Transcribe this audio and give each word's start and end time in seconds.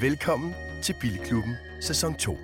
Velkommen 0.00 0.54
til 0.82 0.94
Bilklubben 1.00 1.54
sæson 1.80 2.14
2. 2.14 2.36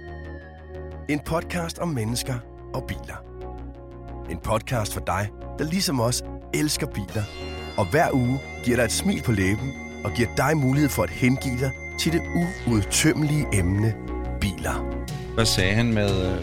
En 1.09 1.21
podcast 1.27 1.79
om 1.79 1.89
mennesker 1.89 2.35
og 2.75 2.85
biler. 2.89 3.17
En 4.31 4.39
podcast 4.45 4.93
for 4.95 5.01
dig, 5.01 5.29
der 5.59 5.65
ligesom 5.65 6.01
os 6.01 6.23
elsker 6.55 6.87
biler, 6.87 7.23
og 7.77 7.85
hver 7.91 8.07
uge 8.13 8.41
giver 8.65 8.77
dig 8.77 8.85
et 8.85 8.93
smil 8.93 9.23
på 9.23 9.33
læben 9.33 9.73
og 10.05 10.11
giver 10.17 10.29
dig 10.37 10.57
mulighed 10.57 10.89
for 10.91 11.03
at 11.03 11.11
hengive 11.11 11.59
dig 11.61 11.71
til 12.01 12.13
det 12.13 12.23
uudtømmelige 12.67 13.47
emne 13.53 13.95
biler. 14.41 14.85
Hvad 15.35 15.47
sagde 15.47 15.75
han 15.75 15.93
med, 15.93 16.11
øh, 16.33 16.37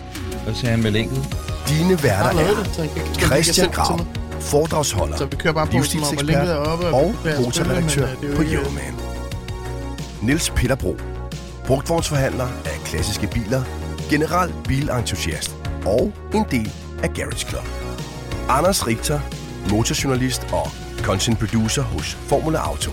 hvad 0.43 0.53
sagde 0.53 0.71
han 0.71 0.83
med 0.83 0.91
lænket? 0.91 1.35
Dine 1.67 2.03
værter 2.03 2.39
er 2.39 3.13
Christian 3.25 3.69
Grav, 3.71 3.99
foredragsholder, 4.39 5.17
Så 5.17 5.25
vi 5.25 5.35
kører 5.35 5.53
bare 5.53 5.65
på, 5.67 5.71
som 5.71 5.77
om, 5.77 5.83
at 5.83 5.91
livsstilsekspert 5.93 6.25
linket 6.25 6.51
er 6.51 6.55
oppe, 6.57 6.85
og 6.87 6.93
og 6.93 7.13
vi 7.23 7.29
kan 7.31 7.41
motorredaktør 7.43 8.05
men, 8.05 8.15
øh, 8.15 8.21
det 8.21 8.25
er 8.25 8.29
jo 8.29 8.35
på 8.35 8.41
ikke- 8.41 8.55
Euroman. 8.55 8.98
Niels 10.23 10.49
Peter 10.49 10.75
Bro, 10.75 10.97
brugtvognsforhandler 11.65 12.47
af 12.65 12.79
klassiske 12.85 13.27
biler, 13.27 13.63
general 14.09 14.53
bilentusiast 14.67 15.55
og 15.85 16.13
en 16.33 16.45
del 16.51 16.71
af 17.03 17.09
Garage 17.13 17.47
Club. 17.49 17.65
Anders 18.49 18.87
Richter, 18.87 19.19
motorjournalist 19.71 20.43
og 20.53 20.67
content 21.01 21.39
producer 21.39 21.81
hos 21.81 22.13
Formula 22.13 22.57
Auto. 22.57 22.91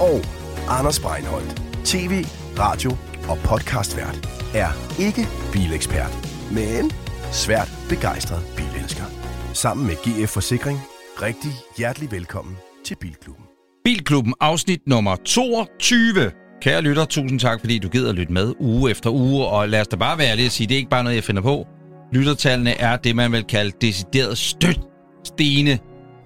Og 0.00 0.20
Anders 0.68 1.00
Breinholt, 1.00 1.62
tv, 1.84 2.24
radio 2.58 2.90
og 3.28 3.38
podcastvært, 3.38 4.28
er 4.54 4.70
ikke 5.00 5.28
bilekspert, 5.52 6.12
men 6.52 6.90
svært 7.32 7.70
begejstret 7.88 8.42
bilelsker. 8.56 9.04
Sammen 9.52 9.86
med 9.86 9.96
GF 9.96 10.30
Forsikring, 10.30 10.78
rigtig 11.22 11.52
hjertelig 11.76 12.10
velkommen 12.10 12.56
til 12.84 12.96
Bilklubben. 12.96 13.43
Bilklubben, 13.84 14.34
afsnit 14.40 14.80
nummer 14.86 15.16
22. 15.16 16.32
Kære 16.62 16.82
lytter, 16.82 17.04
tusind 17.04 17.40
tak, 17.40 17.60
fordi 17.60 17.78
du 17.78 17.88
gider 17.88 18.08
at 18.08 18.14
lytte 18.14 18.32
med 18.32 18.54
uge 18.60 18.90
efter 18.90 19.10
uge, 19.10 19.46
og 19.46 19.68
lad 19.68 19.80
os 19.80 19.88
da 19.88 19.96
bare 19.96 20.18
være 20.18 20.30
ærlige 20.30 20.46
og 20.46 20.52
sige, 20.52 20.66
det 20.66 20.74
er 20.74 20.78
ikke 20.78 20.90
bare 20.90 21.04
noget, 21.04 21.16
jeg 21.16 21.24
finder 21.24 21.42
på. 21.42 21.66
Lyttertallene 22.12 22.70
er 22.70 22.96
det, 22.96 23.16
man 23.16 23.32
vil 23.32 23.44
kalde 23.44 23.72
decideret 23.80 24.38
støt, 24.38 24.80
stene, 25.24 25.78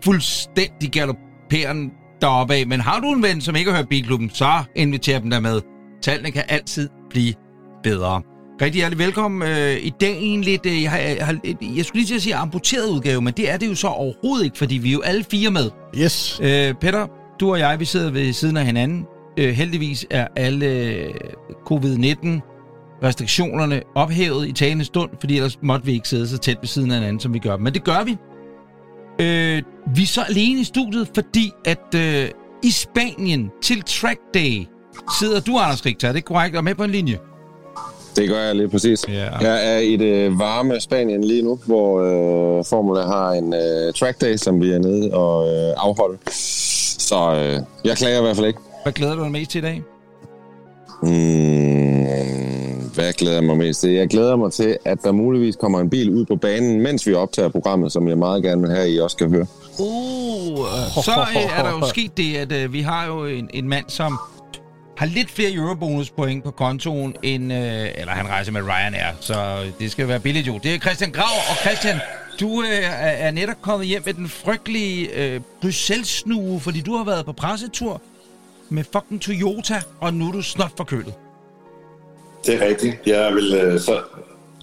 fuldstændig 0.04 0.90
galopperende 0.92 1.90
deroppe 2.20 2.54
af. 2.54 2.66
Men 2.66 2.80
har 2.80 3.00
du 3.00 3.12
en 3.12 3.22
ven, 3.22 3.40
som 3.40 3.56
ikke 3.56 3.70
har 3.70 3.78
hørt 3.78 3.88
Bilklubben, 3.88 4.30
så 4.30 4.64
inviter 4.76 5.18
dem 5.18 5.30
der 5.30 5.40
med. 5.40 5.60
Tallene 6.02 6.30
kan 6.30 6.42
altid 6.48 6.88
blive 7.10 7.34
bedre. 7.82 8.22
Rigtig 8.62 8.78
hjertelig 8.78 8.98
velkommen. 8.98 9.48
Øh, 9.48 9.76
I 9.82 9.92
dag 10.00 10.18
en 10.20 10.40
lidt, 10.42 10.66
øh, 10.66 10.82
jeg, 10.82 10.90
har, 10.90 10.98
jeg, 10.98 11.26
har, 11.26 11.38
jeg 11.76 11.84
skulle 11.84 12.00
lige 12.00 12.06
til 12.06 12.14
at 12.14 12.22
sige 12.22 12.34
amputeret 12.34 12.88
udgave, 12.88 13.22
men 13.22 13.34
det 13.36 13.50
er 13.50 13.56
det 13.56 13.66
jo 13.68 13.74
så 13.74 13.88
overhovedet 13.88 14.44
ikke, 14.44 14.58
fordi 14.58 14.74
vi 14.74 14.88
er 14.88 14.92
jo 14.92 15.00
alle 15.00 15.24
fire 15.30 15.50
med. 15.50 15.70
Yes. 15.96 16.40
Øh, 16.42 16.74
Peter, 16.80 17.06
du 17.40 17.50
og 17.50 17.58
jeg, 17.58 17.80
vi 17.80 17.84
sidder 17.84 18.10
ved 18.10 18.32
siden 18.32 18.56
af 18.56 18.66
hinanden. 18.66 19.06
Øh, 19.38 19.50
heldigvis 19.50 20.06
er 20.10 20.26
alle 20.36 20.66
øh, 20.66 21.14
covid-19 21.70 22.40
restriktionerne 23.02 23.82
ophævet 23.94 24.48
i 24.48 24.52
talende 24.52 24.84
stund, 24.84 25.10
fordi 25.20 25.36
ellers 25.36 25.58
måtte 25.62 25.86
vi 25.86 25.92
ikke 25.92 26.08
sidde 26.08 26.28
så 26.28 26.38
tæt 26.38 26.58
ved 26.60 26.68
siden 26.68 26.90
af 26.90 26.96
hinanden, 26.96 27.20
som 27.20 27.34
vi 27.34 27.38
gør. 27.38 27.56
Men 27.56 27.74
det 27.74 27.84
gør 27.84 28.04
vi. 28.04 28.16
Øh, 29.20 29.62
vi 29.96 30.02
er 30.02 30.06
så 30.06 30.22
alene 30.28 30.60
i 30.60 30.64
studiet, 30.64 31.08
fordi 31.14 31.52
at 31.64 31.94
øh, 31.94 32.28
i 32.62 32.70
Spanien 32.70 33.50
til 33.62 33.82
Track 33.82 34.18
Day 34.34 34.66
sidder 35.20 35.40
du, 35.40 35.58
Anders 35.58 35.86
Richter, 35.86 36.08
er 36.08 36.12
det 36.12 36.24
korrekt? 36.24 36.56
Og 36.56 36.64
med 36.64 36.74
på 36.74 36.84
en 36.84 36.90
linje? 36.90 37.18
Det 38.16 38.28
gør 38.28 38.40
jeg 38.40 38.54
lige 38.54 38.68
præcis. 38.68 39.08
Ja. 39.08 39.36
Jeg 39.40 39.74
er 39.74 39.78
i 39.78 39.96
det 39.96 40.38
varme 40.38 40.80
Spanien 40.80 41.24
lige 41.24 41.42
nu, 41.42 41.58
hvor 41.66 42.00
øh, 42.00 42.64
Formula 42.64 43.02
har 43.02 43.30
en 43.30 43.54
øh, 43.54 43.92
track 43.92 44.20
day, 44.20 44.36
som 44.36 44.60
vi 44.62 44.70
er 44.70 44.78
nede 44.78 45.14
og 45.14 45.48
øh, 45.48 45.74
afholde. 45.76 46.18
Så 47.08 47.34
øh, 47.34 47.62
jeg 47.84 47.96
klager 47.96 48.18
i 48.18 48.22
hvert 48.22 48.36
fald 48.36 48.46
ikke. 48.46 48.58
Hvad 48.82 48.92
glæder 48.92 49.14
du 49.14 49.22
dig 49.22 49.30
mest 49.30 49.50
til 49.50 49.58
i 49.58 49.62
dag? 49.62 49.82
Hmm, 51.02 52.08
hvad 52.94 53.12
glæder 53.12 53.36
jeg 53.36 53.44
mig 53.44 53.56
mest 53.56 53.80
til? 53.80 53.90
Jeg 53.90 54.08
glæder 54.08 54.36
mig 54.36 54.52
til, 54.52 54.76
at 54.84 55.02
der 55.02 55.12
muligvis 55.12 55.56
kommer 55.56 55.80
en 55.80 55.90
bil 55.90 56.10
ud 56.10 56.24
på 56.24 56.36
banen, 56.36 56.80
mens 56.80 57.06
vi 57.06 57.14
optager 57.14 57.48
programmet, 57.48 57.92
som 57.92 58.08
jeg 58.08 58.18
meget 58.18 58.42
gerne 58.42 58.62
vil 58.62 58.70
have, 58.70 58.82
at 58.82 58.90
I 58.90 58.98
også 58.98 59.14
skal 59.14 59.30
høre. 59.30 59.46
Uh, 59.78 60.58
så 61.04 61.26
øh, 61.36 61.58
er 61.58 61.62
der 61.62 61.70
jo 61.70 61.86
sket 61.88 62.16
det, 62.16 62.36
at 62.36 62.52
øh, 62.52 62.72
vi 62.72 62.80
har 62.80 63.06
jo 63.06 63.24
en, 63.24 63.50
en 63.54 63.68
mand, 63.68 63.84
som 63.88 64.18
har 64.96 65.06
lidt 65.06 65.30
flere 65.30 65.52
eurobonuspoint 65.52 66.44
på 66.44 66.50
kontoen, 66.50 67.14
end, 67.22 67.52
øh, 67.52 67.88
eller 67.94 68.12
han 68.12 68.28
rejser 68.28 68.52
med 68.52 68.62
Ryanair, 68.62 69.12
så 69.20 69.34
det 69.80 69.92
skal 69.92 70.08
være 70.08 70.20
billigt 70.20 70.46
jo. 70.46 70.58
Det 70.62 70.74
er 70.74 70.78
Christian 70.78 71.10
Grav, 71.10 71.36
og 71.50 71.56
Christian, 71.56 72.00
du 72.40 72.62
øh, 72.62 72.68
er 73.00 73.30
netop 73.30 73.62
kommet 73.62 73.88
hjem 73.88 74.02
med 74.06 74.14
den 74.14 74.28
frygtelige 74.28 75.24
øh, 75.24 75.40
Bruxelles-snue, 75.60 76.60
fordi 76.60 76.80
du 76.80 76.96
har 76.96 77.04
været 77.04 77.24
på 77.24 77.32
pressetur 77.32 78.02
med 78.68 78.84
fucking 78.92 79.22
Toyota, 79.22 79.82
og 80.00 80.14
nu 80.14 80.28
er 80.28 80.32
du 80.32 80.42
snot 80.42 80.76
forkølet. 80.76 81.14
Det 82.46 82.54
er 82.54 82.66
rigtigt. 82.68 82.96
Jeg 83.06 83.34
vil 83.34 83.54
øh, 83.54 83.80
så 83.80 84.00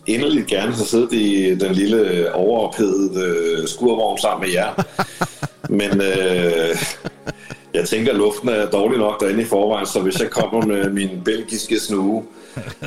inderligt 0.08 0.48
gerne 0.48 0.74
have 0.74 0.86
siddet 0.86 1.14
i 1.14 1.56
den 1.56 1.72
lille 1.72 2.34
overophedede 2.34 3.26
øh, 3.26 3.68
skurvogn 3.68 4.18
sammen 4.18 4.48
med 4.48 4.54
jer. 4.54 4.84
Men 5.80 6.02
øh, 6.02 6.76
jeg 7.76 7.88
tænker, 7.90 8.12
at 8.12 8.18
luften 8.18 8.50
er 8.50 8.66
dårlig 8.70 9.00
nok 9.00 9.22
derinde 9.22 9.42
i 9.42 9.46
forvejen, 9.46 9.86
så 9.88 10.00
hvis 10.00 10.20
jeg 10.20 10.30
kommer 10.30 10.66
med 10.66 10.90
min 10.90 11.10
belgiske 11.26 11.80
snue, 11.80 12.24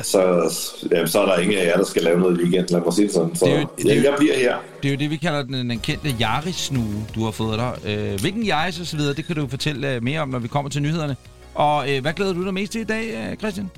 så, 0.01 0.53
jamen, 0.91 1.07
så 1.07 1.19
er 1.19 1.25
der 1.25 1.37
ingen 1.37 1.57
af 1.57 1.65
jer, 1.65 1.77
der 1.77 1.85
skal 1.85 2.01
lave 2.03 2.19
noget 2.19 2.39
i 2.39 2.43
weekend, 2.43 2.69
lad 2.69 2.81
mig 2.85 2.93
sige 2.93 3.05
det 3.05 3.13
sådan. 3.13 3.35
Så 3.35 3.45
Det 3.45 3.53
er 3.53 3.59
jo- 3.61 3.67
det 3.77 3.85
er 3.85 3.95
jo- 3.95 3.95
jeg, 3.95 4.03
jeg 4.09 4.13
bliver 4.17 4.35
her. 4.37 4.55
Det 4.83 4.89
er 4.89 4.93
jo 4.93 4.99
det, 4.99 5.09
vi 5.09 5.17
kalder 5.17 5.43
den, 5.43 5.69
den 5.69 5.79
kendte 5.79 6.15
Yaris-snue, 6.21 7.05
du 7.15 7.23
har 7.23 7.31
fået 7.31 7.59
dig. 7.59 7.73
Øh, 7.91 8.19
hvilken 8.21 8.47
Yaris 8.47 8.79
og 8.79 8.85
så 8.85 8.97
videre, 8.97 9.13
det 9.13 9.25
kan 9.25 9.35
du 9.35 9.47
fortælle 9.47 9.95
øh, 9.95 10.03
mere 10.03 10.19
om, 10.21 10.29
når 10.29 10.39
vi 10.39 10.47
kommer 10.47 10.69
til 10.71 10.81
nyhederne. 10.81 11.15
Og 11.55 11.91
øh, 11.91 12.01
hvad 12.01 12.13
glæder 12.13 12.33
du 12.33 12.43
dig 12.45 12.53
mest 12.53 12.71
til 12.71 12.81
i 12.81 12.83
dag, 12.83 13.29
øh, 13.31 13.37
Christian? 13.37 13.69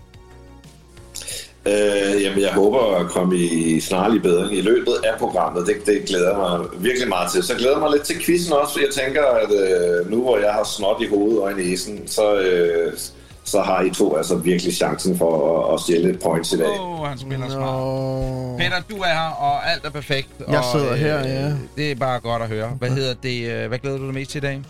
Øh, 1.66 2.22
jamen, 2.24 2.42
jeg 2.42 2.54
håber 2.54 2.96
at 2.96 3.08
komme 3.08 3.38
i 3.38 3.80
snarlig 3.80 4.22
bedring 4.22 4.58
i 4.58 4.62
løbet 4.62 4.94
af 5.04 5.20
programmet. 5.20 5.68
Det, 5.68 5.76
det 5.86 6.06
glæder 6.08 6.30
jeg 6.30 6.38
mig 6.38 6.68
virkelig 6.78 7.10
meget 7.10 7.32
til. 7.32 7.44
Så 7.44 7.56
glæder 7.56 7.72
jeg 7.72 7.80
mig 7.82 7.92
lidt 7.92 8.04
til 8.04 8.16
quizzen 8.22 8.54
også, 8.54 8.74
for 8.74 8.80
jeg 8.80 8.90
tænker, 9.06 9.22
at 9.22 9.52
øh, 9.52 10.12
nu 10.12 10.22
hvor 10.22 10.38
jeg 10.38 10.54
har 10.54 10.64
snot 10.64 11.02
i 11.02 11.08
hovedet 11.08 11.40
og 11.40 11.52
i 11.52 11.54
næsen, 11.54 12.08
så, 12.08 12.40
øh, 12.40 12.94
så 13.44 13.62
har 13.62 13.82
I 13.82 13.90
to 13.90 14.16
altså 14.18 14.36
virkelig 14.36 14.74
chancen 14.74 15.18
for 15.18 15.32
at, 15.68 15.74
at 15.74 15.80
stjæle 15.80 16.10
et 16.10 16.20
points 16.20 16.54
i 16.54 16.58
dag. 16.58 16.68
Åh, 16.80 17.02
oh, 17.02 17.08
han 17.08 17.18
spiller 17.18 17.50
smart. 17.50 17.80
Nå. 17.80 18.58
Peter, 18.58 18.82
du 18.90 18.96
er 18.96 19.06
her, 19.08 19.30
og 19.40 19.72
alt 19.72 19.86
er 19.86 19.90
perfekt. 19.90 20.30
Jeg 20.50 20.58
og, 20.58 20.64
sidder 20.80 20.96
her, 20.96 21.18
ja. 21.28 21.54
Det 21.78 21.92
er 21.92 21.96
bare 21.96 22.20
godt 22.20 22.42
at 22.42 22.48
høre. 22.48 22.68
Hvad 22.80 22.90
hedder 22.90 23.14
det? 23.24 23.52
øh, 23.52 23.68
Hvad 23.68 23.80
glæder 23.80 23.98
du 23.98 24.06
dig 24.06 24.14
mest 24.14 24.32
til 24.32 24.38
i 24.38 24.42
dag? 24.42 24.62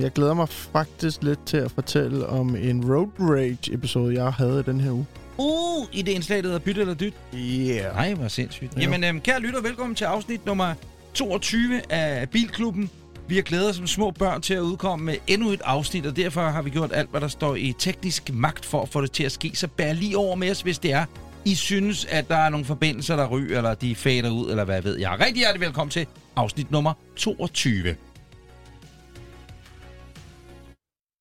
Jeg 0.00 0.10
glæder 0.12 0.34
mig 0.34 0.48
faktisk 0.48 1.22
lidt 1.22 1.38
til 1.46 1.56
at 1.56 1.70
fortælle 1.70 2.26
om 2.26 2.56
en 2.56 2.94
Road 2.94 3.08
Rage-episode, 3.20 4.14
jeg 4.14 4.32
havde 4.32 4.60
i 4.60 4.70
den 4.70 4.80
her 4.80 4.90
uge. 4.90 5.06
Uh, 5.38 5.86
i 5.92 6.02
det 6.02 6.12
indslag, 6.12 6.36
der 6.38 6.44
hedder 6.44 6.58
Byt 6.58 6.78
eller 6.78 6.94
Dyt. 6.94 7.14
Yeah. 7.34 7.94
Nej, 7.94 8.14
hvor 8.14 8.28
sindssygt. 8.28 8.76
Ja. 8.76 8.80
Jamen, 8.80 9.04
øhm, 9.04 9.20
kære 9.20 9.40
lytter, 9.40 9.60
velkommen 9.60 9.94
til 9.94 10.04
afsnit 10.04 10.46
nummer 10.46 10.74
22 11.14 11.92
af 11.92 12.30
Bilklubben. 12.30 12.90
Vi 13.28 13.34
har 13.34 13.42
glædet 13.42 13.70
os 13.70 13.76
som 13.76 13.86
små 13.86 14.10
børn 14.10 14.42
til 14.42 14.54
at 14.54 14.60
udkomme 14.60 15.04
med 15.04 15.16
endnu 15.26 15.50
et 15.50 15.60
afsnit, 15.64 16.06
og 16.06 16.16
derfor 16.16 16.40
har 16.40 16.62
vi 16.62 16.70
gjort 16.70 16.92
alt, 16.92 17.10
hvad 17.10 17.20
der 17.20 17.28
står 17.28 17.56
i 17.56 17.74
teknisk 17.78 18.32
magt 18.32 18.64
for 18.64 18.82
at 18.82 18.88
få 18.88 19.00
det 19.00 19.12
til 19.12 19.24
at 19.24 19.32
ske. 19.32 19.50
Så 19.54 19.68
bær 19.68 19.92
lige 19.92 20.18
over 20.18 20.36
med 20.36 20.50
os, 20.50 20.62
hvis 20.62 20.78
det 20.78 20.92
er. 20.92 21.04
I 21.44 21.54
synes, 21.54 22.04
at 22.04 22.28
der 22.28 22.36
er 22.36 22.48
nogle 22.48 22.66
forbindelser, 22.66 23.16
der 23.16 23.26
ryger, 23.28 23.56
eller 23.56 23.74
de 23.74 23.94
fader 23.94 24.30
ud, 24.30 24.50
eller 24.50 24.64
hvad 24.64 24.82
ved 24.82 24.98
jeg. 24.98 25.10
Rigtig 25.20 25.36
hjertelig 25.36 25.66
velkommen 25.66 25.90
til 25.90 26.06
afsnit 26.36 26.70
nummer 26.70 26.92
22. 27.16 27.96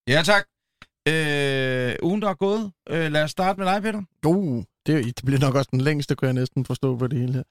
Ja, 0.08 0.22
tak. 0.26 0.55
Øh, 1.08 1.96
ugen, 2.04 2.22
der 2.22 2.30
er 2.30 2.34
gået. 2.34 2.72
Øh, 2.90 3.12
lad 3.12 3.24
os 3.24 3.32
starte 3.32 3.60
med 3.60 3.68
dig, 3.68 3.82
Peter. 3.82 4.02
Uh, 4.26 4.64
det, 4.88 5.06
det 5.06 5.26
bliver 5.26 5.40
nok 5.40 5.56
også 5.56 5.70
den 5.72 5.82
længste, 5.82 6.16
kunne 6.16 6.28
jeg 6.28 6.34
næsten 6.34 6.66
forstå 6.66 6.98
på 6.98 7.08
det 7.08 7.20
hele 7.20 7.34
her. 7.34 7.44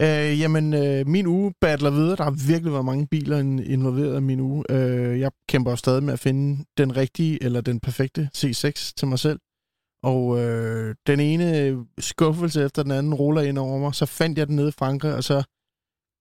Øh, 0.00 0.40
jamen, 0.40 0.74
øh, 0.74 1.06
min 1.06 1.26
uge 1.26 1.52
battler 1.60 1.90
videre. 1.90 2.16
Der 2.16 2.24
har 2.24 2.46
virkelig 2.48 2.72
været 2.72 2.84
mange 2.84 3.06
biler 3.06 3.38
involveret 3.64 4.16
i 4.16 4.20
min 4.20 4.40
uge. 4.40 4.64
Øh, 4.70 5.20
jeg 5.20 5.30
kæmper 5.48 5.70
jo 5.70 5.76
stadig 5.76 6.02
med 6.02 6.12
at 6.12 6.18
finde 6.18 6.64
den 6.78 6.96
rigtige 6.96 7.42
eller 7.42 7.60
den 7.60 7.80
perfekte 7.80 8.30
C6 8.36 8.92
til 8.96 9.08
mig 9.08 9.18
selv. 9.18 9.40
Og 10.02 10.38
øh, 10.40 10.94
den 11.06 11.20
ene 11.20 11.76
skuffelse 11.98 12.64
efter 12.64 12.82
den 12.82 12.92
anden 12.92 13.14
ruller 13.14 13.42
ind 13.42 13.58
over 13.58 13.78
mig. 13.78 13.94
Så 13.94 14.06
fandt 14.06 14.38
jeg 14.38 14.46
den 14.46 14.56
nede 14.56 14.68
i 14.68 14.78
Frankrig, 14.78 15.14
og 15.14 15.24
så 15.24 15.42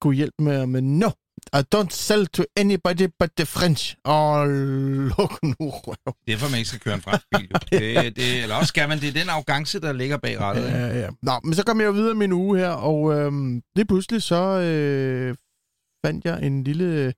kunne 0.01 0.15
hjælpe 0.15 0.43
med, 0.43 0.65
med 0.65 0.81
no, 0.81 1.09
I 1.53 1.61
don't 1.75 1.89
sell 1.89 2.27
to 2.27 2.43
anybody 2.55 3.07
but 3.19 3.29
the 3.37 3.45
French. 3.45 3.95
Og 4.03 4.47
luk 4.47 5.43
nu 5.43 5.55
røv. 5.59 6.13
Det 6.27 6.33
er 6.33 6.37
for, 6.37 6.49
man 6.49 6.57
ikke 6.57 6.67
skal 6.67 6.79
køre 6.79 6.95
en 6.95 7.01
fransk 7.01 7.25
bil. 7.37 7.49
Det, 7.71 8.15
det, 8.15 8.41
eller 8.43 8.55
også 8.55 8.67
skal 8.67 8.89
man. 8.89 8.99
Det 8.99 9.09
er 9.09 9.13
den 9.13 9.29
arrogance, 9.29 9.79
der 9.79 9.93
ligger 9.93 10.17
bag 10.17 10.39
rettet. 10.39 10.63
Ja, 10.63 10.99
ja. 10.99 11.09
Nå, 11.21 11.39
men 11.43 11.53
så 11.53 11.63
kom 11.65 11.79
jeg 11.79 11.87
jo 11.87 11.91
videre 11.91 12.15
min 12.15 12.31
uge 12.31 12.59
her, 12.59 12.69
og 12.69 13.13
øhm, 13.13 13.61
lige 13.75 13.85
pludselig 13.85 14.23
så 14.23 14.59
øh, 14.59 15.35
fandt 16.05 16.25
jeg 16.25 16.43
en 16.43 16.63
lille 16.63 17.13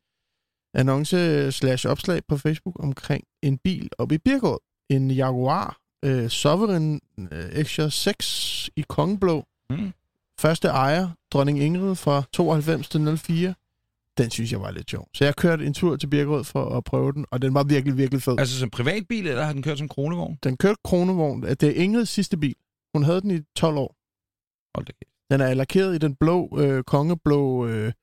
annonce 0.73 1.51
slash 1.51 1.87
opslag 1.87 2.21
på 2.27 2.37
Facebook 2.37 2.75
omkring 2.79 3.23
en 3.43 3.57
bil 3.57 3.89
oppe 3.97 4.15
i 4.15 4.17
Birgård. 4.17 4.61
En 4.89 5.11
Jaguar 5.11 5.77
øh, 6.05 6.29
Sovereign 6.29 7.01
øh, 7.31 7.45
XJ6 7.45 8.69
i 8.75 8.85
kongeblå. 8.87 9.45
Mm. 9.69 9.91
Første 10.39 10.67
ejer, 10.67 11.09
dronning 11.31 11.59
Ingrid 11.59 11.95
fra 11.95 12.23
92 12.33 12.89
til 12.89 13.17
04. 13.17 13.53
den 14.17 14.31
synes 14.31 14.51
jeg 14.51 14.61
var 14.61 14.71
lidt 14.71 14.89
sjov. 14.89 15.07
Så 15.13 15.25
jeg 15.25 15.35
kørte 15.35 15.65
en 15.65 15.73
tur 15.73 15.95
til 15.95 16.07
Birkerød 16.07 16.43
for 16.43 16.77
at 16.77 16.83
prøve 16.83 17.11
den, 17.13 17.25
og 17.31 17.41
den 17.41 17.53
var 17.53 17.63
virkelig, 17.63 17.97
virkelig 17.97 18.21
fed. 18.21 18.35
Altså 18.39 18.59
som 18.59 18.69
privatbil, 18.69 19.27
eller 19.27 19.43
har 19.43 19.53
den 19.53 19.63
kørt 19.63 19.77
som 19.77 19.87
kronevogn? 19.87 20.37
Den 20.43 20.57
kørte 20.57 20.77
kronevogn. 20.83 21.41
Det 21.43 21.63
er 21.63 21.71
Ingrids 21.83 22.09
sidste 22.09 22.37
bil. 22.37 22.55
Hun 22.95 23.03
havde 23.03 23.21
den 23.21 23.31
i 23.31 23.39
12 23.55 23.77
år. 23.77 23.95
Hold 24.77 24.85
da. 24.85 24.91
Den 25.31 25.41
er 25.41 25.53
lakeret 25.53 25.95
i 25.95 25.97
den 25.97 26.15
blå, 26.15 26.57
øh, 26.59 26.83
kongeblå, 26.83 27.67
øh, 27.67 27.93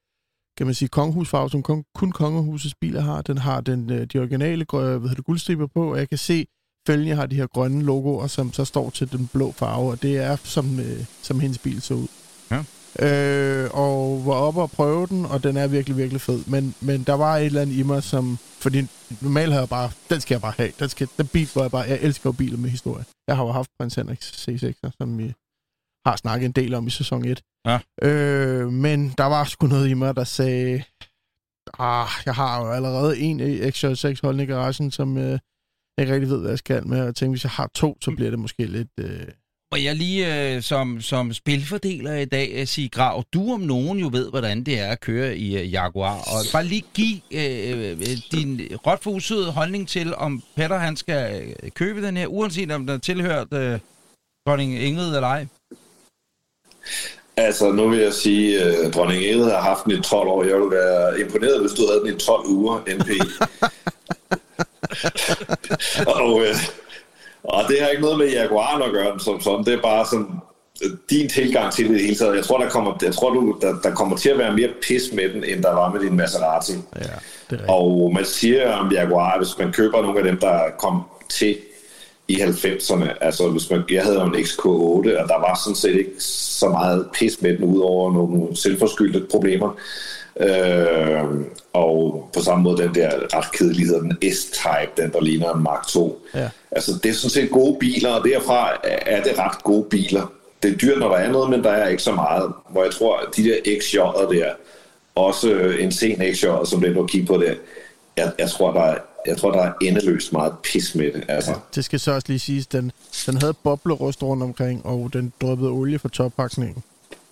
kan 0.57 0.67
man 0.67 0.75
sige, 0.75 0.89
kongehusfarve, 0.89 1.51
som 1.51 1.63
kun, 1.63 1.85
kun 1.95 2.13
kongehusets 2.13 2.75
biler 2.81 3.01
har. 3.01 3.23
Den 3.23 3.39
har 3.39 3.61
den, 3.61 3.91
øh, 3.93 4.07
de 4.07 4.19
originale 4.19 4.67
grø- 4.73 4.77
hvad 4.81 5.01
hedder 5.01 5.15
det, 5.15 5.25
guldstriber 5.25 5.67
på, 5.67 5.93
og 5.93 5.99
jeg 5.99 6.09
kan 6.09 6.19
se, 6.19 6.47
fælgen 6.87 7.17
har 7.17 7.27
de 7.27 7.37
her 7.37 7.47
grønne 7.47 7.83
logoer, 7.83 8.27
som 8.27 8.53
så 8.53 8.65
står 8.65 8.91
til 8.91 9.13
den 9.13 9.29
blå 9.33 9.53
farve, 9.53 9.91
og 9.91 10.03
det 10.03 10.17
er, 10.17 10.37
som, 10.37 10.81
øh, 10.81 11.05
som 11.23 11.41
hendes 11.41 11.59
bil 11.59 11.83
så 11.83 11.95
ud. 11.95 12.09
Øh, 12.99 13.71
og 13.73 14.27
var 14.27 14.33
oppe 14.33 14.63
og 14.63 14.71
prøve 14.71 15.07
den, 15.07 15.27
og 15.27 15.43
den 15.43 15.57
er 15.57 15.67
virkelig, 15.67 15.97
virkelig 15.97 16.21
fed. 16.21 16.45
Men, 16.47 16.75
men 16.81 17.03
der 17.03 17.15
var 17.15 17.37
et 17.37 17.47
eller 17.47 17.63
andet 17.63 17.75
i 17.75 17.83
mig, 17.83 18.03
som... 18.03 18.39
Fordi 18.61 18.87
normalt 19.21 19.53
har 19.53 19.61
jeg 19.61 19.69
bare... 19.69 19.91
Den 20.11 20.21
skal 20.21 20.35
jeg 20.35 20.41
bare 20.41 20.55
have. 20.57 20.73
Den, 20.79 20.89
skal, 20.89 21.09
den 21.19 21.27
bil, 21.27 21.49
hvor 21.53 21.63
jeg 21.63 21.71
bare... 21.71 21.83
Jeg 21.83 21.99
elsker 22.03 22.33
biler 22.33 22.59
med 22.59 22.71
historie. 22.71 23.05
Jeg 23.29 23.37
har 23.37 23.45
jo 23.45 23.53
haft 23.53 23.71
prins 23.79 23.95
Henriks 23.95 24.49
C6'er, 24.49 24.91
som 24.99 25.19
vi 25.19 25.35
har 26.07 26.17
snakket 26.17 26.47
en 26.47 26.53
del 26.53 26.75
om 26.75 26.87
i 26.87 26.91
sæson 26.91 27.25
1. 27.25 27.43
Ja. 27.67 27.79
Øh, 28.03 28.73
men 28.73 29.15
der 29.19 29.25
var 29.25 29.45
sgu 29.45 29.67
noget 29.67 29.89
i 29.89 29.95
mig, 29.95 30.17
der 30.17 30.25
sagde... 30.25 30.83
Ah, 31.79 32.09
jeg 32.27 32.35
har 32.35 32.65
jo 32.65 32.73
allerede 32.73 33.19
en 33.19 33.41
X6 33.41 34.21
holdende 34.23 34.45
i 34.45 34.47
garagen, 34.47 34.91
som 34.91 35.19
øh, 35.19 35.31
jeg 35.31 35.41
ikke 35.99 36.15
rigtig 36.15 36.31
ved, 36.31 36.41
hvad 36.41 36.51
jeg 36.51 36.59
skal 36.59 36.87
med. 36.87 37.01
Og 37.01 37.07
jeg 37.07 37.15
tænkte, 37.15 37.33
hvis 37.33 37.45
jeg 37.45 37.51
har 37.51 37.71
to, 37.75 37.99
så 38.01 38.11
bliver 38.11 38.31
det 38.31 38.39
måske 38.39 38.67
lidt... 38.67 38.91
Øh, 39.01 39.27
Må 39.73 39.79
jeg 39.79 39.97
lige 39.97 40.55
øh, 40.55 40.63
som, 40.63 41.01
som 41.01 41.33
spilfordeler 41.33 42.15
i 42.15 42.25
dag 42.25 42.51
øh, 42.55 42.67
sige, 42.67 42.89
Grav, 42.89 43.25
du 43.35 43.53
om 43.53 43.61
nogen 43.61 43.99
jo 43.99 44.09
ved, 44.13 44.31
hvordan 44.31 44.63
det 44.65 44.79
er 44.81 44.91
at 44.91 45.01
køre 45.01 45.37
i 45.37 45.59
øh, 45.59 45.73
Jaguar. 45.73 46.19
Og 46.19 46.45
bare 46.53 46.65
lige 46.65 46.85
give 46.95 47.21
øh, 47.33 47.91
øh, 47.91 48.19
din 48.33 48.61
råt 48.87 49.03
for 49.03 49.51
holdning 49.51 49.89
til, 49.89 50.15
om 50.15 50.43
Petter 50.57 50.79
han 50.79 50.97
skal 50.97 51.43
øh, 51.43 51.71
købe 51.71 52.07
den 52.07 52.17
her, 52.17 52.27
uanset 52.27 52.71
om 52.71 52.87
den 52.87 52.95
er 52.95 52.99
tilhørt 52.99 53.53
øh, 53.53 53.79
dronning 54.47 54.83
Ingrid 54.83 55.15
eller 55.15 55.29
ej. 55.29 55.47
Altså, 57.37 57.73
nu 57.73 57.89
vil 57.89 57.99
jeg 57.99 58.13
sige, 58.13 58.61
at 58.61 58.95
dronning 58.95 59.25
Ingrid 59.25 59.51
har 59.51 59.61
haft 59.61 59.85
den 59.85 59.93
i 59.93 60.03
12 60.03 60.29
år. 60.29 60.45
Jeg 60.45 60.57
ville 60.57 60.71
være 60.71 61.21
imponeret, 61.21 61.61
hvis 61.61 61.73
du 61.73 61.87
havde 61.87 62.01
den 62.01 62.17
i 62.17 62.19
12 62.19 62.47
uger, 62.47 62.81
NP. 62.99 63.11
og, 66.23 66.43
øh, 66.43 66.57
og 67.49 67.63
det 67.69 67.81
har 67.81 67.89
ikke 67.89 68.03
noget 68.03 68.19
med 68.19 68.29
Jaguaren 68.29 68.83
at 68.83 68.93
gøre 68.93 69.21
som 69.21 69.41
sådan. 69.41 69.65
Det 69.65 69.75
er 69.75 69.83
bare 69.83 70.07
sådan 70.07 70.27
øh, 70.85 70.91
din 71.11 71.29
tilgang 71.29 71.73
til 71.73 71.89
det 71.89 72.01
hele 72.01 72.17
taget. 72.17 72.37
Jeg 72.37 72.45
tror, 72.45 72.59
der 72.59 72.69
kommer, 72.69 72.99
jeg 73.03 73.15
tror 73.15 73.31
du, 73.31 73.59
der, 73.61 73.75
der 73.83 73.95
kommer 73.95 74.17
til 74.17 74.29
at 74.29 74.39
være 74.39 74.57
mere 74.57 74.69
pis 74.83 75.03
med 75.13 75.29
den, 75.29 75.45
end 75.45 75.63
der 75.63 75.73
var 75.75 75.93
med 75.93 76.01
din 76.01 76.17
Maserati. 76.17 76.73
ja, 76.73 76.79
det 76.99 77.03
er 77.03 77.53
rigtigt. 77.53 77.69
Og 77.69 78.13
man 78.15 78.25
siger 78.25 78.73
om 78.73 78.93
Jaguar, 78.93 79.39
hvis 79.39 79.59
man 79.59 79.73
køber 79.73 80.03
nogle 80.03 80.19
af 80.19 80.25
dem, 80.25 80.39
der 80.39 80.61
kom 80.79 81.03
til 81.29 81.57
i 82.29 82.35
90'erne, 82.35 83.09
altså 83.21 83.49
hvis 83.49 83.71
man, 83.71 83.83
jeg 83.91 84.03
havde 84.03 84.21
jo 84.21 84.25
en 84.25 84.35
XK8, 84.35 85.23
og 85.23 85.29
der 85.29 85.41
var 85.41 85.61
sådan 85.65 85.77
set 85.77 85.95
ikke 85.95 86.11
så 86.19 86.69
meget 86.69 87.07
pis 87.15 87.43
med 87.43 87.57
den, 87.57 87.65
udover 87.65 88.13
nogle 88.13 88.57
selvforskyldte 88.57 89.27
problemer. 89.31 89.77
Øh, 90.41 91.25
og 91.73 92.29
på 92.35 92.41
samme 92.41 92.63
måde 92.63 92.83
den 92.83 92.95
der 92.95 93.37
ret 93.37 93.53
kedelige 93.53 93.89
den 93.89 94.33
S-Type, 94.33 95.03
den 95.03 95.13
der 95.13 95.21
ligner 95.21 95.53
en 95.53 95.63
Mark 95.63 95.97
II. 95.97 96.11
Ja. 96.35 96.49
Altså 96.71 96.93
det 97.03 97.09
er 97.09 97.15
sådan 97.15 97.31
set 97.31 97.51
gode 97.51 97.77
biler, 97.81 98.11
og 98.11 98.25
derfra 98.25 98.73
er 98.85 99.23
det 99.23 99.39
ret 99.39 99.65
gode 99.65 99.85
biler. 99.91 100.33
Det 100.63 100.73
er 100.73 100.77
dyrt, 100.77 100.99
når 100.99 101.09
der 101.09 101.17
er 101.17 101.33
noget, 101.33 101.51
men 101.51 101.65
der 101.65 101.71
er 101.71 101.89
ikke 101.89 102.03
så 102.03 102.13
meget. 102.13 102.53
Hvor 102.71 102.83
jeg 102.83 102.93
tror, 102.93 103.19
at 103.19 103.37
de 103.37 103.45
der 103.45 103.57
XJ'er 103.67 104.35
der, 104.35 104.53
også 105.15 105.51
øh, 105.51 105.85
en 105.85 105.93
sen 105.93 106.35
XJ, 106.35 106.47
som 106.65 106.81
det 106.81 106.97
er 106.97 107.03
at 107.03 107.11
kigge 107.11 107.27
på 107.27 107.37
der, 107.37 107.55
jeg, 108.17 108.33
jeg, 108.39 108.51
tror, 108.51 108.73
der 108.73 108.81
er, 108.81 108.99
jeg 109.27 109.37
tror, 109.37 109.53
der 109.53 109.63
er 109.63 109.73
endeløst 109.83 110.33
meget 110.33 110.53
pis 110.63 110.95
med 110.95 111.13
det. 111.13 111.25
Altså. 111.29 111.51
Ja, 111.51 111.57
det 111.75 111.85
skal 111.85 112.01
så 112.01 112.13
også 112.13 112.29
lige 112.29 112.39
siges, 112.39 112.67
den, 112.67 112.93
den 113.27 113.37
havde 113.37 113.55
boblerust 113.55 114.23
rundt 114.23 114.43
omkring, 114.43 114.87
og 114.87 115.11
den 115.13 115.33
dryppede 115.43 115.71
olie 115.71 115.99
fra 115.99 116.09
toppakningen. 116.09 116.83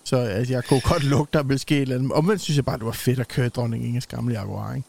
Så 0.05 0.17
altså, 0.17 0.53
jeg 0.53 0.63
kunne 0.63 0.81
godt 0.81 1.03
lugte, 1.03 1.37
der 1.37 1.43
ville 1.43 1.59
ske 1.59 1.75
et 1.75 1.81
eller 1.81 1.95
andet. 1.95 2.11
Omvendt 2.11 2.41
synes 2.41 2.57
jeg 2.57 2.65
bare, 2.65 2.77
det 2.77 2.85
var 2.85 2.91
fedt 2.91 3.19
at 3.19 3.27
køre 3.27 3.45
i 3.45 3.49
dronning 3.49 3.85
Inges 3.85 4.07
gamle 4.07 4.33
Jaguar, 4.33 4.75
ikke? 4.75 4.87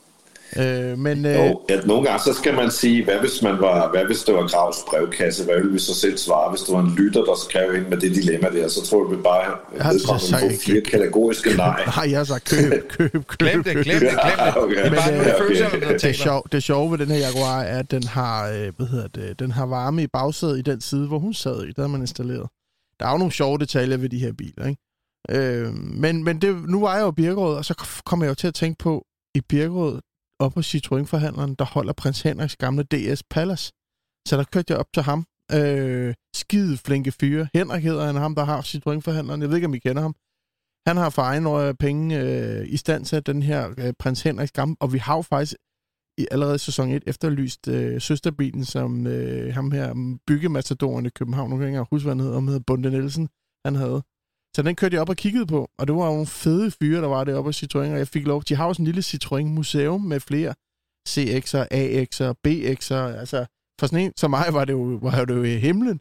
Øh, 0.56 0.98
men 0.98 1.26
øh, 1.26 1.34
Jo, 1.34 1.60
at 1.68 1.86
nogle 1.86 2.08
gange 2.08 2.22
så 2.24 2.32
skal 2.32 2.54
man 2.54 2.70
sige, 2.70 3.04
hvad 3.04 3.18
hvis, 3.18 3.42
man 3.42 3.60
var, 3.60 3.90
hvad 3.90 4.04
hvis 4.04 4.18
det 4.22 4.34
var 4.34 4.48
Gravs 4.48 4.76
brevkasse, 4.88 5.44
hvad 5.44 5.54
ville 5.54 5.72
vi 5.72 5.78
så 5.78 5.94
selv 5.94 6.18
svare, 6.18 6.50
hvis 6.50 6.60
det 6.60 6.74
var 6.74 6.80
en 6.80 6.94
lytter, 6.98 7.24
der 7.24 7.34
skrev 7.48 7.74
ind 7.74 7.86
med 7.86 7.96
det 7.96 8.14
dilemma 8.14 8.48
der, 8.50 8.68
så 8.68 8.86
tror 8.86 9.04
jeg, 9.04 9.18
vi 9.18 9.22
bare 9.22 9.44
har 9.80 9.92
vedkommende 9.92 10.56
få 10.56 10.62
fire 10.62 10.80
kategoriske 10.80 11.56
nej. 11.56 11.84
nej, 11.96 12.10
jeg 12.10 12.18
har 12.18 12.24
sagt 12.24 12.44
køb, 12.50 12.72
køb, 12.98 13.12
køb. 13.12 13.26
Glem 13.38 13.62
det, 13.62 13.72
glem 13.72 13.84
det, 13.84 13.84
glem 13.84 14.00
det. 14.00 14.56
Okay. 14.56 14.76
Det 14.76 14.86
er 14.86 14.90
bare 14.90 15.12
Men, 15.12 15.20
øh, 15.20 15.38
følelser, 15.38 15.68
der 15.70 15.98
det, 15.98 16.16
sjov, 16.16 16.46
det 16.52 16.62
sjove 16.62 16.90
ved 16.90 16.98
den 16.98 17.08
her 17.08 17.18
Jaguar 17.18 17.62
er, 17.62 17.78
at 17.78 17.90
den 17.90 18.02
har, 18.02 18.48
øh, 18.48 18.72
hvad 18.76 18.86
hedder 18.86 19.08
det, 19.08 19.38
den 19.38 19.50
har 19.50 19.66
varme 19.66 20.02
i 20.02 20.06
bagsædet 20.06 20.58
i 20.58 20.62
den 20.62 20.80
side, 20.80 21.06
hvor 21.06 21.18
hun 21.18 21.34
sad 21.34 21.64
i. 21.64 21.72
Der 21.72 21.82
har 21.82 21.88
man 21.88 22.00
installeret. 22.00 22.48
Der 23.00 23.06
er 23.06 23.10
jo 23.10 23.18
nogle 23.18 23.32
sjove 23.32 23.58
detaljer 23.58 23.96
ved 23.96 24.08
de 24.08 24.18
her 24.18 24.32
biler, 24.32 24.66
ikke? 24.66 24.85
Øh, 25.30 25.74
men 25.74 26.24
men 26.24 26.40
det, 26.40 26.68
nu 26.68 26.80
var 26.80 26.94
jeg 26.94 27.02
jo 27.02 27.08
i 27.08 27.14
Birkerød, 27.14 27.56
og 27.56 27.64
så 27.64 28.02
kom 28.06 28.22
jeg 28.22 28.28
jo 28.28 28.34
til 28.34 28.46
at 28.46 28.54
tænke 28.54 28.78
på, 28.78 29.06
i 29.34 29.40
Birkerød, 29.40 30.00
op 30.38 30.54
hos 30.54 30.74
Citroën-forhandleren, 30.74 31.54
der 31.58 31.64
holder 31.64 31.92
prins 31.92 32.22
Henriks 32.22 32.56
gamle 32.56 32.82
DS 32.82 33.22
Palace. 33.30 33.72
Så 34.28 34.36
der 34.36 34.44
kørte 34.44 34.72
jeg 34.72 34.78
op 34.78 34.92
til 34.94 35.02
ham. 35.02 35.26
Øh, 35.52 36.14
skide 36.34 36.76
flinke 36.76 37.12
fyre. 37.12 37.48
Henrik 37.54 37.84
hedder 37.84 38.06
han, 38.06 38.14
ham 38.14 38.34
der 38.34 38.44
har 38.44 38.60
Citroën-forhandleren. 38.60 39.40
Jeg 39.40 39.48
ved 39.48 39.56
ikke, 39.56 39.66
om 39.66 39.74
I 39.74 39.78
kender 39.78 40.02
ham. 40.02 40.14
Han 40.86 40.96
har 40.96 41.10
for 41.10 41.22
egen 41.22 41.76
penge 41.76 42.20
øh, 42.20 42.66
i 42.68 42.76
stand 42.76 43.04
til 43.04 43.26
den 43.26 43.42
her 43.42 43.74
øh, 43.78 43.92
prins 43.98 44.22
Henriks 44.22 44.52
gamle, 44.52 44.76
og 44.80 44.92
vi 44.92 44.98
har 44.98 45.16
jo 45.16 45.22
faktisk 45.22 45.54
i 46.18 46.26
allerede 46.30 46.58
sæson 46.58 46.90
1 46.90 47.02
efterlyst 47.06 47.68
øh, 47.68 48.00
søsterbilen, 48.00 48.64
som 48.64 49.06
øh, 49.06 49.54
ham 49.54 49.70
her 49.70 49.92
mm, 49.94 50.20
i 51.06 51.08
København, 51.08 51.50
nu 51.50 51.56
kan 51.56 51.62
jeg 51.62 51.68
ikke 51.68 51.86
huske, 51.90 52.04
hvad 52.04 52.14
han 52.14 52.20
hedder, 52.20 52.36
om 52.36 52.46
hedder 52.48 52.62
Bunde 52.66 52.90
Nielsen, 52.90 53.28
han 53.66 53.74
havde. 53.74 54.02
Så 54.56 54.62
den 54.62 54.76
kørte 54.76 54.94
jeg 54.94 55.00
op 55.02 55.08
og 55.08 55.16
kiggede 55.16 55.46
på, 55.46 55.70
og 55.78 55.86
det 55.86 55.96
var 55.96 56.04
nogle 56.04 56.26
fede 56.26 56.70
fyre, 56.70 57.00
der 57.00 57.08
var 57.08 57.24
deroppe 57.24 57.48
hos 57.48 57.62
Citroën, 57.64 57.78
og 57.78 57.98
jeg 57.98 58.08
fik 58.08 58.26
lov. 58.26 58.42
De 58.42 58.54
har 58.54 58.72
sådan 58.72 58.82
en 58.82 58.92
lille 58.92 59.00
Citroën-museum 59.02 60.00
med 60.00 60.20
flere 60.20 60.54
CX'er, 61.08 61.64
AX'er, 61.74 62.32
BX'er, 62.48 63.18
altså 63.20 63.46
for 63.80 63.86
sådan 63.86 64.04
en 64.04 64.12
som 64.16 64.30
mig 64.30 64.46
var 64.50 64.64
det 64.64 64.72
jo, 64.72 64.98
var 65.02 65.24
det 65.24 65.34
jo 65.36 65.42
i 65.42 65.56
himlen. 65.56 66.00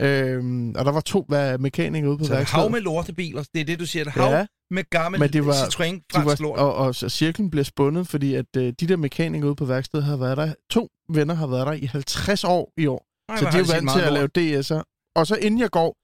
Øhm, 0.00 0.74
og 0.78 0.84
der 0.84 0.92
var 0.92 1.00
to 1.00 1.24
hvad, 1.28 1.58
mekanikere 1.58 2.10
ude 2.10 2.18
på 2.18 2.24
Så 2.24 2.32
et 2.32 2.36
hav 2.36 2.38
værkstedet. 2.38 2.70
med 2.70 2.80
lortebiler, 2.80 3.44
det 3.54 3.60
er 3.60 3.64
det, 3.64 3.78
du 3.78 3.86
siger. 3.86 4.10
Hav 4.10 4.30
Ja, 4.32 4.46
med 4.70 4.84
gammel 4.90 5.20
Men 5.20 5.32
det 5.32 5.46
var- 5.46 5.52
Citroën 5.52 6.00
fransk 6.12 6.14
var, 6.14 6.36
lort. 6.42 6.58
og, 6.58 6.74
og, 6.74 6.94
så 6.94 7.08
cirklen 7.08 7.50
blev 7.50 7.64
spundet, 7.64 8.08
fordi 8.08 8.34
at 8.34 8.56
øh, 8.56 8.72
de 8.80 8.86
der 8.88 8.96
mekanikere 8.96 9.46
ude 9.48 9.56
på 9.56 9.64
værkstedet 9.64 10.04
har 10.06 10.16
været 10.16 10.36
der, 10.36 10.54
to 10.70 10.88
venner 11.08 11.34
har 11.34 11.46
været 11.46 11.66
der 11.66 11.72
i 11.72 11.86
50 11.86 12.44
år 12.44 12.72
i 12.76 12.86
år. 12.86 13.06
Ej, 13.28 13.36
så 13.36 13.44
de 13.44 13.58
er 13.58 13.74
vant 13.74 13.90
til 13.90 14.00
at 14.00 14.12
lave 14.12 14.28
DS'er. 14.38 14.82
Og 15.16 15.26
så 15.26 15.36
inden 15.36 15.60
jeg 15.60 15.70
går, 15.70 15.96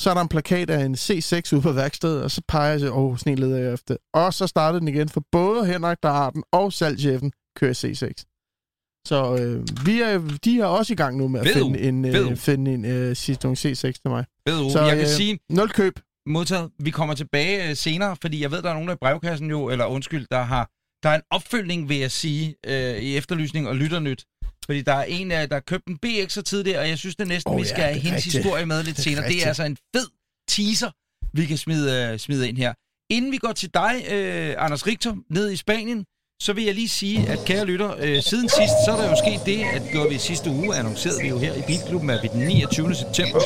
så 0.00 0.10
er 0.10 0.14
der 0.14 0.20
en 0.20 0.28
plakat 0.28 0.70
af 0.70 0.84
en 0.84 0.94
C6 0.94 1.54
ude 1.54 1.62
på 1.62 1.72
værkstedet, 1.72 2.22
og 2.22 2.30
så 2.30 2.42
peger 2.48 2.70
jeg 2.70 2.80
til, 2.80 2.92
åh, 2.92 3.18
sådan 3.18 3.32
en 3.32 3.38
leder 3.38 3.58
jeg 3.58 3.72
efter. 3.72 3.96
Og 4.14 4.34
så 4.34 4.46
startede 4.46 4.80
den 4.80 4.88
igen, 4.88 5.08
for 5.08 5.24
både 5.32 5.66
Henrik, 5.66 5.98
der 6.02 6.12
har 6.12 6.30
den, 6.30 6.42
og 6.52 6.72
salgschefen 6.72 7.32
kører 7.56 7.74
C6. 7.74 8.26
Så 9.06 9.36
øh, 9.40 9.86
vi 9.86 10.00
er, 10.00 10.38
de 10.44 10.60
er 10.60 10.64
også 10.64 10.92
i 10.92 10.96
gang 10.96 11.16
nu 11.16 11.28
med 11.28 11.40
at 11.40 11.46
Ved 11.46 11.54
finde 11.54 11.80
en, 11.80 12.04
øh, 12.04 12.36
finde 12.36 12.74
en 12.74 12.84
øh, 12.84 13.10
Citroën 13.12 13.56
C6 13.62 13.74
til 13.74 14.00
mig. 14.06 14.24
Ved 14.46 14.70
Så, 14.70 14.80
jeg 14.80 14.96
kan 14.96 15.00
øh, 15.00 15.06
sige, 15.06 15.38
Nul 15.50 15.70
køb. 15.70 16.00
modtaget. 16.26 16.70
Vi 16.78 16.90
kommer 16.90 17.14
tilbage 17.14 17.68
øh, 17.68 17.76
senere, 17.76 18.16
fordi 18.22 18.42
jeg 18.42 18.50
ved, 18.50 18.62
der 18.62 18.70
er 18.70 18.74
nogen 18.74 18.88
af 18.88 18.98
brevkassen 18.98 19.50
jo, 19.50 19.68
eller 19.68 19.86
undskyld, 19.86 20.26
der 20.30 20.42
har 20.42 20.70
der 21.02 21.08
er 21.08 21.14
en 21.14 21.22
opfølgning, 21.30 21.88
vil 21.88 21.96
jeg 21.96 22.10
sige, 22.10 22.54
øh, 22.66 22.96
i 22.96 23.16
efterlysning 23.16 23.68
og 23.68 23.76
lytternyt. 23.76 24.24
Fordi 24.70 24.82
der 24.82 24.92
er 24.92 25.02
en, 25.04 25.30
der 25.30 25.54
har 25.54 25.60
købt 25.60 25.86
en 25.86 25.98
BX'er 26.06 26.42
tidligere, 26.42 26.78
og 26.80 26.88
jeg 26.88 26.98
synes 26.98 27.16
det 27.16 27.28
næsten, 27.28 27.52
Åh, 27.52 27.56
vi 27.58 27.62
ja, 27.62 27.68
skal 27.68 27.82
have 27.84 27.94
det 27.94 27.98
er 28.00 28.02
hendes 28.02 28.24
rigtigt. 28.26 28.44
historie 28.44 28.66
med 28.66 28.82
lidt 28.82 28.96
Det 28.96 29.00
er 29.00 29.10
senere. 29.10 29.22
Det 29.22 29.26
er 29.26 29.28
rigtigt. 29.28 29.46
altså 29.46 29.62
en 29.64 29.76
fed 29.96 30.06
teaser, 30.48 30.90
vi 31.38 31.46
kan 31.46 31.58
smide, 31.58 31.86
øh, 32.12 32.18
smide 32.18 32.48
ind 32.48 32.56
her. 32.56 32.72
Inden 33.10 33.32
vi 33.32 33.36
går 33.36 33.52
til 33.52 33.70
dig, 33.74 33.92
øh, 34.10 34.54
Anders 34.64 34.86
Richter, 34.86 35.16
ned 35.30 35.50
i 35.50 35.56
Spanien, 35.56 36.04
så 36.40 36.52
vil 36.52 36.64
jeg 36.64 36.74
lige 36.74 36.88
sige, 36.88 37.28
at 37.28 37.44
kære 37.44 37.64
lytter, 37.64 37.94
øh, 37.98 38.22
siden 38.22 38.48
sidst, 38.48 38.74
så 38.84 38.92
er 38.92 38.96
der 38.96 39.08
jo 39.10 39.16
sket 39.16 39.40
det, 39.46 39.64
at 39.74 39.82
gjorde 39.92 40.08
vi 40.08 40.18
sidste 40.18 40.50
uge, 40.50 40.76
annoncerede 40.76 41.22
vi 41.22 41.28
jo 41.28 41.38
her 41.38 41.54
i 41.54 41.62
Bilklubben, 41.66 42.10
at 42.10 42.22
vi 42.22 42.28
den 42.32 42.40
29. 42.40 42.94
september 42.94 43.40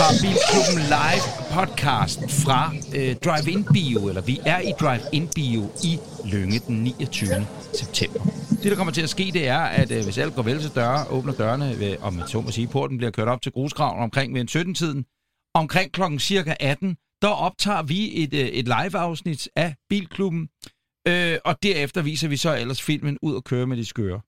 har 0.00 0.12
Bilklubben 0.22 0.82
Live 0.96 1.26
podcast 1.56 2.20
fra 2.44 2.72
øh, 2.94 3.16
Drive-In 3.16 3.64
Bio, 3.72 4.08
eller 4.08 4.22
vi 4.22 4.40
er 4.46 4.60
i 4.60 4.72
Drive-In 4.80 5.28
Bio 5.34 5.70
i 5.84 5.98
Lønge 6.24 6.60
den 6.66 6.76
29. 6.76 7.46
september. 7.74 8.20
Det, 8.62 8.70
der 8.70 8.76
kommer 8.76 8.92
til 8.92 9.02
at 9.02 9.10
ske, 9.10 9.30
det 9.32 9.48
er, 9.48 9.60
at 9.60 9.90
øh, 9.90 10.04
hvis 10.04 10.18
alt 10.18 10.34
går 10.34 10.42
vel 10.42 10.60
til 10.60 10.70
døre, 10.74 11.08
åbner 11.10 11.32
dørene, 11.32 11.78
ved, 11.78 11.96
om 12.00 12.12
man 12.12 12.28
så 12.28 12.40
må 12.40 12.50
sige, 12.50 12.66
porten 12.66 12.96
bliver 12.96 13.10
kørt 13.10 13.28
op 13.28 13.42
til 13.42 13.52
grusgraven 13.52 14.02
omkring 14.02 14.34
ved 14.34 14.40
en 14.40 14.48
17-tiden. 14.50 15.04
Omkring 15.54 15.92
klokken 15.92 16.18
cirka 16.18 16.54
18, 16.60 16.96
der 17.22 17.28
optager 17.28 17.82
vi 17.82 18.22
et, 18.22 18.34
øh, 18.34 18.40
et 18.40 18.64
live-afsnit 18.64 19.48
af 19.56 19.74
Bilklubben, 19.88 20.48
øh, 21.08 21.38
og 21.44 21.62
derefter 21.62 22.02
viser 22.02 22.28
vi 22.28 22.36
så 22.36 22.56
ellers 22.56 22.82
filmen 22.82 23.18
ud 23.22 23.34
og 23.34 23.44
køre 23.44 23.66
med 23.66 23.76
de 23.76 23.84
skøre. 23.84 24.20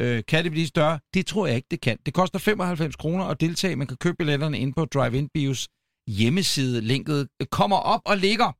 Øh, 0.00 0.22
kan 0.28 0.44
det 0.44 0.52
blive 0.52 0.66
større? 0.66 0.98
Det 1.14 1.26
tror 1.26 1.46
jeg 1.46 1.56
ikke, 1.56 1.68
det 1.70 1.80
kan. 1.80 1.98
Det 2.06 2.14
koster 2.14 2.38
95 2.38 2.96
kroner 2.96 3.24
at 3.24 3.40
deltage. 3.40 3.76
Man 3.76 3.86
kan 3.86 3.96
købe 3.96 4.16
billetterne 4.16 4.58
ind 4.58 4.74
på 4.74 4.84
Drive-In 4.84 5.28
Bios 5.34 5.68
hjemmeside. 6.06 6.80
Linket 6.80 7.28
øh, 7.40 7.46
kommer 7.46 7.76
op 7.76 8.00
og 8.06 8.16
ligger. 8.16 8.52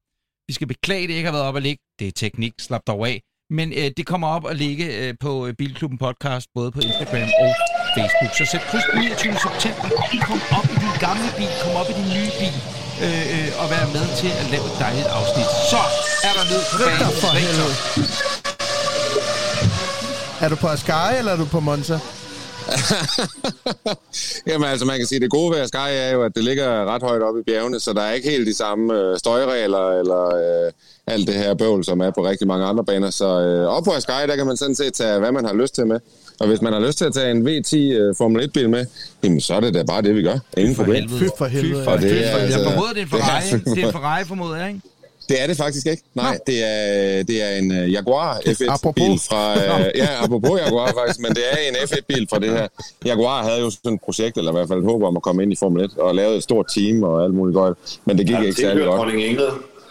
Vi 0.49 0.52
skal 0.55 0.67
beklage, 0.67 1.09
det 1.09 1.14
ikke 1.14 1.25
har 1.31 1.33
været 1.33 1.45
op 1.45 1.57
at 1.57 1.62
ligge. 1.62 1.83
Det 1.99 2.09
er 2.09 2.12
teknik, 2.12 2.52
slap 2.59 2.83
dog 2.87 3.09
af. 3.09 3.23
Men 3.50 3.73
øh, 3.73 3.90
det 3.97 4.07
kommer 4.07 4.29
op 4.29 4.47
at 4.47 4.57
ligge 4.57 5.09
øh, 5.09 5.14
på 5.21 5.47
øh, 5.47 5.55
Bilklubben 5.55 5.99
podcast, 5.99 6.49
både 6.55 6.73
på 6.73 6.81
Instagram 6.81 7.29
og 7.40 7.70
Facebook. 7.97 8.32
Så 8.38 8.44
sæt 8.52 8.62
kryds 8.70 8.87
på 8.92 8.97
29. 8.99 9.37
september. 9.47 9.87
Kom 10.28 10.40
op 10.59 10.66
i 10.75 10.76
din 10.85 10.94
gamle 11.06 11.28
bil, 11.38 11.52
kom 11.64 11.75
op 11.80 11.88
i 11.92 11.94
din 12.00 12.09
nye 12.16 12.30
bil, 12.40 12.56
øh, 13.04 13.35
øh, 13.35 13.61
og 13.61 13.66
vær 13.73 13.85
med 13.97 14.04
til 14.20 14.30
at 14.40 14.47
lave 14.54 14.64
et 14.70 14.76
dejligt 14.85 15.09
afsnit. 15.18 15.49
Så 15.73 15.80
er 16.28 16.32
der 16.38 16.44
ned 16.52 16.62
på 16.70 16.76
banen. 16.87 17.12
for 17.23 17.32
helvede. 17.44 17.75
Er 20.44 20.49
du 20.52 20.56
på 20.64 20.68
Ascari, 20.75 21.18
eller 21.18 21.32
er 21.32 21.37
du 21.37 21.47
på 21.56 21.61
Monza? 21.61 21.99
Jamen 24.49 24.68
altså, 24.68 24.87
man 24.87 24.97
kan 24.99 25.06
sige, 25.06 25.16
at 25.16 25.23
det 25.23 25.30
gode 25.30 25.50
ved 25.54 25.66
Sky 25.66 25.90
er 25.90 26.11
jo, 26.12 26.23
at 26.23 26.32
det 26.35 26.44
ligger 26.44 26.85
ret 26.85 27.02
højt 27.02 27.23
oppe 27.23 27.40
i 27.40 27.42
bjergene, 27.42 27.80
så 27.80 27.92
der 27.92 28.02
er 28.02 28.12
ikke 28.12 28.30
helt 28.30 28.47
de 28.47 28.54
samme 28.54 28.94
øh, 28.94 29.18
støjregler 29.18 29.90
eller 30.00 30.23
øh, 30.37 30.73
alt 31.06 31.26
det 31.26 31.35
her 31.35 31.54
bøvl, 31.54 31.85
som 31.85 32.00
er 32.00 32.11
på 32.11 32.26
rigtig 32.26 32.47
mange 32.47 32.66
andre 32.66 32.85
baner. 32.85 33.11
Så 33.11 33.40
øh, 33.40 33.66
op 33.66 33.85
på 33.85 33.92
Sky, 34.00 34.23
der 34.28 34.37
kan 34.37 34.47
man 34.47 34.56
sådan 34.56 34.75
set 34.75 34.94
tage, 34.94 35.18
hvad 35.18 35.32
man 35.32 35.44
har 35.44 35.54
lyst 35.54 35.75
til 35.75 35.87
med. 35.87 36.00
Og 36.40 36.47
hvis 36.49 36.62
man 36.62 36.73
har 36.73 36.80
lyst 36.80 36.99
til 36.99 37.04
at 37.04 37.14
tage 37.14 37.30
en 37.30 37.49
V10 37.49 37.76
øh, 37.76 38.14
Formel 38.18 38.44
1-bil 38.44 38.70
med, 38.70 38.87
jamen 39.25 39.40
så 39.40 39.54
er 39.54 39.61
det 39.61 39.75
da 39.75 39.82
bare 39.82 40.02
det, 40.02 40.14
vi 40.14 40.23
gør. 40.23 40.38
Ingen 40.56 40.75
For 40.76 40.82
problem. 40.85 41.09
Fy 41.09 41.23
for 41.38 41.47
helvede, 41.47 41.85
for 41.85 41.90
Det 41.92 42.04
er 42.04 42.09
helvede. 42.09 42.30
Jeg 42.30 42.40
altså- 42.40 42.64
formoder, 42.70 42.92
det 42.92 42.99
er 42.99 43.02
en 43.02 43.09
Ferrari. 43.09 43.42
det 43.44 43.78
er- 43.78 43.82
er 43.82 43.87
en 43.87 43.92
Ferrari, 43.92 44.25
formoder 44.25 44.56
jeg, 44.56 44.68
ikke? 44.68 44.80
Det 45.28 45.42
er 45.42 45.47
det 45.47 45.56
faktisk 45.56 45.87
ikke. 45.87 46.02
Nej, 46.14 46.38
det 46.47 46.56
er, 46.64 47.23
det 47.23 47.42
er 47.42 47.56
en 47.59 47.70
uh, 47.70 47.92
Jaguar 47.92 48.37
F1-bil 48.47 48.68
Apropos. 48.68 49.26
fra... 49.28 49.54
Uh, 49.54 49.85
ja, 49.94 50.09
apropos 50.25 50.61
Jaguar 50.61 50.87
faktisk, 50.99 51.20
men 51.20 51.30
det 51.30 51.42
er 51.52 51.56
en 51.68 51.75
F1-bil 51.76 52.26
fra 52.30 52.38
det 52.38 52.50
her. 52.50 52.66
Jaguar 53.06 53.42
havde 53.42 53.61
jo 53.61 53.70
sådan 53.70 53.94
et 53.94 54.00
projekt, 54.04 54.37
eller 54.38 54.50
i 54.52 54.54
hvert 54.56 54.68
fald 54.68 54.78
et 54.78 54.85
håb 54.85 55.02
om 55.02 55.16
at 55.16 55.23
komme 55.23 55.42
ind 55.42 55.52
i 55.52 55.56
Formel 55.56 55.85
1, 55.85 55.90
og 55.99 56.14
lavede 56.14 56.37
et 56.37 56.42
stort 56.42 56.66
team 56.75 57.02
og 57.02 57.25
alt 57.25 57.35
muligt 57.35 57.54
godt, 57.54 57.78
men 58.04 58.18
det 58.18 58.26
gik 58.26 58.37
Ja, 58.37 58.40
ikke 58.42 58.61
særlig 58.61 58.85
godt. 58.85 58.97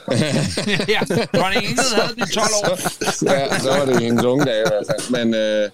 ja, 0.95 0.99
dronning 1.39 1.63
Ingrid 1.69 1.91
havde 1.95 2.13
den 2.15 2.23
i 2.29 2.33
12 2.33 2.45
år. 2.63 2.77
ja, 3.33 3.59
så 3.59 3.69
var 3.69 3.85
det 3.85 3.99
hendes 4.03 4.23
unge 4.25 4.45
dage 4.45 4.59
i 4.59 4.67
hvert 4.67 4.85
fald. 4.89 5.25
Men, 5.25 5.33
øh, 5.35 5.69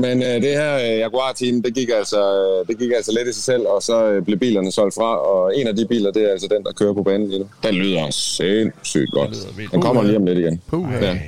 men 0.00 0.22
øh, 0.22 0.28
det 0.28 0.50
her 0.50 0.74
øh, 0.76 0.98
Jaguar-team, 0.98 1.62
det 1.62 1.74
gik, 1.74 1.88
altså, 1.94 2.20
øh, 2.20 2.66
det 2.68 2.78
gik 2.78 2.90
altså 2.96 3.12
lidt 3.12 3.28
i 3.28 3.32
sig 3.32 3.42
selv, 3.42 3.66
og 3.66 3.82
så 3.82 4.04
øh, 4.04 4.22
blev 4.24 4.38
bilerne 4.38 4.72
solgt 4.72 4.94
fra, 4.94 5.16
og 5.16 5.56
en 5.56 5.66
af 5.66 5.76
de 5.76 5.86
biler, 5.86 6.10
det 6.10 6.22
er 6.22 6.30
altså 6.32 6.48
den, 6.50 6.64
der 6.64 6.72
kører 6.72 6.94
på 6.94 7.02
banen 7.02 7.28
lige 7.28 7.38
nu. 7.38 7.48
Den 7.62 7.74
lyder 7.74 8.10
sindssygt 8.10 9.10
godt. 9.12 9.36
Den 9.72 9.82
kommer 9.82 10.02
lige 10.02 10.16
om 10.16 10.24
lidt 10.26 10.38
igen. 10.38 10.60
Ja. 11.02 11.18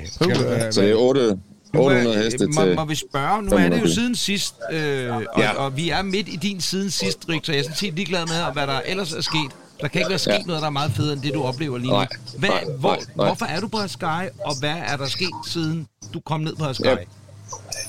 Så 0.71 0.81
det 0.81 0.91
er 0.91 0.95
8, 0.95 1.37
800 1.77 2.17
heste 2.23 2.47
må, 2.47 2.61
til... 2.63 2.75
må 2.75 2.85
vi 2.85 2.95
spørge, 2.95 3.41
nu 3.43 3.47
er 3.51 3.57
det 3.57 3.59
500 3.59 3.81
jo 3.81 3.93
siden 3.93 4.15
sidst, 4.15 4.55
øh, 4.71 5.15
og, 5.15 5.23
Ja. 5.37 5.51
og 5.51 5.77
vi 5.77 5.89
er 5.89 6.01
midt 6.01 6.27
i 6.27 6.35
din 6.35 6.61
siden 6.61 6.91
sidst, 6.91 7.23
så 7.43 7.51
jeg 7.51 7.59
er 7.59 7.63
sådan 7.63 7.75
set 7.77 7.93
ligeglad 7.93 8.25
med, 8.25 8.53
hvad 8.53 8.67
der 8.67 8.81
ellers 8.85 9.13
er 9.13 9.21
sket. 9.21 9.51
Der 9.81 9.87
kan 9.87 9.99
ikke 10.01 10.09
være 10.09 10.19
sket 10.19 10.31
Ja. 10.31 10.39
noget, 10.45 10.61
der 10.61 10.67
er 10.67 10.71
meget 10.71 10.91
federe 10.91 11.13
end 11.13 11.21
det, 11.21 11.33
du 11.33 11.43
oplever 11.43 11.77
lige 11.77 11.87
nu. 11.89 11.93
Nej, 11.95 12.07
Hvad, 12.37 12.49
nej, 12.49 12.63
hvor, 12.79 12.89
nej, 12.89 12.99
nej. 13.15 13.25
Hvorfor 13.25 13.45
er 13.45 13.59
du 13.59 13.67
på 13.67 13.77
Sky, 13.87 14.23
og 14.45 14.59
hvad 14.59 14.75
er 14.87 14.97
der 14.97 15.07
sket, 15.07 15.29
siden 15.47 15.87
du 16.13 16.19
kom 16.19 16.39
ned 16.39 16.55
på 16.55 16.73
Sky? 16.73 16.85
Ja. 16.85 16.95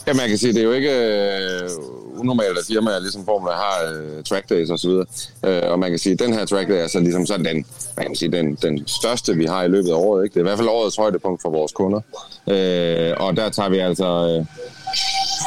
Ja, 0.06 0.14
man 0.14 0.28
kan 0.28 0.38
sige, 0.38 0.52
det 0.52 0.61
er 0.61 0.64
jo 0.64 0.73
ikke 0.73 0.90
øh, 0.90 1.71
unormalt, 2.16 2.59
at 2.59 2.64
firmaer 2.68 2.99
ligesom 2.99 3.25
Formula 3.25 3.52
har 3.52 3.92
øh, 3.92 4.25
track 4.25 4.50
days 4.50 4.71
og 4.71 4.78
så 4.78 4.88
videre. 4.88 5.06
Øh, 5.44 5.71
og 5.71 5.78
man 5.78 5.90
kan 5.90 5.99
sige, 5.99 6.12
at 6.12 6.18
den 6.18 6.32
her 6.32 6.44
track 6.44 6.68
day 6.68 6.75
er 6.75 6.87
så 6.87 7.00
ligesom 7.00 7.26
sådan 7.26 7.44
den, 7.44 7.66
man 7.97 8.06
kan 8.06 8.16
sige, 8.16 8.32
den, 8.32 8.54
den 8.54 8.88
største, 8.88 9.37
vi 9.37 9.44
har 9.44 9.62
i 9.62 9.68
løbet 9.68 9.90
af 9.90 9.94
året. 9.94 10.25
Ikke? 10.25 10.35
Det 10.35 10.40
er 10.40 10.44
i 10.44 10.49
hvert 10.49 10.59
fald 10.59 10.68
årets 10.68 10.97
højdepunkt 10.97 11.42
for 11.42 11.50
vores 11.50 11.73
kunder. 11.73 12.00
Øh, 12.49 13.12
og 13.16 13.37
der 13.37 13.49
tager 13.49 13.68
vi 13.68 13.78
altså... 13.78 14.06
Øh, 14.06 14.47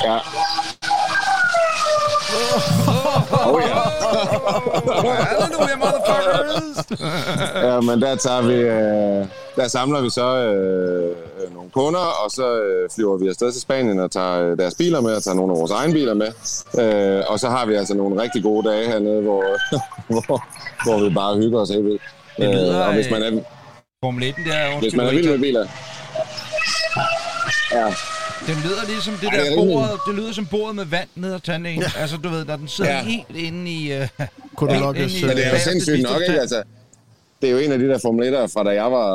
ja. 0.06 0.18
Oh, 3.48 3.62
ja. 3.62 3.76
Motherfuckers! 5.84 7.00
ja, 7.56 7.82
men 7.82 8.02
der 8.02 8.16
tager 8.16 8.42
vi... 8.42 8.54
Øh, 8.54 9.28
der 9.56 9.68
samler 9.68 10.02
vi 10.02 10.10
så 10.10 10.38
øh, 10.38 11.16
kunder, 11.78 12.06
og 12.24 12.32
så 12.32 12.48
øh, 12.62 12.90
flyver 12.96 13.18
vi 13.18 13.28
afsted 13.28 13.52
til 13.52 13.62
Spanien 13.62 14.00
og 14.00 14.12
tager 14.12 14.36
øh, 14.44 14.58
deres 14.58 14.76
biler 14.76 15.02
med, 15.02 15.14
og 15.18 15.24
tager 15.24 15.36
nogle 15.36 15.54
af 15.54 15.60
vores 15.60 15.72
egne 15.72 15.94
biler 15.94 16.14
med. 16.14 16.30
Øh, 16.82 17.24
og 17.32 17.40
så 17.40 17.48
har 17.50 17.66
vi 17.66 17.74
altså 17.76 17.94
nogle 17.94 18.22
rigtig 18.22 18.44
gode 18.44 18.70
dage 18.70 18.88
hernede, 18.88 19.22
hvor, 19.22 19.44
hvor, 20.14 20.38
hvor 20.86 21.10
vi 21.10 21.14
bare 21.14 21.36
hygger 21.38 21.60
os 21.60 21.70
helt 21.70 21.86
vildt. 21.86 22.02
Det 22.38 22.50
lyder, 22.56 22.84
og 22.84 22.94
hvis 22.94 23.10
man 23.12 23.24
er, 23.24 23.32
Formel 24.04 24.24
1, 24.24 24.36
det 24.46 24.54
er 24.56 24.74
jo... 24.74 24.80
hvis 24.80 24.96
man 24.96 25.06
er 25.06 25.12
vild 25.12 25.30
med 25.30 25.40
biler... 25.40 25.68
Ja, 27.72 27.86
Den 28.48 28.56
lyder 28.64 28.86
ligesom 28.88 29.14
det 29.14 29.28
Ej, 29.28 29.36
det 29.36 29.40
er 29.40 29.44
der 29.44 29.52
rimelig. 29.52 29.76
bordet, 29.76 30.00
det 30.08 30.16
lyder 30.16 30.34
som 30.34 30.46
bordet 30.46 30.76
med 30.76 30.86
vand 30.86 31.10
ned 31.16 31.34
ad 31.34 31.40
tandlægen. 31.40 31.82
Ja. 31.82 31.92
Altså, 32.02 32.18
du 32.18 32.30
ved, 32.30 32.46
når 32.46 32.56
den 32.56 32.68
sidder 32.68 32.92
ja. 32.92 32.98
Ja. 32.98 33.04
helt 33.04 33.36
inde 33.36 33.72
i... 33.72 33.98
Uh, 34.02 34.08
Kunne 34.56 34.68
du 34.68 34.74
helt 34.74 34.86
lukke 34.86 35.02
inde 35.04 35.14
i 35.14 35.22
øh, 35.22 35.28
Men 35.28 35.38
det 35.38 35.46
er 35.46 35.52
jo 35.52 35.60
sindssygt 35.60 36.04
nok, 36.04 36.22
ikke? 36.30 36.42
Altså, 36.42 36.64
det 37.42 37.48
er 37.50 37.54
jo 37.54 37.58
en 37.58 37.72
af 37.72 37.80
de 37.80 37.88
der 37.88 37.98
Formel 37.98 38.34
1'ere 38.36 38.46
fra 38.54 38.64
da 38.64 38.70
jeg 38.70 38.92
var, 38.92 39.12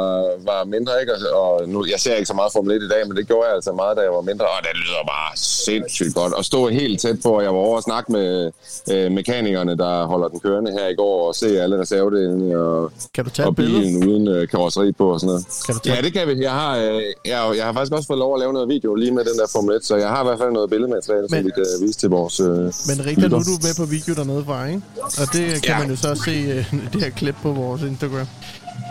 var 0.50 0.65
mindre, 0.65 0.93
ikke? 1.00 1.12
Og- 1.35 1.69
nu, 1.69 1.85
jeg 1.93 2.00
ser 2.00 2.15
ikke 2.15 2.27
så 2.27 2.35
meget 2.35 2.53
Formel 2.53 2.77
1 2.77 2.83
i 2.83 2.89
dag, 2.89 3.09
men 3.09 3.17
det 3.17 3.27
gjorde 3.27 3.47
jeg 3.47 3.55
altså 3.55 3.73
meget, 3.73 3.97
da 3.97 4.03
jeg 4.03 4.11
var 4.12 4.21
mindre. 4.21 4.45
Og 4.47 4.61
det 4.62 4.71
lyder 4.75 5.03
bare 5.07 5.31
sindssygt 5.37 6.15
godt. 6.15 6.33
Og 6.33 6.45
stå 6.45 6.69
helt 6.69 7.00
tæt 7.00 7.17
på, 7.23 7.31
og 7.37 7.43
jeg 7.43 7.50
var 7.50 7.59
over 7.59 7.77
og 7.77 7.83
snakke 7.83 8.12
med 8.12 8.50
øh, 8.93 9.12
mekanikerne, 9.12 9.77
der 9.77 10.05
holder 10.07 10.29
den 10.29 10.41
kørende 10.41 10.73
her 10.73 10.89
i 10.89 10.95
går, 10.95 11.29
og 11.29 11.35
se 11.35 11.61
alle 11.62 11.81
reservedelene 11.81 12.59
og, 12.59 12.93
Kan 13.15 13.25
du 13.25 13.31
tage 13.31 13.49
og 13.49 13.57
bilen 13.57 14.09
uden 14.09 14.29
øh, 14.29 14.49
karosseri 14.49 14.93
på 14.93 15.12
og 15.12 15.21
sådan 15.21 15.27
noget. 15.29 15.45
Kan 15.67 15.75
du 15.75 15.81
tage- 15.81 15.97
Ja, 15.97 16.03
det 16.03 16.12
kan 16.12 16.29
vi. 16.29 16.43
Jeg 16.43 16.50
har, 16.53 16.77
øh, 16.79 17.03
jeg, 17.27 17.53
jeg 17.57 17.65
har 17.65 17.73
faktisk 17.73 17.93
også 17.93 18.07
fået 18.07 18.19
lov 18.19 18.35
at 18.35 18.41
lave 18.41 18.53
noget 18.53 18.69
video 18.69 18.95
lige 18.95 19.11
med 19.12 19.25
den 19.25 19.39
der 19.39 19.47
Formel 19.53 19.77
1, 19.77 19.85
så 19.85 19.97
jeg 19.97 20.09
har 20.09 20.21
i 20.23 20.27
hvert 20.27 20.39
fald 20.39 20.53
noget 20.53 20.71
billedmateriale, 20.71 21.29
som 21.29 21.37
Men- 21.37 21.45
vi 21.47 21.50
kan 21.55 21.65
vise 21.87 21.99
til 21.99 22.11
vores... 22.11 22.41
Øh, 22.41 22.47
Men 22.49 23.07
Rikard, 23.07 23.31
nu 23.31 23.37
er 23.37 23.43
du 23.50 23.57
med 23.67 23.75
på 23.79 23.85
video 23.91 24.15
dernede 24.15 24.45
fra, 24.45 24.67
ikke? 24.67 24.83
Og 25.21 25.27
det 25.33 25.62
kan 25.62 25.75
Ja. 25.75 25.79
man 25.79 25.91
jo 25.91 25.97
så 25.97 26.23
se 26.25 26.31
øh, 26.31 26.75
det 26.93 27.03
her 27.03 27.11
klip 27.11 27.35
på 27.43 27.50
vores 27.53 27.83
Instagram. 27.83 28.10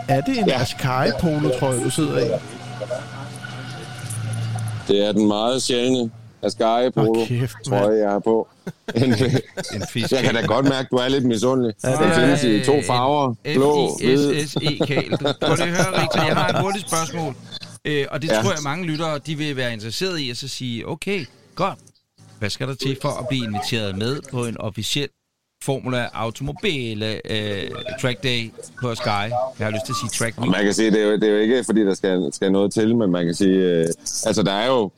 Er 0.08 0.22
det 0.22 0.38
en 0.38 0.48
Ja. 0.48 0.62
Ascari 0.62 1.10
polo 1.22 1.50
trøje, 1.60 1.84
du 1.84 1.90
sidder 1.90 2.18
i? 2.20 2.30
Det 4.88 5.06
er 5.08 5.12
den 5.12 5.28
meget 5.28 5.62
sjældne 5.64 6.12
Ascari 6.44 6.90
Polo 6.92 7.20
Åh, 7.22 7.28
kæft, 7.28 7.56
trøje, 7.66 7.98
jeg 8.00 8.10
har 8.10 8.20
på. 8.20 8.48
En, 8.96 9.04
En 9.74 9.84
fisk. 9.94 10.12
jeg 10.12 10.24
kan 10.24 10.34
da 10.36 10.42
godt 10.42 10.66
mærke, 10.66 10.80
at 10.80 10.88
du 10.92 10.96
er 10.96 11.08
lidt 11.08 11.26
misundelig. 11.26 11.74
Ja, 11.84 11.90
er- 11.90 12.16
findes 12.16 12.44
i 12.44 12.64
to 12.66 12.82
farver. 12.88 13.34
Blå, 13.56 13.98
hvid. 14.02 14.34
F-I-S-S-E-K. 14.34 14.88
Prøv 15.42 15.56
lige 15.56 15.68
at 15.68 15.70
høre, 15.70 16.02
Richard. 16.02 16.26
Jeg 16.28 16.36
har 16.36 16.48
et 16.50 16.62
hurtigt 16.62 16.88
spørgsmål. 16.88 17.36
Øh, 17.86 18.06
og 18.12 18.22
det. 18.22 18.28
Ja. 18.28 18.42
tror 18.42 18.52
jeg, 18.52 18.60
mange 18.64 18.86
lyttere 18.86 19.18
de 19.18 19.36
vil 19.36 19.56
være 19.56 19.74
interesseret 19.74 20.20
i 20.20 20.30
at 20.30 20.38
så 20.38 20.48
sige, 20.48 20.88
okay, 20.88 21.26
godt. 21.56 21.80
Hvad 22.40 22.50
skal 22.50 22.68
der 22.68 22.76
til 22.76 22.98
for 23.02 23.10
at 23.10 23.28
blive 23.30 23.44
inviteret 23.46 23.98
med 23.98 24.20
på 24.32 24.46
en 24.46 24.58
officiel 24.62 25.08
Formula 25.64 26.10
Automobile 26.14 27.32
øh, 27.32 27.72
Track 28.02 28.24
Day 28.24 28.52
på 28.82 28.96
Sky? 28.96 29.08
Jeg 29.60 29.68
har 29.68 29.70
lyst 29.70 29.86
til 29.86 29.94
at 29.94 29.98
sige 30.02 30.10
Track 30.20 30.38
Week. 30.40 30.52
man 30.52 30.64
kan 30.64 30.74
sige, 30.74 30.92
det 30.92 31.02
er 31.02 31.06
jo, 31.06 31.16
det 31.16 31.24
er 31.24 31.32
jo 31.32 31.38
ikke, 31.38 31.64
fordi 31.64 31.86
der 31.86 31.94
skal, 31.94 32.30
skal 32.34 32.52
noget 32.52 32.74
til, 32.74 32.96
men 32.96 33.12
man 33.12 33.26
kan 33.26 33.36
sige, 33.36 33.58
øh, 33.58 33.88
altså 34.26 34.44
der 34.44 34.52
er 34.52 34.68
jo 34.68 34.92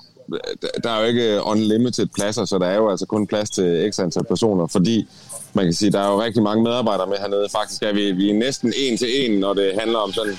der 0.83 0.91
er 0.91 0.99
jo 0.99 1.05
ikke 1.05 1.43
unlimited 1.43 2.07
pladser, 2.15 2.45
så 2.45 2.57
der 2.57 2.67
er 2.67 2.75
jo 2.75 2.89
altså 2.91 3.05
kun 3.05 3.27
plads 3.27 3.49
til 3.49 3.91
x 3.93 3.99
antal 3.99 4.23
personer, 4.23 4.67
fordi 4.67 5.07
man 5.53 5.65
kan 5.65 5.73
sige, 5.73 5.91
der 5.91 5.99
er 6.01 6.11
jo 6.11 6.21
rigtig 6.21 6.43
mange 6.43 6.63
medarbejdere 6.63 7.07
med 7.07 7.17
hernede. 7.17 7.47
Faktisk 7.51 7.83
er 7.83 7.93
vi, 7.93 8.11
vi 8.11 8.29
er 8.29 8.33
næsten 8.33 8.73
en 8.77 8.97
til 8.97 9.07
en, 9.25 9.39
når 9.39 9.53
det 9.53 9.73
handler 9.79 9.99
om 9.99 10.13
sådan... 10.13 10.33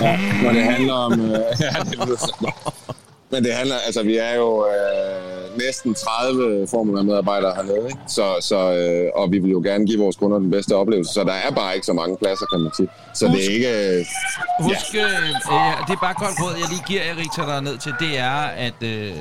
Ja, 0.00 0.20
når 0.42 0.52
det 0.52 0.62
handler 0.62 0.92
om... 0.92 1.20
Øh, 1.20 1.30
ja, 1.60 1.70
det. 1.90 2.20
Men 3.30 3.44
det 3.44 3.52
handler, 3.52 3.74
altså 3.86 4.02
vi 4.02 4.16
er 4.16 4.34
jo 4.34 4.66
øh, 4.66 5.31
næsten 5.56 5.94
30 5.94 6.66
Formula-medarbejdere 6.66 7.54
hernede, 7.54 7.86
ikke? 7.90 7.98
Så, 8.08 8.26
så, 8.40 8.58
øh, 8.72 9.10
og 9.14 9.32
vi 9.32 9.38
vil 9.38 9.50
jo 9.50 9.60
gerne 9.64 9.86
give 9.86 9.98
vores 10.00 10.16
kunder 10.16 10.38
den 10.38 10.50
bedste 10.50 10.76
oplevelse, 10.76 11.12
så 11.12 11.24
der 11.24 11.32
er 11.32 11.50
bare 11.50 11.74
ikke 11.74 11.86
så 11.86 11.92
mange 11.92 12.16
pladser, 12.16 12.46
kan 12.46 12.60
man 12.60 12.72
sige. 12.76 12.88
Så 13.14 13.26
det 13.26 13.46
er 13.46 13.50
ikke... 13.54 13.98
Øh, 13.98 14.06
Husk, 14.60 14.94
øh, 14.94 15.02
øh, 15.54 15.74
det 15.86 15.92
er 15.98 16.02
bare 16.06 16.14
koldt 16.14 16.36
råd, 16.42 16.54
jeg 16.62 16.68
lige 16.68 16.84
giver 16.86 17.02
jer, 17.04 17.16
Richard, 17.16 17.46
der 17.48 17.60
ned 17.60 17.78
til, 17.78 17.92
det 18.00 18.18
er, 18.18 18.40
at 18.66 18.78
øh, 18.82 19.16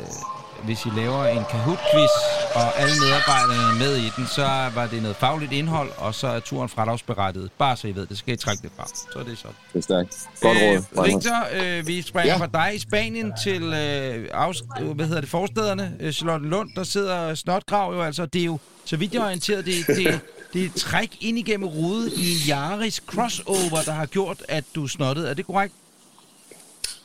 hvis 0.65 0.85
I 0.85 0.89
laver 0.95 1.25
en 1.25 1.43
Kahoot-quiz, 1.51 2.13
og 2.55 2.79
alle 2.79 2.93
medarbejderne 3.03 3.53
er 3.71 3.79
med 3.79 3.97
i 3.97 4.11
den, 4.17 4.27
så 4.27 4.45
var 4.75 4.87
det 4.91 5.01
noget 5.01 5.17
fagligt 5.17 5.51
indhold, 5.51 5.89
og 5.97 6.15
så 6.15 6.27
er 6.27 6.39
turen 6.39 6.69
fradragsberettiget. 6.69 7.51
Bare 7.57 7.77
så 7.77 7.87
I 7.87 7.95
ved, 7.95 8.05
det 8.05 8.17
skal 8.17 8.33
I 8.33 8.37
trække 8.37 8.61
det 8.63 8.71
fra. 8.77 8.87
Så 8.87 9.19
er 9.19 9.23
det 9.23 9.37
sådan. 9.37 9.55
det 9.73 9.79
er 9.79 9.83
stærkt. 9.83 10.15
Godt 10.41 10.57
råd. 10.57 11.05
Øh. 11.07 11.15
Victor, 11.15 11.47
øh, 11.53 11.87
vi 11.87 12.01
springer 12.01 12.33
ja. 12.33 12.39
Fra 12.39 12.67
dig 12.67 12.75
i 12.75 12.79
Spanien 12.79 13.33
til 13.43 13.63
øh, 13.63 14.27
afs, 14.31 14.63
øh, 14.81 14.89
hvad 14.89 15.05
hedder 15.05 15.21
det, 15.21 15.29
forstederne, 15.29 15.95
øh, 15.99 16.11
Charlottenlund, 16.11 16.69
der 16.75 16.83
sidder 16.83 17.35
Snotgrav 17.35 17.93
jo 17.93 18.01
altså. 18.01 18.25
Det 18.25 18.41
er 18.41 18.45
jo, 18.45 18.57
så 18.85 18.97
vidt 18.97 19.13
jeg 19.13 19.19
er 19.19 19.25
orienteret, 19.25 19.65
det, 19.65 19.87
det, 19.87 20.19
det 20.53 20.65
er 20.65 20.69
træk 20.77 21.09
ind 21.21 21.37
igennem 21.37 21.67
ruden 21.69 22.11
i 22.17 22.31
en 22.31 22.37
Yaris 22.49 22.95
crossover, 23.07 23.81
der 23.85 23.91
har 23.91 24.05
gjort, 24.05 24.37
at 24.47 24.63
du 24.75 24.87
snottede. 24.87 25.29
Er 25.29 25.33
det 25.33 25.45
korrekt? 25.45 25.73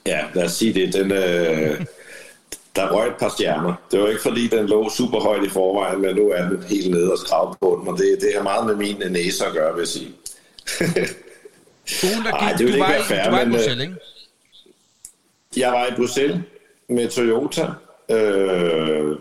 Ja, 0.06 0.20
lad 0.34 0.44
os 0.44 0.52
sige 0.52 0.74
det. 0.74 0.94
Den, 0.94 1.12
øh, 1.12 1.84
der 2.76 2.92
røg 2.92 3.08
et 3.08 3.16
par 3.16 3.28
stjerner. 3.28 3.74
Det 3.90 4.00
var 4.00 4.08
ikke 4.08 4.22
fordi, 4.22 4.48
den 4.48 4.66
lå 4.66 4.90
super 4.90 5.20
højt 5.20 5.44
i 5.44 5.48
forvejen, 5.48 6.00
men 6.00 6.16
nu 6.16 6.30
er 6.30 6.48
den 6.48 6.62
helt 6.62 6.90
nede 6.90 7.12
og 7.12 7.18
skrab 7.18 7.48
på 7.60 7.78
den, 7.80 7.88
og 7.88 7.98
det, 7.98 8.18
det 8.20 8.32
har 8.36 8.42
meget 8.42 8.66
med 8.66 8.76
min 8.76 9.02
næse 9.10 9.46
at 9.46 9.52
gøre, 9.52 9.74
vil 9.74 9.80
jeg 9.80 9.88
sige. 9.88 10.12
Der 12.24 12.32
Ej, 12.32 12.52
det 12.52 12.66
vil 12.66 12.72
du, 12.72 12.76
ikke 12.76 12.88
være 12.88 13.04
fair, 13.04 13.24
du 13.24 13.30
var 13.30 13.44
men, 13.44 13.48
øh, 13.48 13.52
Bruxelles, 13.52 13.82
ikke? 13.82 13.96
Jeg 15.56 15.72
var 15.72 15.86
i 15.86 15.94
Bruxelles 15.96 16.40
med 16.88 17.08
Toyota. 17.08 17.66
Øh, 18.08 19.16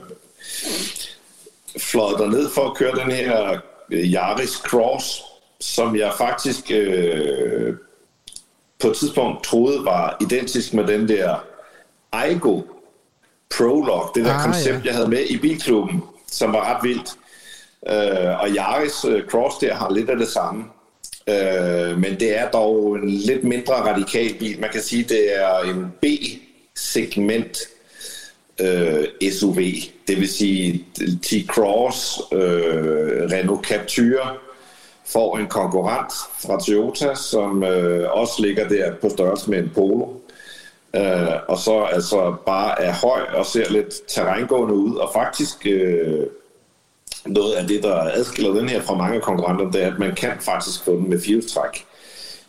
fløjet 1.77 2.19
derned 2.19 2.49
for 2.49 2.69
at 2.69 2.77
køre 2.77 2.95
den 2.95 3.11
her 3.11 3.59
øh, 3.91 4.13
Yaris 4.13 4.49
Cross. 4.49 5.21
som 5.59 5.95
jeg 5.95 6.13
faktisk 6.17 6.71
øh, 6.71 7.75
på 8.79 8.87
et 8.87 8.97
tidspunkt 8.97 9.43
troede 9.43 9.85
var 9.85 10.17
identisk 10.21 10.73
med 10.73 10.87
den 10.87 11.07
der 11.07 11.45
Aigo 12.11 12.61
Prolog, 13.57 14.11
det 14.15 14.25
der 14.25 14.33
Ah, 14.33 14.43
koncept, 14.43 14.75
ja. 14.75 14.81
jeg 14.85 14.93
havde 14.95 15.07
med 15.07 15.25
i 15.29 15.37
bilklubben, 15.37 16.03
som 16.31 16.53
var 16.53 16.75
ret 16.75 16.83
vildt. 16.83 17.09
Øh, 17.89 18.39
og 18.41 18.49
Yaris 18.49 19.05
øh, 19.05 19.23
Cross 19.27 19.57
der 19.57 19.73
har 19.73 19.91
lidt 19.93 20.09
af 20.09 20.17
det 20.17 20.27
samme. 20.27 20.63
Øh, 21.29 21.97
men 21.99 22.19
det 22.19 22.39
er 22.39 22.49
dog 22.51 22.95
en 22.95 23.09
lidt 23.09 23.43
mindre 23.43 23.73
radikal 23.73 24.33
bil. 24.39 24.59
Man 24.59 24.69
kan 24.69 24.81
sige, 24.81 25.03
det 25.03 25.41
er 25.41 25.59
en 25.59 25.93
B-segment 26.01 27.57
øh, 28.61 29.31
SUV. 29.31 29.59
Det 30.07 30.19
vil 30.19 30.29
sige, 30.29 30.85
T-Cross, 30.99 32.35
øh, 32.35 33.31
Renault 33.31 33.67
Captur 33.67 34.37
får 35.05 35.37
en 35.37 35.47
konkurrent 35.47 36.13
fra 36.39 36.59
Toyota, 36.59 37.15
som 37.15 37.63
øh, 37.63 38.11
også 38.11 38.33
ligger 38.41 38.67
der 38.67 38.93
på 39.01 39.09
størrelse 39.09 39.49
med 39.49 39.59
en 39.59 39.71
Polo. 39.75 40.05
Øh, 40.95 41.35
og 41.47 41.57
så 41.57 41.83
altså 41.83 42.35
bare 42.45 42.81
er 42.81 42.93
høj 42.93 43.21
og 43.33 43.45
ser 43.45 43.71
lidt 43.71 44.07
terrængående 44.07 44.73
ud, 44.73 44.95
og 44.95 45.09
faktisk 45.13 45.65
øh, 45.65 46.23
noget 47.25 47.53
af 47.53 47.67
det, 47.67 47.83
der 47.83 47.95
adskiller 47.95 48.53
den 48.53 48.69
her 48.69 48.81
fra 48.81 48.95
mange 48.95 49.21
konkurrenter, 49.21 49.71
det 49.71 49.83
er, 49.83 49.91
at 49.91 49.99
man 49.99 50.15
kan 50.15 50.31
faktisk 50.39 50.83
få 50.83 50.91
den 50.91 51.09
med 51.09 51.21
firehjulstræk 51.21 51.85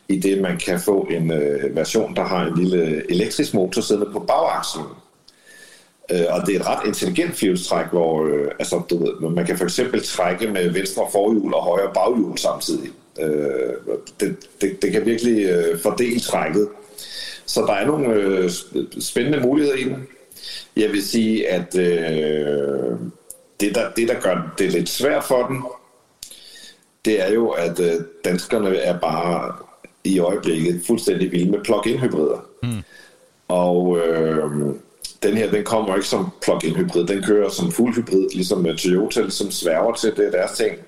i 0.08 0.18
det, 0.18 0.40
man 0.40 0.58
kan 0.58 0.80
få 0.80 1.06
en 1.10 1.32
øh, 1.32 1.76
version, 1.76 2.16
der 2.16 2.24
har 2.24 2.46
en 2.46 2.58
lille 2.58 3.10
elektrisk 3.10 3.54
motor 3.54 3.82
siddende 3.82 4.12
på 4.12 4.18
bagakslen. 4.18 4.86
Øh, 6.10 6.26
og 6.30 6.46
det 6.46 6.56
er 6.56 6.60
et 6.60 6.66
ret 6.66 6.86
intelligent 6.86 7.34
firehjulstræk, 7.34 7.86
hvor 7.86 8.26
øh, 8.26 8.50
altså, 8.58 8.82
du 8.90 8.98
ved, 8.98 9.30
man 9.30 9.46
kan 9.46 9.58
for 9.58 9.64
eksempel 9.64 10.02
trække 10.02 10.48
med 10.48 10.70
venstre 10.70 11.02
forhjul 11.12 11.54
og 11.54 11.62
højre 11.62 11.90
baghjul 11.94 12.38
samtidig. 12.38 12.90
Øh, 13.20 13.96
det, 14.20 14.36
det, 14.60 14.82
det 14.82 14.92
kan 14.92 15.06
virkelig 15.06 15.44
øh, 15.44 15.78
fordele 15.78 16.20
trækket. 16.20 16.68
Så 17.46 17.60
der 17.60 17.72
er 17.72 17.86
nogle 17.86 18.14
øh, 18.14 18.50
spændende 19.00 19.40
muligheder 19.40 19.76
i 19.76 19.84
den. 19.84 20.06
Jeg 20.76 20.92
vil 20.92 21.02
sige, 21.02 21.48
at 21.48 21.76
øh, 21.78 22.98
det, 23.60 23.74
der, 23.74 23.90
det, 23.96 24.08
der 24.08 24.20
gør 24.20 24.54
det 24.58 24.72
lidt 24.72 24.88
svært 24.88 25.24
for 25.24 25.46
den, 25.46 25.62
det 27.04 27.22
er 27.22 27.32
jo, 27.32 27.48
at 27.48 27.80
øh, 27.80 27.94
danskerne 28.24 28.76
er 28.76 28.98
bare 28.98 29.52
i 30.04 30.18
øjeblikket 30.18 30.82
fuldstændig 30.86 31.32
vilde 31.32 31.50
med 31.50 31.64
plug-in 31.64 31.98
hybrider. 31.98 32.46
Mm. 32.62 32.82
Og 33.48 33.98
øh, 33.98 34.50
den 35.22 35.36
her, 35.36 35.50
den 35.50 35.64
kommer 35.64 35.94
ikke 35.94 36.08
som 36.08 36.28
plug-in 36.42 36.76
hybrid, 36.76 37.06
den 37.06 37.22
kører 37.22 37.48
som 37.48 37.72
fuld 37.72 37.94
hybrid, 37.94 38.28
ligesom 38.34 38.58
med 38.58 38.76
Toyota, 38.76 39.30
som 39.30 39.50
sværger 39.50 39.94
til 39.94 40.16
det 40.16 40.26
er 40.26 40.30
deres 40.30 40.52
ting. 40.52 40.78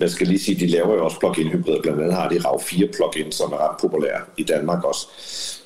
Jeg 0.00 0.10
skal 0.10 0.26
lige 0.26 0.38
sige, 0.38 0.60
de 0.60 0.66
laver 0.66 0.94
jo 0.94 1.04
også 1.04 1.18
plug-in 1.18 1.48
hybrider, 1.48 1.82
blandt 1.82 2.00
andet 2.00 2.14
har 2.14 2.28
de 2.28 2.36
RAV4 2.36 2.96
plug-in, 2.96 3.32
som 3.32 3.52
er 3.52 3.56
ret 3.70 3.76
populære 3.80 4.20
i 4.36 4.42
Danmark 4.42 4.84
også. 4.84 5.06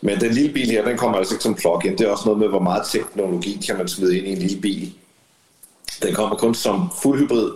Men 0.01 0.21
den 0.21 0.33
lille 0.35 0.53
bil 0.53 0.71
her, 0.71 0.85
den 0.85 0.97
kommer 0.97 1.19
altså 1.19 1.35
ikke 1.35 1.43
som 1.43 1.55
plug-in. 1.55 1.93
Det 1.99 2.01
er 2.07 2.11
også 2.11 2.25
noget 2.25 2.39
med, 2.41 2.49
hvor 2.49 2.59
meget 2.61 2.83
teknologi 2.93 3.63
kan 3.67 3.77
man 3.77 3.89
smide 3.89 4.19
ind 4.19 4.27
i 4.27 4.33
en 4.33 4.39
lille 4.39 4.61
bil. 4.61 4.93
Den 6.03 6.15
kommer 6.15 6.37
kun 6.37 6.55
som 6.55 6.91
fuld 7.03 7.19
hybrid, 7.21 7.51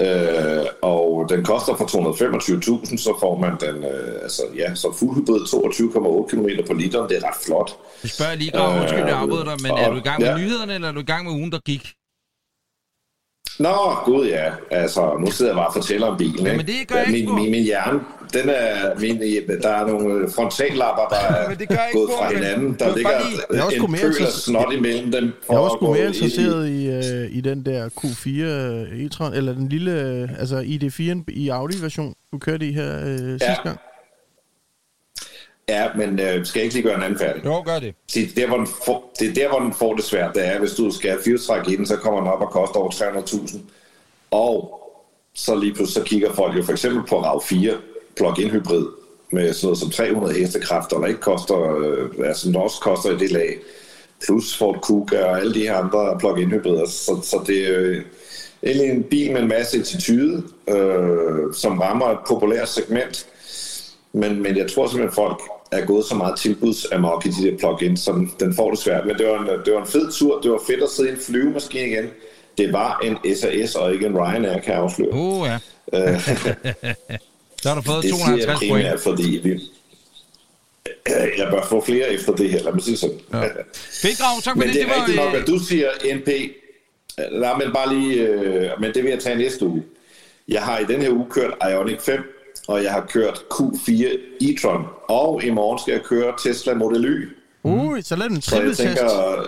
øh, 0.00 0.66
og 0.82 1.26
den 1.28 1.44
koster 1.44 1.76
for 1.76 1.84
225.000, 1.84 2.96
så 2.96 3.16
får 3.20 3.38
man 3.38 3.52
den 3.60 3.84
øh, 3.84 4.22
altså, 4.22 4.42
ja, 4.56 4.74
som 4.74 4.94
fuld 4.94 5.14
hybrid 5.16 5.40
22,8 5.40 6.30
km 6.30 6.66
på 6.66 6.72
literen. 6.74 7.08
Det 7.08 7.16
er 7.16 7.28
ret 7.28 7.36
flot. 7.46 7.76
Du 8.02 8.08
spørger 8.08 8.34
lige, 8.34 8.50
Grav, 8.50 8.80
undskyld, 8.80 9.00
jeg 9.00 9.16
afbryder 9.18 9.44
dig, 9.44 9.56
men 9.62 9.70
og- 9.72 9.80
er 9.80 9.90
du 9.90 9.96
i 9.96 10.00
gang 10.00 10.20
med 10.20 10.28
ja. 10.28 10.36
nyhederne, 10.38 10.74
eller 10.74 10.88
er 10.88 10.92
du 10.92 11.00
i 11.00 11.04
gang 11.04 11.24
med 11.24 11.32
ugen, 11.32 11.52
der 11.52 11.58
gik? 11.66 11.82
Nå, 13.58 13.74
gud 14.04 14.26
ja. 14.26 14.44
Altså, 14.70 15.16
nu 15.20 15.30
sidder 15.30 15.50
jeg 15.52 15.56
bare 15.56 15.66
og 15.66 15.72
fortæller 15.74 16.06
om 16.06 16.16
bilen. 16.16 16.46
Jamen, 16.46 16.60
ikke? 16.60 16.72
det 16.80 16.88
gør 16.88 16.96
jeg 16.96 17.08
ikke, 17.08 17.26
min, 17.26 17.28
Bo. 17.28 17.34
min, 17.42 17.50
min 17.50 17.62
hjerne, 17.64 18.00
den 18.32 18.48
er, 18.48 19.00
min, 19.00 19.20
der 19.62 19.68
er 19.68 19.86
nogle 19.86 20.28
frontallapper, 20.34 21.02
der 21.10 21.16
er 21.36 21.48
Men 21.48 21.58
det 21.58 21.68
gør 21.68 21.74
jeg 21.74 21.86
ikke, 21.94 21.98
gået 21.98 22.10
fra 22.18 22.28
men 22.28 22.36
hinanden. 22.38 22.76
Der 22.78 22.96
ligger 22.96 23.10
lige- 23.30 23.40
Jeg 23.50 23.58
er 23.58 23.62
også 23.64 23.76
en 23.76 23.92
pøl 23.92 24.22
af 24.26 24.32
snot 24.32 24.72
imellem 24.72 25.12
dem. 25.12 25.24
Jeg 25.50 25.54
er 25.56 25.58
også 25.58 25.78
mere 25.82 25.90
ind 25.90 26.14
i- 26.14 26.18
interesseret 26.18 26.68
i, 26.68 26.86
øh, 26.90 27.36
i 27.36 27.40
den 27.40 27.64
der 27.66 27.88
Q4 27.88 28.28
øh, 28.42 29.04
e-tron, 29.06 29.34
eller 29.36 29.52
den 29.54 29.68
lille, 29.68 29.92
øh, 30.02 30.28
altså 30.40 30.60
ID4 30.60 31.24
i 31.28 31.48
Audi-version, 31.48 32.14
du 32.32 32.38
kørte 32.38 32.66
i 32.68 32.72
her 32.72 32.98
øh, 33.06 33.18
sidste 33.18 33.62
gang. 33.64 33.78
Ja, 35.68 35.88
men 35.96 36.20
øh, 36.20 36.46
skal 36.46 36.60
jeg 36.60 36.64
ikke 36.64 36.74
lige 36.74 36.82
gøre 36.82 36.96
en 36.96 37.02
anden 37.02 37.18
færdig? 37.18 37.44
Jo, 37.44 37.62
gør 37.66 37.78
det. 37.78 37.94
Det 38.14 38.22
er, 38.22 38.28
der, 38.36 38.46
hvor 38.46 38.56
den 38.56 38.66
får, 38.66 39.12
det 39.20 39.28
er 39.28 39.34
der, 39.34 39.48
hvor 39.48 39.60
den 39.60 39.74
får 39.74 39.94
det 39.94 40.04
svært. 40.04 40.34
Det 40.34 40.46
er, 40.46 40.58
hvis 40.58 40.72
du 40.72 40.90
skal 40.90 41.10
have 41.10 41.22
firestræk 41.24 41.68
i 41.68 41.76
den, 41.76 41.86
så 41.86 41.96
kommer 41.96 42.20
den 42.20 42.28
op 42.28 42.40
og 42.40 42.50
koster 42.50 42.80
over 42.80 42.90
300.000. 42.90 43.58
Og 44.30 44.80
så 45.34 45.54
lige 45.54 45.74
pludselig 45.74 46.02
så 46.02 46.08
kigger 46.08 46.32
folk 46.32 46.56
jo 46.56 46.62
for 46.62 46.72
eksempel 46.72 47.02
på 47.08 47.20
RAV4 47.20 47.74
plug-in 48.16 48.50
hybrid 48.50 48.86
med 49.32 49.52
sådan 49.52 49.66
noget 49.66 49.78
som 49.78 49.90
300 49.90 50.34
hestekræfter, 50.34 50.98
der 50.98 51.06
ikke 51.06 51.20
koster, 51.20 51.76
øh, 51.76 52.10
altså 52.26 52.48
den 52.48 52.56
også 52.56 52.80
koster 52.80 53.10
i 53.10 53.18
det 53.18 53.30
lag. 53.30 53.58
Plus 54.26 54.56
Ford 54.56 54.80
Kuga 54.82 55.24
og 55.24 55.40
alle 55.40 55.54
de 55.54 55.60
her 55.60 55.76
andre 55.76 56.16
plug-in 56.18 56.50
hybrider. 56.50 56.86
Så, 56.86 57.20
så 57.22 57.40
det 57.46 57.68
er 57.68 57.80
øh, 57.80 58.02
egentlig 58.62 58.90
en 58.90 59.02
bil 59.02 59.32
med 59.32 59.42
en 59.42 59.48
masse 59.48 59.78
attitude, 59.78 60.42
øh, 60.68 61.54
som 61.54 61.78
rammer 61.78 62.06
et 62.06 62.18
populært 62.28 62.68
segment. 62.68 63.26
Men, 64.12 64.42
men 64.42 64.56
jeg 64.56 64.70
tror 64.70 64.86
simpelthen, 64.86 65.14
folk 65.14 65.40
er 65.72 65.86
gået 65.86 66.04
så 66.04 66.14
meget 66.14 66.38
tilbudsamok 66.38 67.26
i 67.26 67.28
de 67.28 67.50
der 67.50 67.58
plug-ins, 67.58 68.00
som 68.00 68.30
den 68.40 68.54
får 68.54 68.70
det 68.70 68.78
svært. 68.78 69.06
Men 69.06 69.18
det 69.18 69.26
var, 69.26 69.40
en, 69.40 69.46
det 69.64 69.74
var 69.74 69.80
en 69.80 69.86
fed 69.86 70.12
tur. 70.12 70.40
Det 70.40 70.50
var 70.50 70.60
fedt 70.66 70.82
at 70.82 70.88
sidde 70.90 71.08
i 71.08 71.12
en 71.12 71.18
flyvemaskine 71.18 71.86
igen. 71.86 72.10
Det 72.58 72.72
var 72.72 73.00
en 73.04 73.36
SAS 73.36 73.74
og 73.74 73.92
ikke 73.94 74.06
en 74.06 74.18
Ryanair, 74.18 74.60
kan 74.60 74.74
jeg 74.74 74.82
afsløre. 74.82 75.12
Uh, 75.12 75.46
ja. 75.46 75.58
Så 77.62 77.68
har 77.68 77.74
du 77.74 77.82
fået 77.82 78.02
det 78.02 78.14
siger 78.14 78.36
jeg 78.36 78.46
250 78.46 78.70
point. 78.70 79.00
fordi 79.00 79.40
vi... 79.44 79.60
Jeg 81.38 81.48
bør 81.50 81.62
få 81.62 81.84
flere 81.84 82.08
efter 82.08 82.32
det 82.32 82.50
her, 82.50 82.62
lad 82.62 82.72
mig 82.72 82.82
sige 82.82 82.96
sådan. 82.96 83.20
Ja. 83.32 83.42
Fedt, 83.74 84.18
Grav, 84.18 84.40
tak 84.42 84.54
for 84.54 84.58
Men 84.58 84.68
det. 84.68 84.74
det 84.74 84.82
er 84.82 85.00
rigtigt 85.00 85.16
nok, 85.16 85.34
øh, 85.34 85.40
at 85.40 85.46
du 85.46 85.58
siger 85.58 85.88
NP. 86.14 86.28
Nej, 87.40 87.56
men 87.58 87.72
bare 87.74 87.94
lige... 87.94 88.14
Øh, 88.14 88.70
men 88.80 88.94
det 88.94 89.02
vil 89.02 89.10
jeg 89.10 89.18
tage 89.18 89.36
næste 89.36 89.66
uge. 89.66 89.82
Jeg 90.48 90.62
har 90.62 90.78
i 90.78 90.84
den 90.84 91.02
her 91.02 91.10
uge 91.10 91.26
kørt 91.30 91.54
Ioniq 91.70 92.00
5, 92.00 92.35
og 92.68 92.82
jeg 92.84 92.92
har 92.92 93.00
kørt 93.00 93.38
Q4 93.54 94.06
e-tron. 94.42 94.82
Og 95.08 95.44
i 95.44 95.50
morgen 95.50 95.78
skal 95.78 95.92
jeg 95.92 96.02
køre 96.02 96.32
Tesla 96.42 96.74
Model 96.74 97.04
Y. 97.04 97.28
Ui, 97.64 98.02
så 98.02 98.16
lad 98.16 98.28
den 98.28 98.42
Så 98.42 98.62
jeg 98.62 98.76
tænker... 98.76 99.42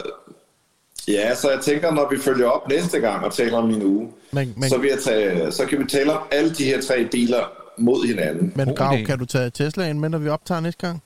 Ja, 1.08 1.34
så 1.34 1.50
jeg 1.50 1.60
tænker, 1.60 1.90
når 1.92 2.08
vi 2.10 2.18
følger 2.18 2.46
op 2.48 2.68
næste 2.68 2.98
gang 3.00 3.24
og 3.24 3.34
taler 3.34 3.58
om 3.58 3.68
min 3.68 3.82
uge, 3.82 4.12
Men, 4.32 4.54
men, 4.56 4.68
så, 4.70 4.78
vil 4.78 4.90
jeg 4.90 4.98
tage, 5.04 5.52
så 5.52 5.66
kan 5.66 5.78
vi 5.78 5.84
tale 5.84 6.12
om 6.12 6.22
alle 6.30 6.54
de 6.54 6.64
her 6.64 6.82
tre 6.82 7.04
biler 7.04 7.44
mod 7.78 8.06
hinanden. 8.06 8.52
men 8.56 8.74
Grav, 8.74 8.94
idé. 8.94 9.04
kan 9.04 9.18
du 9.18 9.24
tage 9.24 9.50
Tesla 9.50 9.88
ind 9.90 9.98
med, 9.98 10.08
når 10.08 10.18
vi 10.18 10.28
optager 10.28 10.60
næste 10.60 10.86
gang? 10.86 11.02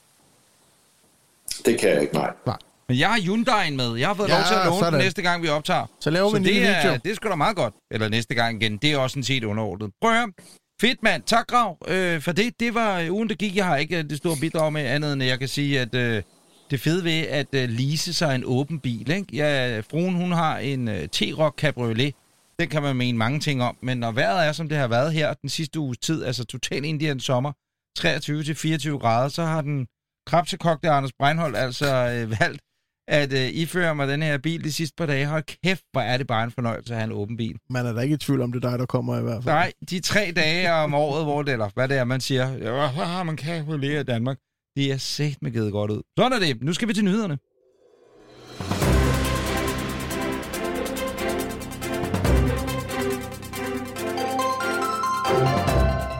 Det 1.66 1.78
kan 1.80 1.88
jeg 1.90 2.00
ikke, 2.02 2.14
nej. 2.14 2.30
Nej. 2.46 2.56
Men 2.88 2.98
jeg 2.98 3.08
har 3.08 3.18
Hyundai'en 3.18 3.72
med. 3.76 3.94
Jeg 3.96 4.08
har 4.08 4.14
fået 4.14 4.28
Ja, 4.28 4.34
lov 4.38 4.44
til 4.48 4.54
at 4.54 4.66
låne 4.66 4.96
den 4.96 5.04
næste 5.04 5.22
gang, 5.22 5.42
vi 5.42 5.48
optager. 5.48 5.86
Så 6.00 6.10
laver 6.10 6.30
vi 6.30 6.36
en 6.36 6.44
det 6.44 6.52
lille 6.52 6.68
er, 6.68 6.82
video. 6.82 6.98
det 7.04 7.10
er 7.10 7.14
sgu 7.14 7.28
da 7.28 7.34
meget 7.34 7.56
godt. 7.56 7.74
Eller 7.90 8.08
næste 8.08 8.34
gang 8.34 8.62
igen. 8.62 8.76
Det 8.76 8.92
er 8.92 8.98
også 8.98 9.18
en 9.18 9.22
set 9.24 9.44
underordnet. 9.44 9.90
Prøv 10.00 10.10
at 10.10 10.16
høre. 10.16 10.32
Fedt, 10.82 11.02
mand. 11.02 11.22
Tak, 11.22 11.46
Grav, 11.46 11.78
øh, 11.88 12.20
for 12.20 12.32
det. 12.32 12.60
Det 12.60 12.74
var 12.74 13.00
øh, 13.00 13.12
ugen, 13.12 13.28
der 13.28 13.34
gik. 13.34 13.56
Jeg 13.56 13.66
har 13.66 13.76
ikke 13.76 13.98
øh, 13.98 14.04
det 14.04 14.18
store 14.18 14.36
bidrag 14.40 14.72
med 14.72 14.82
andet, 14.82 15.12
end 15.12 15.22
jeg 15.22 15.38
kan 15.38 15.48
sige, 15.48 15.80
at 15.80 15.94
øh, 15.94 16.22
det 16.70 16.80
fede 16.80 17.04
ved 17.04 17.20
at 17.20 17.54
øh, 17.54 17.68
lease 17.68 18.14
sig 18.14 18.34
en 18.34 18.42
åben 18.46 18.80
bil. 18.80 19.10
Ikke? 19.10 19.36
Ja, 19.36 19.80
fruen, 19.80 20.14
hun 20.14 20.32
har 20.32 20.58
en 20.58 20.88
øh, 20.88 21.08
T-Roc 21.16 21.54
Cabriolet. 21.56 22.14
Den 22.58 22.68
kan 22.68 22.82
man 22.82 22.96
mene 22.96 23.18
mange 23.18 23.40
ting 23.40 23.62
om. 23.62 23.76
Men 23.82 23.98
når 23.98 24.12
vejret 24.12 24.46
er, 24.46 24.52
som 24.52 24.68
det 24.68 24.78
har 24.78 24.88
været 24.88 25.12
her 25.12 25.34
den 25.34 25.48
sidste 25.48 25.80
uges 25.80 25.98
tid, 25.98 26.24
altså 26.24 26.44
total 26.44 26.84
indian 26.84 27.20
sommer, 27.20 27.52
23-24 27.98 28.98
grader, 28.98 29.28
så 29.28 29.42
har 29.44 29.60
den 29.60 29.86
krabsekogte 30.26 30.90
Anders 30.90 31.12
Breinholt 31.18 31.56
altså 31.56 31.86
øh, 31.86 32.40
valgt 32.40 32.62
at 33.08 33.32
øh, 33.32 33.48
iføre 33.52 33.94
mig 33.94 34.08
den 34.08 34.22
her 34.22 34.38
bil 34.38 34.64
de 34.64 34.72
sidste 34.72 34.94
par 34.98 35.06
dage. 35.06 35.26
Hold 35.26 35.42
kæft, 35.64 35.82
hvor 35.92 36.00
er 36.00 36.16
det 36.16 36.26
bare 36.26 36.44
en 36.44 36.50
fornøjelse 36.50 36.92
at 36.92 36.98
have 36.98 37.04
en 37.04 37.12
åben 37.12 37.36
bil. 37.36 37.56
Man 37.70 37.86
er 37.86 37.92
da 37.92 38.00
ikke 38.00 38.14
i 38.14 38.18
tvivl 38.18 38.40
om, 38.40 38.52
det 38.52 38.64
er 38.64 38.70
dig, 38.70 38.78
der 38.78 38.86
kommer 38.86 39.18
i 39.18 39.22
hvert 39.22 39.44
fald. 39.44 39.54
Nej, 39.54 39.72
de 39.90 40.00
tre 40.00 40.32
dage 40.36 40.72
om 40.72 40.94
året, 40.94 41.24
hvor 41.24 41.42
det, 41.42 41.52
eller 41.52 41.68
hvad 41.74 41.88
det 41.88 41.96
er, 41.98 42.04
man 42.04 42.20
siger, 42.20 43.24
man 43.24 43.36
kan 43.36 43.64
jo 43.66 43.76
lære 43.76 44.00
i 44.00 44.04
Danmark, 44.04 44.36
de 44.76 44.92
er 44.92 44.96
sæt 44.96 45.36
med 45.42 45.50
givet 45.50 45.72
godt 45.72 45.90
ud. 45.90 46.02
Sådan 46.18 46.32
er 46.32 46.38
det. 46.38 46.62
Nu 46.62 46.72
skal 46.72 46.88
vi 46.88 46.94
til 46.94 47.04
nyhederne. 47.04 47.38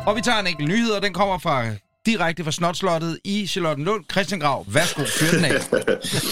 Og 0.07 0.17
vi 0.17 0.21
tager 0.21 0.41
en 0.41 0.47
enkelt 0.47 0.69
nyhed, 0.69 0.91
og 0.91 1.03
den 1.03 1.13
kommer 1.13 1.39
fra 1.39 1.65
direkte 2.07 2.45
fra 2.45 2.53
Snotslottet 2.53 3.19
i 3.25 3.47
Charlottenlund. 3.47 4.05
Christian 4.13 4.41
Grav, 4.41 4.65
værsgo, 4.69 5.03
fyr 5.05 5.37
den 5.37 5.45
af. 5.45 5.61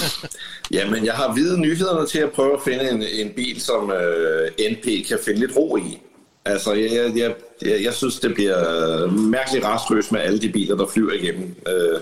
Jamen, 0.76 1.04
jeg 1.04 1.14
har 1.14 1.32
hvide 1.32 1.60
nyhederne 1.60 2.06
til 2.06 2.18
at 2.18 2.32
prøve 2.32 2.52
at 2.52 2.60
finde 2.64 2.90
en, 2.90 3.02
en 3.02 3.32
bil, 3.36 3.60
som 3.60 3.90
øh, 3.90 4.50
NP 4.70 5.06
kan 5.08 5.18
finde 5.24 5.40
lidt 5.40 5.56
ro 5.56 5.76
i. 5.76 5.98
Altså, 6.44 6.72
jeg, 6.72 6.92
jeg, 6.92 7.16
jeg, 7.16 7.34
jeg, 7.62 7.84
jeg 7.84 7.94
synes, 7.94 8.20
det 8.20 8.34
bliver 8.34 9.06
mærkeligt 9.10 9.64
rastløst 9.64 10.12
med 10.12 10.20
alle 10.20 10.40
de 10.40 10.48
biler, 10.48 10.76
der 10.76 10.86
flyver 10.86 11.12
igennem 11.12 11.56
øh, 11.68 12.00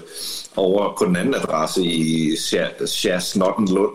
over 0.57 0.95
på 0.99 1.05
den 1.05 1.17
anden 1.17 1.35
adresse 1.35 1.85
i 1.85 2.37
Sjersnottenlund. 2.87 3.93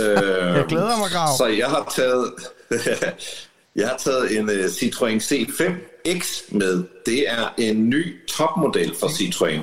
øh, 0.00 0.56
Jeg 0.56 0.64
glæder 0.68 0.98
mig, 0.98 1.10
Grav. 1.10 1.36
Så 1.38 1.46
jeg 1.46 1.66
har 1.66 1.92
taget... 1.96 2.32
Jeg 3.76 3.88
har 3.88 3.96
taget 3.96 4.38
en 4.38 4.44
uh, 4.44 4.64
Citroën 4.64 5.20
C5X 5.20 6.54
med. 6.56 6.84
Det 7.06 7.30
er 7.30 7.54
en 7.58 7.90
ny 7.90 8.26
topmodel 8.26 8.94
for 9.00 9.06
Citroën. 9.06 9.60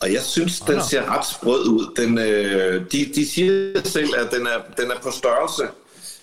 Og 0.00 0.12
jeg 0.12 0.20
synes, 0.20 0.60
den 0.60 0.82
ser 0.82 1.18
ret 1.18 1.26
sprød 1.26 1.68
ud. 1.68 1.94
Den, 1.96 2.18
øh, 2.18 2.84
de, 2.92 3.12
de 3.14 3.28
siger 3.28 3.80
selv, 3.84 4.10
at 4.18 4.30
den 4.32 4.46
er, 4.46 4.82
den 4.82 4.90
er 4.90 5.00
på 5.02 5.10
størrelse 5.10 5.62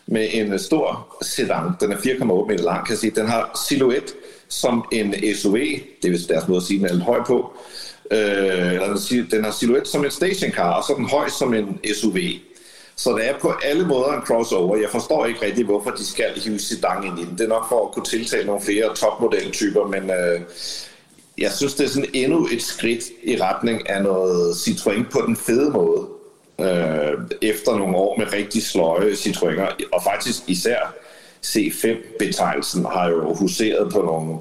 med 0.08 0.28
en 0.32 0.60
stor 0.60 1.18
sedan. 1.22 1.64
Den 1.80 1.92
er 1.92 1.96
4,8 1.96 2.48
meter 2.48 2.64
lang, 2.64 2.86
kan 2.86 2.94
jeg 2.94 3.00
sige. 3.00 3.12
Den 3.12 3.28
har 3.28 3.60
silhuet 3.70 4.14
som 4.48 4.86
en 4.92 5.16
SUV. 5.36 5.58
Det 6.04 6.14
er 6.14 6.28
deres 6.28 6.48
måde 6.48 6.58
at 6.58 6.64
sige, 6.64 6.80
den 6.80 6.86
er 6.86 6.94
lidt 6.94 7.04
høj 7.04 7.20
på. 7.28 7.54
Øh, 8.12 9.30
den 9.32 9.44
har 9.44 9.52
silhuet 9.52 9.88
som 9.88 10.06
en 10.06 10.12
stationcar, 10.12 10.74
og 10.74 10.84
så 10.84 10.94
er 10.94 10.98
den 10.98 11.10
høj 11.10 11.30
som 11.30 11.54
en 11.54 11.80
SUV. 11.96 12.18
Så 13.00 13.16
det 13.16 13.30
er 13.30 13.40
på 13.42 13.54
alle 13.64 13.88
måder 13.88 14.14
en 14.14 14.22
crossover. 14.22 14.78
Jeg 14.78 14.90
forstår 14.90 15.26
ikke 15.26 15.46
rigtig, 15.46 15.66
hvorfor 15.66 15.90
de 15.90 16.06
skal 16.06 16.40
hive 16.40 16.60
sedan 16.60 17.04
ind 17.04 17.20
i 17.20 17.26
den. 17.26 17.38
Det 17.38 17.42
er 17.42 17.48
nok 17.48 17.70
for 17.70 17.86
at 17.86 17.92
kunne 17.92 18.06
tiltale 18.06 18.46
nogle 18.46 18.62
flere 18.62 18.96
topmodeltyper, 18.96 19.88
men 19.88 20.10
øh, 20.10 20.42
jeg 21.38 21.52
synes, 21.52 21.74
det 21.74 21.86
er 21.86 21.90
sådan 21.90 22.10
endnu 22.14 22.48
et 22.52 22.62
skridt 22.62 23.04
i 23.24 23.42
retning 23.42 23.90
af 23.90 24.04
noget 24.04 24.54
Citroën 24.54 25.12
på 25.12 25.24
den 25.26 25.36
fede 25.36 25.72
måde. 25.72 26.08
Øh, 26.60 27.14
efter 27.42 27.78
nogle 27.78 27.98
år 27.98 28.18
med 28.18 28.34
rigtig 28.34 28.64
sløje 28.64 29.12
Citroëner, 29.12 29.84
og 29.92 30.04
faktisk 30.04 30.44
især 30.48 30.94
C5-betegnelsen 31.46 32.86
har 32.86 33.10
jo 33.10 33.34
huseret 33.34 33.94
på 33.94 34.02
nogle 34.02 34.38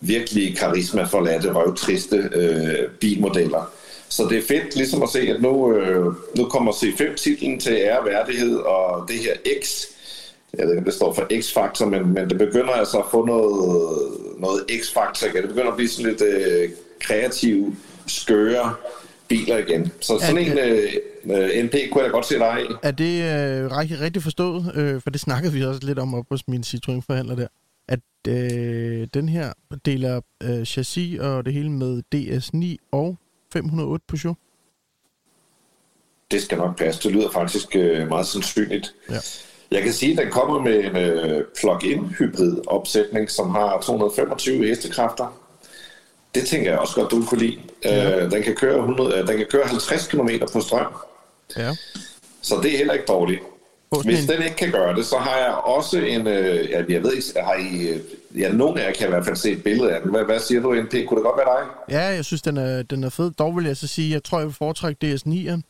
virkelig 0.00 0.56
karisma-forladte, 0.56 1.52
røvtriste 1.52 2.30
øh, 2.34 2.90
bilmodeller. 3.00 3.70
Så 4.16 4.26
det 4.30 4.38
er 4.38 4.42
fedt 4.48 4.76
ligesom 4.76 5.02
at 5.02 5.08
se, 5.08 5.20
at 5.20 5.42
nu, 5.42 5.72
øh, 5.72 6.14
nu 6.36 6.44
kommer 6.44 6.72
C5-titlen 6.72 7.60
til 7.60 7.72
ære 7.72 8.04
værdighed, 8.04 8.56
og 8.56 9.08
det 9.08 9.16
her 9.18 9.34
X, 9.62 9.84
jeg 10.58 10.66
ved 10.66 10.72
ikke, 10.72 10.78
om 10.78 10.84
det 10.84 10.94
står 10.94 11.12
for 11.12 11.40
X-faktor, 11.40 11.86
men, 11.86 12.14
men 12.14 12.30
det 12.30 12.38
begynder 12.38 12.72
altså 12.72 12.98
at 12.98 13.04
få 13.10 13.26
noget, 13.26 14.12
noget 14.38 14.60
X-faktor 14.80 15.26
igen. 15.26 15.42
Det 15.42 15.48
begynder 15.48 15.70
at 15.70 15.76
blive 15.76 15.88
sådan 15.88 16.10
lidt 16.10 16.22
øh, 16.22 16.70
kreativ, 17.00 17.76
skøre 18.06 18.74
biler 19.28 19.58
igen. 19.58 19.92
Så 20.00 20.18
sådan 20.18 20.38
en 20.38 20.58
øh, 20.58 20.92
øh 21.24 21.64
NP 21.64 21.74
kunne 21.92 22.04
jeg 22.04 22.12
godt 22.12 22.26
se 22.26 22.38
dig 22.38 22.58
i. 22.70 22.72
Er 22.82 22.90
det 22.90 23.22
øh, 23.22 23.76
rigtig, 23.76 24.00
rigtig 24.00 24.22
forstået? 24.22 24.72
Øh, 24.74 25.00
for 25.00 25.10
det 25.10 25.20
snakkede 25.20 25.52
vi 25.52 25.64
også 25.64 25.80
lidt 25.82 25.98
om 25.98 26.14
op 26.14 26.26
hos 26.30 26.48
min 26.48 26.64
Citroën-forhandler 26.66 27.36
der. 27.36 27.46
At 27.88 28.00
øh, 28.28 29.06
den 29.14 29.28
her 29.28 29.52
deler 29.84 30.20
øh, 30.42 30.64
chassis 30.64 31.20
og 31.20 31.46
det 31.46 31.52
hele 31.52 31.70
med 31.70 32.02
DS9 32.14 32.88
og 32.92 33.16
508 33.56 34.04
Peugeot? 34.08 34.36
Det 36.30 36.42
skal 36.42 36.58
nok 36.58 36.78
passe. 36.78 37.02
Det 37.02 37.12
lyder 37.12 37.30
faktisk 37.30 37.76
øh, 37.76 38.08
meget 38.08 38.26
sandsynligt. 38.26 38.94
Ja. 39.10 39.18
Jeg 39.70 39.82
kan 39.82 39.92
sige, 39.92 40.12
at 40.12 40.18
den 40.18 40.30
kommer 40.30 40.62
med 40.62 40.84
en 40.84 40.96
øh, 40.96 41.44
plug-in 41.60 42.06
hybrid 42.18 42.56
opsætning, 42.66 43.30
som 43.30 43.50
har 43.50 43.80
225 43.80 44.66
hestekræfter. 44.66 45.40
Det 46.34 46.46
tænker 46.46 46.70
jeg 46.70 46.78
også 46.78 46.94
godt, 46.94 47.10
du 47.10 47.24
kunne 47.26 47.40
lide. 47.40 47.58
Ja. 47.84 48.24
Øh, 48.24 48.30
den, 48.30 48.42
kan 48.42 48.54
køre 48.54 48.78
100, 48.78 49.18
øh, 49.18 49.28
den 49.28 49.36
kan 49.36 49.46
køre 49.50 49.66
50 49.66 50.06
km 50.06 50.28
på 50.52 50.60
strøm. 50.60 50.92
Ja. 51.56 51.76
Så 52.42 52.60
det 52.62 52.74
er 52.74 52.78
heller 52.78 52.92
ikke 52.92 53.06
dårligt. 53.06 53.40
Hvis 54.04 54.26
den 54.26 54.42
ikke 54.42 54.56
kan 54.56 54.70
gøre 54.70 54.96
det, 54.96 55.06
så 55.06 55.16
har 55.16 55.36
jeg 55.38 55.54
også 55.54 55.98
en... 55.98 56.26
Øh, 56.26 56.70
jeg 56.70 57.02
ved 57.02 57.12
ikke, 57.12 57.40
har 57.40 57.54
I... 57.54 58.00
Øh, 58.36 58.40
ja, 58.40 58.52
nogen 58.52 58.78
af 58.78 58.86
jer 58.86 58.92
kan 58.92 59.06
i 59.06 59.10
hvert 59.10 59.24
fald 59.24 59.36
se 59.36 59.52
et 59.52 59.62
billede 59.62 59.92
af 59.92 60.02
den. 60.02 60.10
Hvad, 60.10 60.24
hvad 60.24 60.40
siger 60.40 60.60
du, 60.60 60.74
NP? 60.74 60.90
Kunne 60.90 61.16
det 61.16 61.24
godt 61.24 61.36
være 61.36 61.58
dig? 61.58 61.94
Ja, 61.98 62.14
jeg 62.14 62.24
synes, 62.24 62.42
den 62.42 62.56
er, 62.56 62.82
den 62.82 63.04
er 63.04 63.10
fed. 63.10 63.30
Dog 63.30 63.56
vil 63.56 63.64
jeg 63.64 63.76
så 63.76 63.86
sige, 63.86 64.12
jeg 64.12 64.24
tror, 64.24 64.38
jeg 64.38 64.46
vil 64.46 64.54
foretrække 64.54 65.14
DS9'eren, 65.14 65.60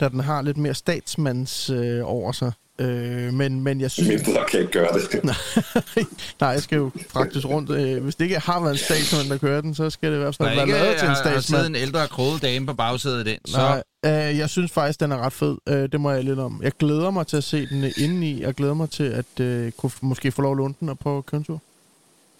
da 0.00 0.08
den 0.08 0.20
har 0.20 0.42
lidt 0.42 0.56
mere 0.56 0.74
statsmands 0.74 1.70
øh, 1.70 2.00
over 2.04 2.32
sig. 2.32 2.52
Øh, 2.78 3.32
men, 3.32 3.60
men 3.60 3.80
jeg 3.80 3.90
synes... 3.90 4.08
Mindre 4.08 4.44
kan 4.50 4.60
ikke 4.60 4.72
gøre 4.72 4.88
det. 4.92 5.24
Nej, 6.40 6.48
jeg 6.48 6.62
skal 6.62 6.76
jo 6.76 6.90
faktisk 7.10 7.46
rundt. 7.46 7.70
Øh, 7.70 8.02
hvis 8.02 8.14
det 8.14 8.24
ikke 8.24 8.38
har 8.38 8.60
været 8.60 8.72
en 8.72 8.78
statsmand, 8.78 9.28
der 9.28 9.38
kører 9.38 9.60
den, 9.60 9.74
så 9.74 9.90
skal 9.90 10.10
det 10.10 10.16
i 10.16 10.20
hvert 10.20 10.36
fald 10.36 10.56
være 10.56 10.66
lavet 10.66 10.98
til 10.98 11.08
en 11.08 11.16
statsmand. 11.16 11.62
Der 11.62 11.68
en 11.68 11.76
ældre 11.76 12.08
kroget 12.08 12.42
dame 12.42 12.66
på 12.66 12.74
bagsædet 12.74 13.18
af 13.18 13.24
den. 13.24 13.38
Så... 13.44 13.56
Nej, 13.56 13.82
øh, 14.28 14.38
jeg 14.38 14.50
synes 14.50 14.72
faktisk, 14.72 15.00
den 15.00 15.12
er 15.12 15.16
ret 15.18 15.32
fed. 15.32 15.56
Øh, 15.68 15.88
det 15.92 16.00
må 16.00 16.10
jeg 16.10 16.24
lidt 16.24 16.38
om. 16.38 16.60
Jeg 16.62 16.72
glæder 16.78 17.10
mig 17.10 17.26
til 17.26 17.36
at 17.36 17.44
se 17.44 17.66
den 17.66 17.92
indeni. 17.96 18.42
Jeg 18.42 18.54
glæder 18.54 18.74
mig 18.74 18.90
til 18.90 19.04
at 19.04 19.40
øh, 19.40 19.72
kunne 19.72 19.90
måske 20.00 20.32
få 20.32 20.42
lov 20.42 20.52
at 20.52 20.56
låne 20.56 20.74
den 20.80 20.88
og 20.88 20.98
på 20.98 21.24
køretur. 21.26 21.60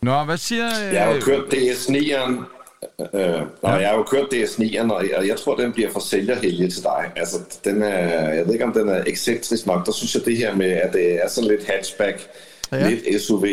Nå, 0.02 0.24
hvad 0.24 0.36
siger... 0.36 0.66
Øh... 0.66 0.94
Jeg 0.94 1.04
har 1.04 1.14
jo 1.14 1.20
kørt 1.20 1.44
DS9'eren 1.54 2.56
Øh, 3.00 3.42
og 3.62 3.70
ja. 3.70 3.74
jeg 3.74 3.88
har 3.88 3.96
jo 3.96 4.02
kørt 4.02 4.34
DS9'eren, 4.34 4.92
og 4.92 5.26
jeg 5.26 5.36
tror, 5.36 5.56
den 5.56 5.72
bliver 5.72 5.90
for 5.90 6.00
sælgerhelge 6.00 6.70
til 6.70 6.82
dig. 6.82 7.12
Altså, 7.16 7.36
den 7.64 7.82
er, 7.82 8.32
jeg 8.34 8.46
ved 8.46 8.52
ikke, 8.52 8.64
om 8.64 8.72
den 8.72 8.88
er 8.88 9.04
ekscentrisk 9.06 9.66
nok. 9.66 9.86
Der 9.86 9.92
synes 9.92 10.14
jeg, 10.14 10.24
det 10.24 10.36
her 10.36 10.54
med, 10.56 10.70
at 10.70 10.92
det 10.92 11.24
er 11.24 11.28
sådan 11.28 11.50
lidt 11.50 11.64
hatchback, 11.64 12.28
ja. 12.72 12.88
lidt 12.88 13.22
SUV, 13.22 13.46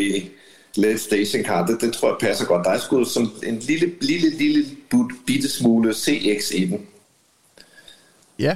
lidt 0.75 0.99
stationcar, 0.99 1.65
det, 1.65 1.81
det 1.81 1.93
tror 1.93 2.07
jeg 2.07 2.17
passer 2.21 2.45
godt. 2.45 2.65
Der 2.65 2.71
er 2.71 2.79
sgu 2.79 3.03
sådan 3.03 3.29
en 3.43 3.59
lille, 3.59 3.91
lille, 4.01 4.29
lille 4.29 4.65
bitte 5.27 5.49
smule 5.49 5.93
CX 5.93 6.51
i 6.51 6.65
den. 6.65 6.87
Ja, 8.39 8.55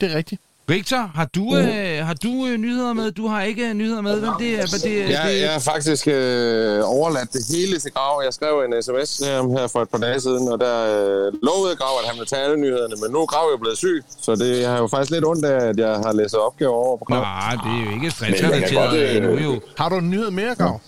det 0.00 0.12
er 0.12 0.16
rigtigt. 0.16 0.40
Victor, 0.68 1.10
har 1.14 1.24
du, 1.24 1.44
mm. 1.50 1.56
øh, 1.56 2.06
har 2.06 2.14
du 2.14 2.46
øh, 2.46 2.56
nyheder 2.56 2.92
med? 2.92 3.12
Du 3.12 3.26
har 3.26 3.42
ikke 3.42 3.68
øh, 3.68 3.74
nyheder 3.74 4.00
med. 4.00 4.20
Hvem 4.20 4.32
det 4.38 4.60
er? 4.60 4.66
Det, 4.66 4.84
ja, 4.86 5.28
det... 5.28 5.40
Jeg 5.40 5.52
har 5.52 5.58
faktisk 5.58 6.08
øh, 6.08 6.80
overladt 6.84 7.32
det 7.32 7.42
hele 7.56 7.78
til 7.78 7.92
Grav. 7.92 8.22
Jeg 8.24 8.32
skrev 8.34 8.60
en 8.60 8.82
sms 8.82 9.26
her, 9.26 9.58
her 9.58 9.66
for 9.66 9.82
et 9.82 9.88
par 9.88 9.98
dage 9.98 10.20
siden, 10.20 10.48
og 10.48 10.60
der 10.60 10.76
øh, 10.76 11.32
lovede 11.42 11.76
Grav, 11.76 11.98
at 12.02 12.08
han 12.08 12.14
ville 12.18 12.26
tage 12.26 12.42
alle 12.42 12.56
nyhederne, 12.56 12.94
men 13.02 13.10
nu 13.10 13.18
er 13.18 13.26
Grav 13.26 13.50
jo 13.52 13.56
blevet 13.56 13.78
syg, 13.78 14.04
så 14.20 14.34
det 14.34 14.60
jeg 14.60 14.70
har 14.70 14.78
jo 14.78 14.86
faktisk 14.86 15.10
lidt 15.10 15.24
ondt 15.24 15.44
af, 15.44 15.68
at 15.68 15.76
jeg 15.78 15.94
har 15.96 16.12
læst 16.12 16.34
opgaver 16.34 16.72
over 16.72 16.96
på 16.96 17.04
Grav. 17.04 17.20
Nej, 17.20 17.50
det 17.64 17.72
er 17.80 17.84
jo 17.86 17.94
ikke 17.94 18.10
stressrelateret 18.10 18.98
øh, 18.98 19.16
endnu 19.16 19.38
jo. 19.38 19.60
Har 19.76 19.88
du 19.88 19.96
en 19.96 20.10
nyhed 20.10 20.30
mere, 20.30 20.54
Grav? 20.54 20.80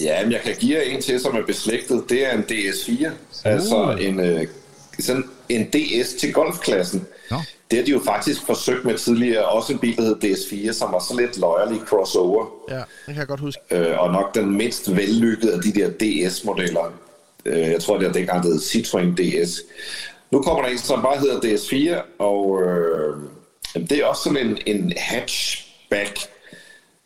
Ja, 0.00 0.22
men 0.22 0.32
jeg 0.32 0.40
kan 0.40 0.54
give 0.58 0.76
jer 0.76 0.82
en 0.82 1.02
til, 1.02 1.20
som 1.20 1.36
er 1.36 1.46
beslægtet. 1.46 2.04
Det 2.08 2.26
er 2.26 2.32
en 2.32 2.44
DS4, 2.50 3.06
uh. 3.06 3.12
altså 3.44 3.96
en, 4.00 4.20
øh, 4.20 4.46
sådan 5.00 5.24
en 5.48 5.66
DS 5.66 6.08
til 6.20 6.32
golfklassen. 6.32 7.06
No. 7.30 7.36
Det 7.70 7.78
har 7.78 7.84
de 7.84 7.90
jo 7.90 8.00
faktisk 8.04 8.46
forsøgt 8.46 8.84
med 8.84 8.98
tidligere, 8.98 9.44
også 9.44 9.72
en 9.72 9.78
bil, 9.78 9.96
der 9.96 10.02
hed 10.02 10.16
DS4, 10.24 10.72
som 10.72 10.92
var 10.92 10.98
så 10.98 11.16
lidt 11.20 11.38
løjerlig 11.38 11.80
crossover. 11.80 12.46
Ja, 12.68 12.76
det 12.76 12.84
kan 13.06 13.16
jeg 13.16 13.26
godt 13.26 13.40
huske. 13.40 13.60
Øh, 13.70 14.00
og 14.00 14.12
nok 14.12 14.34
den 14.34 14.56
mindst 14.56 14.96
vellykkede 14.96 15.52
af 15.52 15.60
de 15.60 15.72
der 15.72 15.90
DS-modeller. 15.90 16.92
Øh, 17.46 17.58
jeg 17.58 17.80
tror, 17.80 17.98
det 17.98 18.08
er 18.08 18.12
dengang, 18.12 18.42
det 18.42 18.52
hed 18.52 18.60
Citroën 18.60 19.14
DS. 19.14 19.60
Nu 20.30 20.42
kommer 20.42 20.62
der 20.62 20.68
en, 20.68 20.78
som 20.78 21.02
bare 21.02 21.18
hedder 21.18 21.40
DS4, 21.40 22.02
og 22.18 22.62
øh, 22.62 23.16
det 23.90 23.92
er 23.92 24.04
også 24.04 24.22
sådan 24.22 24.46
en, 24.46 24.58
en 24.66 24.92
hatchback, 24.96 26.18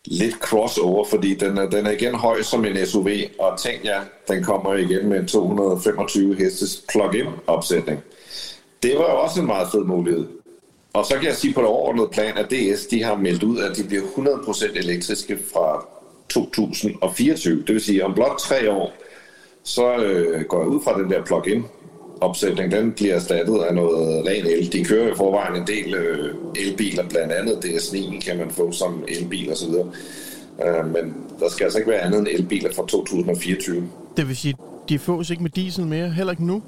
lidt 0.04 0.34
crossover, 0.34 1.04
fordi 1.04 1.34
den 1.34 1.58
er, 1.58 1.68
den 1.68 1.86
er 1.86 1.90
igen 1.90 2.14
høj 2.14 2.42
som 2.42 2.64
en 2.64 2.86
SUV, 2.86 3.08
og 3.38 3.58
tænk 3.58 3.84
jer, 3.84 4.00
den 4.28 4.44
kommer 4.44 4.74
igen 4.74 5.08
med 5.08 5.18
en 5.20 5.26
225 5.26 6.34
hestes 6.34 6.82
plug-in 6.88 7.26
opsætning. 7.46 8.00
Det 8.82 8.98
var 8.98 9.10
jo 9.10 9.20
også 9.20 9.40
en 9.40 9.46
meget 9.46 9.68
fed 9.72 9.84
mulighed. 9.84 10.26
Og 10.92 11.06
så 11.06 11.14
kan 11.14 11.24
jeg 11.24 11.36
sige 11.36 11.54
på 11.54 11.60
det 11.60 11.68
overordnede 11.68 12.08
plan, 12.12 12.38
at 12.38 12.50
DS 12.50 12.86
de 12.86 13.02
har 13.02 13.16
meldt 13.16 13.42
ud, 13.42 13.58
at 13.58 13.76
de 13.76 13.84
bliver 13.84 14.02
100% 14.02 14.78
elektriske 14.78 15.38
fra 15.54 15.86
2024. 16.28 17.62
Det 17.66 17.74
vil 17.74 17.80
sige, 17.80 18.04
om 18.04 18.14
blot 18.14 18.38
tre 18.38 18.70
år, 18.70 18.92
så 19.62 19.96
øh, 19.96 20.44
går 20.44 20.60
jeg 20.60 20.68
ud 20.68 20.80
fra 20.84 21.02
den 21.02 21.10
der 21.10 21.24
plug-in 21.24 21.64
opsætning, 22.20 22.72
den 22.72 22.92
bliver 22.92 23.14
erstattet 23.14 23.58
af 23.58 23.74
noget 23.74 24.26
ren 24.26 24.46
el. 24.46 24.72
De 24.72 24.84
kører 24.84 25.12
i 25.12 25.16
forvejen 25.16 25.56
en 25.56 25.66
del 25.66 25.94
øh, 25.94 26.34
elbiler, 26.56 27.08
blandt 27.08 27.32
andet 27.32 27.52
DS9 27.64 28.20
kan 28.20 28.38
man 28.38 28.50
få 28.50 28.72
som 28.72 29.04
elbil 29.08 29.52
osv. 29.52 29.72
Øh, 30.66 30.92
men 30.92 31.14
der 31.40 31.48
skal 31.48 31.64
altså 31.64 31.78
ikke 31.78 31.90
være 31.90 32.00
andet 32.00 32.18
end 32.18 32.28
elbiler 32.28 32.72
fra 32.72 32.86
2024. 32.86 33.88
Det 34.16 34.28
vil 34.28 34.36
sige, 34.36 34.54
de 34.88 34.98
fås 34.98 35.30
ikke 35.30 35.42
med 35.42 35.50
diesel 35.50 35.86
mere, 35.86 36.10
heller 36.10 36.30
ikke 36.30 36.46
nu? 36.46 36.62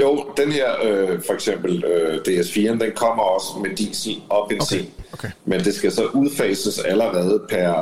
Jo, 0.00 0.24
den 0.36 0.52
her, 0.52 0.70
øh, 0.82 1.22
for 1.26 1.34
eksempel 1.34 1.84
øh, 1.84 2.14
DS4, 2.28 2.60
den 2.60 2.92
kommer 2.96 3.22
også 3.22 3.48
med 3.62 3.76
diesel 3.76 4.22
og 4.28 4.46
benzin. 4.48 4.78
Okay. 4.78 4.98
Okay. 5.12 5.28
Men 5.44 5.60
det 5.60 5.74
skal 5.74 5.92
så 5.92 6.04
udfases 6.04 6.78
allerede 6.78 7.42
per 7.48 7.72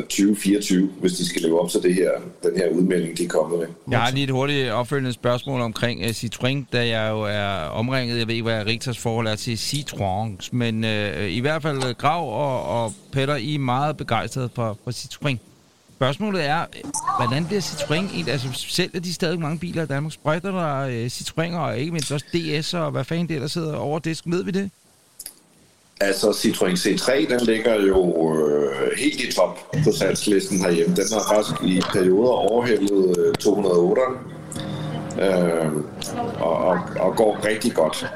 2024, 0.00 0.82
øh, 0.82 0.88
hvis 1.00 1.12
de 1.12 1.28
skal 1.28 1.42
leve 1.42 1.60
op 1.60 1.70
til 1.70 1.82
det 1.82 1.94
her, 1.94 2.10
den 2.42 2.56
her 2.56 2.68
udmelding, 2.68 3.18
de 3.18 3.24
er 3.24 3.28
kommet 3.28 3.58
med. 3.58 3.66
Jeg 3.90 4.00
har 4.00 4.10
lige 4.10 4.24
et 4.24 4.30
hurtigt 4.30 4.70
opfølgende 4.70 5.12
spørgsmål 5.12 5.60
omkring 5.60 6.00
uh, 6.00 6.06
Citroën, 6.06 6.64
da 6.72 6.88
jeg 6.88 7.10
jo 7.10 7.20
er 7.20 7.68
omringet. 7.68 8.18
Jeg 8.18 8.26
ved 8.26 8.34
ikke, 8.34 8.44
hvad 8.44 8.66
Rigters 8.66 8.98
forhold 8.98 9.26
er 9.26 9.36
til 9.36 9.54
Citroën, 9.54 10.48
men 10.52 10.84
uh, 10.84 11.24
i 11.24 11.40
hvert 11.40 11.62
fald 11.62 11.94
Grav 11.94 12.28
og, 12.28 12.84
og 12.84 12.92
Petter, 13.12 13.36
I 13.36 13.54
er 13.54 13.58
meget 13.58 13.96
begejstrede 13.96 14.48
for, 14.54 14.78
for 14.84 14.90
Citroën. 14.90 15.51
Spørgsmålet 16.02 16.44
er, 16.44 16.64
hvordan 17.18 17.46
bliver 17.46 17.60
Citroën 17.60 17.92
egentlig? 17.92 18.32
Altså, 18.32 18.48
sælger 18.52 19.00
de 19.00 19.14
stadig 19.14 19.40
mange 19.40 19.58
biler 19.58 19.82
i 19.82 19.86
Danmark? 19.86 20.12
Sprøjter 20.12 20.50
der 20.50 20.86
uh, 20.86 21.06
Citroën 21.06 21.56
og 21.56 21.78
ikke 21.78 21.92
mindst 21.92 22.12
også 22.12 22.26
DS 22.34 22.74
og 22.74 22.90
hvad 22.90 23.04
fanden 23.04 23.28
det 23.28 23.40
der 23.40 23.46
sidder 23.46 23.76
over 23.76 23.98
disk? 23.98 24.24
Ved 24.26 24.44
vi 24.44 24.50
det? 24.50 24.70
Altså, 26.00 26.30
Citroën 26.30 26.76
C3, 26.76 27.34
den 27.34 27.40
ligger 27.40 27.86
jo 27.86 28.34
øh, 28.36 28.90
helt 28.98 29.20
i 29.20 29.32
top 29.32 29.58
på 29.84 29.92
salgslisten 29.92 30.60
herhjemme. 30.60 30.96
Den 30.96 31.04
har 31.12 31.34
faktisk 31.34 31.62
i 31.62 31.80
perioder 31.92 32.30
overhældet 32.30 33.18
øh, 33.18 33.34
208'eren 33.42 34.41
øh, 35.20 35.72
og, 36.40 36.56
og, 36.56 36.78
og 37.00 37.16
går 37.16 37.46
rigtig 37.46 37.74
godt. 37.74 38.12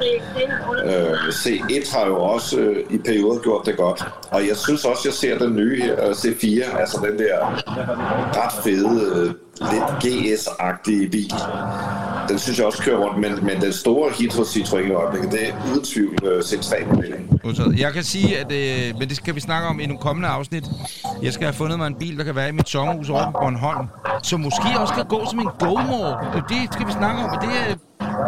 Øh, 0.84 1.12
C1 1.28 1.96
har 1.96 2.06
jo 2.06 2.16
også 2.22 2.58
øh, 2.58 2.76
i 2.90 2.98
perioder 2.98 3.40
gjort 3.40 3.66
det 3.66 3.76
godt, 3.76 4.04
og 4.30 4.48
jeg 4.48 4.56
synes 4.56 4.84
også, 4.84 5.02
jeg 5.04 5.12
ser 5.12 5.38
den 5.38 5.56
nye 5.56 5.82
her, 5.82 6.04
øh, 6.08 6.10
C4, 6.10 6.78
altså 6.80 7.06
den 7.10 7.18
der 7.18 7.62
ret 8.36 8.64
fede, 8.64 9.26
øh, 9.28 9.34
lidt 9.60 9.84
GS-agtige 10.04 11.10
bil. 11.10 11.32
Den 12.28 12.38
synes 12.38 12.58
jeg 12.58 12.66
også 12.66 12.82
kører 12.82 12.98
rundt, 12.98 13.20
men, 13.20 13.44
men 13.44 13.60
den 13.60 13.72
store 13.72 14.12
hit 14.18 14.34
hos 14.34 14.56
Citroën 14.56 14.76
i 14.76 14.90
øjeblikket, 14.90 15.32
det 15.32 15.48
er 15.48 15.52
uden 15.70 15.84
tvivl 15.84 16.18
øh, 16.24 16.38
C3-modellen. 16.38 17.40
Modtaget. 17.44 17.78
Jeg 17.78 17.92
kan 17.92 18.04
sige, 18.04 18.38
at 18.38 18.52
øh, 18.52 18.98
men 18.98 19.08
det 19.08 19.16
skal 19.16 19.34
vi 19.34 19.40
snakke 19.40 19.68
om 19.68 19.80
i 19.80 19.86
nogle 19.86 20.00
kommende 20.00 20.28
afsnit. 20.28 20.64
Jeg 21.22 21.32
skal 21.32 21.44
have 21.46 21.54
fundet 21.54 21.78
mig 21.78 21.86
en 21.86 21.94
bil, 21.94 22.18
der 22.18 22.24
kan 22.24 22.34
være 22.34 22.48
i 22.48 22.52
mit 22.52 22.68
sommerhus 22.68 23.10
over 23.10 23.24
på 23.24 23.38
Bornholm, 23.40 23.86
som 24.22 24.40
måske 24.40 24.68
også 24.78 24.94
kan 24.94 25.04
gå 25.04 25.26
som 25.30 25.38
en 25.38 25.48
GoMore. 25.58 26.42
Det 26.48 26.72
skal 26.72 26.86
vi 26.86 26.92
snakke 26.92 27.22
om, 27.22 27.30
og 27.30 27.40
det 27.42 27.50
er 27.60 27.74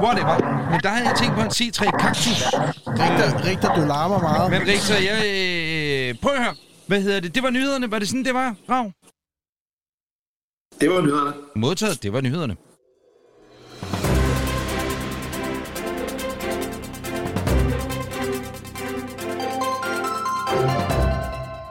whatever. 0.04 0.36
Men 0.70 0.80
der 0.82 0.88
havde 0.88 1.08
jeg 1.08 1.16
tænkt 1.16 1.34
på 1.34 1.40
en 1.40 1.52
C3 1.58 1.80
Cactus. 2.02 2.42
Rigtig, 2.86 3.46
rigtig, 3.50 3.70
du 3.76 3.80
larmer 3.80 4.20
meget. 4.20 4.50
Men 4.50 4.60
Richter, 4.60 4.94
jeg... 5.08 5.18
Øh, 5.26 6.14
prøv 6.22 6.32
at 6.32 6.42
høre. 6.44 6.54
Hvad 6.86 7.00
hedder 7.02 7.20
det? 7.20 7.34
Det 7.34 7.42
var 7.42 7.50
nyhederne. 7.50 7.90
Var 7.90 7.98
det 7.98 8.08
sådan, 8.08 8.24
det 8.24 8.34
var, 8.34 8.54
Rav? 8.70 8.90
Det 10.80 10.90
var 10.90 11.00
nyhederne. 11.00 11.32
Modtaget. 11.56 12.02
Det 12.02 12.12
var 12.12 12.20
nyhederne. 12.20 12.56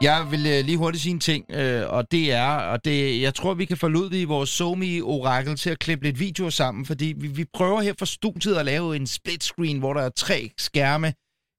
Jeg 0.01 0.27
vil 0.31 0.47
øh, 0.47 0.65
lige 0.65 0.77
hurtigt 0.77 1.03
sige 1.03 1.13
en 1.13 1.19
ting, 1.19 1.45
øh, 1.51 1.89
og 1.89 2.11
det 2.11 2.31
er, 2.31 2.49
og 2.49 2.85
det, 2.85 3.21
jeg 3.21 3.35
tror, 3.35 3.53
vi 3.53 3.65
kan 3.65 3.77
få 3.77 3.87
ud 3.87 4.09
i 4.13 4.23
vores 4.23 4.49
Somi-orakel 4.49 5.55
til 5.55 5.69
at 5.69 5.79
klippe 5.79 6.05
lidt 6.05 6.19
videoer 6.19 6.49
sammen, 6.49 6.85
fordi 6.85 7.13
vi, 7.17 7.27
vi 7.27 7.45
prøver 7.53 7.81
her 7.81 7.93
fra 7.99 8.05
studiet 8.05 8.55
at 8.55 8.65
lave 8.65 8.95
en 8.95 9.07
split 9.07 9.43
screen, 9.43 9.79
hvor 9.79 9.93
der 9.93 10.01
er 10.01 10.09
tre 10.09 10.51
skærme. 10.57 11.13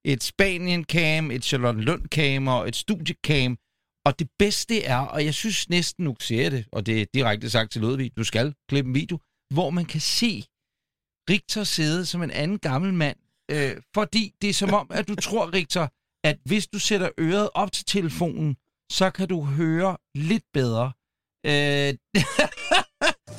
Et 0.05 0.25
Spanien-cam, 0.25 1.31
et 1.31 1.45
Charlotte 1.45 1.81
Lund-cam 1.81 2.49
og 2.49 2.69
et 2.69 2.77
studiecam. 2.77 3.57
Og 4.05 4.19
det 4.19 4.29
bedste 4.39 4.83
er, 4.83 4.99
og 4.99 5.25
jeg 5.25 5.35
synes 5.35 5.69
næsten, 5.69 6.05
nu 6.05 6.17
ser 6.21 6.43
jeg 6.43 6.51
det, 6.51 6.67
og 6.73 6.87
det 6.87 7.03
er 7.03 7.07
direkte 7.15 7.51
sagt 7.51 7.73
til 7.73 7.81
Ludvig, 7.81 8.17
du 8.17 8.25
skal 8.25 8.55
klippe 8.69 8.89
en 8.89 8.95
video, 8.95 9.19
hvor 9.55 9.71
man 9.71 9.85
kan 9.85 10.01
se 10.01 10.45
Richter 11.31 11.65
sidde 11.65 12.07
som 12.07 12.23
en 12.23 12.31
anden 12.31 12.59
gammel 12.59 12.95
mand. 12.95 13.17
Øh, 13.51 13.77
fordi 13.95 14.35
det 14.43 14.51
er 14.51 14.55
som 14.55 14.75
om, 14.75 14.87
at 14.91 15.09
du 15.09 15.15
tror, 15.15 15.53
Richter, 15.53 15.89
at 16.25 16.39
hvis 16.45 16.67
du 16.67 16.79
sætter 16.79 17.09
øret 17.19 17.51
op 17.55 17.73
til 17.73 17.85
telefonen, 17.85 18.57
så 18.91 19.11
kan 19.11 19.29
du 19.29 19.45
høre 19.45 19.97
lidt 20.15 20.45
bedre. 20.53 20.93
Øh, 21.47 21.95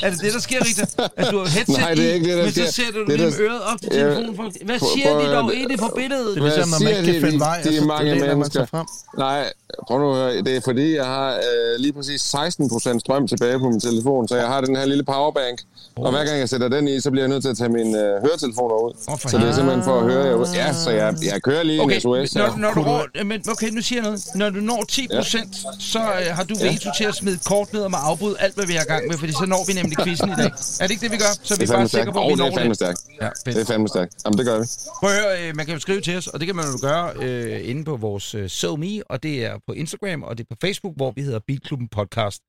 er 0.02 0.10
det 0.10 0.21
det, 0.21 0.34
der 0.34 0.39
sker, 0.39 0.60
Rita? 0.65 0.86
At 1.17 1.28
du 1.32 1.38
har 1.39 1.47
headset 1.58 1.78
Nej, 1.78 1.93
det 1.93 2.10
er 2.10 2.13
ikke 2.13 2.30
det, 2.30 2.38
der 2.38 2.41
i, 2.41 2.45
men 2.45 2.54
så 2.54 2.62
sker. 2.62 2.71
sætter 2.71 2.99
du 2.99 3.06
Det, 3.12 3.19
lige 3.19 3.32
der- 3.32 3.41
øret 3.41 3.62
op 3.62 3.82
til 3.82 3.89
Ja, 3.93 3.99
telefonen. 3.99 4.36
For... 4.36 4.65
Hvad 4.65 4.80
siger 4.93 5.08
prøv 5.12 5.21
de 5.25 5.32
dog 5.36 5.54
inde 5.54 5.78
på 5.78 5.91
billedet? 5.95 6.36
Det 6.36 6.43
vil 6.43 6.52
sige, 6.52 6.62
at 6.63 6.69
man 6.69 6.82
ikke 6.89 7.04
kan 7.06 7.15
de? 7.15 7.21
finde 7.28 7.39
vej, 7.39 7.62
de 7.62 7.69
og 7.69 7.73
så 7.75 7.84
mange 7.86 8.15
man 8.19 8.28
mennesker. 8.30 8.65
frem. 8.65 8.86
Nej, 9.17 9.54
prøv 9.88 9.99
nu 9.99 10.10
at 10.12 10.17
høre. 10.17 10.41
Det 10.41 10.56
er 10.58 10.62
fordi, 10.62 10.95
jeg 10.95 11.06
har 11.06 11.30
øh, 11.34 11.80
lige 11.80 11.93
præcis 11.93 12.21
16% 12.36 12.99
strøm 12.99 13.28
tilbage 13.28 13.60
på 13.60 13.69
min 13.69 13.80
telefon, 13.80 14.28
så 14.28 14.36
jeg 14.36 14.47
har 14.47 14.62
den 14.62 14.75
her 14.75 14.86
lille 14.86 15.04
powerbank. 15.04 15.60
Og 15.95 16.12
hver 16.12 16.25
gang 16.25 16.39
jeg 16.39 16.49
sætter 16.49 16.67
den 16.69 16.88
i, 16.88 16.99
så 17.02 17.12
bliver 17.12 17.23
jeg 17.23 17.30
nødt 17.30 17.43
til 17.43 17.49
at 17.49 17.58
tage 17.58 17.69
mine 17.69 17.97
øh, 17.99 18.21
høretelefoner 18.25 18.75
ud. 18.86 18.93
For 19.21 19.30
så 19.30 19.38
det 19.38 19.47
er 19.47 19.54
simpelthen 19.54 19.84
for 19.84 19.99
at 19.99 20.04
høre 20.12 20.25
jer 20.25 20.34
ud. 20.34 20.45
Ja, 20.56 20.73
så 20.73 20.89
jeg, 20.91 21.15
jeg 21.23 21.41
kører 21.43 21.63
lige 21.63 21.82
Okay, 21.82 21.95
en 21.95 22.02
SOS. 22.02 22.36
når, 22.36 22.56
når 22.58 22.73
du 22.73 22.82
når, 22.82 23.23
men 23.23 23.41
okay, 23.52 23.69
nu 23.69 23.82
siger 23.82 24.02
jeg 24.02 24.04
noget. 24.10 24.21
Når 24.36 24.49
du 24.49 24.60
når 24.60 24.84
10 24.89 25.08
procent, 25.15 25.56
så 25.80 25.99
øh, 25.99 26.36
har 26.36 26.43
du 26.43 26.56
veto 26.62 26.89
til 26.97 27.04
at 27.04 27.15
smide 27.15 27.39
kort 27.45 27.73
ned 27.73 27.82
og 27.82 27.91
med 27.91 27.99
afbryde 28.02 28.36
alt, 28.39 28.56
hvad 28.56 28.65
vi 28.65 28.73
har 28.73 28.84
gang 28.86 29.08
med, 29.08 29.17
fordi 29.17 29.32
så 29.32 29.45
når 29.47 29.63
vi 29.67 29.73
nemlig 29.82 29.98
quizzen 30.06 30.30
i 30.30 30.38
dag. 30.44 30.52
Er 30.82 30.86
det 30.86 30.92
ikke 30.96 31.04
det, 31.06 31.12
vi 31.15 31.18
gør? 31.26 31.32
Så 31.48 31.54
er 31.54 31.58
vi 31.58 31.63
er 31.63 31.74
bare 31.78 31.88
sikre 31.88 32.12
på, 32.13 32.20
at 32.22 32.26
vi 32.28 32.32
det 32.34 32.39
er 32.39 32.50
når 32.50 32.56
fandme 32.58 32.70
det. 32.70 32.76
stærkt. 32.82 33.00
Ja, 33.22 33.30
Det 33.46 33.48
er 33.48 33.54
fedt. 33.54 33.68
fandme 33.68 33.88
stærkt. 33.88 34.12
Jamen, 34.26 34.38
det 34.39 34.46
gør 34.50 34.58
vi. 34.62 34.65
Prøv 35.02 35.10
at 35.10 35.15
høre, 35.22 35.48
øh, 35.50 35.56
man 35.56 35.65
kan 35.65 35.74
jo 35.76 35.80
skrive 35.80 36.02
til 36.02 36.18
os, 36.18 36.28
og 36.28 36.39
det 36.39 36.46
kan 36.46 36.56
man 36.56 36.65
jo 36.65 36.78
gøre 36.88 37.06
øh, 37.24 37.70
inde 37.70 37.84
på 37.86 37.96
vores 37.98 38.36
øh, 38.36 38.50
SoMe, 38.50 39.04
og 39.12 39.24
det 39.24 39.46
er 39.46 39.54
på 39.68 39.74
Instagram, 39.74 40.24
og 40.24 40.38
det 40.38 40.44
er 40.44 40.48
på 40.56 40.58
Facebook, 40.62 40.94
hvor 40.96 41.12
vi 41.15 41.22
hedder 41.22 41.39
Bilklubben 41.48 41.88
Podcast. 41.88 42.42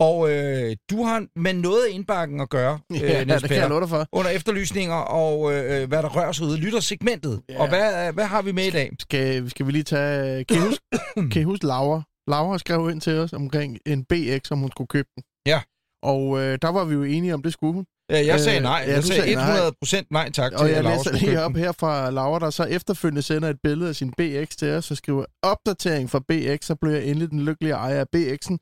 Og 0.00 0.30
øh, 0.32 0.76
du 0.90 1.02
har 1.04 1.26
med 1.36 1.54
noget 1.54 1.84
af 1.86 1.94
indbakken 1.94 2.40
at 2.40 2.50
gøre, 2.50 2.78
øh, 2.92 3.00
Ja, 3.00 3.24
Niels 3.24 3.42
det 3.42 3.50
kan 3.50 3.60
jeg 3.60 3.70
dig 3.80 3.88
for. 3.88 4.06
under 4.12 4.30
efterlysninger 4.30 4.94
og 4.96 5.52
øh, 5.54 5.88
hvad 5.88 6.02
der 6.02 6.08
rører 6.08 6.32
sig 6.32 6.46
ude 6.46 6.58
i 6.58 6.60
lyttersegmentet. 6.60 7.42
Ja. 7.48 7.60
Og 7.62 7.68
hvad, 7.68 8.12
hvad 8.12 8.24
har 8.24 8.42
vi 8.42 8.52
med 8.52 8.64
i 8.64 8.70
dag? 8.70 8.90
Skal, 9.00 9.50
skal 9.50 9.66
vi 9.66 9.72
lige 9.72 9.82
tage... 9.82 10.44
Kan 10.44 10.56
I 10.56 10.60
huske, 10.60 10.84
kan 11.32 11.42
I 11.42 11.44
huske 11.44 11.66
Laura? 11.66 12.02
Laura 12.28 12.58
skrev 12.58 12.90
ind 12.90 13.00
til 13.00 13.18
os 13.18 13.32
omkring 13.32 13.78
en 13.86 14.04
BX, 14.04 14.50
om 14.50 14.58
hun 14.58 14.70
skulle 14.70 14.88
købe 14.88 15.08
den. 15.16 15.22
Ja. 15.46 15.60
Og 16.02 16.40
øh, 16.40 16.58
der 16.62 16.68
var 16.68 16.84
vi 16.84 16.94
jo 16.94 17.02
enige 17.02 17.34
om, 17.34 17.42
det 17.42 17.52
skulle 17.52 17.72
hun. 17.74 17.86
Ja, 18.10 18.26
jeg 18.26 18.40
sagde 18.40 18.58
Øh, 18.58 18.62
nej. 18.62 18.84
ja, 18.86 18.92
jeg 18.92 19.04
sagde 19.04 19.22
sagde 19.22 19.34
nej. 19.34 19.50
100 19.50 19.72
procent 19.80 20.10
nej 20.10 20.30
tak 20.30 20.50
til, 20.52 20.60
Og 20.60 20.70
jeg 20.70 20.84
læser 20.84 21.12
lige 21.12 21.42
op 21.42 21.56
her 21.56 21.72
fra 21.72 22.10
Laura, 22.10 22.38
der 22.38 22.50
så 22.50 22.64
efterfølgende 22.64 23.22
sender 23.22 23.48
et 23.50 23.56
billede 23.62 23.88
af 23.88 23.96
sin 23.96 24.12
BX 24.18 24.56
til 24.56 24.70
os, 24.70 24.90
og 24.90 24.96
skriver 24.96 25.24
opdatering 25.42 26.10
fra 26.10 26.20
BX, 26.28 26.64
så 26.66 26.74
blev 26.80 26.92
jeg 26.92 27.04
endelig 27.04 27.30
den 27.30 27.40
lykkelige 27.40 27.74
ejer 27.74 28.00
af 28.00 28.06
BX'en, 28.16 28.56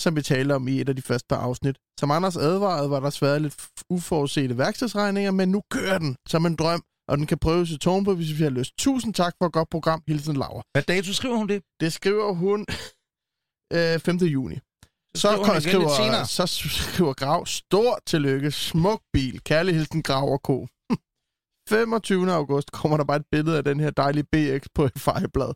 som 0.00 0.16
vi 0.16 0.22
talte 0.22 0.52
om 0.52 0.68
i 0.68 0.80
et 0.80 0.88
af 0.88 0.96
de 0.96 1.02
første 1.02 1.26
par 1.28 1.36
afsnit. 1.36 1.76
Som 2.00 2.10
Anders 2.10 2.36
advarede, 2.36 2.90
var 2.90 3.00
der 3.00 3.10
svært 3.10 3.42
lidt 3.42 3.54
uforudsete 3.90 4.58
værkstedsregninger, 4.58 5.30
men 5.30 5.48
nu 5.48 5.62
kører 5.70 5.98
den 5.98 6.16
som 6.28 6.46
en 6.46 6.56
drøm, 6.56 6.82
og 7.08 7.18
den 7.18 7.26
kan 7.26 7.38
prøves 7.38 7.70
i 7.70 7.78
tårn 7.78 8.04
på, 8.04 8.14
hvis 8.14 8.38
vi 8.38 8.42
har 8.42 8.50
lyst. 8.50 8.72
Tusind 8.78 9.14
tak 9.14 9.34
for 9.38 9.46
et 9.46 9.52
godt 9.52 9.70
program. 9.70 10.02
Hilsen 10.08 10.36
Laura. 10.36 10.62
Hvad 10.72 10.82
dato 10.82 11.12
skriver 11.12 11.36
hun 11.36 11.48
det? 11.48 11.62
Det 11.80 11.92
skriver 11.92 12.32
hun 12.32 12.66
øh, 13.72 13.98
5. 14.00 14.16
juni. 14.16 14.58
Så 15.16 15.28
skriver 15.60 15.88
så 16.24 16.46
skriver 16.46 17.12
Grav, 17.12 17.46
stort 17.46 17.98
tillykke, 18.06 18.50
smuk 18.50 19.00
bil, 19.12 19.40
kærlig 19.44 19.74
hilsen 19.74 20.02
Grav 20.02 20.32
og 20.32 20.42
K. 20.42 20.48
25. 21.68 22.32
august 22.40 22.72
kommer 22.72 22.96
der 22.96 23.04
bare 23.04 23.16
et 23.16 23.26
billede 23.32 23.56
af 23.56 23.64
den 23.64 23.80
her 23.80 23.90
dejlige 23.90 24.24
BX 24.32 24.66
på 24.74 24.84
et 24.84 24.92
fejlblad. 24.98 25.52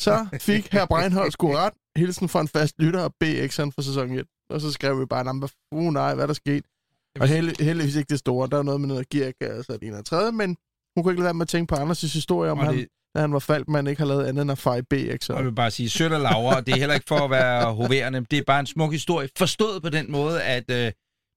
Så 0.00 0.26
fik 0.40 0.72
herr 0.72 0.86
Breinholt 0.86 1.32
sgu 1.32 1.52
ret. 1.52 1.72
Hilsen 1.96 2.28
fra 2.28 2.40
en 2.40 2.48
fast 2.48 2.74
lytter 2.78 3.00
og 3.00 3.12
BX'eren 3.24 3.70
for 3.74 3.80
sæson 3.82 4.10
1. 4.10 4.26
Og 4.50 4.60
så 4.60 4.72
skrev 4.72 5.00
vi 5.00 5.06
bare, 5.06 5.24
"Nå, 5.24 5.32
hvad 5.32 5.48
uh, 5.72 5.92
nej, 5.92 6.14
hvad 6.14 6.24
er 6.24 6.26
der 6.26 6.34
sket? 6.34 6.64
Og 7.20 7.28
held, 7.28 7.62
heldigvis 7.64 7.94
ikke 7.96 8.08
det 8.08 8.18
store. 8.18 8.48
Der 8.50 8.58
er 8.58 8.62
noget 8.62 8.80
med 8.80 8.88
noget 8.88 9.08
geargas 9.08 9.68
og 9.68 9.80
det 9.80 9.88
ene 9.88 9.98
og 9.98 10.04
tredje, 10.04 10.32
men 10.32 10.56
hun 10.96 11.02
kunne 11.04 11.12
ikke 11.12 11.20
lade 11.20 11.24
være 11.24 11.34
med 11.34 11.42
at 11.42 11.48
tænke 11.48 11.74
på 11.74 11.80
Anders' 11.80 12.12
historie 12.12 12.50
om, 12.50 12.58
Og 12.58 12.64
han, 12.66 12.76
det- 12.76 12.88
da 13.16 13.20
han 13.20 13.32
var 13.32 13.38
faldt, 13.38 13.68
man 13.68 13.86
ikke 13.86 14.00
har 14.00 14.06
lavet 14.06 14.24
andet 14.24 14.42
end 14.42 14.50
at 14.50 14.58
feje 14.58 14.82
BX'er. 14.94 15.30
Og 15.30 15.36
jeg 15.36 15.44
vil 15.44 15.52
bare 15.54 15.70
sige, 15.70 15.88
sødt 15.90 16.12
af 16.12 16.22
Laura, 16.22 16.56
og 16.56 16.66
det 16.66 16.74
er 16.74 16.78
heller 16.78 16.94
ikke 16.94 17.06
for 17.08 17.18
at 17.18 17.30
være 17.30 17.72
hoverende. 17.74 18.24
Det 18.30 18.38
er 18.38 18.42
bare 18.46 18.60
en 18.60 18.66
smuk 18.66 18.92
historie. 18.92 19.28
Forstået 19.38 19.82
på 19.82 19.88
den 19.88 20.12
måde, 20.12 20.42
at 20.42 20.70
øh, 20.70 20.92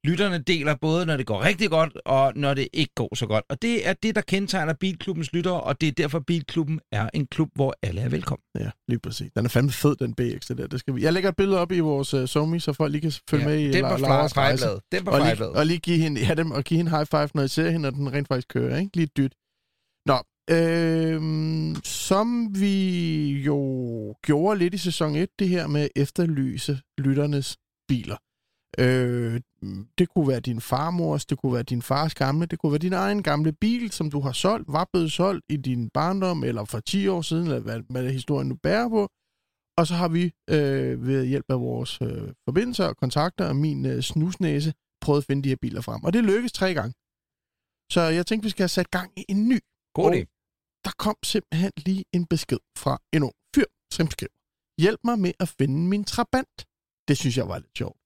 lytterne 0.06 0.38
deler 0.38 0.76
både, 0.82 1.06
når 1.06 1.18
det 1.18 1.26
går 1.26 1.44
rigtig 1.44 1.70
godt, 1.70 1.98
og 2.06 2.34
når 2.36 2.54
det 2.54 2.68
ikke 2.74 2.94
går 2.96 3.15
så 3.15 3.26
godt. 3.28 3.44
Og 3.50 3.62
det 3.62 3.88
er 3.88 3.94
det, 4.04 4.15
der 4.15 4.22
kendetegner 4.22 4.74
Bilklubbens 4.74 5.34
lyttere, 5.34 5.62
og 5.62 5.82
det 5.82 5.88
er 5.88 5.92
derfor, 5.92 6.20
Bilklubben 6.28 6.80
er 6.92 7.10
en 7.13 7.28
klub, 7.28 7.50
hvor 7.56 7.76
alle 7.84 8.02
er 8.02 8.10
velkommen. 8.10 8.44
Ja, 8.60 8.70
lige 8.88 9.00
præcis. 9.00 9.32
Den 9.36 9.46
er 9.46 9.50
fandme 9.50 9.72
fed, 9.72 9.96
den 9.96 10.13
BX, 10.13 10.48
det 10.48 10.58
der. 10.58 10.68
Det 10.68 10.80
skal 10.80 10.96
vi. 10.96 11.04
Jeg 11.04 11.13
lægger 11.13 11.30
et 11.30 11.36
billede 11.36 11.60
op 11.60 11.72
i 11.72 11.80
vores 11.80 12.13
uh, 12.13 12.26
Somi, 12.28 12.60
så 12.60 12.74
folk 12.74 12.92
lige 12.92 13.02
kan 13.02 13.13
følge 13.30 13.46
med 13.46 13.60
i 13.60 13.72
La- 13.72 13.82
Lauras 14.02 14.38
rejse. 14.38 14.65
Den 14.92 15.06
var 15.06 15.12
Og 15.12 15.20
lige, 15.20 15.48
og 15.50 15.65
lige 15.65 15.80
give 15.80 15.98
hende, 15.98 16.22
ja, 16.22 16.34
dem, 16.34 16.52
og 16.52 16.63
give 16.63 16.78
hende 16.78 16.92
high 16.92 17.06
five, 17.06 17.30
når 17.34 17.44
I 17.44 17.48
ser 17.48 17.70
hende, 17.70 17.80
når 17.82 17.89
den 17.89 18.13
rent 18.13 18.28
faktisk 18.28 18.48
kører, 18.48 18.78
ikke? 18.78 18.96
Lige 18.98 19.08
dyt. 19.18 19.34
Øhm, 20.52 21.76
som 21.84 22.56
vi 22.60 23.30
jo 23.32 23.62
gjorde 24.24 24.60
lidt 24.60 24.74
i 24.74 24.78
sæson 24.78 25.16
1, 25.16 25.30
det 25.40 25.50
her 25.50 25.68
med 25.68 25.82
at 25.82 25.90
efterlyse 25.96 26.82
lytternes 26.98 27.58
biler. 27.88 28.18
Øh, 28.80 29.42
det 29.98 30.10
kunne 30.10 30.28
være 30.28 30.40
din 30.40 30.62
farmors, 30.62 31.26
det 31.26 31.38
kunne 31.38 31.54
være 31.54 31.64
din 31.64 31.82
fars 31.82 32.16
gamle, 32.16 32.46
det 32.46 32.60
kunne 32.60 32.72
være 32.72 32.80
din 32.80 32.94
egen 32.94 33.24
gamle 33.24 33.52
bil, 33.52 33.92
som 33.92 34.12
du 34.12 34.20
har 34.20 34.32
solgt, 34.32 34.74
var 34.74 34.90
blevet 34.94 35.12
solgt 35.12 35.46
i 35.50 35.58
din 35.58 35.90
barndom, 35.90 36.44
eller 36.44 36.66
for 36.66 36.80
10 36.80 37.08
år 37.08 37.22
siden, 37.22 37.44
eller 37.44 37.60
hvad, 37.60 37.82
hvad 37.90 38.12
historien 38.12 38.48
nu 38.48 38.56
bærer 38.56 38.90
på. 38.90 39.10
Og 39.78 39.88
så 39.88 39.94
har 39.94 40.08
vi 40.08 40.24
øh, 40.50 41.08
ved 41.08 41.26
hjælp 41.26 41.46
af 41.50 41.60
vores 41.60 42.02
øh, 42.02 42.34
forbindelser 42.46 42.86
og 42.86 42.98
kontakter 42.98 43.46
og 43.50 43.56
min 43.56 43.86
øh, 43.86 44.02
snusnæse 44.02 44.74
prøvet 45.02 45.22
at 45.22 45.26
finde 45.26 45.44
de 45.44 45.50
her 45.50 45.56
biler 45.62 45.82
frem. 45.82 46.04
Og 46.04 46.14
det 46.14 46.24
lykkedes 46.24 46.52
tre 46.52 46.74
gange. 46.74 46.94
Så 47.92 48.02
jeg 48.02 48.26
tænkte, 48.26 48.46
vi 48.46 48.50
skal 48.50 48.64
have 48.64 48.70
sat 48.70 48.92
gang 48.92 49.12
i 49.18 49.26
en 49.30 49.50
ny. 49.50 49.60
God 49.94 50.12
idé. 50.16 50.38
Der 50.86 50.92
kom 50.98 51.15
simpelthen 51.24 51.72
lige 51.86 52.06
en 52.13 52.26
besked 52.26 52.60
fra 52.78 53.02
en 53.13 53.24
ung 53.24 53.34
fyr, 53.56 53.70
som 53.92 54.12
skrev, 54.12 54.30
hjælp 54.80 55.00
mig 55.04 55.20
med 55.20 55.34
at 55.39 55.50
finde 55.58 55.80
min 55.92 56.04
trabant. 56.04 56.65
Det 57.08 57.18
synes 57.18 57.38
jeg 57.38 57.48
var 57.48 57.60
lidt 57.60 57.78
sjovt. 57.78 58.00